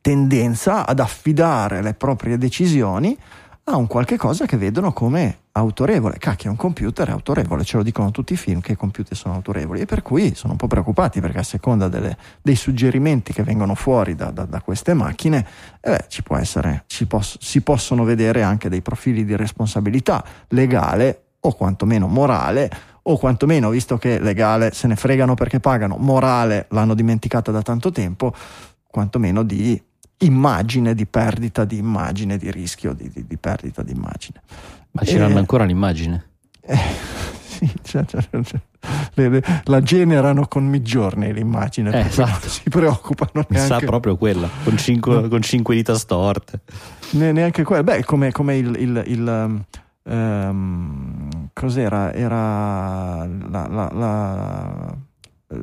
tendenza 0.00 0.86
ad 0.86 1.00
affidare 1.00 1.80
le 1.80 1.94
proprie 1.94 2.36
decisioni 2.38 3.16
a 3.64 3.76
un 3.76 3.86
qualche 3.86 4.16
cosa 4.16 4.44
che 4.44 4.56
vedono 4.56 4.92
come 4.92 5.38
autorevole. 5.52 6.18
Cacchio, 6.18 6.50
un 6.50 6.56
computer 6.56 7.08
è 7.08 7.10
autorevole, 7.12 7.62
ce 7.62 7.76
lo 7.76 7.84
dicono 7.84 8.10
tutti 8.10 8.32
i 8.32 8.36
film 8.36 8.60
che 8.60 8.72
i 8.72 8.76
computer 8.76 9.16
sono 9.16 9.34
autorevoli 9.34 9.82
e 9.82 9.86
per 9.86 10.02
cui 10.02 10.34
sono 10.34 10.52
un 10.52 10.58
po' 10.58 10.66
preoccupati 10.66 11.20
perché 11.20 11.38
a 11.38 11.42
seconda 11.44 11.88
delle- 11.88 12.16
dei 12.42 12.56
suggerimenti 12.56 13.32
che 13.32 13.44
vengono 13.44 13.74
fuori 13.76 14.16
da, 14.16 14.30
da- 14.32 14.46
da 14.46 14.60
queste 14.62 14.94
macchine, 14.94 15.46
eh 15.80 16.06
ci 16.08 16.22
può 16.22 16.36
essere, 16.36 16.84
ci 16.86 17.06
poss- 17.06 17.38
si 17.40 17.60
possono 17.60 18.02
vedere 18.02 18.42
anche 18.42 18.68
dei 18.68 18.82
profili 18.82 19.24
di 19.24 19.36
responsabilità 19.36 20.24
legale 20.48 21.26
o 21.40 21.54
quantomeno 21.54 22.08
morale 22.08 22.70
o 23.02 23.16
quantomeno, 23.16 23.70
visto 23.70 23.96
che 23.96 24.18
legale 24.18 24.72
se 24.72 24.86
ne 24.88 24.96
fregano 24.96 25.34
perché 25.34 25.60
pagano, 25.60 25.96
morale 25.98 26.66
l'hanno 26.70 26.94
dimenticata 26.94 27.52
da 27.52 27.62
tanto 27.62 27.90
tempo, 27.92 28.34
quantomeno 28.86 29.42
di 29.42 29.80
immagine, 30.24 30.94
di 30.94 31.06
perdita 31.06 31.64
di 31.64 31.76
immagine, 31.78 32.36
di 32.38 32.50
rischio 32.50 32.92
di, 32.92 33.10
di- 33.12 33.26
di 33.26 33.36
perdita 33.36 33.82
di 33.82 33.92
immagine. 33.92 34.40
Ma 34.92 35.02
ce 35.04 35.14
Eh, 35.14 35.18
l'hanno 35.18 35.38
ancora 35.38 35.64
l'immagine? 35.64 36.24
eh, 36.60 36.76
sì, 37.42 37.70
cioè, 37.82 38.04
cioè, 38.04 38.22
cioè, 38.30 38.60
le- 39.14 39.28
le- 39.28 39.42
la 39.64 39.82
generano 39.82 40.46
con 40.46 40.66
Midjourney 40.66 41.32
l'immagine, 41.32 41.90
Eh, 41.92 42.06
esatto. 42.06 42.48
si 42.48 42.68
preoccupano 42.68 43.44
Mi 43.48 43.56
sa 43.56 43.66
neanche, 43.66 43.86
proprio 43.86 44.16
quella, 44.16 44.48
con 44.64 44.76
cinque, 44.76 45.28
con 45.28 45.42
cinque 45.42 45.74
dita 45.74 45.94
storte. 45.96 46.60
ne- 47.12 47.32
neanche 47.32 47.62
quello. 47.64 47.82
Beh, 47.84 48.04
come, 48.04 48.30
come 48.32 48.56
il, 48.56 48.74
il- 48.78 49.02
il, 49.06 49.26
um, 49.26 49.64
ehm, 50.04 51.48
cos'era? 51.52 52.12
Era 52.12 53.24
la, 53.26 53.66
la- 53.68 53.90
la- 53.92 54.96
eh, 55.48 55.62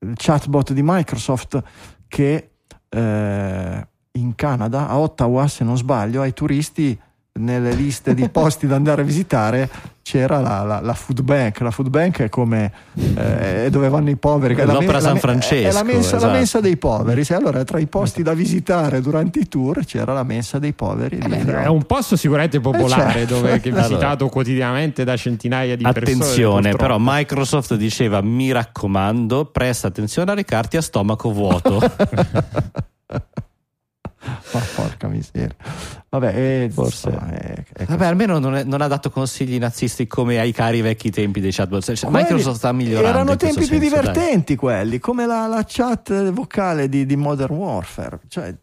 il 0.00 0.12
chatbot 0.14 0.72
di 0.72 0.82
Microsoft 0.82 1.62
che 2.08 2.50
eh, 2.96 3.86
in 4.12 4.34
Canada, 4.34 4.88
a 4.88 4.98
Ottawa, 4.98 5.46
se 5.46 5.64
non 5.64 5.76
sbaglio, 5.76 6.22
ai 6.22 6.32
turisti 6.32 6.98
nelle 7.36 7.72
liste 7.72 8.14
di 8.14 8.28
posti 8.28 8.66
da 8.66 8.76
andare 8.76 9.02
a 9.02 9.04
visitare 9.04 9.68
c'era 10.02 10.38
la, 10.40 10.62
la, 10.62 10.80
la 10.80 10.94
food 10.94 11.22
bank. 11.22 11.60
La 11.60 11.70
food 11.72 11.88
bank 11.88 12.20
è 12.22 12.28
come 12.28 12.70
eh, 12.94 13.68
dove 13.70 13.88
vanno 13.88 14.10
i 14.10 14.16
poveri. 14.16 14.54
è 14.54 14.64
la 14.64 14.74
L'Opera 14.74 14.92
men- 14.92 15.00
San 15.00 15.14
la- 15.14 15.18
Francesco, 15.20 15.68
È 15.68 15.72
la 15.72 15.82
mensa, 15.82 16.10
la 16.12 16.16
esatto. 16.18 16.32
mensa 16.32 16.60
dei 16.60 16.76
poveri. 16.76 17.24
Sì, 17.24 17.32
allora, 17.34 17.64
tra 17.64 17.78
i 17.80 17.86
posti 17.86 18.22
da 18.22 18.32
visitare 18.32 19.00
durante 19.00 19.40
i 19.40 19.48
tour 19.48 19.84
c'era 19.84 20.12
la 20.12 20.22
mensa 20.22 20.58
dei 20.60 20.72
poveri. 20.74 21.20
lì. 21.20 21.36
È 21.44 21.66
un 21.66 21.82
posto 21.84 22.14
sicuramente 22.16 22.60
popolare 22.60 23.12
certo. 23.26 23.34
dove 23.34 23.60
è 23.60 23.60
Allora. 23.68 23.82
visitato 23.88 24.28
quotidianamente 24.28 25.02
da 25.02 25.16
centinaia 25.16 25.74
di 25.76 25.82
persone. 25.82 26.12
Attenzione, 26.12 26.74
però 26.76 26.96
Microsoft 27.00 27.74
diceva 27.74 28.20
mi 28.20 28.52
raccomando, 28.52 29.46
presta 29.46 29.88
attenzione 29.88 30.30
a 30.30 30.34
recarti 30.34 30.76
a 30.76 30.82
stomaco 30.82 31.32
vuoto. 31.32 31.80
Ma 34.52 34.60
porca 34.74 35.08
miseria. 35.08 35.54
Vabbè, 36.08 36.34
eh, 36.64 36.70
Forse. 36.72 37.10
è- 37.10 37.64
è 37.72 37.84
Vabbè, 37.84 38.06
almeno 38.06 38.38
non, 38.38 38.54
è- 38.56 38.64
non 38.64 38.80
ha 38.80 38.86
dato 38.86 39.10
consigli 39.10 39.58
nazisti 39.58 40.06
come 40.06 40.38
ai 40.38 40.52
cari 40.52 40.80
vecchi 40.80 41.10
tempi 41.10 41.40
dei 41.40 41.52
chatbot. 41.52 41.92
Cioè, 41.92 42.10
Microsoft 42.10 42.56
sta 42.58 42.72
migliorando. 42.72 43.08
Erano 43.08 43.36
tempi 43.36 43.66
più 43.66 43.66
senso, 43.66 43.80
dai. 43.80 44.00
divertenti 44.00 44.56
quelli, 44.56 44.98
come 44.98 45.26
la, 45.26 45.46
la 45.46 45.64
chat 45.66 46.30
vocale 46.30 46.88
di, 46.88 47.04
di 47.06 47.16
Modern 47.16 47.54
Warfare. 47.54 48.20
Cioè, 48.28 48.54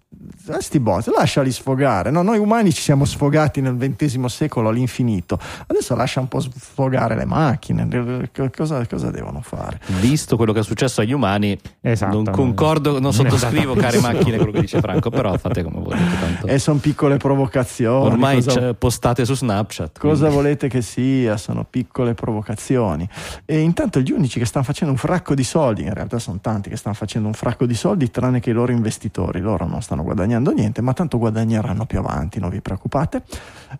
sti 0.59 0.79
bot, 0.79 1.07
lasciali 1.15 1.51
sfogare. 1.51 2.09
No, 2.11 2.21
noi 2.21 2.37
umani 2.37 2.71
ci 2.71 2.81
siamo 2.81 3.03
sfogati 3.03 3.61
nel 3.61 3.75
XX 3.75 4.23
secolo 4.25 4.69
all'infinito. 4.69 5.37
Adesso 5.67 5.95
lascia 5.95 6.19
un 6.21 6.27
po' 6.27 6.39
sfogare 6.39 7.15
le 7.15 7.25
macchine. 7.25 8.29
Cosa, 8.55 8.85
cosa 8.87 9.11
devono 9.11 9.41
fare? 9.41 9.79
Visto 9.99 10.37
quello 10.37 10.53
che 10.53 10.59
è 10.59 10.63
successo 10.63 11.01
agli 11.01 11.11
umani, 11.13 11.59
Esatto. 11.81 12.13
non 12.21 12.31
concordo, 12.33 12.99
non 12.99 13.11
sottoscrivo, 13.13 13.73
andata 13.73 13.89
care 13.89 13.99
macchine, 13.99 14.37
quello 14.37 14.51
che 14.51 14.61
dice 14.61 14.79
Franco, 14.79 15.09
però 15.09 15.37
fate 15.37 15.61
come 15.63 15.72
volete. 15.81 16.03
Tanto. 16.19 16.47
E 16.47 16.59
sono 16.59 16.79
piccole 16.79 17.17
provocazioni. 17.17 18.05
Ormai 18.05 18.43
cosa- 18.43 18.73
postate 18.73 19.25
su 19.25 19.35
Snapchat. 19.35 19.99
Cosa 19.99 20.25
quindi- 20.25 20.35
volete 20.35 20.67
che 20.67 20.81
sia? 20.81 21.37
Sono 21.37 21.65
piccole 21.69 22.13
provocazioni. 22.13 23.07
E 23.45 23.59
intanto 23.59 23.99
gli 23.99 24.11
unici 24.11 24.39
che 24.39 24.45
stanno 24.45 24.65
facendo 24.65 24.93
un 24.93 24.99
fracco 24.99 25.33
di 25.35 25.43
soldi, 25.43 25.83
in 25.83 25.93
realtà 25.93 26.19
sono 26.19 26.39
tanti 26.41 26.69
che 26.69 26.75
stanno 26.77 26.95
facendo 26.95 27.27
un 27.27 27.33
fracco 27.33 27.65
di 27.65 27.75
soldi, 27.75 28.09
tranne 28.11 28.39
che 28.39 28.49
i 28.49 28.53
loro 28.53 28.71
investitori. 28.71 29.39
Loro 29.39 29.65
non 29.65 29.81
stanno 29.81 30.03
guadagnando 30.03 30.51
niente, 30.51 30.81
ma 30.81 30.93
tanto 30.93 31.17
guadagneranno 31.17 31.85
più 31.85 31.99
avanti, 31.99 32.39
non 32.39 32.49
vi 32.49 32.61
preoccupate. 32.61 33.23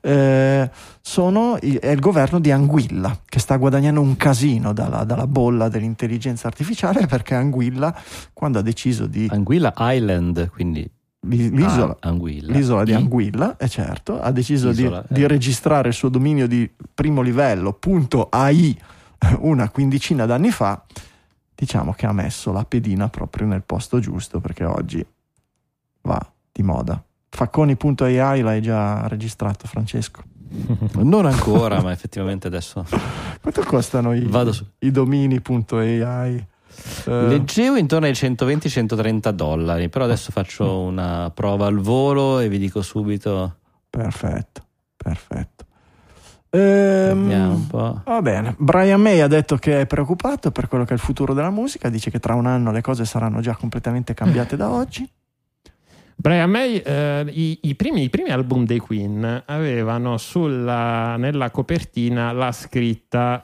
Eh, 0.01 0.69
sono 1.01 1.59
è 1.59 1.89
il 1.89 1.99
governo 1.99 2.39
di 2.39 2.51
Anguilla 2.51 3.17
che 3.25 3.39
sta 3.39 3.57
guadagnando 3.57 4.01
un 4.01 4.15
casino 4.15 4.73
dalla, 4.73 5.03
dalla 5.03 5.27
bolla 5.27 5.67
dell'intelligenza 5.69 6.47
artificiale 6.47 7.05
perché 7.07 7.35
Anguilla, 7.35 7.93
quando 8.33 8.59
ha 8.59 8.61
deciso 8.61 9.05
di. 9.05 9.27
Anguilla 9.29 9.73
Island, 9.77 10.49
quindi 10.49 10.89
l'isola, 11.25 11.97
Ah. 11.99 12.09
L'isola 12.53 12.83
di 12.83 12.93
Anguilla, 12.93 13.57
è 13.57 13.67
certo, 13.67 14.19
ha 14.19 14.31
deciso 14.31 14.71
di, 14.71 14.85
eh. 14.85 15.03
di 15.07 15.25
registrare 15.27 15.87
il 15.89 15.93
suo 15.93 16.09
dominio 16.09 16.47
di 16.47 16.69
primo 16.93 17.21
livello, 17.21 17.73
punto 17.73 18.27
AI, 18.29 18.77
una 19.39 19.69
quindicina 19.69 20.25
d'anni 20.25 20.51
fa. 20.51 20.83
Diciamo 21.55 21.93
che 21.93 22.05
ha 22.05 22.11
messo 22.11 22.51
la 22.51 22.65
pedina 22.65 23.07
proprio 23.09 23.47
nel 23.47 23.63
posto 23.63 23.99
giusto 23.99 24.39
perché 24.41 24.65
oggi 24.65 25.05
va 26.01 26.31
di 26.51 26.61
moda. 26.63 27.01
Facconi.ai 27.29 28.41
l'hai 28.41 28.61
già 28.61 29.07
registrato, 29.07 29.67
Francesco. 29.67 30.21
Non 31.01 31.25
ancora, 31.25 31.81
ma 31.81 31.91
effettivamente 31.91 32.47
adesso 32.47 32.85
Quanto 33.41 33.63
costano 33.63 34.13
i, 34.13 34.29
su. 34.51 34.65
i 34.79 34.91
domini.ai? 34.91 36.45
Eh, 37.05 37.27
Leggevo 37.27 37.75
intorno 37.75 38.05
ai 38.05 38.13
120-130 38.13 39.29
dollari, 39.29 39.89
però 39.89 40.05
adesso 40.05 40.31
faccio 40.31 40.79
una 40.79 41.31
prova 41.33 41.67
al 41.67 41.79
volo 41.79 42.39
e 42.39 42.47
vi 42.49 42.57
dico 42.57 42.81
subito. 42.81 43.57
perfetto, 43.89 44.65
perfetto. 44.95 45.65
Ehm. 46.49 47.67
Va 48.05 48.21
bene, 48.21 48.55
Brian 48.59 49.01
May 49.01 49.19
ha 49.21 49.27
detto 49.27 49.57
che 49.57 49.81
è 49.81 49.85
preoccupato 49.87 50.51
per 50.51 50.67
quello 50.67 50.83
che 50.83 50.91
è 50.91 50.93
il 50.93 50.99
futuro 50.99 51.33
della 51.33 51.49
musica, 51.49 51.89
dice 51.89 52.11
che 52.11 52.19
tra 52.19 52.35
un 52.35 52.45
anno 52.45 52.71
le 52.71 52.81
cose 52.81 53.05
saranno 53.05 53.41
già 53.41 53.55
completamente 53.55 54.13
cambiate 54.13 54.55
da 54.55 54.69
oggi. 54.69 55.09
Brian 56.15 56.49
May, 56.49 56.77
eh, 56.77 57.25
i, 57.29 57.59
i 57.63 57.75
primi, 57.75 58.03
i 58.03 58.09
primi 58.09 58.29
album 58.29 58.65
dei 58.65 58.79
Queen 58.79 59.43
avevano 59.45 60.17
sulla, 60.17 61.15
nella 61.17 61.51
copertina 61.51 62.31
la 62.31 62.51
scritta 62.51 63.41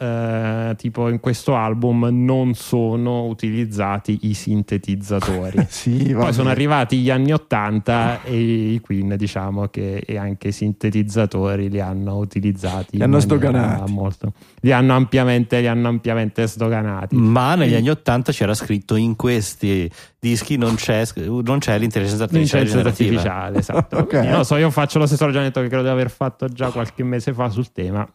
eh, 0.69 0.75
tipo 0.75 1.09
in 1.09 1.19
questo 1.19 1.55
album 1.55 2.07
non 2.11 2.53
sono 2.53 3.25
utilizzati 3.25 4.19
i 4.23 4.33
sintetizzatori. 4.33 5.65
sì, 5.67 6.13
va 6.13 6.25
Poi 6.25 6.33
sono 6.33 6.49
arrivati 6.49 6.97
gli 6.97 7.09
anni 7.09 7.33
80 7.33 8.23
e 8.23 8.73
i 8.73 8.79
Queen 8.81 9.15
diciamo 9.17 9.67
che 9.67 10.03
e 10.05 10.17
anche 10.17 10.49
i 10.49 10.51
sintetizzatori 10.51 11.69
li 11.69 11.79
hanno 11.79 12.17
utilizzati. 12.17 12.97
Li 12.97 13.03
hanno 13.03 13.17
maniera 13.17 13.35
sdoganati. 13.35 13.91
Molto, 13.91 14.33
li, 14.61 14.71
hanno 14.71 14.95
ampiamente, 14.95 15.59
li 15.59 15.67
hanno 15.67 15.87
ampiamente 15.87 16.47
sdoganati. 16.47 17.15
Ma 17.15 17.55
negli 17.55 17.75
anni 17.75 17.89
80 17.89 18.31
c'era 18.31 18.53
scritto 18.53 18.95
in 18.95 19.15
questi 19.15 19.89
dischi 20.19 20.57
non 20.57 20.75
c'è, 20.75 21.05
non 21.15 21.59
c'è 21.59 21.77
l'intelligenza 21.79 22.23
artificiale. 22.23 22.63
L'intelligenza 22.63 22.87
artificiale, 22.89 23.57
esatto. 23.59 23.97
Ok. 23.99 24.07
Quindi, 24.07 24.27
non 24.27 24.37
lo 24.37 24.43
so, 24.43 24.55
io 24.57 24.69
faccio 24.69 24.99
lo 24.99 25.05
stesso 25.05 25.23
ragionamento 25.23 25.61
che 25.61 25.67
credo 25.67 25.83
di 25.83 25.89
aver 25.89 26.09
fatto 26.09 26.47
già 26.47 26.69
qualche 26.69 27.03
mese 27.03 27.33
fa 27.33 27.49
sul 27.49 27.71
tema. 27.71 28.07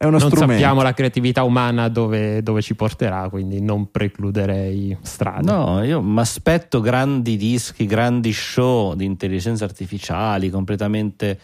È 0.00 0.04
uno 0.04 0.18
non 0.18 0.28
strumento. 0.28 0.52
sappiamo 0.52 0.82
la 0.82 0.94
creatività 0.94 1.42
umana 1.42 1.88
dove, 1.88 2.40
dove 2.40 2.62
ci 2.62 2.76
porterà, 2.76 3.28
quindi 3.28 3.60
non 3.60 3.90
precluderei 3.90 4.96
strade. 5.02 5.50
No, 5.50 5.82
io 5.82 6.00
mi 6.00 6.20
aspetto 6.20 6.80
grandi 6.80 7.36
dischi, 7.36 7.84
grandi 7.84 8.32
show 8.32 8.94
di 8.94 9.04
intelligenza 9.04 9.64
artificiali 9.64 10.50
completamente 10.50 11.40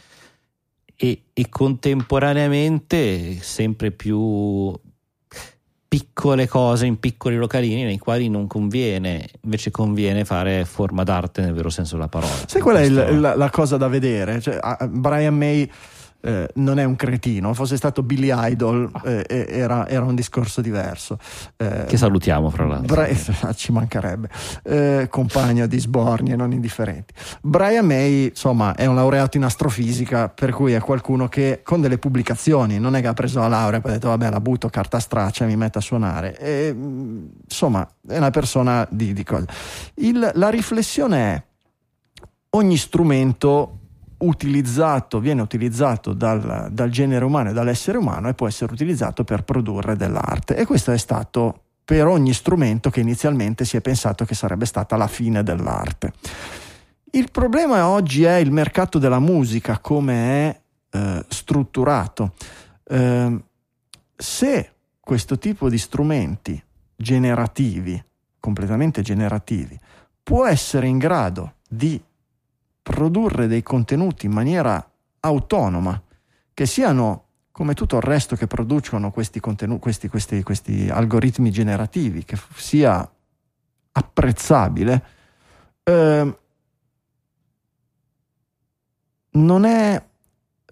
e, 0.95 1.23
e 1.33 1.49
contemporaneamente 1.49 3.39
sempre 3.41 3.91
più 3.91 4.73
piccole 5.99 6.49
cose 6.49 6.87
in 6.87 6.99
piccoli 6.99 7.37
localini 7.37 7.85
nei 7.85 7.99
quali 7.99 8.29
non 8.29 8.47
conviene, 8.47 9.29
invece 9.43 9.71
conviene 9.71 10.25
fare 10.25 10.65
forma 10.65 11.05
d'arte 11.05 11.41
nel 11.43 11.53
vero 11.55 11.71
senso 11.71 11.95
della 11.95 12.09
parola. 12.09 12.33
Sai 12.47 12.61
qual 12.61 12.77
è 12.77 12.83
il- 12.83 13.21
la, 13.21 13.35
la 13.37 13.51
cosa 13.51 13.77
da 13.77 13.87
vedere? 13.89 14.41
Cioè, 14.41 14.59
Brian 14.89 15.37
May 15.37 15.71
eh, 16.25 16.49
non 16.55 16.79
è 16.79 16.85
un 16.85 16.97
cretino, 16.97 17.53
fosse 17.53 17.77
stato 17.77 18.03
Billy 18.03 18.31
Idol 18.33 18.91
eh, 19.05 19.25
eh, 19.29 19.47
era, 19.51 19.87
era 19.87 20.05
un 20.05 20.15
discorso 20.15 20.63
diverso. 20.63 21.19
Eh, 21.57 21.85
Che 21.87 21.97
salutiamo 21.99 22.49
fra 22.49 22.65
l'altro. 22.65 22.95
Bra- 22.95 23.53
ci 23.53 23.73
mancherebbe, 23.73 24.29
Eh, 24.63 25.07
compagno 25.11 25.67
di 25.67 25.79
sbornie 25.79 26.35
non 26.35 26.53
indifferenti. 26.53 27.13
Brian 27.43 27.85
May, 27.85 28.29
insomma, 28.29 28.75
è 28.75 28.87
un 28.87 28.95
laureato 28.95 29.37
in 29.37 29.45
astrofisica, 29.45 30.31
per 30.31 30.53
cui 30.53 30.73
è 30.73 30.81
qualcuno 30.81 31.29
che 31.29 31.61
con 31.63 31.81
delle 31.83 31.99
pubblicazioni 31.99 32.79
non 32.79 32.97
è 32.97 33.03
che 33.03 33.09
ha 33.09 33.13
preso 33.13 33.41
la 33.41 33.49
laurea 33.49 33.79
e 33.79 33.83
poi 33.83 33.91
ha 33.91 33.95
detto 33.95 34.09
vabbè 34.09 34.31
la 34.31 34.41
butto 34.41 34.69
carta 34.71 34.99
straccia 35.01 35.45
e 35.45 35.49
mi 35.49 35.57
metto 35.57 35.79
a 35.79 35.83
suonare. 35.83 36.39
E, 36.39 36.75
insomma, 37.49 37.87
è 38.09 38.17
una 38.17 38.31
persona 38.31 38.87
di, 38.91 39.13
di 39.13 39.25
cose. 39.25 39.47
Il- 39.97 40.31
la 40.35 40.49
riflessione 40.49 41.19
è 41.35 41.43
ogni 42.51 42.77
strumento 42.77 43.81
utilizzato, 44.19 45.21
viene 45.21 45.43
utilizzato 45.43 46.13
dal, 46.13 46.69
dal 46.71 46.91
genere 46.91 47.25
umano 47.25 47.51
e 47.51 47.53
dall'essere 47.53 47.99
umano 47.99 48.29
e 48.29 48.35
può 48.35 48.47
essere 48.47 48.73
utilizzato 48.73 49.25
per 49.25 49.43
produrre 49.43 49.97
dell'arte. 49.97 50.57
E 50.57 50.65
questo 50.65 50.93
è 50.93 50.99
stato 50.99 51.61
per 51.85 52.07
ogni 52.07 52.33
strumento 52.33 52.91
che 52.91 53.01
inizialmente 53.01 53.65
si 53.65 53.77
è 53.77 53.81
pensato 53.81 54.25
che 54.25 54.35
sarebbe 54.35 54.65
stata 54.65 54.97
la 54.97 55.07
fine 55.07 55.43
dell'arte. 55.43 56.13
Il 57.13 57.31
problema 57.31 57.89
oggi 57.89 58.25
è 58.25 58.37
il 58.37 58.51
mercato 58.51 58.99
della 58.99 59.21
musica, 59.21 59.79
come 59.79 60.15
è 60.15 60.61
eh, 60.91 61.25
strutturato. 61.29 62.35
Eh, 62.85 63.43
se 64.17 64.73
questo 64.99 65.39
tipo 65.39 65.69
di 65.69 65.79
strumenti 65.79 66.61
generativi, 66.97 68.03
completamente 68.41 69.03
generativi, 69.03 69.79
può 70.23 70.47
essere 70.47 70.87
in 70.87 70.99
grado 70.99 71.57
di 71.69 72.03
produrre 72.85 73.47
dei 73.49 73.63
contenuti 73.63 74.27
in 74.27 74.33
maniera 74.33 74.87
autonoma, 75.21 76.01
che 76.53 76.67
siano 76.67 77.23
come 77.51 77.73
tutto 77.75 77.97
il 77.97 78.03
resto 78.03 78.37
che 78.37 78.47
producono 78.47 79.11
questi, 79.11 79.41
questi, 79.41 80.09
questi, 80.09 80.43
questi 80.43 80.89
algoritmi 80.91 81.51
generativi, 81.51 82.25
che 82.25 82.37
sia 82.57 83.11
apprezzabile, 83.93 85.05
eh, 85.85 86.39
non 89.31 89.65
è... 89.65 90.05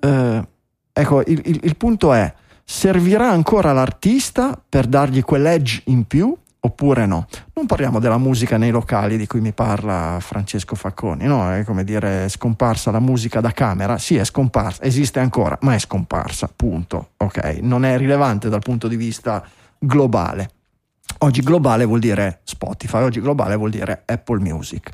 eh, 0.01 0.49
ecco, 0.93 1.21
il, 1.21 1.41
il- 1.45 1.61
il 1.63 1.77
punto 1.77 2.13
è, 2.13 2.35
servirà 2.65 3.31
ancora 3.31 3.73
l'artista 3.73 4.61
per 4.69 4.87
dargli 4.87 5.23
quell'edge 5.23 5.83
in 5.87 6.05
più 6.05 6.37
oppure 6.65 7.07
no? 7.07 7.27
Non 7.55 7.67
parliamo 7.67 7.99
della 7.99 8.19
musica 8.19 8.57
nei 8.57 8.71
locali 8.71 9.17
di 9.17 9.27
cui 9.27 9.41
mi 9.41 9.53
parla 9.53 10.19
Francesco 10.21 10.75
Facconi, 10.75 11.27
no? 11.27 11.53
È 11.53 11.65
come 11.65 11.83
dire 11.85 12.29
scomparsa 12.29 12.91
la 12.91 13.01
musica 13.01 13.41
da 13.41 13.51
camera, 13.53 13.99
sì 13.99 14.17
è 14.17 14.25
scomparsa, 14.25 14.83
esiste 14.83 15.19
ancora, 15.19 15.59
ma 15.63 15.75
è 15.75 15.79
scomparsa, 15.79 16.49
punto, 16.55 17.11
ok? 17.17 17.59
Non 17.63 17.85
è 17.85 17.97
rilevante 17.97 18.49
dal 18.49 18.61
punto 18.61 18.87
di 18.87 18.97
vista 18.97 19.45
globale. 19.79 20.51
Oggi 21.19 21.41
globale 21.41 21.85
vuol 21.85 22.01
dire 22.01 22.41
Spotify, 22.45 23.03
oggi 23.03 23.21
globale 23.21 23.57
vuol 23.57 23.71
dire 23.71 24.03
Apple 24.07 24.39
Music. 24.39 24.91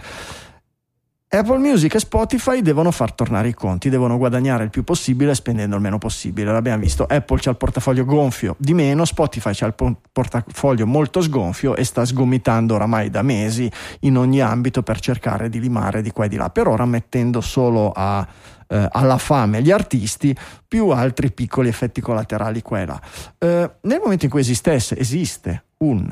Apple 1.30 1.58
Music 1.58 1.94
e 1.94 1.98
Spotify 1.98 2.62
devono 2.62 2.90
far 2.90 3.12
tornare 3.12 3.48
i 3.48 3.52
conti, 3.52 3.90
devono 3.90 4.16
guadagnare 4.16 4.64
il 4.64 4.70
più 4.70 4.82
possibile 4.82 5.34
spendendo 5.34 5.76
il 5.76 5.82
meno 5.82 5.98
possibile. 5.98 6.50
L'abbiamo 6.50 6.80
visto, 6.80 7.04
Apple 7.04 7.38
c'ha 7.38 7.50
il 7.50 7.56
portafoglio 7.56 8.06
gonfio 8.06 8.56
di 8.58 8.72
meno, 8.72 9.04
Spotify 9.04 9.50
c'ha 9.52 9.66
il 9.66 9.74
po- 9.74 10.00
portafoglio 10.10 10.86
molto 10.86 11.20
sgonfio 11.20 11.76
e 11.76 11.84
sta 11.84 12.06
sgomitando 12.06 12.76
oramai 12.76 13.10
da 13.10 13.20
mesi 13.20 13.70
in 14.00 14.16
ogni 14.16 14.40
ambito 14.40 14.82
per 14.82 15.00
cercare 15.00 15.50
di 15.50 15.60
limare 15.60 16.00
di 16.00 16.12
qua 16.12 16.24
e 16.24 16.28
di 16.28 16.36
là, 16.36 16.48
per 16.48 16.66
ora 16.66 16.86
mettendo 16.86 17.42
solo 17.42 17.92
a, 17.94 18.26
eh, 18.66 18.88
alla 18.90 19.18
fame 19.18 19.60
gli 19.60 19.70
artisti 19.70 20.34
più 20.66 20.88
altri 20.88 21.30
piccoli 21.30 21.68
effetti 21.68 22.00
collaterali 22.00 22.62
qua 22.62 22.80
e 22.80 22.86
là. 22.86 23.00
Eh, 23.36 23.70
nel 23.82 24.00
momento 24.02 24.24
in 24.24 24.30
cui 24.30 24.40
esistesse, 24.40 24.98
esiste 24.98 25.64
un 25.80 26.10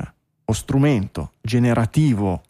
strumento 0.53 1.31
generativo 1.41 2.43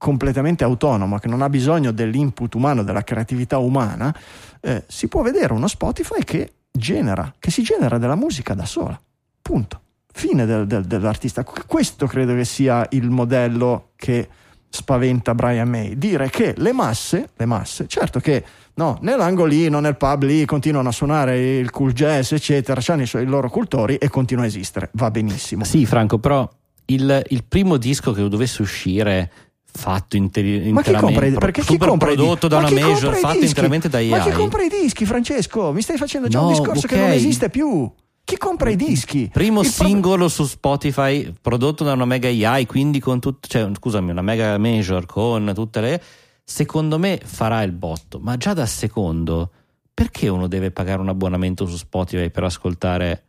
completamente 0.00 0.64
autonomo, 0.64 1.18
che 1.18 1.28
non 1.28 1.42
ha 1.42 1.50
bisogno 1.50 1.90
dell'input 1.92 2.54
umano, 2.54 2.82
della 2.82 3.04
creatività 3.04 3.58
umana, 3.58 4.14
eh, 4.62 4.84
si 4.88 5.08
può 5.08 5.20
vedere 5.20 5.52
uno 5.52 5.66
Spotify 5.68 6.24
che 6.24 6.52
genera, 6.72 7.34
che 7.38 7.50
si 7.50 7.62
genera 7.62 7.98
della 7.98 8.14
musica 8.14 8.54
da 8.54 8.64
sola. 8.64 8.98
Punto. 9.42 9.80
Fine 10.10 10.46
del- 10.46 10.66
del- 10.66 10.86
dell'artista. 10.86 11.44
Questo 11.44 12.06
credo 12.06 12.34
che 12.34 12.46
sia 12.46 12.86
il 12.92 13.10
modello 13.10 13.90
che 13.94 14.26
spaventa 14.70 15.34
Brian 15.34 15.68
May. 15.68 15.98
Dire 15.98 16.30
che 16.30 16.54
le 16.56 16.72
masse, 16.72 17.28
le 17.36 17.44
masse, 17.44 17.86
certo 17.86 18.20
che 18.20 18.42
no, 18.74 18.96
nell'angolino, 19.02 19.80
nel 19.80 19.98
pub 19.98 20.22
lì 20.22 20.46
continuano 20.46 20.88
a 20.88 20.92
suonare 20.92 21.58
il 21.58 21.70
cool 21.70 21.92
jazz, 21.92 22.32
eccetera, 22.32 22.80
hanno 22.86 23.02
i, 23.02 23.06
suoi- 23.06 23.24
i 23.24 23.26
loro 23.26 23.50
cultori 23.50 23.96
e 23.96 24.08
continua 24.08 24.44
a 24.44 24.46
esistere. 24.46 24.88
Va 24.94 25.10
benissimo. 25.10 25.62
Sì, 25.64 25.84
Franco, 25.84 26.18
però 26.18 26.48
il, 26.86 27.22
il 27.28 27.44
primo 27.44 27.76
disco 27.76 28.12
che 28.12 28.26
dovesse 28.26 28.62
uscire 28.62 29.30
fatto 29.72 30.16
interi- 30.16 30.70
Ma 30.72 30.82
chi 30.82 30.92
compra 30.92 31.24
i, 31.26 31.28
interamente 31.28 31.38
perché 31.38 31.62
chi 31.62 31.78
compra 31.78 32.06
prodotto 32.12 32.48
da 32.48 32.60
ma 32.60 32.68
una 32.68 32.80
major 32.80 33.14
fatto 33.14 33.44
interamente 33.44 33.88
da 33.88 33.98
Ma 33.98 34.20
chi 34.20 34.28
AI 34.30 34.32
compra 34.32 34.62
i 34.62 34.68
dischi, 34.68 35.04
Francesco? 35.06 35.72
Mi 35.72 35.82
stai 35.82 35.96
facendo 35.96 36.28
già 36.28 36.40
un 36.40 36.46
No, 36.46 36.50
discorso 36.52 36.86
che 36.86 36.94
ok. 36.96 37.00
non 37.00 37.10
esiste 37.10 37.50
più. 37.50 37.90
Chi 38.24 38.36
compra 38.36 38.70
i 38.70 38.76
dischi? 38.76 39.28
primo 39.32 39.62
Il 39.62 39.72
pro- 39.74 39.84
singolo 39.86 40.28
su 40.28 40.44
Spotify 40.44 41.32
prodotto 41.40 41.82
da 41.82 41.92
una 41.94 42.04
mega 42.04 42.28
AI 42.28 42.64
quindi 42.66 43.00
con 43.00 43.18
tutto 43.18 43.48
cioè 43.48 43.68
scusami 43.74 44.10
una 44.10 44.22
mega 44.22 44.56
major 44.58 45.04
con 45.06 45.50
tutte 45.54 45.80
le 45.80 46.02
secondo 46.44 46.96
me 46.98 47.20
farà 47.24 47.62
il 47.62 47.72
botto 47.72 48.20
ma 48.20 48.36
già 48.36 48.52
dal 48.54 48.68
secondo 48.68 49.50
perché 49.92 50.28
uno 50.28 50.46
deve 50.46 50.70
pagare 50.70 51.00
un 51.00 51.08
abbonamento 51.08 51.66
su 51.66 51.76
Spotify 51.76 52.30
per 52.30 52.44
ascoltare 52.44 53.24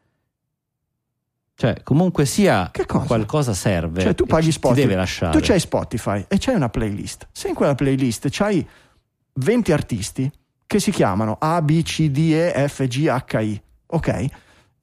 cioè 1.61 1.83
comunque 1.83 2.25
sia 2.25 2.71
qualcosa 3.05 3.53
serve 3.53 4.01
Cioè, 4.01 4.15
tu 4.15 4.25
paghi 4.25 4.45
ti 4.45 4.51
Spotify. 4.53 4.81
deve 4.81 4.95
lasciare 4.95 5.37
Tu 5.39 5.45
c'hai 5.45 5.59
Spotify 5.59 6.25
e 6.27 6.37
c'hai 6.39 6.55
una 6.55 6.69
playlist. 6.69 7.27
Se 7.31 7.49
in 7.49 7.53
quella 7.53 7.75
playlist 7.75 8.29
c'hai 8.31 8.67
20 9.33 9.71
artisti 9.71 10.31
che 10.65 10.79
si 10.79 10.89
chiamano 10.89 11.37
A, 11.39 11.61
B, 11.61 11.83
C, 11.83 12.09
D, 12.09 12.17
E, 12.33 12.67
F, 12.67 12.87
G, 12.87 13.05
H, 13.05 13.39
I, 13.39 13.61
ok? 13.85 14.25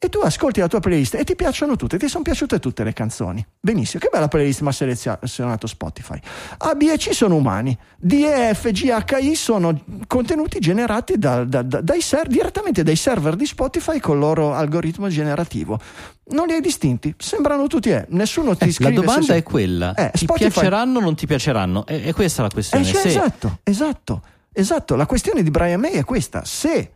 E 0.01 0.09
tu 0.11 0.21
ascolti 0.21 0.61
la 0.61 0.69
tua 0.69 0.79
playlist 0.79 1.15
e 1.17 1.25
ti 1.25 1.35
piacciono 1.35 1.75
tutte, 1.75 1.99
ti 1.99 2.07
sono 2.07 2.23
piaciute 2.23 2.61
tutte 2.61 2.85
le 2.85 2.93
canzoni. 2.93 3.45
Benissimo, 3.59 4.01
che 4.01 4.09
bella 4.13 4.29
playlist 4.29 4.61
mi 4.61 4.69
ha 4.69 4.73
selezionato 4.73 5.67
Spotify. 5.67 6.21
A, 6.59 6.75
B 6.77 6.83
e 6.83 6.97
C 6.97 7.13
sono 7.13 7.35
umani, 7.35 7.77
D, 7.99 8.13
E, 8.13 8.55
F, 8.55 8.71
G, 8.71 8.91
H, 8.91 9.19
I 9.21 9.35
sono 9.35 9.77
contenuti 10.07 10.61
generati 10.61 11.19
da- 11.19 11.43
da- 11.43 11.63
da- 11.63 11.81
dai 11.81 12.01
ser- 12.01 12.29
direttamente 12.29 12.85
dai 12.85 12.95
server 12.95 13.35
di 13.35 13.45
Spotify 13.45 13.99
con 13.99 14.15
il 14.15 14.21
loro 14.21 14.55
algoritmo 14.55 15.09
generativo. 15.09 15.81
Non 16.27 16.47
li 16.47 16.53
hai 16.53 16.61
distinti, 16.61 17.13
sembrano 17.19 17.67
tutti 17.67 17.89
E, 17.91 18.07
nessuno 18.11 18.57
ti 18.57 18.69
Eh, 18.69 18.73
scrive 18.73 18.91
la 18.95 19.01
domanda 19.01 19.23
se- 19.25 19.37
è 19.39 19.43
quella 19.43 19.95
Eh, 19.95 20.11
ti 20.13 20.19
Spotify- 20.19 20.53
piaceranno 20.53 20.99
o 20.99 21.03
non 21.03 21.17
ti 21.17 21.27
piaceranno 21.27 21.85
è, 21.87 22.05
è 22.05 22.13
questa 22.15 22.43
la 22.43 22.49
Eh, 22.49 22.53
questione 22.53 22.85
cioè, 22.85 23.01
Se- 23.01 23.09
Esatto, 23.09 23.59
esatto, 23.65 24.23
esatto. 24.53 24.95
La 24.95 25.07
questione 25.07 25.43
di 25.43 25.51
Brian 25.51 25.81
May 25.81 25.95
è 25.95 26.05
questa. 26.05 26.45
Se 26.45 26.93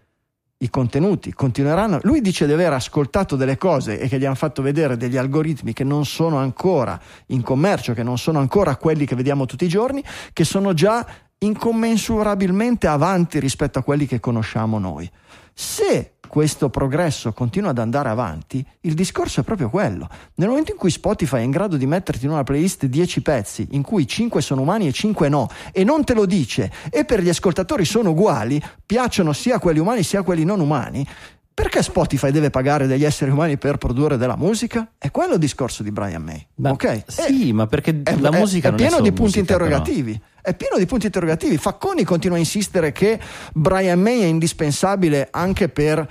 i 0.63 0.71
contenuti 0.71 1.33
continueranno, 1.33 1.99
lui 2.03 2.21
dice 2.21 2.47
di 2.47 2.53
aver 2.53 2.73
ascoltato 2.73 3.35
delle 3.37 3.59
cose 3.59 3.99
e 3.99 4.09
che 4.09 4.19
gli 4.19 4.25
hanno 4.25 4.37
fatto 4.37 4.63
vedere 4.63 4.97
degli 4.97 5.17
algoritmi 5.17 5.73
che 5.73 5.85
non 5.85 6.05
sono 6.05 6.39
ancora 6.39 6.99
in 7.27 7.43
commercio, 7.43 7.95
che 7.95 8.05
non 8.05 8.17
sono 8.17 8.39
ancora 8.39 8.77
quelli 8.77 9.05
che 9.05 9.17
vediamo 9.17 9.45
tutti 9.45 9.65
i 9.65 9.69
giorni, 9.69 10.03
che 10.33 10.45
sono 10.45 10.73
già 10.73 11.05
incommensurabilmente 11.39 12.87
avanti 12.87 13.41
rispetto 13.41 13.81
a 13.81 13.83
quelli 13.83 14.07
che 14.07 14.21
conosciamo 14.21 14.79
noi. 14.79 15.11
Se 15.53 16.13
questo 16.33 16.71
progresso 16.71 17.35
continua 17.35 17.69
ad 17.69 17.79
andare 17.79 18.09
avanti, 18.09 18.65
il 18.81 18.95
discorso 18.95 19.41
è 19.41 19.43
proprio 19.43 19.69
quello. 19.69 20.09
Nel 20.37 20.49
momento 20.49 20.73
in 20.73 20.79
cui 20.79 20.91
Spotify 20.91 21.41
è 21.41 21.43
in 21.43 21.51
grado 21.51 21.77
di 21.77 21.85
metterti 21.85 22.25
in 22.25 22.31
una 22.31 22.43
playlist 22.43 22.87
10 22.87 23.21
pezzi, 23.21 23.69
in 23.73 23.83
cui 23.83 24.07
5 24.07 24.41
sono 24.41 24.63
umani 24.63 24.87
e 24.87 24.93
5 24.93 25.29
no, 25.29 25.51
e 25.73 25.85
non 25.85 26.05
te 26.05 26.15
lo 26.15 26.25
dice, 26.25 26.73
e 26.89 27.05
per 27.05 27.21
gli 27.21 27.29
ascoltatori 27.29 27.85
sono 27.85 28.13
uguali, 28.13 28.59
piacciono 28.87 29.35
sia 29.35 29.59
quelli 29.59 29.79
umani 29.79 30.03
sia 30.03 30.23
quelli 30.23 30.45
non 30.45 30.61
umani, 30.61 31.07
perché 31.55 31.83
Spotify 31.83 32.31
deve 32.31 32.51
pagare 32.51 32.87
degli 32.87 33.05
esseri 33.05 33.31
umani 33.31 33.59
per 33.59 33.77
produrre 33.77 34.17
della 34.17 34.37
musica? 34.37 34.93
È 34.97 35.11
quello 35.11 35.35
il 35.35 35.39
discorso 35.39 35.83
di 35.83 35.91
Brian 35.93 36.23
May. 36.23 36.47
Ma- 36.57 36.71
ok? 36.71 37.05
sì 37.07 37.49
E- 37.49 37.53
ma 37.53 37.67
perché 37.67 38.01
è, 38.03 38.17
la 38.17 38.31
è- 38.31 38.39
musica 38.39 38.69
è 38.71 38.73
è 38.73 38.75
pieno 38.75 38.91
solo 38.93 39.03
di 39.03 39.13
punti 39.13 39.39
musica, 39.39 39.57
però. 39.59 39.65
interrogativi. 39.67 40.23
È 40.41 40.55
pieno 40.55 40.79
di 40.79 40.87
punti 40.87 41.07
interrogativi. 41.07 41.57
Facconi 41.59 42.05
continua 42.05 42.37
a 42.37 42.41
insistere 42.41 42.91
che 42.93 43.21
Brian 43.53 44.01
May 44.01 44.21
è 44.23 44.25
indispensabile 44.25 45.29
anche 45.31 45.69
per 45.69 46.11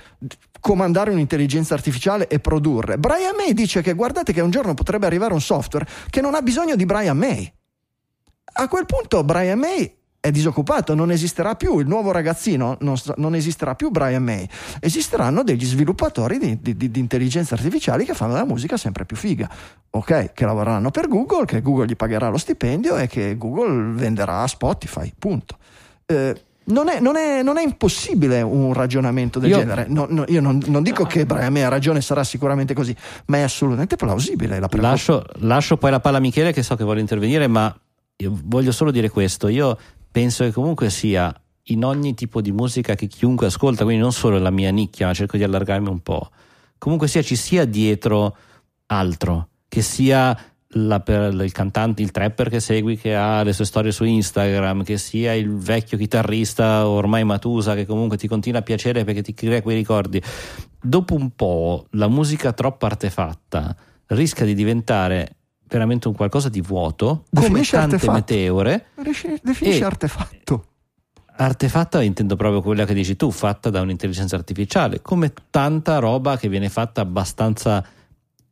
comandare 0.60 1.10
un'intelligenza 1.10 1.74
artificiale 1.74 2.28
e 2.28 2.38
produrre. 2.38 2.96
Brian 2.96 3.34
May 3.36 3.52
dice 3.52 3.82
che 3.82 3.92
guardate 3.94 4.32
che 4.32 4.40
un 4.40 4.50
giorno 4.50 4.74
potrebbe 4.74 5.06
arrivare 5.06 5.34
un 5.34 5.40
software 5.40 5.86
che 6.08 6.20
non 6.20 6.34
ha 6.34 6.40
bisogno 6.40 6.76
di 6.76 6.86
Brian 6.86 7.16
May. 7.18 7.52
A 8.54 8.68
quel 8.68 8.86
punto 8.86 9.24
Brian 9.24 9.58
May 9.58 9.92
è 10.24 10.30
disoccupato, 10.30 10.94
non 10.94 11.10
esisterà 11.10 11.56
più 11.56 11.80
il 11.80 11.88
nuovo 11.88 12.12
ragazzino, 12.12 12.76
non, 12.82 12.94
non 13.16 13.34
esisterà 13.34 13.74
più 13.74 13.90
Brian 13.90 14.22
May, 14.22 14.48
esisteranno 14.78 15.42
degli 15.42 15.64
sviluppatori 15.64 16.38
di, 16.38 16.58
di- 16.60 16.76
di- 16.92 17.00
intelligenza 17.00 17.54
artificiali 17.56 18.04
che 18.04 18.14
fanno 18.14 18.34
la 18.34 18.44
musica 18.44 18.76
sempre 18.76 19.04
più 19.04 19.16
figa, 19.16 19.50
ok? 19.90 20.32
Che 20.32 20.44
lavoreranno 20.44 20.92
per 20.92 21.08
Google, 21.08 21.44
che 21.44 21.60
Google 21.60 21.86
gli 21.86 21.96
pagherà 21.96 22.28
lo 22.28 22.38
stipendio 22.38 22.98
e 22.98 23.08
che 23.08 23.36
Google 23.36 23.94
venderà 23.94 24.42
a 24.42 24.46
Spotify, 24.46 25.12
punto. 25.18 25.58
Eh, 26.06 26.40
non 26.66 26.88
è, 26.88 27.00
non 27.00 27.16
è- 27.16 27.42
non 27.42 27.58
è 27.58 27.64
impossibile 27.64 28.42
un 28.42 28.72
ragionamento 28.72 29.40
del 29.40 29.50
Io- 29.50 29.58
genere. 29.58 29.86
No, 29.88 30.06
no, 30.08 30.22
io 30.28 30.40
non, 30.40 30.62
non 30.66 30.84
dico 30.84 31.02
che 31.04 31.26
Brian 31.26 31.52
May 31.52 31.62
ha 31.62 31.68
ragione, 31.68 32.00
sarà 32.00 32.22
sicuramente 32.22 32.74
così, 32.74 32.94
ma 33.26 33.38
è 33.38 33.40
assolutamente 33.40 33.96
plausibile 33.96 34.60
la. 34.60 34.68
Lascio, 34.70 35.24
lascio 35.38 35.76
poi 35.78 35.90
la 35.90 35.98
palla 35.98 36.18
a 36.18 36.20
Michele 36.20 36.52
che 36.52 36.62
so 36.62 36.76
che 36.76 36.84
vuole 36.84 37.00
intervenire, 37.00 37.48
ma 37.48 37.76
io 38.18 38.38
voglio 38.44 38.70
solo 38.70 38.92
dire 38.92 39.08
questo. 39.10 39.48
Io 39.48 39.76
penso 40.12 40.44
che 40.44 40.52
comunque 40.52 40.90
sia 40.90 41.34
in 41.66 41.84
ogni 41.84 42.14
tipo 42.14 42.40
di 42.40 42.52
musica 42.52 42.94
che 42.94 43.06
chiunque 43.06 43.46
ascolta, 43.46 43.84
quindi 43.84 44.02
non 44.02 44.12
solo 44.12 44.38
la 44.38 44.50
mia 44.50 44.70
nicchia, 44.70 45.06
ma 45.06 45.14
cerco 45.14 45.36
di 45.36 45.42
allargarmi 45.42 45.88
un 45.88 46.00
po'. 46.00 46.30
Comunque 46.78 47.08
sia 47.08 47.22
ci 47.22 47.36
sia 47.36 47.64
dietro 47.64 48.36
altro, 48.86 49.48
che 49.68 49.80
sia 49.80 50.36
la- 50.74 51.02
il 51.06 51.52
cantante, 51.52 52.02
il 52.02 52.10
trapper 52.10 52.48
che 52.48 52.60
segui 52.60 52.96
che 52.96 53.14
ha 53.14 53.42
le 53.42 53.52
sue 53.52 53.64
storie 53.64 53.92
su 53.92 54.04
Instagram, 54.04 54.82
che 54.84 54.98
sia 54.98 55.34
il 55.34 55.54
vecchio 55.56 55.96
chitarrista 55.96 56.86
ormai 56.86 57.24
matusa 57.24 57.74
che 57.74 57.86
comunque 57.86 58.16
ti 58.16 58.28
continua 58.28 58.60
a 58.60 58.62
piacere 58.62 59.04
perché 59.04 59.22
ti 59.22 59.34
crea 59.34 59.62
quei 59.62 59.76
ricordi. 59.76 60.22
Dopo 60.80 61.14
un 61.14 61.30
po' 61.34 61.86
la 61.90 62.08
musica 62.08 62.52
troppo 62.52 62.86
artefatta 62.86 63.74
rischia 64.06 64.44
di 64.44 64.54
diventare 64.54 65.36
veramente 65.72 66.08
un 66.08 66.14
qualcosa 66.14 66.48
di 66.48 66.60
vuoto, 66.60 67.24
come 67.32 67.46
Definisci 67.48 67.72
tante 67.72 67.94
artefatto. 67.96 68.12
meteore. 68.18 68.86
Definisci 69.42 69.82
artefatto. 69.82 70.64
Artefatta 71.34 72.02
intendo 72.02 72.36
proprio 72.36 72.60
quella 72.60 72.84
che 72.84 72.94
dici 72.94 73.16
tu, 73.16 73.30
fatta 73.30 73.70
da 73.70 73.80
un'intelligenza 73.80 74.36
artificiale, 74.36 75.00
come 75.00 75.32
tanta 75.50 75.98
roba 75.98 76.36
che 76.36 76.48
viene 76.48 76.68
fatta 76.68 77.00
abbastanza 77.00 77.84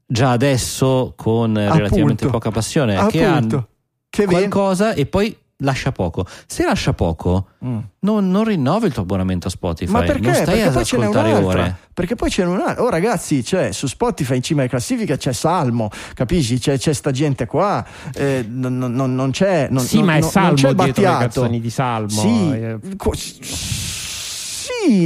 già 0.07 0.31
adesso 0.33 1.13
con 1.17 1.57
eh, 1.57 1.71
relativamente 1.71 2.25
Appunto. 2.25 2.31
poca 2.31 2.51
passione, 2.51 3.07
che 3.09 3.25
ha 3.25 3.37
Appunto. 3.37 3.69
Che 4.09 4.27
ven- 4.27 4.49
qualcosa 4.49 4.95
e 4.95 5.07
poi 5.07 5.37
lascia 5.61 5.93
poco. 5.93 6.27
Se 6.47 6.65
lascia 6.65 6.93
poco, 6.93 7.47
Mm. 7.65 7.79
non, 8.01 8.31
non 8.31 8.45
rinnovi 8.45 8.87
il 8.87 8.93
tuo 8.93 9.03
abbonamento 9.03 9.47
a 9.49 9.51
Spotify, 9.51 9.91
Ma 9.93 10.01
perché? 10.01 10.21
non 10.21 10.35
stai 10.35 10.45
Perché 10.47 10.63
ad 10.63 10.73
poi 10.73 10.85
ce 10.85 10.97
n'è 10.97 11.03
ascoltare 11.05 11.29
un'altra. 11.33 11.61
ore. 11.63 11.77
Perché 11.93 12.15
poi 12.15 12.31
ce 12.31 12.43
n'è 12.45 12.49
un'altra. 12.49 12.83
Oh, 12.83 12.89
ragazzi, 12.89 13.43
c'è 13.43 13.73
su 13.73 13.87
Spotify 13.87 14.37
in 14.37 14.43
cima 14.43 14.61
alle 14.61 14.71
classifiche 14.71 15.17
c'è 15.19 15.33
Salmo, 15.33 15.91
capisci? 16.15 16.59
C'è, 16.59 16.79
c'è 16.79 16.93
sta 16.93 17.11
gente 17.11 17.47
qua. 17.47 17.85
eh, 18.15 18.45
non, 18.49 18.79
non- 18.79 19.15
non- 19.15 19.31
c'è. 19.31 19.69
Non, 19.71 19.85
sì, 19.85 19.97
non- 19.97 20.07
ma 20.07 20.17
è 20.17 20.21
Salmo 20.23 20.47
non 20.49 20.55
c'è 20.57 20.73
dietro 20.75 21.03
le 21.03 21.09
canzoni 21.19 21.61
di 21.61 21.71
Salmo. 21.71 22.09
Sì, 22.09 22.51
Eh, 22.53 22.79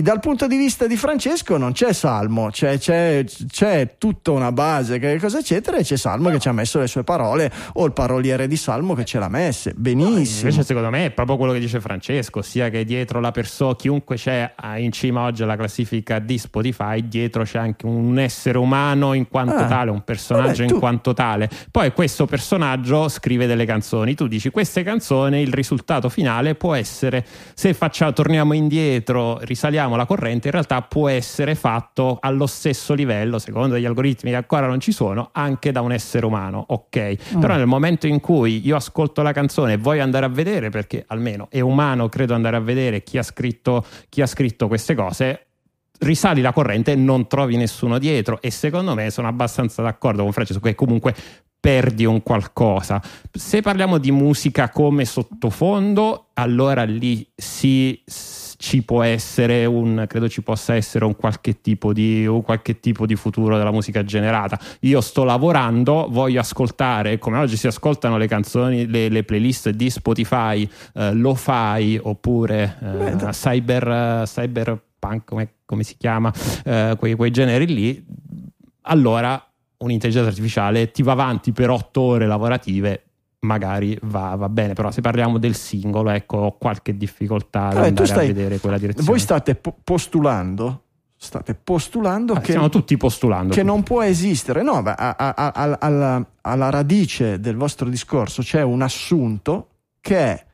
dal 0.03 0.21
punto 0.21 0.47
di 0.47 0.57
vista 0.57 0.87
di 0.87 0.97
Francesco 0.97 1.57
non 1.57 1.73
c'è 1.73 1.93
Salmo, 1.93 2.49
c'è, 2.51 2.79
c'è- 2.79 3.25
c'è 3.49 3.95
tutta 3.99 4.31
una 4.31 4.53
base, 4.53 4.99
che 4.99 5.19
cosa 5.19 5.39
eccetera, 5.39 5.77
e 5.79 5.83
c'è 5.83 5.97
Salmo 5.97 6.31
che 6.31 6.39
ci 6.39 6.49
ha 6.49 6.53
messo 6.53 6.79
le 6.79 6.87
sue 6.87 7.03
parole, 7.05 7.51
o 7.75 7.85
il 7.85 7.93
paroliere 7.93 8.47
di 8.47 8.57
Salmo 8.57 8.95
che 8.95 9.05
ce 9.05 9.19
l'ha 9.19 9.29
messe. 9.29 9.73
Benissimo. 9.77 10.49
Invece, 10.49 10.63
secondo 10.65 10.91
me, 10.91 11.07
è 11.07 11.11
proprio 11.11 11.37
quello 11.37 11.53
che 11.53 11.59
dice 11.59 11.81
Francesco: 11.81 12.43
sia 12.43 12.69
che 12.69 12.85
dietro 12.85 13.21
la 13.21 13.31
persona, 13.31 13.75
chiunque 13.77 14.17
c'è 14.17 14.53
ah, 14.55 14.79
in 14.79 14.93
cima 14.93 15.23
oggi 15.23 15.43
alla 15.43 15.57
classifica 15.57 16.19
di 16.19 16.39
Spotify, 16.39 17.07
dietro 17.09 17.43
c'è 17.45 17.59
anche 17.59 17.87
un 17.87 18.19
essere 18.19 18.59
umano 18.59 19.13
in 19.15 19.29
quanto 19.29 19.55
Ah, 19.55 19.67
tale, 19.67 19.91
un 19.91 20.03
personaggio 20.03 20.63
vabbè, 20.63 20.73
in 20.73 20.79
quanto 20.79 21.13
tale. 21.15 21.49
Poi 21.71 21.93
questo 21.93 22.27
personaggio 22.27 23.09
scrive 23.09 23.47
delle 23.47 23.65
canzoni. 23.65 24.15
Tu 24.15 24.27
dici 24.27 24.51
queste 24.51 24.83
canzoni, 24.83 25.41
il 25.41 25.53
risultato 25.53 26.09
finale 26.09 26.55
può 26.55 26.75
essere, 26.75 27.25
se 27.55 27.73
facciamo, 27.75 28.13
torniamo 28.13 28.53
indietro, 28.53 29.39
risaliamo 29.65 29.97
la 29.97 30.05
corrente, 30.05 30.49
in 30.49 30.53
realtà 30.53 30.83
può 30.83 31.09
essere 31.09 31.55
fatto 31.55 32.19
allo 32.21 32.47
stesso 32.47 32.93
livello, 32.93 33.39
secondo 33.39 33.75
degli 33.75 33.87
algoritmi 33.87 34.29
che 34.29 34.37
ancora 34.37 34.67
non 34.67 34.79
ci 34.79 34.93
sono, 34.93 35.31
anche 35.33 35.73
da 35.73 35.81
un 35.81 35.91
essere 35.93 36.27
umano. 36.27 36.63
Ok, 36.69 37.17
Mm. 37.35 37.41
però 37.41 37.57
nel 37.57 37.67
momento 37.67 38.07
in 38.07 38.21
cui 38.21 38.61
io 38.67 38.77
ascolto 38.77 39.23
la 39.23 39.33
canzone 39.33 39.73
e 39.75 39.77
voglio 39.79 40.03
andare 40.03 40.27
a 40.27 40.29
vedere, 40.29 40.69
perché 40.69 41.05
almeno 41.09 41.47
è 41.51 41.61
umano, 41.61 42.11
credo 42.11 42.35
andare 42.35 42.57
a 42.57 42.61
vedere 42.61 43.03
chi 43.03 43.17
ha 43.17 43.23
scritto, 43.23 43.87
chi 44.11 44.21
ha 44.21 44.27
scritto 44.27 44.69
queste 44.69 44.95
cose. 44.95 45.47
Risali 46.01 46.43
la 46.43 46.53
corrente 46.53 46.93
e 46.93 46.97
non 46.97 47.27
trovi 47.27 47.57
nessuno 47.57 47.99
dietro. 47.99 48.43
E 48.43 48.51
secondo 48.51 48.95
me 48.95 49.09
sono 49.11 49.29
abbastanza 49.29 49.81
d'accordo 49.81 50.25
con 50.25 50.33
Francesco 50.33 50.61
che 50.61 50.75
comunque 50.75 51.15
perdi 51.59 52.05
un 52.05 52.23
qualcosa. 52.23 53.01
Se 53.33 53.63
parliamo 53.63 53.97
di 53.97 54.11
musica 54.11 54.69
come 54.69 55.07
sottofondo, 55.07 56.27
allora 56.35 56.83
lì 56.83 57.27
sì, 57.35 57.99
s- 58.05 58.44
ci 58.65 58.83
può 58.83 59.03
essere 59.03 59.67
un 59.67 60.07
credo 60.09 60.27
ci 60.27 60.41
possa 60.41 60.75
essere 60.75 61.05
un 61.05 61.15
qualche 61.17 61.61
tipo 61.61 61.93
di 61.93 62.27
un 62.27 62.41
qualche 62.41 62.81
tipo 62.81 63.05
di 63.05 63.15
futuro 63.15 63.59
della 63.59 63.71
musica 63.71 64.03
generata. 64.05 64.59
Io 64.81 65.03
sto 65.03 65.23
lavorando, 65.23 66.07
voglio 66.09 66.41
ascoltare 66.41 67.19
come 67.19 67.37
oggi 67.37 67.59
si 67.59 67.67
ascoltano 67.67 68.17
le 68.17 68.27
canzoni, 68.27 68.87
le, 68.87 69.11
le 69.11 69.23
playlist 69.23 69.69
di 69.69 69.91
Spotify, 69.91 70.67
eh, 70.95 71.13
lo 71.13 71.35
fai 71.35 72.01
oppure 72.03 72.79
eh, 72.81 73.29
cyber 73.33 74.23
cyberpunk 74.25 75.25
come, 75.27 75.49
come 75.67 75.83
si 75.83 75.97
chiama, 75.99 76.33
eh, 76.65 76.97
quei, 76.99 77.17
quei 77.17 77.31
generi 77.31 77.67
lì. 77.67 78.07
Allora 78.87 79.47
un'intelligenza 79.77 80.29
artificiale 80.29 80.91
ti 80.91 81.03
va 81.03 81.13
avanti 81.13 81.53
per 81.53 81.69
otto 81.69 82.01
ore 82.01 82.27
lavorative 82.27 83.03
magari 83.45 83.97
va, 84.03 84.35
va 84.37 84.49
bene 84.49 84.73
però 84.75 84.91
se 84.91 85.01
parliamo 85.01 85.39
del 85.39 85.55
singolo 85.55 86.11
ecco 86.11 86.37
ho 86.39 86.57
qualche 86.59 86.97
difficoltà 86.97 87.67
ad 87.69 87.73
tu 87.75 87.79
andare 87.79 88.07
stai- 88.07 88.25
a 88.31 88.33
vedere 88.33 88.59
quella 88.59 88.79
direzione 88.79 89.09
Voi 89.09 89.19
state 89.19 89.55
po- 89.55 89.77
postulando, 89.85 90.83
state 91.17 91.55
postulando 91.55 92.33
Ah, 92.35 92.41
che, 92.41 92.51
stiamo 92.53 92.69
tutti 92.69 92.97
postulando 92.97 93.55
che 93.55 93.63
non 93.63 93.83
può 93.83 94.03
esistere. 94.03 94.63
No, 94.63 94.83
beh, 94.83 94.93
a- 94.97 95.17
a- 95.19 95.35
a- 95.37 95.53
al- 95.55 95.77
alla, 95.81 96.27
alla 96.43 96.71
radice 96.71 97.39
del 97.41 97.57
vostro 97.57 97.89
discorso 97.89 98.43
c'è 98.43 98.63
un 98.63 98.83
assunto 98.83 99.69
che 100.01 100.45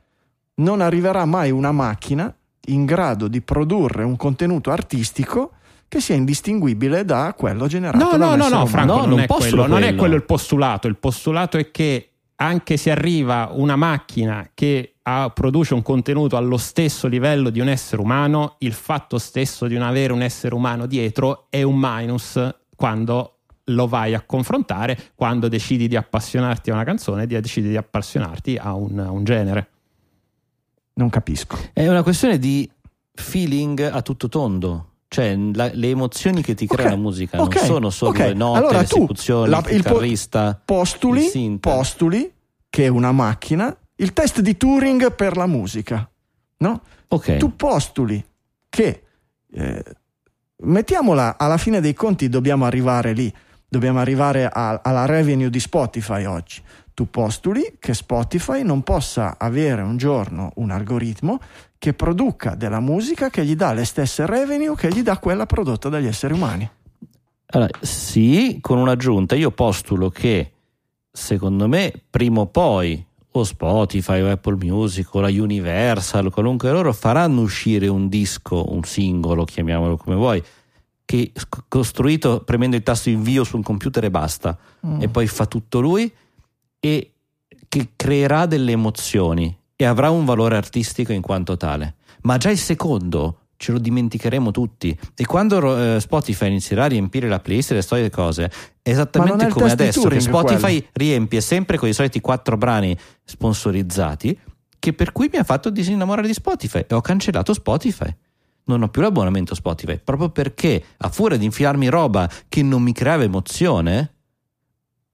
non 0.55 0.81
arriverà 0.81 1.25
mai 1.25 1.51
una 1.51 1.71
macchina 1.71 2.33
in 2.67 2.85
grado 2.85 3.27
di 3.27 3.41
produrre 3.41 4.03
un 4.03 4.15
contenuto 4.15 4.69
artistico 4.71 5.51
che 5.87 5.99
sia 5.99 6.15
indistinguibile 6.15 7.03
da 7.03 7.33
quello 7.37 7.67
generato 7.67 8.03
No, 8.03 8.17
da 8.17 8.35
no, 8.35 8.35
no, 8.35 8.47
no. 8.59 8.65
Franco, 8.65 8.93
No, 8.93 8.99
non, 8.99 9.09
non 9.09 9.19
è 9.21 9.25
posso 9.25 9.39
quello, 9.49 9.67
non 9.67 9.77
è 9.79 9.81
quello. 9.87 9.97
quello 9.99 10.15
il 10.15 10.23
postulato. 10.23 10.87
Il 10.87 10.95
postulato 10.97 11.57
è 11.57 11.69
che 11.71 12.10
anche 12.41 12.75
se 12.75 12.89
arriva 12.89 13.49
una 13.53 13.75
macchina 13.75 14.49
che 14.53 14.95
ha- 15.03 15.29
produce 15.29 15.75
un 15.75 15.83
contenuto 15.83 16.37
allo 16.37 16.57
stesso 16.57 17.07
livello 17.07 17.51
di 17.51 17.59
un 17.59 17.69
essere 17.69 18.01
umano, 18.01 18.55
il 18.59 18.73
fatto 18.73 19.19
stesso 19.19 19.67
di 19.67 19.75
non 19.75 19.87
avere 19.87 20.11
un 20.11 20.23
essere 20.23 20.55
umano 20.55 20.87
dietro 20.87 21.45
è 21.49 21.61
un 21.61 21.77
minus 21.77 22.39
quando 22.75 23.37
lo 23.65 23.87
vai 23.87 24.15
a 24.15 24.21
confrontare, 24.21 25.11
quando 25.13 25.47
decidi 25.47 25.87
di 25.87 25.95
appassionarti 25.95 26.71
a 26.71 26.73
una 26.73 26.83
canzone, 26.83 27.27
di- 27.27 27.39
decidi 27.39 27.69
di 27.69 27.77
appassionarti 27.77 28.57
a 28.59 28.73
un, 28.73 28.97
a 28.97 29.11
un 29.11 29.23
genere. 29.23 29.69
Non 30.93 31.09
capisco. 31.09 31.57
È 31.73 31.87
una 31.87 32.01
questione 32.01 32.39
di 32.39 32.69
feeling 33.13 33.79
a 33.81 34.01
tutto 34.01 34.27
tondo. 34.27 34.90
Cioè, 35.13 35.35
la- 35.53 35.69
le 35.73 35.89
emozioni 35.89 36.41
che 36.41 36.53
ti 36.55 36.65
crea 36.65 36.85
Ok, 36.85 36.91
la 36.91 36.97
musica 36.97 37.41
ok, 37.41 37.55
non 37.55 37.65
sono 37.65 37.89
solo 37.89 38.11
ok. 38.11 38.17
le 38.19 38.33
note, 38.33 38.57
Allora 38.59 38.79
l'esecuzione, 38.79 39.49
la- 39.49 39.57
il 39.67 39.75
il 39.75 39.81
po- 39.83 39.89
chitarrista. 39.89 40.61
Postuli, 40.63 41.29
Il 41.37 41.59
postuli 41.59 42.33
che 42.69 42.85
è 42.85 42.87
una 42.87 43.11
macchina, 43.11 43.75
il 43.97 44.13
test 44.13 44.39
di 44.39 44.55
Turing 44.55 45.13
per 45.13 45.35
la 45.35 45.47
musica. 45.47 46.09
No? 46.59 46.81
Ok. 47.09 47.35
tu 47.37 47.57
postuli 47.57 48.23
che 48.69 49.03
eh, 49.53 49.83
mettiamola 50.63 51.37
alla 51.37 51.57
fine 51.57 51.81
dei 51.81 51.93
conti 51.93 52.29
dobbiamo 52.29 52.63
arrivare 52.65 53.11
lì 53.11 53.33
dobbiamo 53.67 53.99
arrivare 53.99 54.45
a- 54.47 54.79
alla 54.81 55.05
revenue 55.05 55.49
di 55.49 55.59
Spotify 55.59 56.23
oggi 56.25 56.61
tu 56.93 57.09
postuli 57.09 57.75
che 57.79 57.93
Spotify 57.93 58.63
non 58.63 58.83
possa 58.83 59.35
avere 59.37 59.81
un 59.81 59.97
giorno 59.97 60.51
un 60.55 60.71
algoritmo 60.71 61.39
che 61.81 61.93
produca 61.93 62.53
della 62.53 62.79
musica 62.79 63.31
che 63.31 63.43
gli 63.43 63.55
dà 63.55 63.73
le 63.73 63.85
stesse 63.85 64.27
revenue 64.27 64.75
che 64.75 64.89
gli 64.89 65.01
dà 65.01 65.17
quella 65.17 65.47
prodotta 65.47 65.89
dagli 65.89 66.05
esseri 66.05 66.31
umani 66.35 66.69
Allora, 67.53 67.71
sì, 67.81 68.59
con 68.61 68.77
un'aggiunta. 68.77 69.33
Io 69.35 69.49
postulo 69.49 70.09
che 70.09 70.51
secondo 71.11 71.67
me 71.67 71.91
prima 72.07 72.41
o 72.41 72.45
poi 72.45 73.03
o 73.31 73.43
Spotify 73.43 74.21
o 74.21 74.29
Apple 74.29 74.57
Music 74.63 75.11
o 75.15 75.21
la 75.21 75.29
Universal, 75.29 76.31
qualunque 76.31 76.69
loro 76.71 76.93
faranno 76.93 77.41
uscire 77.41 77.87
un 77.87 78.07
disco, 78.09 78.71
un 78.71 78.83
singolo, 78.83 79.43
chiamiamolo 79.43 79.97
come 79.97 80.15
vuoi, 80.15 80.43
che 81.03 81.31
costruito 81.67 82.41
premendo 82.45 82.75
il 82.75 82.83
tasto 82.83 83.09
invio 83.09 83.43
su 83.43 83.55
un 83.55 83.63
computer 83.63 84.03
e 84.03 84.11
basta, 84.11 84.55
Mm. 84.85 85.01
e 85.01 85.07
poi 85.09 85.25
fa 85.25 85.47
tutto 85.47 85.79
lui 85.79 86.11
e 86.79 87.11
che 87.67 87.89
creerà 87.95 88.45
delle 88.45 88.71
emozioni 88.71 89.57
e 89.81 89.85
avrà 89.85 90.11
un 90.11 90.25
valore 90.25 90.57
artistico 90.57 91.11
in 91.11 91.21
quanto 91.21 91.57
tale. 91.57 91.95
Ma 92.21 92.37
già 92.37 92.51
il 92.51 92.59
secondo 92.59 93.37
ce 93.57 93.71
lo 93.71 93.79
dimenticheremo 93.79 94.51
tutti. 94.51 94.95
E 95.15 95.25
quando 95.25 95.95
eh, 95.95 95.99
Spotify 95.99 96.47
inizierà 96.49 96.83
a 96.83 96.87
riempire 96.87 97.27
la 97.27 97.39
playlist 97.39 97.71
e 97.71 97.75
le 97.75 97.81
solite 97.81 98.11
cose, 98.11 98.51
esattamente 98.83 99.47
come 99.47 99.71
adesso 99.71 100.07
che 100.07 100.19
Spotify 100.19 100.77
quello. 100.77 100.89
riempie 100.93 101.41
sempre 101.41 101.77
con 101.79 101.89
i 101.89 101.93
soliti 101.93 102.21
quattro 102.21 102.57
brani 102.57 102.95
sponsorizzati 103.23 104.37
che 104.77 104.93
per 104.93 105.11
cui 105.11 105.29
mi 105.31 105.39
ha 105.39 105.43
fatto 105.43 105.71
disinnamorare 105.71 106.27
di 106.27 106.33
Spotify 106.33 106.85
e 106.87 106.93
ho 106.93 107.01
cancellato 107.01 107.51
Spotify. 107.53 108.15
Non 108.65 108.83
ho 108.83 108.87
più 108.89 109.01
l'abbonamento 109.01 109.55
Spotify 109.55 109.99
proprio 110.03 110.29
perché 110.29 110.83
a 110.97 111.09
furia 111.09 111.37
di 111.37 111.45
infilarmi 111.45 111.87
roba 111.87 112.29
che 112.47 112.61
non 112.61 112.83
mi 112.83 112.93
creava 112.93 113.23
emozione, 113.23 114.13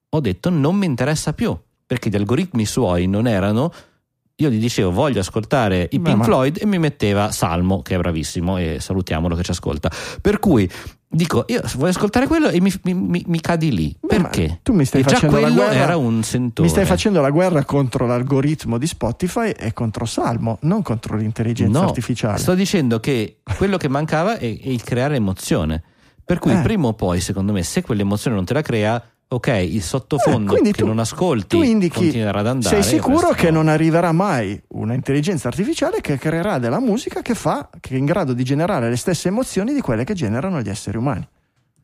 ho 0.09 0.19
detto 0.19 0.49
non 0.49 0.75
mi 0.75 0.85
interessa 0.85 1.31
più 1.31 1.57
perché 1.85 2.09
gli 2.09 2.17
algoritmi 2.17 2.65
suoi 2.65 3.07
non 3.07 3.27
erano 3.27 3.71
io 4.39 4.49
gli 4.49 4.59
dicevo 4.59 4.91
voglio 4.91 5.19
ascoltare 5.21 5.87
i 5.91 5.99
Pink 5.99 6.23
Floyd 6.23 6.57
e 6.61 6.65
mi 6.67 6.77
metteva 6.77 7.31
Salmo 7.31 7.81
che 7.81 7.95
è 7.95 7.97
bravissimo 7.97 8.57
e 8.57 8.77
salutiamolo 8.79 9.35
che 9.35 9.41
ci 9.41 9.49
ascolta 9.51 9.89
per 10.21 10.37
cui 10.37 10.69
dico 11.09 11.45
io 11.47 11.61
voglio 11.75 11.89
ascoltare 11.89 12.27
quello 12.27 12.49
e 12.49 12.61
mi, 12.61 12.71
mi- 12.83 13.23
mi- 13.25 13.41
cadi 13.41 13.71
lì 13.73 13.95
Beh, 13.99 14.07
perché? 14.19 14.59
tu 14.61 14.73
mi 14.73 14.85
stai 14.85 15.01
e 15.01 15.05
già 15.05 15.15
facendo 15.15 15.39
la 15.39 15.49
guerra- 15.49 15.73
era 15.73 15.97
un 15.97 16.21
sentore 16.21 16.67
Mi 16.67 16.73
stai 16.73 16.85
facendo 16.85 17.19
la 17.19 17.31
guerra 17.31 17.65
contro 17.65 18.05
l'algoritmo 18.05 18.77
di 18.77 18.85
Spotify 18.85 19.49
e 19.49 19.73
contro 19.73 20.05
Salmo, 20.05 20.59
non 20.61 20.83
contro 20.83 21.15
l'intelligenza 21.17 21.79
no, 21.79 21.85
artificiale. 21.87 22.37
sto 22.37 22.53
dicendo 22.53 22.99
che 22.99 23.39
quello 23.57 23.77
che 23.77 23.87
mancava 23.87 24.37
è, 24.37 24.43
è 24.45 24.67
il 24.69 24.83
creare 24.83 25.15
emozione 25.15 25.81
per 26.23 26.37
cui 26.37 26.51
Eh. 26.51 26.61
prima 26.61 26.87
o 26.89 26.93
poi 26.93 27.21
secondo 27.21 27.53
me 27.53 27.63
se 27.63 27.81
quell'emozione 27.81 28.35
non 28.35 28.45
te 28.45 28.53
la 28.53 28.61
crea 28.61 29.03
ok 29.29 29.47
il 29.47 29.81
sottofondo 29.81 30.55
Eh, 30.55 30.61
che 30.61 30.71
tu- 30.71 30.85
non 30.85 30.99
ascolti 30.99 31.57
tu 31.57 31.61
indichi, 31.61 31.99
continuerà 31.99 32.39
ad 32.39 32.47
andare 32.47 32.81
sei 32.81 32.97
sicuro 32.99 33.29
che 33.31 33.51
no. 33.51 33.57
non 33.57 33.67
arriverà 33.67 34.11
mai 34.13 34.59
un'intelligenza 34.69 35.49
artificiale 35.49 35.99
che 35.99 36.17
creerà 36.17 36.59
della 36.59 36.79
musica 36.79 37.21
che 37.21 37.35
fa 37.35 37.69
che 37.79 37.95
è 37.95 37.97
in 37.97 38.05
grado 38.05 38.31
di 38.33 38.43
generare 38.43 38.89
le 38.89 38.95
stesse 38.95 39.27
emozioni 39.27 39.73
di 39.73 39.81
quelle 39.81 40.05
che 40.05 40.13
generano 40.13 40.61
gli 40.61 40.69
esseri 40.69 40.95
umani. 40.97 41.27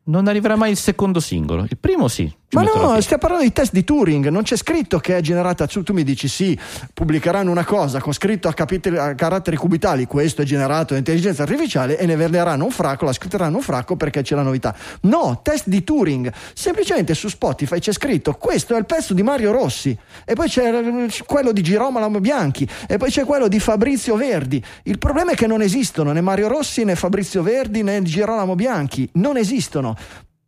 non 0.05 0.27
arriverà 0.27 0.55
mai 0.55 0.71
il 0.71 0.77
secondo 0.77 1.19
singolo 1.19 1.63
il 1.63 1.77
primo 1.77 2.07
sì 2.07 2.33
ci 2.53 2.55
Ma 2.55 2.63
no, 2.63 3.01
stiamo 3.01 3.21
parlando 3.21 3.45
di 3.45 3.51
test 3.51 3.71
di 3.71 3.83
Turing, 3.83 4.27
non 4.27 4.43
c'è 4.43 4.55
scritto 4.55 4.99
che 4.99 5.17
è 5.17 5.21
generata. 5.21 5.65
Tu, 5.65 5.81
tu 5.81 5.93
mi 5.93 6.03
dici 6.03 6.27
sì, 6.27 6.57
pubblicheranno 6.93 7.49
una 7.49 7.65
cosa 7.65 7.99
con 7.99 8.13
scritto 8.13 8.47
a, 8.47 8.53
capitoli- 8.53 8.97
a 8.97 9.15
caratteri 9.15 9.57
cubitali, 9.57 10.05
questo 10.05 10.43
è 10.43 10.45
generato 10.45 10.93
da 10.93 10.99
intelligenza 10.99 11.43
artificiale 11.43 11.97
e 11.97 12.05
ne 12.05 12.15
venderanno 12.15 12.63
un 12.63 12.69
fracco, 12.69 13.05
la 13.05 13.13
scritteranno 13.13 13.57
un 13.57 13.63
fracco 13.63 13.95
perché 13.95 14.21
c'è 14.21 14.35
la 14.35 14.43
novità. 14.43 14.75
No, 15.01 15.39
test 15.41 15.67
di 15.67 15.83
Turing, 15.83 16.31
semplicemente 16.53 17.15
su 17.15 17.27
Spotify 17.27 17.79
c'è 17.79 17.91
scritto 17.91 18.33
questo 18.33 18.75
è 18.75 18.77
il 18.77 18.85
pezzo 18.85 19.13
di 19.13 19.23
Mario 19.23 19.51
Rossi 19.51 19.97
e 20.23 20.33
poi 20.35 20.47
c'è 20.47 20.71
eh, 20.71 21.09
quello 21.25 21.51
di 21.51 21.63
Girolamo 21.63 22.19
Bianchi 22.19 22.69
e 22.87 22.97
poi 22.97 23.09
c'è 23.09 23.25
quello 23.25 23.47
di 23.47 23.59
Fabrizio 23.59 24.15
Verdi. 24.15 24.63
Il 24.83 24.99
problema 24.99 25.31
è 25.31 25.35
che 25.35 25.47
non 25.47 25.61
esistono 25.61 26.11
né 26.11 26.21
Mario 26.21 26.47
Rossi 26.49 26.83
né 26.83 26.95
Fabrizio 26.95 27.41
Verdi 27.41 27.81
né 27.81 28.01
Girolamo 28.03 28.53
Bianchi, 28.53 29.09
non 29.13 29.37
esistono. 29.37 29.95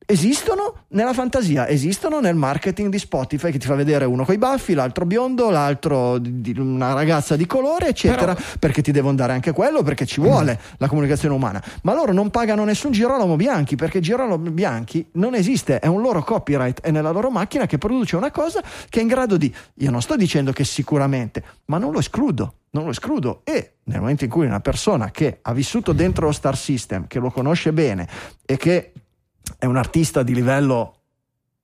Esistono 0.08 0.84
nella 0.90 1.14
fantasia, 1.14 1.68
esistono 1.68 2.20
nel 2.20 2.36
marketing 2.36 2.90
di 2.90 3.00
Spotify 3.00 3.50
che 3.50 3.58
ti 3.58 3.66
fa 3.66 3.74
vedere 3.74 4.06
uno 4.06 4.24
coi 4.24 4.38
baffi, 4.38 4.76
l'altro 4.76 5.04
biondo, 5.08 5.50
l'altro 5.50 6.20
di, 6.20 6.42
di 6.42 6.60
una 6.60 6.94
ragazza 6.94 7.36
di 7.36 7.48
colore, 7.48 7.88
eccetera, 7.88 8.38
perché 8.60 8.84
ti 8.84 8.92
devono 8.92 9.16
dare 9.16 9.34
anche 9.34 9.52
quello, 9.52 9.82
perché 9.82 10.06
ci 10.06 10.22
vuole 10.22 10.60
la 10.78 10.88
comunicazione 10.88 11.34
umana. 11.34 11.64
Ma 11.82 11.96
loro 11.96 12.14
non 12.14 12.30
pagano 12.30 12.64
nessun 12.66 12.92
Girolamo 12.92 13.36
Bianchi, 13.36 13.76
perché 13.76 14.00
Girolamo 14.00 14.52
Bianchi 14.52 15.08
non 15.14 15.34
esiste, 15.34 15.80
è 15.80 15.88
un 15.88 16.02
loro 16.02 16.24
copyright, 16.24 16.82
è 16.82 16.92
nella 16.92 17.10
loro 17.10 17.32
macchina 17.32 17.66
che 17.66 17.80
produce 17.80 18.16
una 18.16 18.30
cosa 18.30 18.62
che 18.88 19.00
è 19.00 19.02
in 19.02 19.08
grado 19.08 19.38
di... 19.38 19.52
Io 19.76 19.90
non 19.90 20.04
sto 20.04 20.16
dicendo 20.16 20.52
che 20.52 20.66
sicuramente, 20.66 21.44
ma 21.66 21.80
non 21.80 21.92
lo 21.92 21.98
escludo. 21.98 22.58
Non 22.76 22.84
lo 22.84 22.90
escludo 22.90 23.40
e 23.46 23.76
nel 23.86 24.02
momento 24.02 24.26
in 24.26 24.30
cui 24.30 24.46
una 24.46 24.60
persona 24.60 25.10
che 25.10 25.40
ha 25.42 25.54
vissuto 25.54 25.94
dentro 25.94 26.26
lo 26.26 26.34
Star 26.34 26.58
System, 26.58 27.08
che 27.08 27.20
lo 27.20 27.32
conosce 27.32 27.72
bene 27.72 28.06
e 28.46 28.58
che 28.58 28.92
è 29.66 29.68
un 29.68 29.78
artista 29.78 30.24
di 30.24 30.34
livello 30.34 31.00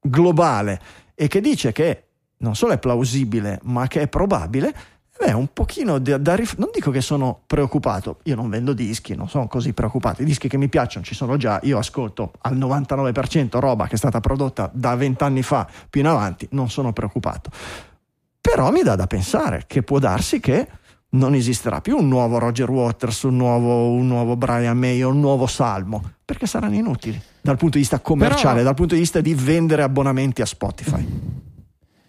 globale 0.01 0.81
e 1.15 1.27
che 1.27 1.39
dice 1.39 1.71
che 1.71 2.05
non 2.37 2.55
solo 2.55 2.73
è 2.73 2.79
plausibile, 2.79 3.59
ma 3.63 3.87
che 3.87 4.01
è 4.01 4.07
probabile, 4.07 4.73
beh, 5.17 5.33
un 5.33 5.53
pochino 5.53 5.99
da, 5.99 6.17
da 6.17 6.35
rif- 6.35 6.57
non 6.57 6.69
dico 6.73 6.89
che 6.89 7.01
sono 7.01 7.41
preoccupato, 7.45 8.19
io 8.23 8.35
non 8.35 8.49
vendo 8.49 8.73
dischi, 8.73 9.15
non 9.15 9.29
sono 9.29 9.47
così 9.47 9.73
preoccupato, 9.73 10.23
i 10.23 10.25
dischi 10.25 10.47
che 10.47 10.57
mi 10.57 10.67
piacciono 10.67 11.05
ci 11.05 11.13
sono 11.13 11.37
già, 11.37 11.59
io 11.63 11.77
ascolto 11.77 12.33
al 12.41 12.57
99% 12.57 13.59
roba 13.59 13.85
che 13.85 13.93
è 13.93 13.97
stata 13.97 14.19
prodotta 14.19 14.69
da 14.73 14.95
vent'anni 14.95 15.43
fa 15.43 15.67
più 15.87 16.01
in 16.01 16.07
avanti, 16.07 16.47
non 16.51 16.69
sono 16.69 16.91
preoccupato. 16.91 17.51
Però 18.41 18.71
mi 18.71 18.81
dà 18.81 18.95
da 18.95 19.05
pensare 19.05 19.65
che 19.67 19.83
può 19.83 19.99
darsi 19.99 20.39
che 20.39 20.67
non 21.13 21.33
esisterà 21.33 21.81
più 21.81 21.97
un 21.97 22.07
nuovo 22.07 22.37
Roger 22.37 22.69
Waters, 22.69 23.23
un 23.23 23.35
nuovo, 23.35 23.89
un 23.89 24.07
nuovo 24.07 24.35
Brian 24.35 24.77
May, 24.77 25.01
un 25.01 25.19
nuovo 25.19 25.47
Salmo, 25.47 26.01
perché 26.23 26.45
saranno 26.45 26.75
inutili 26.75 27.21
dal 27.41 27.57
punto 27.57 27.75
di 27.75 27.81
vista 27.81 27.99
commerciale, 27.99 28.53
Però- 28.53 28.63
dal 28.63 28.75
punto 28.75 28.93
di 28.93 29.01
vista 29.01 29.19
di 29.19 29.33
vendere 29.33 29.83
abbonamenti 29.83 30.41
a 30.41 30.45
Spotify. 30.45 31.05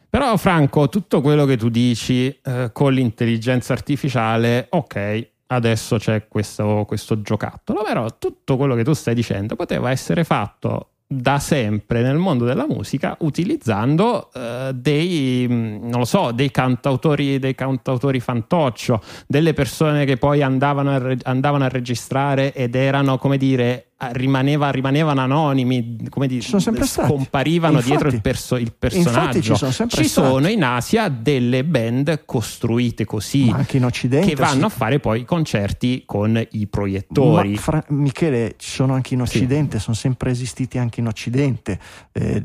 Però 0.09 0.37
Franco, 0.37 0.89
tutto 0.91 1.23
quello 1.23 1.47
che 1.47 1.57
tu 1.57 1.71
dici 1.71 2.29
eh, 2.29 2.69
con 2.73 2.93
l'intelligenza 2.93 3.73
artificiale, 3.73 4.67
ok, 4.69 5.29
adesso 5.47 5.97
c'è 5.97 6.29
questo, 6.29 6.85
questo 6.87 7.23
giocattolo, 7.23 7.83
però 7.83 8.19
tutto 8.19 8.59
quello 8.59 8.75
che 8.75 8.85
tu 8.85 8.93
stai 8.93 9.15
dicendo 9.15 9.57
poteva 9.57 9.91
essere 9.91 10.25
fatto 10.25 10.92
da 11.21 11.39
sempre 11.39 12.03
nel 12.03 12.17
mondo 12.17 12.45
della 12.45 12.67
musica 12.67 13.17
utilizzando 13.21 14.31
eh, 14.33 14.71
dei 14.75 15.47
mh, 15.49 15.89
non 15.89 16.01
lo 16.01 16.05
so 16.05 16.33
dei 16.33 16.51
cantautori 16.51 17.39
dei 17.39 17.55
cantautori 17.55 18.21
fantoccio 18.21 19.03
delle 19.27 19.53
persone 19.53 20.05
che 20.05 20.17
poi 20.17 20.43
andavano 20.43 20.95
a, 20.95 21.17
andavano 21.25 21.65
a 21.65 21.69
registrare 21.69 22.53
ed 22.53 22.75
erano 22.75 23.19
come 23.19 23.37
dire 23.37 23.92
rimaneva- 24.13 24.71
rimanevano 24.71 25.21
anonimi 25.21 25.99
come 26.09 26.29
stati. 26.41 27.09
scomparivano 27.09 27.75
Infatti- 27.75 27.89
dietro 27.91 28.09
il, 28.09 28.21
perso- 28.21 28.57
il 28.57 28.73
personaggio 28.77 29.41
ci 29.41 29.55
sono 29.55 29.89
ci 29.89 30.05
sono 30.09 30.49
in 30.49 30.65
Asia 30.65 31.09
delle 31.09 31.65
band 31.65 32.25
costruite 32.25 33.05
così 33.05 33.51
anche 33.53 33.77
in 33.77 33.85
Occidente. 33.85 34.29
che 34.29 34.35
vanno 34.35 34.67
a 34.67 34.71
sì. 34.71 34.77
fare 34.77 34.99
poi 35.01 35.25
concerti 35.25 36.03
con 36.07 36.43
i 36.51 36.67
proiettori 36.67 37.51
Ma 37.53 37.57
Fra- 37.59 37.85
Michele, 37.89 38.55
ci 38.59 38.71
sono 38.71 38.95
anche 38.95 39.15
in 39.15 39.21
Occidente, 39.21 39.79
sono 39.79 39.95
sempre 39.97 40.31
esistiti 40.31 40.79
anche 40.79 41.01
in 41.01 41.07
Occidente, 41.07 41.79
Eh, 42.13 42.43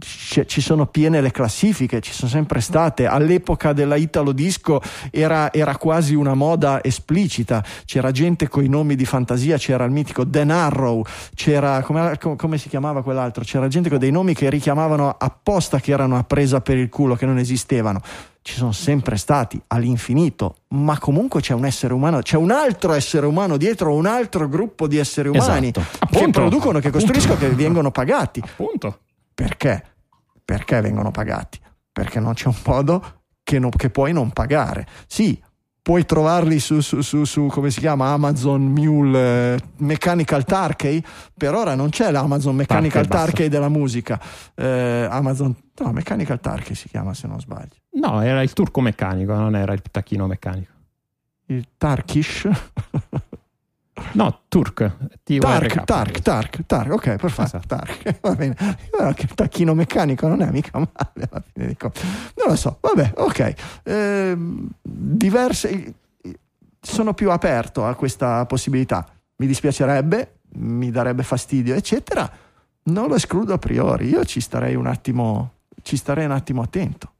ci 0.00 0.42
ci 0.46 0.60
sono 0.60 0.86
piene 0.86 1.20
le 1.20 1.30
classifiche, 1.30 2.00
ci 2.00 2.12
sono 2.12 2.30
sempre 2.30 2.60
state. 2.60 3.06
All'epoca 3.06 3.72
della 3.72 3.96
Italo 3.96 4.32
Disco 4.32 4.80
era, 5.10 5.52
era 5.52 5.76
quasi 5.76 6.14
una 6.14 6.34
moda 6.34 6.82
esplicita, 6.82 7.64
c'era 7.84 8.10
gente 8.10 8.48
con 8.48 8.64
i 8.64 8.68
nomi 8.68 8.94
di 8.96 9.04
fantasia, 9.04 9.56
c'era 9.58 9.84
il 9.84 9.90
mitico 9.90 10.24
Dan 10.24 10.50
Arrow, 10.64 11.02
c'era 11.34 11.82
come, 11.82 12.16
com- 12.18 12.36
come 12.36 12.58
si 12.58 12.68
chiamava 12.68 13.02
quell'altro? 13.02 13.44
C'era 13.44 13.68
gente 13.68 13.88
con 13.88 13.98
dei 13.98 14.10
nomi 14.10 14.34
che 14.34 14.48
richiamavano 14.50 15.14
apposta 15.18 15.80
che 15.80 15.92
erano 15.92 16.16
a 16.16 16.24
presa 16.24 16.60
per 16.60 16.76
il 16.78 16.88
culo, 16.88 17.14
che 17.14 17.26
non 17.26 17.38
esistevano 17.38 18.00
ci 18.46 18.56
sono 18.56 18.72
sempre 18.72 19.16
stati 19.16 19.58
all'infinito, 19.68 20.56
ma 20.74 20.98
comunque 20.98 21.40
c'è 21.40 21.54
un 21.54 21.64
essere 21.64 21.94
umano, 21.94 22.20
c'è 22.20 22.36
un 22.36 22.50
altro 22.50 22.92
essere 22.92 23.24
umano 23.24 23.56
dietro 23.56 23.94
un 23.94 24.04
altro 24.04 24.48
gruppo 24.50 24.86
di 24.86 24.98
esseri 24.98 25.28
umani 25.30 25.68
Esatto. 25.68 25.80
che 25.90 25.96
Appunto, 26.00 26.40
producono, 26.40 26.78
che 26.78 26.88
appunto. 26.88 27.06
costruiscono, 27.06 27.38
che 27.38 27.48
vengono 27.54 27.90
pagati. 27.90 28.42
appunto 28.44 28.98
Perché? 29.32 29.82
Perché 30.44 30.80
vengono 30.82 31.10
pagati? 31.10 31.58
Perché 31.90 32.20
non 32.20 32.34
c'è 32.34 32.48
un 32.48 32.54
modo 32.66 33.22
che, 33.42 33.58
non- 33.58 33.70
che 33.70 33.88
puoi 33.88 34.12
non 34.12 34.30
pagare. 34.30 34.86
Sì, 35.06 35.42
puoi 35.84 36.06
trovarli 36.06 36.58
su, 36.60 36.80
su- 36.80 37.02
su- 37.02 37.24
su, 37.24 37.46
come 37.50 37.70
si 37.70 37.78
chiama 37.80 38.08
Amazon 38.12 38.62
Mule 38.62 39.18
eh, 39.54 39.58
Mechanical 39.80 40.42
Turkey, 40.46 41.02
per 41.36 41.52
ora 41.52 41.74
non 41.74 41.90
c'è 41.90 42.10
l'Amazon 42.10 42.56
Mechanical. 42.56 43.06
Turkey 43.06 43.48
della 43.48 43.68
musica. 43.68 44.18
Eh, 44.54 45.06
Amazon, 45.10 45.54
no, 45.80 45.92
Mechanical 45.92 46.40
Turkey 46.40 46.74
si 46.74 46.88
chiama 46.88 47.12
se 47.12 47.26
non 47.26 47.38
sbaglio. 47.38 47.76
no 48.00 48.22
era 48.22 48.40
il 48.40 48.54
turco 48.54 48.80
meccanico 48.80 49.34
non 49.34 49.54
era 49.54 49.74
il 49.74 49.82
tacchino 49.90 50.26
meccanico 50.26 50.72
Il 51.48 51.68
Turkish. 51.76 52.48
no 54.12 54.40
turk 54.48 54.92
Tark, 55.40 55.84
Tark, 55.84 56.20
Tark, 56.20 56.66
Tark, 56.66 56.92
ok, 56.92 57.16
perfetto. 57.16 57.42
Esatto. 57.42 57.66
Tark, 57.76 58.18
va 58.22 58.34
bene. 58.34 58.56
Guarda 58.90 59.14
che 59.14 59.22
il 59.22 59.34
tacchino 59.34 59.74
meccanico 59.74 60.26
non 60.26 60.42
è 60.42 60.50
mica 60.50 60.78
male 60.78 61.28
alla 61.30 61.42
fine 61.52 61.66
di 61.68 61.76
conti. 61.76 62.00
Non 62.36 62.48
lo 62.48 62.56
so, 62.56 62.78
vabbè, 62.80 63.12
ok. 63.16 63.54
Ehm, 63.84 64.68
diverse. 64.82 65.94
Sono 66.80 67.14
più 67.14 67.30
aperto 67.30 67.86
a 67.86 67.94
questa 67.94 68.44
possibilità. 68.46 69.06
Mi 69.36 69.46
dispiacerebbe, 69.46 70.40
mi 70.56 70.90
darebbe 70.90 71.22
fastidio, 71.22 71.74
eccetera. 71.74 72.30
Non 72.84 73.08
lo 73.08 73.14
escludo 73.14 73.54
a 73.54 73.58
priori. 73.58 74.08
Io 74.08 74.24
ci 74.24 74.40
starei 74.40 74.74
un 74.74 74.86
attimo, 74.86 75.52
ci 75.82 75.96
starei 75.96 76.26
un 76.26 76.32
attimo 76.32 76.60
attento. 76.60 77.10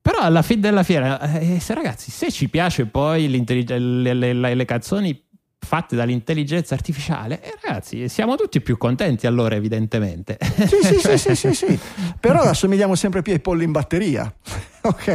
Però 0.00 0.18
alla 0.20 0.40
fine 0.40 0.60
della 0.62 0.82
fiera, 0.82 1.20
eh, 1.38 1.60
se 1.60 1.74
ragazzi, 1.74 2.10
se 2.10 2.30
ci 2.32 2.48
piace 2.48 2.86
poi 2.86 3.28
le, 3.28 3.78
le- 4.14 4.32
le- 4.32 4.54
le 4.54 4.64
canzoni 4.64 5.22
fatte 5.62 5.94
dall'intelligenza 5.94 6.74
artificiale, 6.74 7.42
eh, 7.42 7.54
ragazzi, 7.62 8.08
siamo 8.08 8.34
tutti 8.36 8.60
più 8.60 8.76
contenti 8.78 9.26
allora, 9.26 9.54
evidentemente. 9.54 10.38
Sì, 10.40 10.76
sì, 10.82 10.98
sì, 10.98 11.18
sì, 11.18 11.34
sì, 11.34 11.54
sì. 11.54 11.78
Però 12.18 12.40
assomigliamo 12.40 12.94
sempre 12.94 13.22
più 13.22 13.32
ai 13.32 13.40
polli 13.40 13.64
in 13.64 13.72
batteria. 13.72 14.32
ok. 14.82 15.06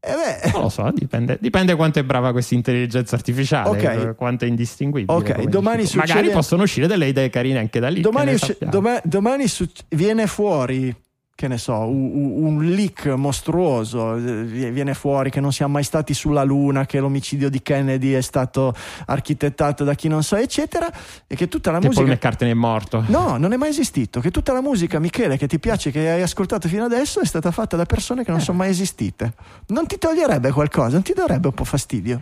E 0.00 0.12
beh, 0.12 0.50
Non 0.52 0.62
lo 0.62 0.68
so, 0.68 0.88
dipende, 0.94 1.38
dipende 1.40 1.74
quanto 1.74 1.98
è 1.98 2.04
brava 2.04 2.30
questa 2.32 2.54
intelligenza 2.54 3.16
artificiale, 3.16 3.68
Ok. 3.70 3.82
eh, 3.82 4.14
quanto 4.14 4.44
è 4.44 4.48
indistinguibile. 4.48 5.16
Ok, 5.18 5.42
domani 5.44 5.86
succede- 5.86 6.12
Magari 6.12 6.30
possono 6.30 6.62
uscire 6.62 6.86
delle 6.86 7.06
idee 7.08 7.30
carine 7.30 7.58
anche 7.58 7.80
da 7.80 7.88
lì. 7.88 8.00
domani, 8.00 8.32
usci- 8.34 8.46
sappiamo. 8.46 8.72
doma- 8.72 9.00
domani 9.04 9.48
suc- 9.48 9.84
viene 9.90 10.26
fuori 10.28 10.94
che 11.38 11.46
ne 11.46 11.56
so, 11.56 11.86
un 11.86 12.58
leak 12.64 13.06
mostruoso, 13.06 14.16
eh, 14.16 14.42
vi- 14.42 14.70
viene 14.70 14.92
fuori 14.92 15.30
che 15.30 15.38
non 15.38 15.52
siamo 15.52 15.74
mai 15.74 15.84
stati 15.84 16.12
sulla 16.12 16.42
Luna, 16.42 16.84
che 16.84 16.98
l'omicidio 16.98 17.48
di 17.48 17.62
Kennedy 17.62 18.10
è 18.10 18.20
stato 18.22 18.74
architettato 19.06 19.84
da 19.84 19.94
chi 19.94 20.08
non 20.08 20.24
so, 20.24 20.34
eccetera, 20.34 20.90
e 21.28 21.36
che 21.36 21.46
tutta 21.46 21.70
la 21.70 21.78
Che 21.78 21.90
Paul 21.90 21.96
musica... 22.06 22.12
McCartney 22.16 22.50
è 22.50 22.54
morto. 22.54 23.04
No, 23.06 23.36
non 23.36 23.52
è 23.52 23.56
mai 23.56 23.68
esistito. 23.68 24.18
Che 24.18 24.32
tutta 24.32 24.52
la 24.52 24.60
musica, 24.60 24.98
Michele, 24.98 25.36
che 25.36 25.46
ti 25.46 25.60
piace, 25.60 25.92
che 25.92 26.10
hai 26.10 26.22
ascoltato 26.22 26.66
fino 26.66 26.82
adesso, 26.82 27.20
è 27.20 27.24
stata 27.24 27.52
fatta 27.52 27.76
da 27.76 27.84
persone 27.84 28.24
che 28.24 28.32
non 28.32 28.40
sono 28.40 28.58
mai 28.58 28.70
esistite. 28.70 29.32
Non 29.68 29.86
ti 29.86 29.96
toglierebbe 29.96 30.50
qualcosa? 30.50 30.94
Non 30.94 31.02
ti 31.02 31.12
darebbe 31.14 31.46
un 31.46 31.54
po' 31.54 31.62
fastidio? 31.62 32.20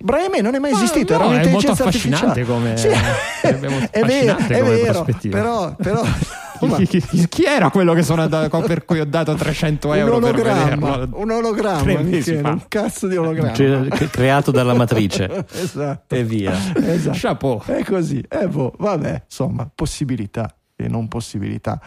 Brian 0.00 0.30
May 0.30 0.42
non 0.42 0.54
è 0.54 0.58
mai 0.58 0.72
esistito, 0.72 1.14
no, 1.14 1.18
era 1.20 1.24
è 1.24 1.32
un'intelligenza 1.32 1.82
affascinante 1.84 2.26
artificiale. 2.26 2.58
come- 2.60 2.76
Sì. 2.76 2.88
sarebbe 3.40 3.68
molto 3.68 3.88
è 3.90 4.02
vero, 4.04 4.32
affascinante 4.32 4.54
è 4.54 4.60
come 4.60 4.74
vero, 4.82 5.06
però, 5.30 5.74
però 5.74 6.02
Chi, 6.86 7.00
chi- 7.28 7.44
era 7.44 7.70
quello 7.70 7.92
che 7.94 8.02
sono 8.02 8.22
andato, 8.22 8.60
per 8.60 8.84
cui 8.84 9.00
ho 9.00 9.06
dato 9.06 9.34
300 9.34 9.88
un 9.88 9.94
euro 9.96 10.18
per 10.18 10.34
ologramma, 10.34 11.08
un 11.12 11.30
ologramma, 11.30 11.82
Tre 11.82 11.94
mesi 12.02 12.30
Michele, 12.32 12.40
fa. 12.40 12.48
un 12.50 12.62
cazzo 12.68 13.06
di 13.06 13.16
ologramma. 13.16 13.52
Cioè, 13.52 13.88
creato 14.10 14.50
dalla 14.50 14.74
matrice 14.74 15.46
esatto. 15.52 16.14
e 16.14 16.24
via. 16.24 16.52
esatto. 16.74 17.16
Chapeau. 17.18 17.62
È 17.64 17.84
così, 17.84 18.24
eh, 18.28 18.48
boh, 18.48 18.72
vabbè, 18.78 19.22
insomma, 19.26 19.68
possibilità 19.72 20.52
e 20.80 20.86
non 20.86 21.08
possibilità. 21.08 21.80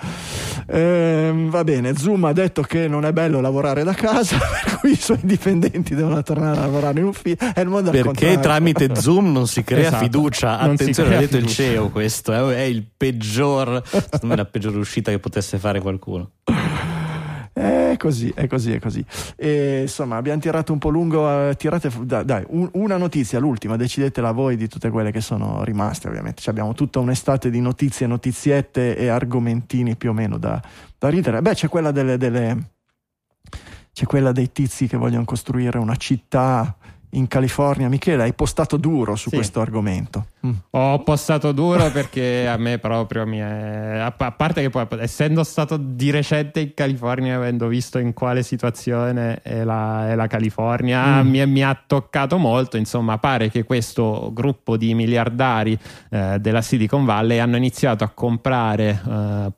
Ehm, 0.67 1.49
va 1.49 1.63
bene, 1.63 1.95
Zoom 1.95 2.25
ha 2.25 2.33
detto 2.33 2.61
che 2.61 2.89
non 2.89 3.05
è 3.05 3.13
bello 3.13 3.39
lavorare 3.39 3.83
da 3.85 3.93
casa, 3.93 4.37
per 4.63 4.79
cui 4.79 4.91
i 4.91 4.95
suoi 4.95 5.19
dipendenti 5.21 5.95
devono 5.95 6.21
tornare 6.23 6.57
a 6.57 6.61
lavorare 6.61 6.99
in 6.99 7.05
ufficio. 7.05 7.37
È 7.53 7.61
il 7.61 7.69
mondo 7.69 7.89
Perché 7.89 8.07
contrario. 8.07 8.39
tramite 8.41 8.95
Zoom 8.95 9.31
non 9.31 9.47
si 9.47 9.63
crea 9.63 9.87
Esatto, 9.87 10.03
fiducia. 10.03 10.59
Attenzione, 10.59 11.07
crea 11.09 11.17
ha 11.19 11.21
detto 11.21 11.37
il 11.37 11.43
fiducia. 11.47 11.63
CEO 11.63 11.89
questo, 11.89 12.33
è, 12.33 12.55
è 12.55 12.61
il 12.63 12.85
peggior, 12.97 13.81
secondo 13.85 14.27
me 14.27 14.35
la 14.35 14.45
peggior 14.45 14.75
uscita 14.75 15.09
che 15.09 15.19
potesse 15.19 15.57
fare 15.57 15.79
qualcuno. 15.79 16.31
È 17.91 17.97
così, 17.97 18.31
è 18.33 18.47
così, 18.47 18.71
è 18.71 18.79
così. 18.79 19.03
E, 19.35 19.81
insomma, 19.81 20.15
abbiamo 20.15 20.39
tirato 20.39 20.71
un 20.71 20.79
po' 20.79 20.89
lungo. 20.89 21.49
eh, 21.49 21.55
tirate, 21.55 21.91
dai, 22.03 22.23
dai, 22.23 22.43
un- 22.47 22.69
una 22.73 22.95
notizia, 22.95 23.37
l'ultima, 23.39 23.75
decidetela 23.75 24.31
voi 24.31 24.55
di 24.55 24.69
tutte 24.69 24.89
quelle 24.89 25.11
che 25.11 25.19
sono 25.19 25.63
rimaste, 25.63 26.07
ovviamente. 26.07 26.41
Cioè, 26.41 26.51
abbiamo 26.51 26.73
tutta 26.73 26.99
un'estate 26.99 27.49
di 27.49 27.59
notizie, 27.59 28.07
notiziette 28.07 28.95
e 28.95 29.07
argomentini 29.09 29.95
più 29.97 30.11
o 30.11 30.13
meno 30.13 30.37
da, 30.37 30.61
da 30.97 31.09
ridere. 31.09 31.41
Beh, 31.41 31.53
c'è 31.53 31.67
quella 31.67 31.91
delle, 31.91 32.17
delle- 32.17 32.69
C'è 33.93 34.05
quella 34.05 34.31
dei 34.31 34.53
tizi 34.53 34.87
che 34.87 34.95
vogliono 34.95 35.25
costruire 35.25 35.77
una 35.77 35.97
città 35.97 36.75
in 37.11 37.27
California. 37.27 37.87
Michele, 37.89 38.23
hai 38.23 38.33
postato 38.33 38.77
duro 38.77 39.15
su 39.15 39.29
Sì. 39.29 39.35
questo 39.35 39.61
argomento. 39.61 40.25
Mm. 40.45 40.51
Ho 40.71 41.03
postato 41.03 41.51
duro 41.51 41.91
perché 41.91 42.47
a 42.47 42.57
me 42.57 42.77
proprio 42.79 43.25
mi 43.27 43.37
è. 43.37 43.97
A 43.99 44.11
parte 44.11 44.61
che 44.61 44.69
poi, 44.69 44.87
essendo 44.99 45.43
stato 45.43 45.77
di 45.77 46.09
recente 46.09 46.59
in 46.61 46.73
California, 46.73 47.35
avendo 47.35 47.67
visto 47.67 47.99
in 47.99 48.13
quale 48.13 48.41
situazione 48.43 49.39
è 49.41 49.63
la, 49.63 50.09
è 50.09 50.15
la 50.15 50.27
California, 50.27 51.21
Mm. 51.21 51.27
mi, 51.29 51.37
è- 51.39 51.45
mi 51.45 51.63
ha 51.63 51.79
toccato 51.85 52.37
molto. 52.37 52.77
Insomma, 52.77 53.17
pare 53.17 53.49
che 53.49 53.63
questo 53.63 54.31
gruppo 54.33 54.77
di 54.77 54.93
miliardari 54.93 55.77
eh, 56.09 56.37
della 56.39 56.61
Silicon 56.61 57.05
Valley 57.05 57.37
hanno 57.39 57.57
iniziato 57.57 58.03
a 58.03 58.09
comprare. 58.09 59.01
eh, 59.07 59.51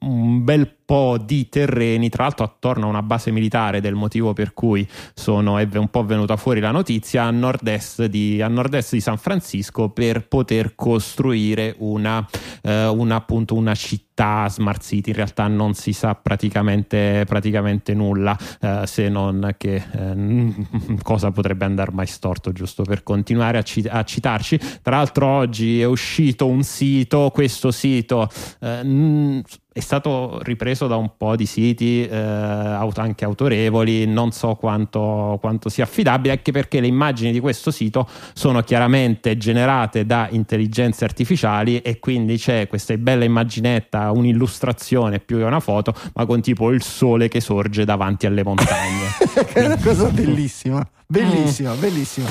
un 0.00 0.44
bel 0.44 0.72
po' 0.84 1.18
di 1.18 1.48
terreni, 1.48 2.08
tra 2.08 2.24
l'altro 2.24 2.44
attorno 2.44 2.86
a 2.86 2.88
una 2.88 3.02
base 3.02 3.30
militare, 3.30 3.80
del 3.80 3.94
motivo 3.94 4.32
per 4.32 4.54
cui 4.54 4.88
sono, 5.14 5.58
è 5.58 5.68
un 5.74 5.88
po' 5.88 6.04
venuta 6.04 6.36
fuori 6.36 6.60
la 6.60 6.70
notizia, 6.70 7.24
a 7.24 7.30
nord-est 7.30 8.04
di, 8.04 8.40
a 8.40 8.48
nord-est 8.48 8.92
di 8.92 9.00
San 9.00 9.18
Francisco 9.18 9.90
per 9.90 10.28
poter 10.28 10.74
costruire 10.74 11.74
una, 11.78 12.26
eh, 12.62 12.86
una, 12.86 13.16
appunto, 13.16 13.54
una 13.54 13.74
città 13.74 14.05
smart 14.48 14.82
city. 14.82 15.10
In 15.10 15.16
realtà 15.16 15.46
non 15.46 15.74
si 15.74 15.92
sa 15.92 16.14
praticamente, 16.14 17.24
praticamente 17.26 17.94
nulla, 17.94 18.36
eh, 18.60 18.82
se 18.86 19.08
non 19.08 19.54
che 19.56 19.74
eh, 19.74 20.54
cosa 21.02 21.30
potrebbe 21.30 21.64
andare 21.64 21.92
mai 21.92 22.06
storto, 22.06 22.52
giusto 22.52 22.82
per 22.82 23.02
continuare 23.02 23.58
a, 23.58 23.62
ci- 23.62 23.86
a 23.88 24.02
citarci. 24.02 24.58
Tra 24.82 24.96
l'altro 24.96 25.26
oggi 25.26 25.80
è 25.80 25.84
uscito 25.84 26.46
un 26.46 26.62
sito, 26.62 27.30
questo 27.32 27.70
sito 27.70 28.28
eh, 28.60 28.82
mh, 28.82 29.42
è 29.76 29.80
stato 29.80 30.40
ripreso 30.42 30.86
da 30.86 30.96
un 30.96 31.10
po' 31.18 31.36
di 31.36 31.44
siti 31.44 32.02
eh, 32.06 32.16
anche 32.16 33.26
autorevoli, 33.26 34.06
non 34.06 34.32
so 34.32 34.54
quanto, 34.54 35.36
quanto 35.38 35.68
sia 35.68 35.84
affidabile, 35.84 36.32
anche 36.32 36.50
perché 36.50 36.80
le 36.80 36.86
immagini 36.86 37.30
di 37.30 37.40
questo 37.40 37.70
sito 37.70 38.08
sono 38.32 38.62
chiaramente 38.62 39.36
generate 39.36 40.06
da 40.06 40.28
intelligenze 40.30 41.04
artificiali 41.04 41.82
e 41.82 41.98
quindi 41.98 42.38
c'è 42.38 42.68
questa 42.68 42.96
bella 42.96 43.24
immaginetta, 43.24 44.12
un'illustrazione 44.12 45.18
più 45.18 45.36
che 45.36 45.44
una 45.44 45.60
foto, 45.60 45.92
ma 46.14 46.24
con 46.24 46.40
tipo 46.40 46.70
il 46.70 46.82
sole 46.82 47.28
che 47.28 47.42
sorge 47.42 47.84
davanti 47.84 48.24
alle 48.24 48.42
montagne. 48.42 49.08
è 49.52 49.62
una 49.62 49.76
cosa 49.76 50.08
bellissima, 50.08 50.88
bellissima, 51.06 51.74
bellissima. 51.74 52.28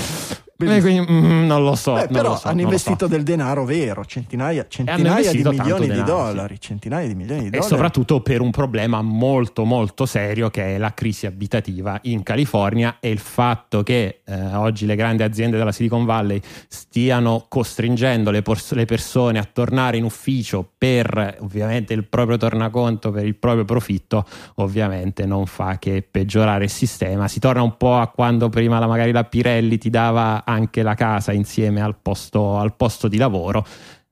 Quindi, 0.58 1.02
mm, 1.12 1.46
non 1.46 1.64
lo 1.64 1.76
so. 1.76 1.94
Beh, 1.94 2.00
non 2.04 2.12
però 2.12 2.30
lo 2.30 2.36
so, 2.38 2.48
hanno 2.48 2.62
investito 2.62 3.06
so. 3.06 3.12
del 3.12 3.24
denaro 3.24 3.66
vero, 3.66 4.06
centinaia, 4.06 4.66
centinaia 4.70 5.32
di 5.32 5.44
milioni 5.44 5.82
di 5.82 5.88
denaro, 5.88 6.06
dollari, 6.06 6.60
centinaia 6.62 7.08
di 7.08 7.16
milioni 7.16 7.42
di 7.42 7.48
E 7.48 7.50
dollari. 7.52 7.70
soprattutto 7.70 8.22
per 8.22 8.40
un 8.40 8.52
problema 8.52 9.02
molto 9.02 9.66
molto 9.66 10.06
serio 10.06 10.50
che 10.50 10.76
è 10.76 10.78
la 10.78 10.94
crisi 10.94 11.26
abitativa 11.26 12.00
in 12.04 12.24
California 12.24 12.98
e 13.02 13.10
il 13.10 13.20
fatto 13.20 13.84
che 13.84 14.22
eh, 14.26 14.56
oggi 14.56 14.86
le 14.86 14.96
grandi 14.96 15.24
aziende 15.24 15.58
della 15.58 15.74
Silicon 15.74 16.06
Valley 16.06 16.40
stiano 16.70 17.46
costringendo 17.50 18.32
le, 18.32 18.42
pors- 18.42 18.72
le 18.74 18.86
persone 18.86 19.40
a 19.40 19.44
tornare 19.52 19.98
in 19.98 20.06
ufficio 20.06 20.66
per 20.78 21.38
ovviamente 21.42 21.94
il 21.94 22.06
proprio 22.06 22.38
tornaconto, 22.38 23.12
per 23.12 23.26
il 23.26 23.36
proprio 23.36 23.66
profitto, 23.66 24.26
ovviamente 24.56 25.26
non 25.26 25.48
fa 25.48 25.78
che 25.80 26.02
peggiorare 26.10 26.64
il 26.64 26.70
sistema. 26.70 27.28
Si 27.28 27.40
torna 27.40 27.62
un 27.62 27.76
po' 27.76 27.98
a 27.98 28.08
quando 28.08 28.48
prima 28.48 28.80
la, 28.80 28.88
magari 28.88 29.12
la 29.12 29.26
Pirelli 29.26 29.78
ti 29.78 29.90
dava 29.90 30.44
anche 30.46 30.84
la 30.84 30.94
casa 30.94 31.34
insieme 31.34 31.82
al 31.82 31.98
posto, 32.02 32.58
al 32.58 32.76
posto 32.76 33.08
di 33.08 33.18
lavoro 33.18 33.66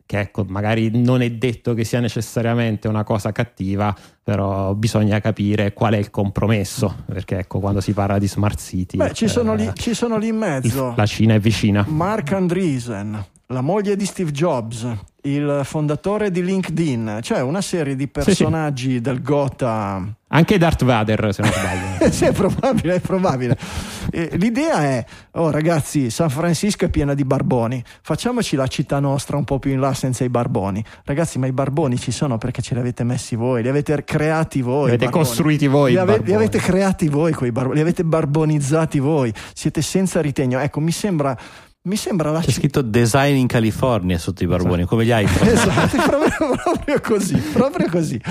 che 0.05 0.19
ecco, 0.19 0.45
magari 0.47 0.91
non 0.93 1.21
è 1.21 1.31
detto 1.31 1.73
che 1.73 1.83
sia 1.83 1.99
necessariamente 1.99 2.87
una 2.87 3.03
cosa 3.03 3.31
cattiva, 3.31 3.95
però 4.21 4.73
bisogna 4.75 5.19
capire 5.19 5.73
qual 5.73 5.93
è 5.93 5.97
il 5.97 6.09
compromesso, 6.09 7.03
perché 7.05 7.39
ecco, 7.39 7.59
quando 7.59 7.81
si 7.81 7.93
parla 7.93 8.19
di 8.19 8.27
smart 8.27 8.59
city, 8.59 8.97
Beh, 8.97 9.13
ci 9.13 9.27
sono, 9.27 9.53
eh, 9.53 9.57
lì, 9.57 9.71
ci 9.73 9.93
sono 9.93 10.17
lì 10.17 10.27
in 10.27 10.37
mezzo 10.37 10.93
la 10.95 11.05
Cina 11.05 11.33
è 11.35 11.39
vicina. 11.39 11.85
Mark 11.87 12.31
Andreessen, 12.31 13.25
la 13.47 13.61
moglie 13.61 13.95
di 13.95 14.05
Steve 14.05 14.31
Jobs, 14.31 14.87
il 15.23 15.61
fondatore 15.63 16.31
di 16.31 16.43
LinkedIn, 16.43 17.19
cioè 17.21 17.41
una 17.41 17.61
serie 17.61 17.95
di 17.95 18.07
personaggi 18.07 18.99
del 18.99 19.21
Gotham. 19.21 20.13
Anche 20.29 20.57
Darth 20.57 20.83
Vader, 20.83 21.33
se 21.33 21.43
non 21.43 21.51
sbaglio. 21.51 22.09
sì, 22.11 22.25
è 22.25 22.31
probabile, 22.31 22.95
è 22.95 22.99
probabile. 22.99 23.57
L'idea 24.31 24.83
è, 24.83 25.05
oh 25.33 25.51
ragazzi, 25.51 26.09
San 26.09 26.29
Francisco 26.29 26.85
è 26.85 26.89
piena 26.89 27.13
di 27.13 27.23
barboni, 27.23 27.83
facciamoci 28.01 28.55
la 28.55 28.67
città 28.67 28.99
nostra 28.99 29.37
un 29.37 29.43
po' 29.43 29.59
più 29.59 29.71
in 29.71 29.79
là 29.79 29.93
senza 29.93 30.23
i 30.23 30.29
barboni. 30.29 30.83
Ragazzi, 31.03 31.37
ma 31.37 31.45
i 31.45 31.51
barboni 31.51 31.97
ci 31.99 32.11
sono 32.11 32.37
perché 32.37 32.61
ce 32.61 32.73
li 32.73 32.79
avete 32.79 33.03
messi 33.03 33.35
voi, 33.35 33.61
li 33.61 33.69
avete 33.69 34.03
creati 34.03 34.61
voi. 34.61 34.85
Li 34.85 34.95
avete 34.95 35.05
barboni. 35.05 35.25
costruiti 35.25 35.67
voi, 35.67 35.91
Li, 35.91 35.97
ave- 35.97 36.21
li 36.23 36.33
avete 36.33 36.57
creati 36.57 37.07
voi 37.07 37.33
quei 37.33 37.51
barboni, 37.51 37.75
li 37.75 37.81
avete 37.81 38.03
barbonizzati 38.03 38.99
voi, 38.99 39.31
siete 39.53 39.81
senza 39.81 40.21
ritegno. 40.21 40.59
Ecco, 40.59 40.79
mi 40.79 40.91
sembra... 40.91 41.37
Mi 41.85 41.97
sembra 41.97 42.31
la 42.31 42.39
C'è 42.39 42.51
scritto 42.51 42.81
design 42.81 43.35
in 43.35 43.47
California 43.47 44.17
sotto 44.17 44.41
i 44.43 44.47
barboni, 44.47 44.85
come 44.85 45.03
gli 45.05 45.11
iPhone. 45.11 45.51
Esatto, 45.51 45.97
proprio, 45.97 46.55
proprio 46.55 46.99
così, 47.01 47.35
proprio 47.35 47.89
così. 47.89 48.21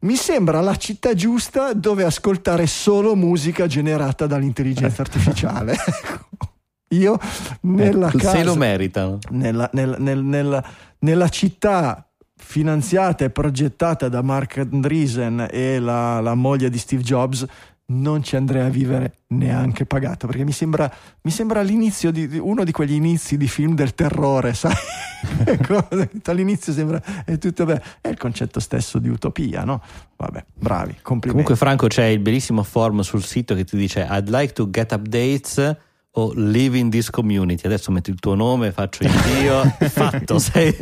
Mi 0.00 0.14
sembra 0.14 0.60
la 0.60 0.76
città 0.76 1.14
giusta 1.14 1.72
dove 1.72 2.04
ascoltare 2.04 2.66
solo 2.66 3.16
musica 3.16 3.66
generata 3.66 4.26
dall'intelligenza 4.26 5.02
artificiale. 5.02 5.74
Ecco. 5.86 6.52
Io 6.90 7.18
nella 7.62 8.10
Se 8.10 8.18
casa, 8.18 8.44
lo 8.44 8.54
meritano. 8.54 9.18
nella, 9.30 9.68
nel- 9.72 9.96
nel- 9.98 10.22
nel- 10.22 10.64
nella 11.00 11.28
città 11.30 12.06
finanziata 12.36 13.24
e 13.24 13.30
progettata 13.30 14.08
da 14.08 14.22
Mark 14.22 14.58
Andreessen 14.58 15.48
e 15.50 15.78
la, 15.80 16.20
la 16.20 16.34
moglie 16.34 16.68
di 16.70 16.78
Steve 16.78 17.02
Jobs 17.02 17.44
non 17.88 18.22
ci 18.22 18.34
andrei 18.34 18.62
a 18.62 18.68
vivere 18.68 19.18
neanche 19.28 19.86
pagato 19.86 20.26
perché 20.26 20.44
mi 20.44 20.52
sembra, 20.52 20.92
mi 21.22 21.30
sembra 21.30 21.62
l'inizio 21.62 22.10
di, 22.10 22.26
di- 22.26 22.38
uno 22.38 22.64
di 22.64 22.72
quegli 22.72 22.94
inizi 22.94 23.36
di 23.36 23.46
film 23.46 23.74
del 23.74 23.94
terrore 23.94 24.54
sai 24.54 24.74
all'inizio 26.24 26.72
sembra 26.72 27.00
è 27.24 27.38
tutto 27.38 27.64
bene 27.64 27.82
è 28.00 28.08
il 28.08 28.16
concetto 28.16 28.58
stesso 28.58 28.98
di 28.98 29.08
utopia 29.08 29.62
no? 29.64 29.82
vabbè 30.16 30.44
bravi 30.54 30.96
complimenti 31.00 31.28
Comunque, 31.28 31.56
Franco, 31.56 31.86
c'è 31.86 32.06
il 32.06 32.18
bellissimo 32.18 32.62
form 32.62 33.00
sul 33.00 33.22
sito 33.22 33.54
che 33.54 33.64
ti 33.64 33.76
dice 33.76 34.06
I'd 34.08 34.28
like 34.28 34.52
to 34.54 34.68
get 34.68 34.92
updates 34.92 35.76
o 36.18 36.32
live 36.34 36.76
in 36.76 36.90
this 36.90 37.10
community. 37.10 37.66
Adesso 37.66 37.92
metti 37.92 38.10
il 38.10 38.18
tuo 38.18 38.34
nome, 38.34 38.72
faccio 38.72 39.04
invio, 39.04 39.62
fatto. 39.88 40.38
Sei... 40.38 40.74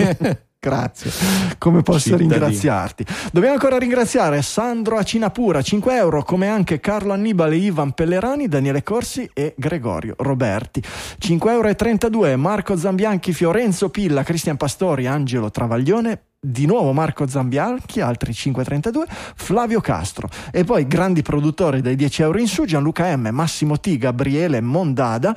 Grazie, 0.65 1.11
come 1.59 1.83
posso 1.83 1.99
Cittadino. 1.99 2.31
ringraziarti? 2.31 3.05
Dobbiamo 3.31 3.55
ancora 3.55 3.77
ringraziare 3.77 4.41
Sandro 4.41 4.97
Acinapura, 4.97 5.61
5 5.61 5.95
euro, 5.95 6.23
come 6.23 6.49
anche 6.49 6.81
Carlo 6.81 7.13
Annibale, 7.13 7.57
Ivan 7.57 7.93
Pellerani, 7.93 8.49
Daniele 8.49 8.83
Corsi 8.83 9.29
e 9.35 9.53
Gregorio 9.59 10.15
Roberti. 10.17 10.81
5,32 10.81 12.25
euro, 12.29 12.39
Marco 12.39 12.79
Zambianchi, 12.79 13.35
Fiorenzo 13.35 13.91
Pilla, 13.91 14.23
Cristian 14.23 14.57
Pastori, 14.57 15.07
Angelo 15.07 15.51
Travaglione, 15.51 16.29
di 16.41 16.65
nuovo 16.65 16.93
Marco 16.93 17.27
Zambianchi, 17.27 18.01
altri 18.01 18.33
5,32, 18.33 19.05
Flavio 19.35 19.81
Castro 19.81 20.29
e 20.51 20.65
poi 20.65 20.87
grandi 20.87 21.23
produttori 21.23 21.81
dai 21.81 21.97
10 21.97 22.23
euro 22.23 22.39
in 22.39 22.47
su, 22.47 22.65
Gianluca 22.65 23.15
M, 23.17 23.29
Massimo 23.33 23.79
T, 23.79 23.97
Gabriele 23.97 24.61
Mondada, 24.61 25.37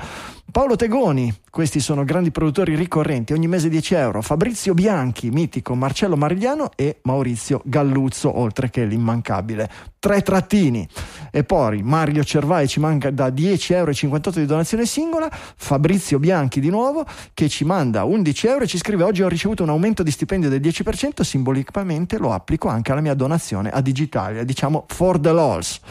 Paolo 0.50 0.78
Tegoni, 0.78 1.32
questi 1.52 1.82
sono 1.82 2.06
grandi 2.06 2.32
produttori 2.32 2.74
ricorrenti, 2.74 3.34
ogni 3.34 3.48
mese 3.48 3.68
10 3.68 3.94
euro, 3.96 4.22
Fabrizio 4.22 4.74
Bianchi, 4.74 5.30
mitico, 5.30 5.76
Marcello 5.76 6.16
Marigliano 6.16 6.72
e 6.76 7.00
Maurizio 7.04 7.62
Galluzzo, 7.66 8.40
oltre 8.40 8.70
che 8.70 8.86
l'immancabile. 8.86 9.70
Tre 10.00 10.22
trattini. 10.22 10.88
E 11.32 11.44
poi 11.44 11.84
Mario 11.84 12.24
Cervai 12.24 12.68
ci 12.68 12.80
manca 12.80 13.12
da 13.12 13.28
10,58 13.28 13.74
euro 13.74 13.92
di 14.32 14.46
donazione 14.46 14.86
singola, 14.86 15.30
Fabrizio 15.30 16.18
Bianchi 16.18 16.62
di 16.62 16.70
nuovo 16.70 17.06
che 17.34 17.50
ci 17.50 17.66
manda 17.66 18.06
11 18.06 18.48
euro 18.48 18.64
e 18.64 18.68
ci 18.68 18.78
scrive 18.78 19.04
oggi 19.04 19.22
ho 19.22 19.28
ricevuto 19.28 19.64
un 19.64 19.70
aumento 19.70 20.02
di 20.02 20.12
stipendio 20.12 20.50
del 20.50 20.62
10%, 20.62 21.22
simbolicamente 21.22 22.18
lo 22.18 22.32
applico 22.32 22.70
anche 22.70 22.94
alla 22.94 23.02
mia 23.02 23.16
donazione 23.16 23.70
a 23.70 23.82
Digitalia, 23.82 24.44
diciamo 24.44 24.86
for 24.88 25.20
the 25.20 25.32
lols. 25.32 25.82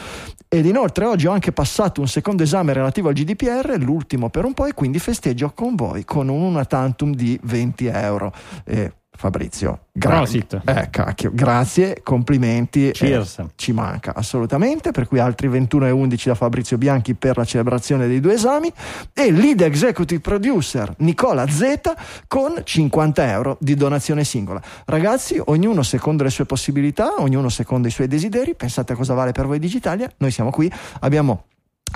Ed 0.49 0.65
inoltre 0.65 1.03
oggi 1.03 1.27
ho 1.27 1.31
anche 1.31 1.51
passato 1.51 1.99
un 1.99 2.07
secondo 2.07 2.41
esame 2.41 2.71
relativo 2.71 3.09
al 3.09 3.13
GDPR, 3.13 3.75
l'ultimo 3.79 4.29
per 4.29 4.45
un 4.47 4.53
po', 4.53 4.65
e 4.65 4.73
quindi 4.73 4.99
festeggio 4.99 5.51
con 5.53 5.75
voi 5.75 6.03
con 6.03 6.29
un 6.29 6.41
una 6.41 6.65
tantum 6.65 7.13
di 7.13 7.39
20 7.43 7.85
euro. 7.85 8.33
Eh, 8.63 8.91
Fabrizio, 9.17 9.87
grazie. 9.91 10.45
Eh, 10.63 10.89
cacchio, 10.91 11.31
grazie, 11.33 12.01
complimenti. 12.03 12.91
Eh, 12.91 13.25
ci 13.55 13.73
manca 13.73 14.13
assolutamente. 14.13 14.91
Per 14.91 15.07
cui 15.07 15.17
altri 15.17 15.47
21 15.47 15.87
e 15.87 15.89
11 15.89 16.27
da 16.29 16.35
Fabrizio 16.35 16.77
Bianchi 16.77 17.15
per 17.15 17.35
la 17.35 17.43
celebrazione 17.43 18.07
dei 18.07 18.19
due 18.19 18.33
esami. 18.33 18.71
E 19.13 19.31
lead 19.31 19.61
executive 19.61 20.21
producer 20.21 20.93
Nicola 20.99 21.47
Z 21.49 21.93
con 22.27 22.61
50 22.63 23.31
euro 23.31 23.57
di 23.59 23.73
donazione 23.73 24.23
singola. 24.23 24.61
Ragazzi, 24.85 25.41
ognuno 25.45 25.81
secondo 25.81 26.23
le 26.23 26.29
sue 26.29 26.45
possibilità, 26.45 27.15
ognuno 27.17 27.49
secondo 27.49 27.87
i 27.87 27.91
suoi 27.91 28.07
desideri. 28.07 28.53
Pensate 28.53 28.93
a 28.93 28.95
cosa 28.95 29.15
vale 29.15 29.31
per 29.31 29.47
voi 29.47 29.57
Digitalia. 29.57 30.11
Noi 30.17 30.29
siamo 30.29 30.51
qui, 30.51 30.71
abbiamo 30.99 31.45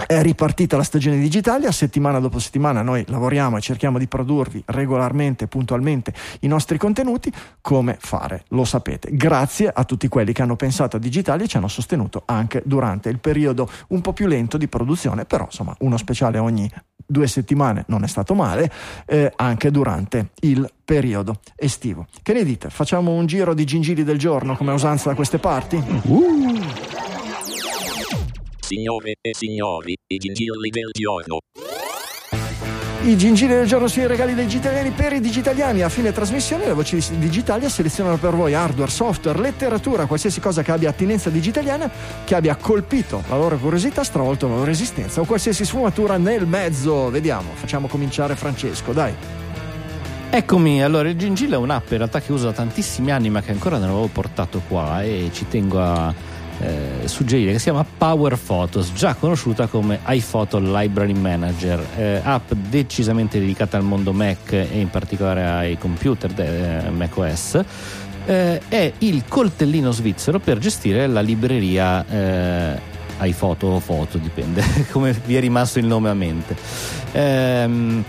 è 0.07 0.21
ripartita 0.21 0.77
la 0.77 0.83
stagione 0.83 1.19
digitale, 1.19 1.71
settimana 1.71 2.19
dopo 2.19 2.39
settimana 2.39 2.81
noi 2.81 3.03
lavoriamo 3.07 3.57
e 3.57 3.61
cerchiamo 3.61 3.97
di 3.97 4.07
produrvi 4.07 4.63
regolarmente, 4.67 5.47
puntualmente 5.47 6.13
i 6.41 6.47
nostri 6.47 6.77
contenuti. 6.77 7.31
Come 7.61 7.97
fare? 7.99 8.43
Lo 8.49 8.65
sapete. 8.65 9.09
Grazie 9.11 9.71
a 9.73 9.83
tutti 9.83 10.07
quelli 10.07 10.33
che 10.33 10.41
hanno 10.41 10.55
pensato 10.55 10.97
a 10.97 10.99
digitali 10.99 11.43
e 11.43 11.47
ci 11.47 11.57
hanno 11.57 11.67
sostenuto 11.67 12.23
anche 12.25 12.61
durante 12.65 13.09
il 13.09 13.19
periodo 13.19 13.69
un 13.89 14.01
po' 14.01 14.13
più 14.13 14.27
lento 14.27 14.57
di 14.57 14.67
produzione, 14.67 15.25
però 15.25 15.45
insomma 15.45 15.75
uno 15.79 15.97
speciale 15.97 16.37
ogni 16.37 16.69
due 17.05 17.27
settimane 17.27 17.83
non 17.87 18.03
è 18.03 18.07
stato 18.07 18.33
male, 18.33 18.71
eh, 19.05 19.31
anche 19.35 19.71
durante 19.71 20.29
il 20.41 20.71
periodo 20.83 21.39
estivo. 21.55 22.07
Che 22.21 22.33
ne 22.33 22.43
dite? 22.43 22.69
Facciamo 22.69 23.11
un 23.11 23.25
giro 23.25 23.53
di 23.53 23.65
gingili 23.65 24.03
del 24.03 24.17
giorno 24.17 24.55
come 24.55 24.71
usanza 24.71 25.09
da 25.09 25.15
queste 25.15 25.37
parti? 25.37 25.75
Uh! 26.03 26.90
Signore 28.73 29.15
e 29.19 29.31
signori, 29.37 29.93
i 30.07 30.15
gingilli 30.15 30.69
del 30.69 30.91
giorno. 30.93 31.39
I 33.03 33.17
gingilli 33.17 33.53
del 33.53 33.67
giorno 33.67 33.89
sui 33.89 34.07
regali 34.07 34.33
dei 34.33 34.45
digitaliani 34.45 34.91
per 34.91 35.11
i 35.11 35.19
digitaliani. 35.19 35.81
A 35.81 35.89
fine 35.89 36.13
trasmissione 36.13 36.67
le 36.67 36.71
voci 36.71 37.03
digitali 37.17 37.67
selezionano 37.69 38.15
per 38.15 38.33
voi 38.33 38.53
hardware, 38.53 38.89
software, 38.89 39.41
letteratura, 39.41 40.05
qualsiasi 40.05 40.39
cosa 40.39 40.61
che 40.61 40.71
abbia 40.71 40.87
attinenza 40.87 41.29
digitaliana, 41.29 41.91
che 42.23 42.33
abbia 42.33 42.55
colpito 42.55 43.21
la 43.27 43.35
loro 43.35 43.57
curiosità, 43.57 44.05
stravolto 44.05 44.47
la 44.47 44.55
loro 44.55 44.71
esistenza 44.71 45.19
o 45.19 45.25
qualsiasi 45.25 45.65
sfumatura 45.65 46.15
nel 46.15 46.47
mezzo. 46.47 47.09
Vediamo, 47.09 47.49
facciamo 47.55 47.89
cominciare 47.89 48.37
Francesco, 48.37 48.93
dai. 48.93 49.13
Eccomi, 50.29 50.81
allora 50.81 51.09
il 51.09 51.17
Gingillo 51.17 51.55
è 51.55 51.57
un'app 51.57 51.91
in 51.91 51.97
realtà 51.97 52.21
che 52.21 52.31
uso 52.31 52.45
da 52.45 52.53
tantissimi 52.53 53.11
anni 53.11 53.29
ma 53.29 53.41
che 53.41 53.51
ancora 53.51 53.77
non 53.77 53.89
avevo 53.89 54.07
portato 54.07 54.61
qua 54.65 55.03
e 55.03 55.29
ci 55.33 55.45
tengo 55.49 55.81
a 55.81 56.30
eh, 56.61 57.07
suggerire 57.07 57.53
che 57.53 57.57
si 57.57 57.65
chiama 57.65 57.85
Power 57.97 58.37
Photos, 58.37 58.93
già 58.93 59.15
conosciuta 59.15 59.67
come 59.67 59.99
iPhoto 60.07 60.59
Library 60.59 61.13
Manager, 61.13 61.83
eh, 61.97 62.21
app 62.23 62.51
decisamente 62.53 63.39
dedicata 63.39 63.77
al 63.77 63.83
mondo 63.83 64.13
Mac 64.13 64.51
e 64.51 64.67
in 64.71 64.89
particolare 64.89 65.45
ai 65.45 65.77
computer 65.77 66.31
eh, 66.39 66.89
Mac 66.89 67.17
OS. 67.17 67.63
Eh, 68.25 68.61
è 68.67 68.93
il 68.99 69.23
coltellino 69.27 69.91
svizzero 69.91 70.39
per 70.39 70.59
gestire 70.59 71.07
la 71.07 71.21
libreria 71.21 72.05
eh, 72.07 72.79
iPhoto 73.21 73.67
o 73.67 73.79
foto, 73.79 74.17
dipende 74.17 74.63
come 74.91 75.19
vi 75.25 75.35
è 75.35 75.39
rimasto 75.39 75.79
il 75.79 75.85
nome 75.85 76.09
a 76.09 76.13
mente. 76.13 76.55
Ehm, 77.13 78.03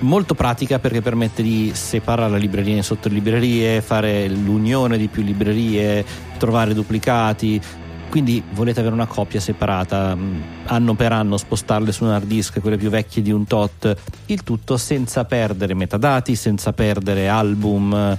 molto 0.00 0.34
pratica 0.34 0.78
perché 0.78 1.00
permette 1.00 1.42
di 1.42 1.72
separare 1.74 2.30
la 2.30 2.36
libreria 2.36 2.76
in 2.76 2.82
sotto-librerie, 2.82 3.80
fare 3.80 4.28
l'unione 4.28 4.98
di 4.98 5.08
più 5.08 5.22
librerie, 5.22 6.04
trovare 6.38 6.74
duplicati. 6.74 7.60
Quindi 8.08 8.42
volete 8.52 8.80
avere 8.80 8.94
una 8.94 9.06
copia 9.06 9.40
separata, 9.40 10.14
mm, 10.14 10.40
anno 10.66 10.94
per 10.94 11.12
anno 11.12 11.36
spostarle 11.36 11.92
su 11.92 12.04
un 12.04 12.10
hard 12.10 12.26
disk, 12.26 12.60
quelle 12.60 12.76
più 12.76 12.88
vecchie 12.88 13.20
di 13.20 13.32
un 13.32 13.46
tot, 13.46 13.94
il 14.26 14.42
tutto 14.42 14.76
senza 14.76 15.24
perdere 15.24 15.74
metadati, 15.74 16.36
senza 16.36 16.72
perdere 16.72 17.28
album 17.28 18.16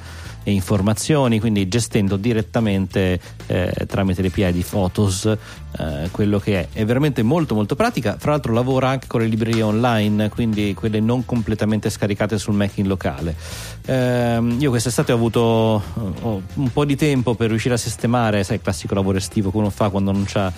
e 0.48 0.52
informazioni, 0.52 1.42
quindi 1.42 1.68
gestendo 1.68 2.16
direttamente 2.16 3.20
eh, 3.48 3.86
tramite 3.86 4.22
le 4.22 4.30
piedi 4.30 4.64
Photos 4.64 5.26
eh, 5.26 6.08
quello 6.10 6.40
che 6.40 6.62
è. 6.62 6.68
È 6.72 6.86
veramente 6.86 7.22
molto 7.22 7.54
molto 7.54 7.76
pratica, 7.76 8.16
fra 8.18 8.32
l'altro 8.32 8.54
lavora 8.54 8.88
anche 8.88 9.08
con 9.08 9.20
le 9.20 9.28
librerie 9.28 9.62
online, 9.62 10.30
quindi 10.30 10.74
quelle 10.74 11.02
non 11.02 11.26
completamente 11.26 11.90
scaricate 11.90 12.38
sul 12.38 12.54
Mac 12.54 12.78
in 12.78 12.88
locale. 12.88 13.36
Eh, 13.86 14.56
io 14.58 14.70
quest'estate 14.70 15.12
ho 15.12 15.16
avuto 15.16 15.42
ho 15.42 16.42
un 16.54 16.72
po' 16.72 16.86
di 16.86 16.96
tempo 16.96 17.36
per 17.36 17.50
riuscire 17.50 17.74
a 17.74 17.78
sistemare, 17.78 18.46
sai, 18.46 18.56
il 18.56 18.62
classico 18.62 18.94
lavoro 18.94 19.18
estivo 19.18 19.52
che 19.52 19.58
uno 19.58 19.70
fa 19.70 19.90
quando 19.90 20.14
non 20.14 20.24
c'ha 20.26 20.50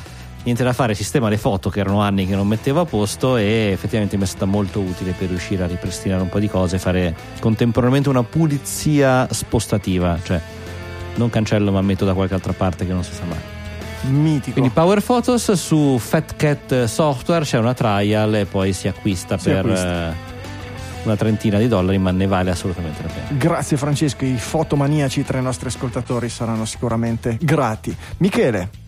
niente 0.43 0.63
da 0.63 0.73
fare, 0.73 0.93
sistema 0.93 1.29
le 1.29 1.37
foto 1.37 1.69
che 1.69 1.79
erano 1.79 2.01
anni 2.01 2.25
che 2.25 2.35
non 2.35 2.47
mettevo 2.47 2.81
a 2.81 2.85
posto 2.85 3.37
e 3.37 3.71
effettivamente 3.71 4.17
mi 4.17 4.23
è 4.23 4.25
stata 4.25 4.45
molto 4.45 4.79
utile 4.79 5.11
per 5.11 5.29
riuscire 5.29 5.63
a 5.63 5.67
ripristinare 5.67 6.21
un 6.21 6.29
po' 6.29 6.39
di 6.39 6.47
cose 6.47 6.77
e 6.77 6.79
fare 6.79 7.15
contemporaneamente 7.39 8.09
una 8.09 8.23
pulizia 8.23 9.27
spostativa, 9.31 10.17
cioè 10.23 10.41
non 11.15 11.29
cancello 11.29 11.71
ma 11.71 11.81
metto 11.81 12.05
da 12.05 12.13
qualche 12.13 12.33
altra 12.33 12.53
parte 12.53 12.85
che 12.85 12.93
non 12.93 13.03
si 13.03 13.13
sa 13.13 13.23
mai. 13.25 13.37
Mitico. 14.01 14.53
Quindi 14.53 14.69
Power 14.69 15.01
Photos 15.01 15.51
su 15.53 15.97
Fat 15.99 16.35
Cat 16.37 16.85
Software 16.85 17.43
c'è 17.43 17.57
una 17.57 17.73
trial 17.73 18.33
e 18.35 18.45
poi 18.45 18.71
si 18.71 18.87
acquista 18.87 19.37
si 19.37 19.49
per 19.49 19.65
acquista. 19.65 20.11
Eh, 20.11 20.27
una 21.03 21.15
trentina 21.15 21.57
di 21.57 21.67
dollari, 21.67 21.97
ma 21.97 22.11
ne 22.11 22.27
vale 22.27 22.51
assolutamente 22.51 23.01
la 23.01 23.09
pena. 23.09 23.27
Grazie 23.31 23.77
Francesco, 23.77 24.25
i 24.25 24.37
fotomaniaci 24.37 25.23
tra 25.23 25.39
i 25.39 25.41
nostri 25.41 25.67
ascoltatori 25.67 26.29
saranno 26.29 26.65
sicuramente 26.65 27.37
grati. 27.41 27.95
Michele. 28.17 28.87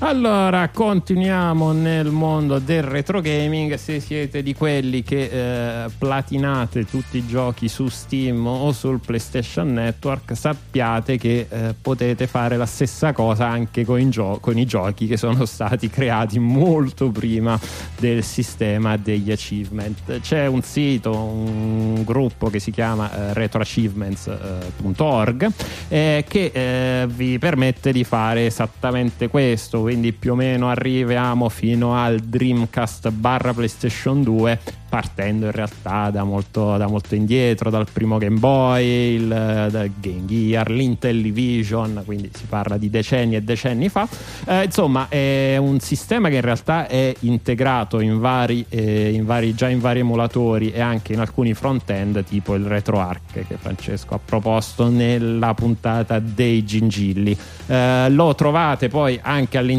Allora, 0.00 0.68
continuiamo 0.68 1.72
nel 1.72 2.12
mondo 2.12 2.60
del 2.60 2.84
retro 2.84 3.20
gaming. 3.20 3.74
Se 3.74 3.98
siete 3.98 4.44
di 4.44 4.54
quelli 4.54 5.02
che 5.02 5.84
eh, 5.84 5.90
platinate 5.98 6.84
tutti 6.84 7.18
i 7.18 7.26
giochi 7.26 7.66
su 7.66 7.88
Steam 7.88 8.46
o 8.46 8.70
sul 8.70 9.00
PlayStation 9.00 9.72
Network, 9.72 10.36
sappiate 10.36 11.18
che 11.18 11.48
eh, 11.50 11.74
potete 11.78 12.28
fare 12.28 12.56
la 12.56 12.64
stessa 12.64 13.12
cosa 13.12 13.48
anche 13.48 13.84
con 13.84 13.98
i, 13.98 14.08
gio- 14.08 14.38
con 14.40 14.56
i, 14.56 14.66
giochi 14.66 15.08
che 15.08 15.16
sono 15.16 15.44
stati 15.46 15.90
creati 15.90 16.38
molto 16.38 17.10
prima 17.10 17.58
del 17.98 18.22
sistema 18.22 18.96
degli 18.96 19.32
achievement. 19.32 20.20
C'è 20.20 20.46
un 20.46 20.62
sito, 20.62 21.12
un 21.12 22.04
gruppo 22.04 22.50
che 22.50 22.60
si 22.60 22.70
chiama 22.70 23.12
eh, 23.12 23.34
retroachievements.org 23.34 25.52
eh, 25.88 26.24
che 26.28 26.52
eh, 26.54 27.04
vi 27.08 27.36
permette 27.40 27.90
di 27.90 28.04
fare 28.04 28.46
esattamente 28.46 29.26
questo 29.26 29.86
quindi 29.88 30.12
più 30.12 30.32
o 30.32 30.34
meno 30.34 30.68
arriviamo 30.68 31.48
fino 31.48 31.94
al 31.94 32.18
Dreamcast 32.18 33.08
barra 33.10 33.54
PlayStation 33.54 34.22
2 34.22 34.60
partendo 34.88 35.46
in 35.46 35.52
realtà 35.52 36.10
da 36.10 36.24
molto, 36.24 36.76
da 36.76 36.86
molto 36.86 37.14
indietro, 37.14 37.70
dal 37.70 37.86
primo 37.92 38.18
Game 38.18 38.38
Boy, 38.38 39.14
il, 39.14 39.90
Game 40.00 40.24
Gear, 40.24 40.70
l'Intellivision, 40.70 42.02
quindi 42.04 42.30
si 42.32 42.44
parla 42.48 42.78
di 42.78 42.88
decenni 42.88 43.36
e 43.36 43.42
decenni 43.42 43.88
fa. 43.88 44.08
Eh, 44.46 44.64
insomma, 44.64 45.08
è 45.08 45.56
un 45.58 45.78
sistema 45.80 46.28
che 46.28 46.36
in 46.36 46.40
realtà 46.40 46.86
è 46.88 47.14
integrato 47.20 48.00
in 48.00 48.18
vari, 48.18 48.64
eh, 48.68 49.10
in 49.10 49.24
vari, 49.26 49.54
già 49.54 49.68
in 49.68 49.80
vari 49.80 50.00
emulatori 50.00 50.72
e 50.72 50.80
anche 50.80 51.12
in 51.12 51.20
alcuni 51.20 51.52
front-end, 51.54 52.24
tipo 52.24 52.54
il 52.54 52.64
RetroArch 52.64 53.46
che 53.46 53.56
Francesco 53.58 54.14
ha 54.14 54.20
proposto 54.24 54.88
nella 54.88 55.52
puntata 55.54 56.18
dei 56.18 56.64
gingilli. 56.64 57.36
Eh, 57.66 58.08
lo 58.10 58.34
trovate 58.34 58.88
poi 58.88 59.18
anche 59.22 59.58
all'interno 59.58 59.77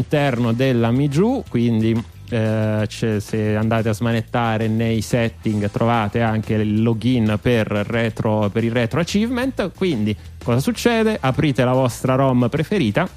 della 0.52 0.90
Miju, 0.90 1.44
quindi 1.48 2.02
eh, 2.30 2.86
se 2.88 3.56
andate 3.56 3.88
a 3.88 3.92
smanettare 3.92 4.68
nei 4.68 5.00
setting 5.00 5.68
trovate 5.70 6.20
anche 6.20 6.54
il 6.54 6.82
login 6.82 7.38
per, 7.40 7.66
retro, 7.66 8.48
per 8.50 8.62
il 8.62 8.70
retro 8.70 9.00
achievement 9.00 9.72
quindi 9.74 10.16
cosa 10.42 10.60
succede? 10.60 11.18
aprite 11.20 11.64
la 11.64 11.72
vostra 11.72 12.14
ROM 12.14 12.48
preferita 12.48 13.08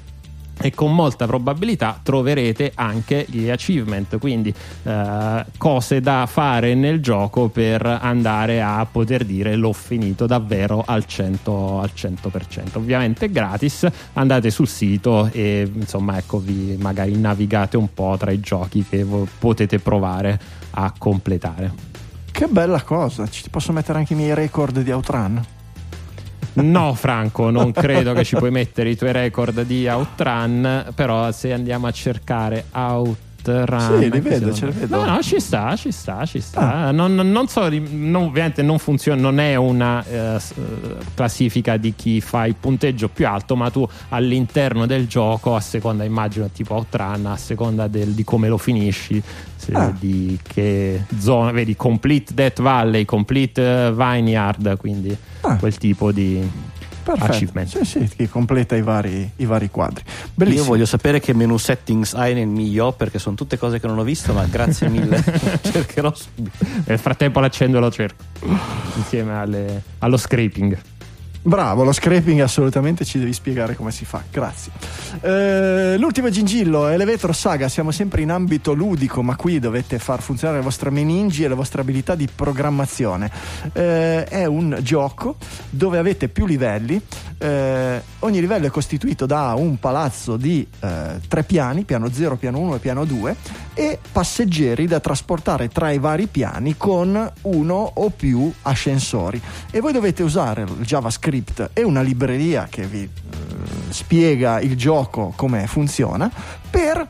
e 0.60 0.72
con 0.72 0.94
molta 0.94 1.26
probabilità 1.26 1.98
troverete 2.02 2.72
anche 2.74 3.26
gli 3.28 3.48
achievement, 3.48 4.18
quindi 4.18 4.54
eh, 4.82 5.44
cose 5.56 6.00
da 6.00 6.26
fare 6.30 6.74
nel 6.74 7.00
gioco 7.00 7.48
per 7.48 7.84
andare 7.84 8.62
a 8.62 8.86
poter 8.90 9.24
dire 9.24 9.56
l'ho 9.56 9.72
finito 9.72 10.26
davvero 10.26 10.82
al 10.86 11.04
100%. 11.08 11.82
Al 11.84 11.90
100%. 11.94 12.78
Ovviamente 12.78 13.30
gratis, 13.30 13.86
andate 14.14 14.50
sul 14.50 14.68
sito 14.68 15.28
e 15.32 15.70
insomma 15.72 16.18
ecco 16.18 16.38
vi 16.38 16.76
magari 16.78 17.16
navigate 17.16 17.76
un 17.76 17.92
po' 17.92 18.16
tra 18.18 18.30
i 18.30 18.40
giochi 18.40 18.84
che 18.88 19.06
potete 19.38 19.78
provare 19.78 20.38
a 20.70 20.92
completare. 20.96 21.72
Che 22.30 22.46
bella 22.48 22.82
cosa, 22.82 23.28
ci 23.28 23.48
posso 23.48 23.72
mettere 23.72 23.98
anche 23.98 24.14
i 24.14 24.16
miei 24.16 24.34
record 24.34 24.80
di 24.80 24.90
Outrun? 24.90 25.53
No, 26.54 26.94
Franco, 26.94 27.50
non 27.50 27.72
credo 27.72 28.12
che 28.12 28.24
ci 28.24 28.36
puoi 28.36 28.50
mettere 28.50 28.90
i 28.90 28.96
tuoi 28.96 29.12
record 29.12 29.62
di 29.62 29.88
Outrun, 29.88 30.92
però 30.94 31.32
se 31.32 31.52
andiamo 31.52 31.86
a 31.86 31.90
cercare 31.90 32.66
Outrun 32.72 33.23
Run. 33.46 33.98
Sì, 34.00 34.10
li 34.10 34.20
vedo, 34.20 34.52
ce 34.52 34.66
li 34.66 34.72
vedo. 34.72 34.96
No, 34.96 35.04
no, 35.04 35.22
ci 35.22 35.40
sta, 35.40 35.76
ci 35.76 35.90
sta, 35.90 36.24
ci 36.24 36.40
sta. 36.40 36.86
Ah. 36.86 36.90
Non, 36.90 37.14
non, 37.14 37.48
so, 37.48 37.68
non, 37.68 38.22
ovviamente 38.22 38.62
non 38.62 38.78
funziona, 38.78 39.20
non 39.20 39.40
è 39.40 39.54
una 39.56 40.04
eh, 40.04 40.38
classifica 41.14 41.76
di 41.76 41.94
chi 41.94 42.20
fa 42.20 42.46
il 42.46 42.56
punteggio 42.58 43.08
più 43.08 43.26
alto, 43.26 43.56
ma 43.56 43.70
tu 43.70 43.86
all'interno 44.10 44.86
del 44.86 45.06
gioco, 45.06 45.54
a 45.54 45.60
seconda, 45.60 46.04
immagino, 46.04 46.48
tipo 46.50 46.74
Outrun, 46.74 47.26
a 47.26 47.36
seconda 47.36 47.86
del, 47.88 48.10
di 48.10 48.24
come 48.24 48.48
lo 48.48 48.58
finisci, 48.58 49.22
ah. 49.72 49.92
di 49.98 50.38
che 50.42 51.04
zona, 51.18 51.50
vedi, 51.52 51.76
Complete 51.76 52.34
Death 52.34 52.60
Valley, 52.60 53.04
Complete 53.04 53.86
eh, 53.86 53.92
Vineyard, 53.92 54.76
quindi 54.76 55.16
ah. 55.42 55.56
quel 55.56 55.76
tipo 55.76 56.12
di 56.12 56.72
Perfetto. 57.04 57.32
achievement. 57.32 57.68
Sì, 57.68 57.84
sì, 57.84 58.08
che 58.16 58.28
completa 58.28 58.74
i 58.74 58.82
vari, 58.82 59.30
i 59.36 59.44
vari 59.44 59.70
quadri. 59.70 60.02
Bellissimo. 60.34 60.62
Io 60.62 60.68
voglio 60.68 60.86
sapere 60.86 61.20
che 61.20 61.34
menu 61.34 61.56
settings 61.58 62.14
hai 62.14 62.34
nel 62.34 62.48
mio 62.48 62.92
perché 62.92 63.18
sono 63.18 63.36
tutte 63.36 63.58
cose 63.58 63.78
che 63.78 63.86
non 63.86 63.98
ho 63.98 64.02
visto, 64.02 64.32
ma 64.32 64.44
grazie 64.46 64.88
mille. 64.88 65.22
Cercherò 65.62 66.12
subito. 66.14 66.64
Nel 66.86 66.98
frattempo 66.98 67.40
l'accendo 67.40 67.76
e 67.76 67.80
lo 67.80 67.90
cerco 67.90 68.24
insieme 68.96 69.34
alle, 69.36 69.82
allo 69.98 70.16
scraping. 70.16 70.76
Bravo, 71.46 71.84
lo 71.84 71.92
scraping 71.92 72.40
assolutamente 72.40 73.04
ci 73.04 73.18
devi 73.18 73.34
spiegare 73.34 73.76
come 73.76 73.90
si 73.90 74.06
fa, 74.06 74.22
grazie. 74.30 74.72
Eh, 75.20 75.94
l'ultimo 75.98 76.30
gingillo, 76.30 76.88
Elevator 76.88 77.34
Saga, 77.36 77.68
siamo 77.68 77.90
sempre 77.90 78.22
in 78.22 78.30
ambito 78.30 78.72
ludico, 78.72 79.22
ma 79.22 79.36
qui 79.36 79.58
dovete 79.58 79.98
far 79.98 80.22
funzionare 80.22 80.60
le 80.60 80.64
vostre 80.64 80.88
meningi 80.88 81.44
e 81.44 81.48
le 81.48 81.54
vostre 81.54 81.82
abilità 81.82 82.14
di 82.14 82.30
programmazione. 82.34 83.30
Eh, 83.74 84.24
è 84.24 84.46
un 84.46 84.78
gioco 84.80 85.36
dove 85.68 85.98
avete 85.98 86.28
più 86.28 86.46
livelli, 86.46 86.98
eh, 87.44 88.02
ogni 88.20 88.40
livello 88.40 88.66
è 88.66 88.70
costituito 88.70 89.26
da 89.26 89.54
un 89.54 89.78
palazzo 89.78 90.36
di 90.36 90.66
eh, 90.80 91.20
tre 91.28 91.42
piani, 91.42 91.84
piano 91.84 92.10
0, 92.10 92.36
piano 92.36 92.58
1 92.58 92.76
e 92.76 92.78
piano 92.78 93.04
2, 93.04 93.36
e 93.74 93.98
passeggeri 94.12 94.86
da 94.86 95.00
trasportare 95.00 95.68
tra 95.68 95.90
i 95.90 95.98
vari 95.98 96.26
piani 96.26 96.76
con 96.76 97.32
uno 97.42 97.90
o 97.94 98.10
più 98.10 98.52
ascensori. 98.62 99.40
E 99.70 99.80
voi 99.80 99.92
dovete 99.92 100.22
usare 100.22 100.62
il 100.62 100.84
JavaScript 100.84 101.22
script 101.24 101.70
e 101.72 101.82
una 101.82 102.02
libreria 102.02 102.66
che 102.68 102.86
vi 102.86 103.02
eh, 103.02 103.08
spiega 103.88 104.60
il 104.60 104.76
gioco 104.76 105.32
come 105.36 105.66
funziona 105.66 106.30
per 106.70 107.08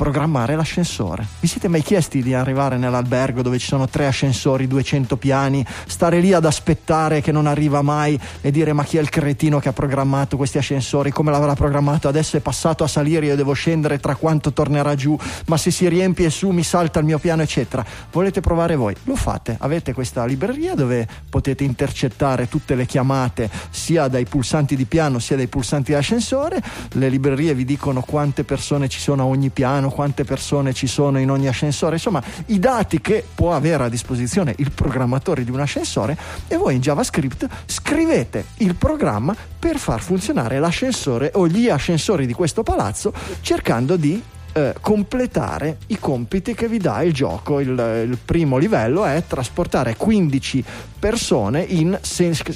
programmare 0.00 0.56
l'ascensore. 0.56 1.26
Vi 1.40 1.46
siete 1.46 1.68
mai 1.68 1.82
chiesti 1.82 2.22
di 2.22 2.32
arrivare 2.32 2.78
nell'albergo 2.78 3.42
dove 3.42 3.58
ci 3.58 3.66
sono 3.66 3.86
tre 3.86 4.06
ascensori, 4.06 4.66
200 4.66 5.18
piani, 5.18 5.62
stare 5.86 6.20
lì 6.20 6.32
ad 6.32 6.46
aspettare 6.46 7.20
che 7.20 7.32
non 7.32 7.46
arriva 7.46 7.82
mai 7.82 8.18
e 8.40 8.50
dire 8.50 8.72
ma 8.72 8.82
chi 8.82 8.96
è 8.96 9.00
il 9.02 9.10
cretino 9.10 9.58
che 9.58 9.68
ha 9.68 9.74
programmato 9.74 10.38
questi 10.38 10.56
ascensori, 10.56 11.10
come 11.10 11.30
l'avrà 11.30 11.52
programmato, 11.52 12.08
adesso 12.08 12.38
è 12.38 12.40
passato 12.40 12.82
a 12.82 12.86
salire, 12.86 13.26
io 13.26 13.36
devo 13.36 13.52
scendere, 13.52 13.98
tra 13.98 14.14
quanto 14.14 14.54
tornerà 14.54 14.94
giù, 14.94 15.18
ma 15.48 15.58
se 15.58 15.70
si 15.70 15.86
riempie 15.86 16.30
su 16.30 16.48
mi 16.48 16.62
salta 16.62 16.98
il 17.00 17.04
mio 17.04 17.18
piano, 17.18 17.42
eccetera. 17.42 17.84
Volete 18.10 18.40
provare 18.40 18.76
voi? 18.76 18.96
Lo 19.04 19.16
fate, 19.16 19.56
avete 19.60 19.92
questa 19.92 20.24
libreria 20.24 20.74
dove 20.74 21.06
potete 21.28 21.62
intercettare 21.62 22.48
tutte 22.48 22.74
le 22.74 22.86
chiamate 22.86 23.50
sia 23.68 24.08
dai 24.08 24.24
pulsanti 24.24 24.76
di 24.76 24.86
piano 24.86 25.18
sia 25.18 25.36
dai 25.36 25.48
pulsanti 25.48 25.92
di 25.92 25.98
ascensore, 25.98 26.62
le 26.92 27.10
librerie 27.10 27.52
vi 27.52 27.66
dicono 27.66 28.00
quante 28.00 28.44
persone 28.44 28.88
ci 28.88 28.98
sono 28.98 29.24
a 29.24 29.26
ogni 29.26 29.50
piano, 29.50 29.88
quante 29.90 30.24
persone 30.24 30.72
ci 30.72 30.86
sono 30.86 31.18
in 31.18 31.30
ogni 31.30 31.48
ascensore, 31.48 31.96
insomma 31.96 32.22
i 32.46 32.58
dati 32.58 33.00
che 33.00 33.24
può 33.34 33.54
avere 33.54 33.84
a 33.84 33.88
disposizione 33.88 34.54
il 34.58 34.70
programmatore 34.70 35.44
di 35.44 35.50
un 35.50 35.60
ascensore 35.60 36.16
e 36.48 36.56
voi 36.56 36.74
in 36.74 36.80
JavaScript 36.80 37.46
scrivete 37.66 38.46
il 38.58 38.74
programma 38.74 39.34
per 39.58 39.78
far 39.78 40.00
funzionare 40.00 40.58
l'ascensore 40.58 41.30
o 41.34 41.46
gli 41.46 41.68
ascensori 41.68 42.26
di 42.26 42.32
questo 42.32 42.62
palazzo 42.62 43.12
cercando 43.40 43.96
di 43.96 44.22
eh, 44.52 44.74
completare 44.80 45.78
i 45.88 45.98
compiti 45.98 46.54
che 46.54 46.68
vi 46.68 46.78
dà 46.78 47.02
il 47.02 47.12
gioco. 47.12 47.60
Il, 47.60 47.68
il, 47.68 48.18
primo 48.24 48.58
livello 48.58 49.04
è 49.04 49.22
trasportare 49.26 49.96
15 49.96 50.64
persone 50.98 51.62
in, 51.62 51.98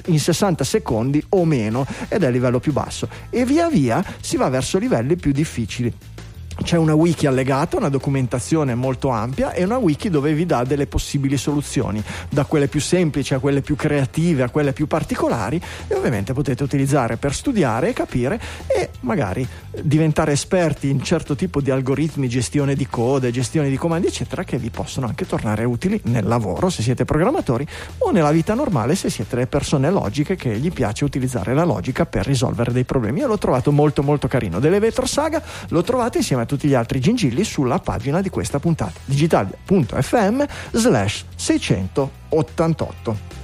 in 0.07 0.19
60 0.19 0.65
secondi 0.65 1.25
o 1.31 1.45
meno 1.45 1.87
ed 2.09 2.23
è 2.23 2.27
il 2.27 2.33
livello 2.33 2.59
più 2.59 2.73
basso. 2.73 3.09
E 3.31 3.45
via 3.45 3.69
via 3.69 4.05
si 4.21 4.37
va 4.37 4.49
verso 4.49 4.79
livelli 4.79 5.17
più 5.17 5.33
difficili 5.33 5.93
c'è 6.65 6.79
una 6.79 6.95
wiki 6.95 7.27
allegata, 7.27 7.77
una 7.77 7.91
documentazione 7.91 8.75
molto 8.75 9.11
ampia 9.11 9.53
e 9.53 9.65
una 9.65 9.77
wiki 9.77 10.09
dove 10.09 10.33
vi 10.33 10.47
dà 10.47 10.65
delle 10.65 10.87
possibili 10.87 11.37
soluzioni, 11.37 12.03
da 12.31 12.47
quelle 12.47 12.69
più 12.69 12.81
semplici 12.81 13.35
a 13.35 13.39
quelle 13.39 13.61
più 13.61 13.77
creative 13.77 14.43
a 14.43 14.49
quelle 14.49 14.73
più 14.73 14.87
particolari 14.87 15.61
e 15.87 15.95
ovviamente 15.95 16.33
potete 16.33 16.63
utilizzare 16.63 17.19
per 17.19 17.35
studiare 17.35 17.91
e 17.91 17.93
capire 17.93 18.41
e 18.67 18.89
magari 19.01 19.47
diventare 19.83 20.33
esperti 20.33 20.89
in 20.89 21.03
certo 21.03 21.37
tipo 21.37 21.61
di 21.61 21.71
algoritmi, 21.71 22.29
gestione 22.29 22.75
di 22.75 22.87
code, 22.87 23.31
gestione 23.31 23.69
di 23.69 23.77
comandi 23.77 24.07
eccetera 24.07 24.43
che 24.43 24.57
vi 24.57 24.71
possono 24.71 25.07
anche 25.07 25.27
tornare 25.27 25.65
utili 25.65 26.01
nel 26.05 26.27
lavoro 26.27 26.71
se 26.71 26.83
siete 26.83 27.05
programmatori 27.05 27.67
o 27.99 28.11
nella 28.11 28.31
vita 28.31 28.55
normale 28.55 28.95
se 28.95 29.11
siete 29.11 29.37
le 29.37 29.47
persone 29.47 29.91
logiche 29.91 30.35
che 30.35 30.57
gli 30.59 30.73
piace 30.73 31.05
utilizzare 31.05 31.53
la 31.53 31.65
logica 31.65 32.07
per 32.07 32.25
risolvere 32.25 32.73
dei 32.73 32.85
problemi. 32.85 33.21
Io 33.21 33.27
l'ho 33.27 33.39
trovato 33.39 33.71
molto 33.71 34.03
molto 34.03 34.29
carino. 34.29 34.61
Dell'Evetro 34.61 35.05
Saga 35.05 35.43
lo 35.69 35.83
trovate 35.83 36.19
insieme 36.19 36.43
a 36.43 36.47
tutti 36.47 36.54
gli 36.63 36.75
altri 36.75 37.01
gingilli 37.01 37.45
sulla 37.45 37.79
pagina 37.79 38.21
di 38.21 38.31
questa 38.31 38.59
puntata. 38.59 39.01
Digitalia.fm 39.05 40.45
slash 40.73 41.25
688 41.35 43.43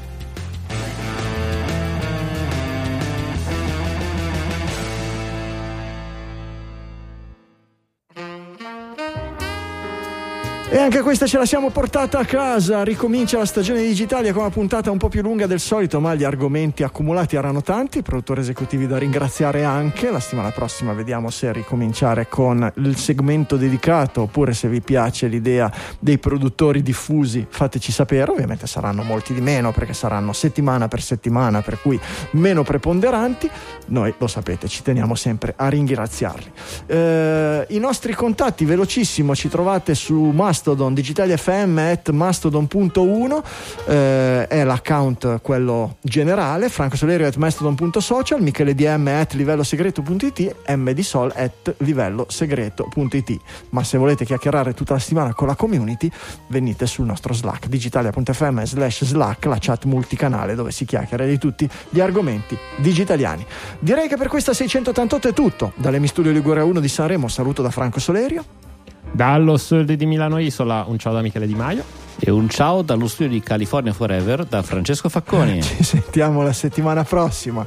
E 10.72 10.78
anche 10.78 11.00
questa 11.00 11.26
ce 11.26 11.36
la 11.36 11.46
siamo 11.46 11.70
portata 11.70 12.20
a 12.20 12.24
casa. 12.24 12.84
Ricomincia 12.84 13.38
la 13.38 13.44
stagione 13.44 13.82
digitale 13.82 14.30
con 14.30 14.42
una 14.42 14.52
puntata 14.52 14.92
un 14.92 14.98
po' 14.98 15.08
più 15.08 15.20
lunga 15.20 15.48
del 15.48 15.58
solito, 15.58 15.98
ma 15.98 16.14
gli 16.14 16.22
argomenti 16.22 16.84
accumulati 16.84 17.34
erano 17.34 17.60
tanti. 17.60 18.02
Produttori 18.02 18.38
esecutivi 18.38 18.86
da 18.86 18.96
ringraziare 18.96 19.64
anche. 19.64 20.12
La 20.12 20.20
settimana 20.20 20.52
prossima 20.52 20.92
vediamo 20.92 21.28
se 21.28 21.52
ricominciare 21.52 22.28
con 22.28 22.72
il 22.76 22.96
segmento 22.96 23.56
dedicato 23.56 24.22
oppure 24.22 24.52
se 24.52 24.68
vi 24.68 24.80
piace 24.80 25.26
l'idea 25.26 25.72
dei 25.98 26.18
produttori 26.18 26.82
diffusi, 26.82 27.44
fateci 27.50 27.90
sapere. 27.90 28.30
Ovviamente 28.30 28.68
saranno 28.68 29.02
molti 29.02 29.34
di 29.34 29.40
meno 29.40 29.72
perché 29.72 29.92
saranno 29.92 30.32
settimana 30.32 30.86
per 30.86 31.02
settimana, 31.02 31.62
per 31.62 31.80
cui 31.82 31.98
meno 32.34 32.62
preponderanti. 32.62 33.50
Noi 33.86 34.14
lo 34.16 34.28
sapete, 34.28 34.68
ci 34.68 34.84
teniamo 34.84 35.16
sempre 35.16 35.52
a 35.56 35.68
ringraziarli. 35.68 36.52
Eh, 36.86 37.66
I 37.70 37.78
nostri 37.80 38.14
contatti 38.14 38.64
velocissimo 38.64 39.34
ci 39.34 39.48
trovate 39.48 39.96
su 39.96 40.30
Mastodon 40.32 40.58
Mastodon, 40.60 40.92
Digitali 40.92 41.34
FM 41.34 41.78
at 41.78 42.10
mastodon.1 42.10 43.42
eh, 43.86 44.46
è 44.46 44.62
l'account 44.62 45.40
quello 45.40 45.96
generale, 46.02 46.68
Franco 46.68 46.96
Solerio 46.96 47.26
at 47.26 47.36
mastodon.social, 47.36 48.42
Michele 48.42 48.74
DM 48.74 49.06
at 49.06 49.32
livellosegreto.it, 49.32 50.56
M 50.68 50.90
di 50.90 51.02
Sol 51.02 51.32
at 51.34 51.74
livellosegreto.it. 51.78 53.40
Ma 53.70 53.82
se 53.82 53.96
volete 53.96 54.26
chiacchierare 54.26 54.74
tutta 54.74 54.92
la 54.92 54.98
settimana 54.98 55.32
con 55.32 55.46
la 55.46 55.54
community, 55.54 56.10
venite 56.48 56.86
sul 56.86 57.06
nostro 57.06 57.32
Slack, 57.32 57.66
digitalia.fm 57.66 58.62
slash 58.64 59.04
Slack, 59.04 59.46
la 59.46 59.56
chat 59.58 59.84
multicanale 59.86 60.54
dove 60.54 60.72
si 60.72 60.84
chiacchiera 60.84 61.24
di 61.24 61.38
tutti 61.38 61.66
gli 61.88 62.00
argomenti 62.00 62.54
digitaliani. 62.76 63.46
Direi 63.78 64.08
che 64.08 64.18
per 64.18 64.28
questa 64.28 64.52
688 64.52 65.28
è 65.28 65.32
tutto. 65.32 65.72
Dalle 65.76 66.06
Studio 66.06 66.32
Liguria 66.32 66.64
1 66.64 66.80
di 66.80 66.88
Sanremo, 66.88 67.28
saluto 67.28 67.62
da 67.62 67.70
Franco 67.70 67.98
Solerio. 67.98 68.69
Dallo 69.12 69.56
studio 69.56 69.96
di 69.96 70.06
Milano 70.06 70.38
Isola, 70.38 70.84
un 70.86 70.98
ciao 70.98 71.12
da 71.12 71.20
Michele 71.20 71.46
Di 71.46 71.54
Maio. 71.54 71.84
E 72.18 72.30
un 72.30 72.48
ciao 72.48 72.82
dallo 72.82 73.08
studio 73.08 73.32
di 73.32 73.40
California 73.40 73.92
Forever 73.92 74.44
da 74.44 74.62
Francesco 74.62 75.08
Facconi. 75.08 75.60
Ci 75.62 75.82
sentiamo 75.82 76.42
la 76.42 76.52
settimana 76.52 77.02
prossima 77.02 77.66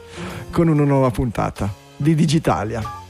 con 0.52 0.68
una 0.68 0.84
nuova 0.84 1.10
puntata 1.10 1.72
di 1.98 2.16
Digitalia. 2.16 3.03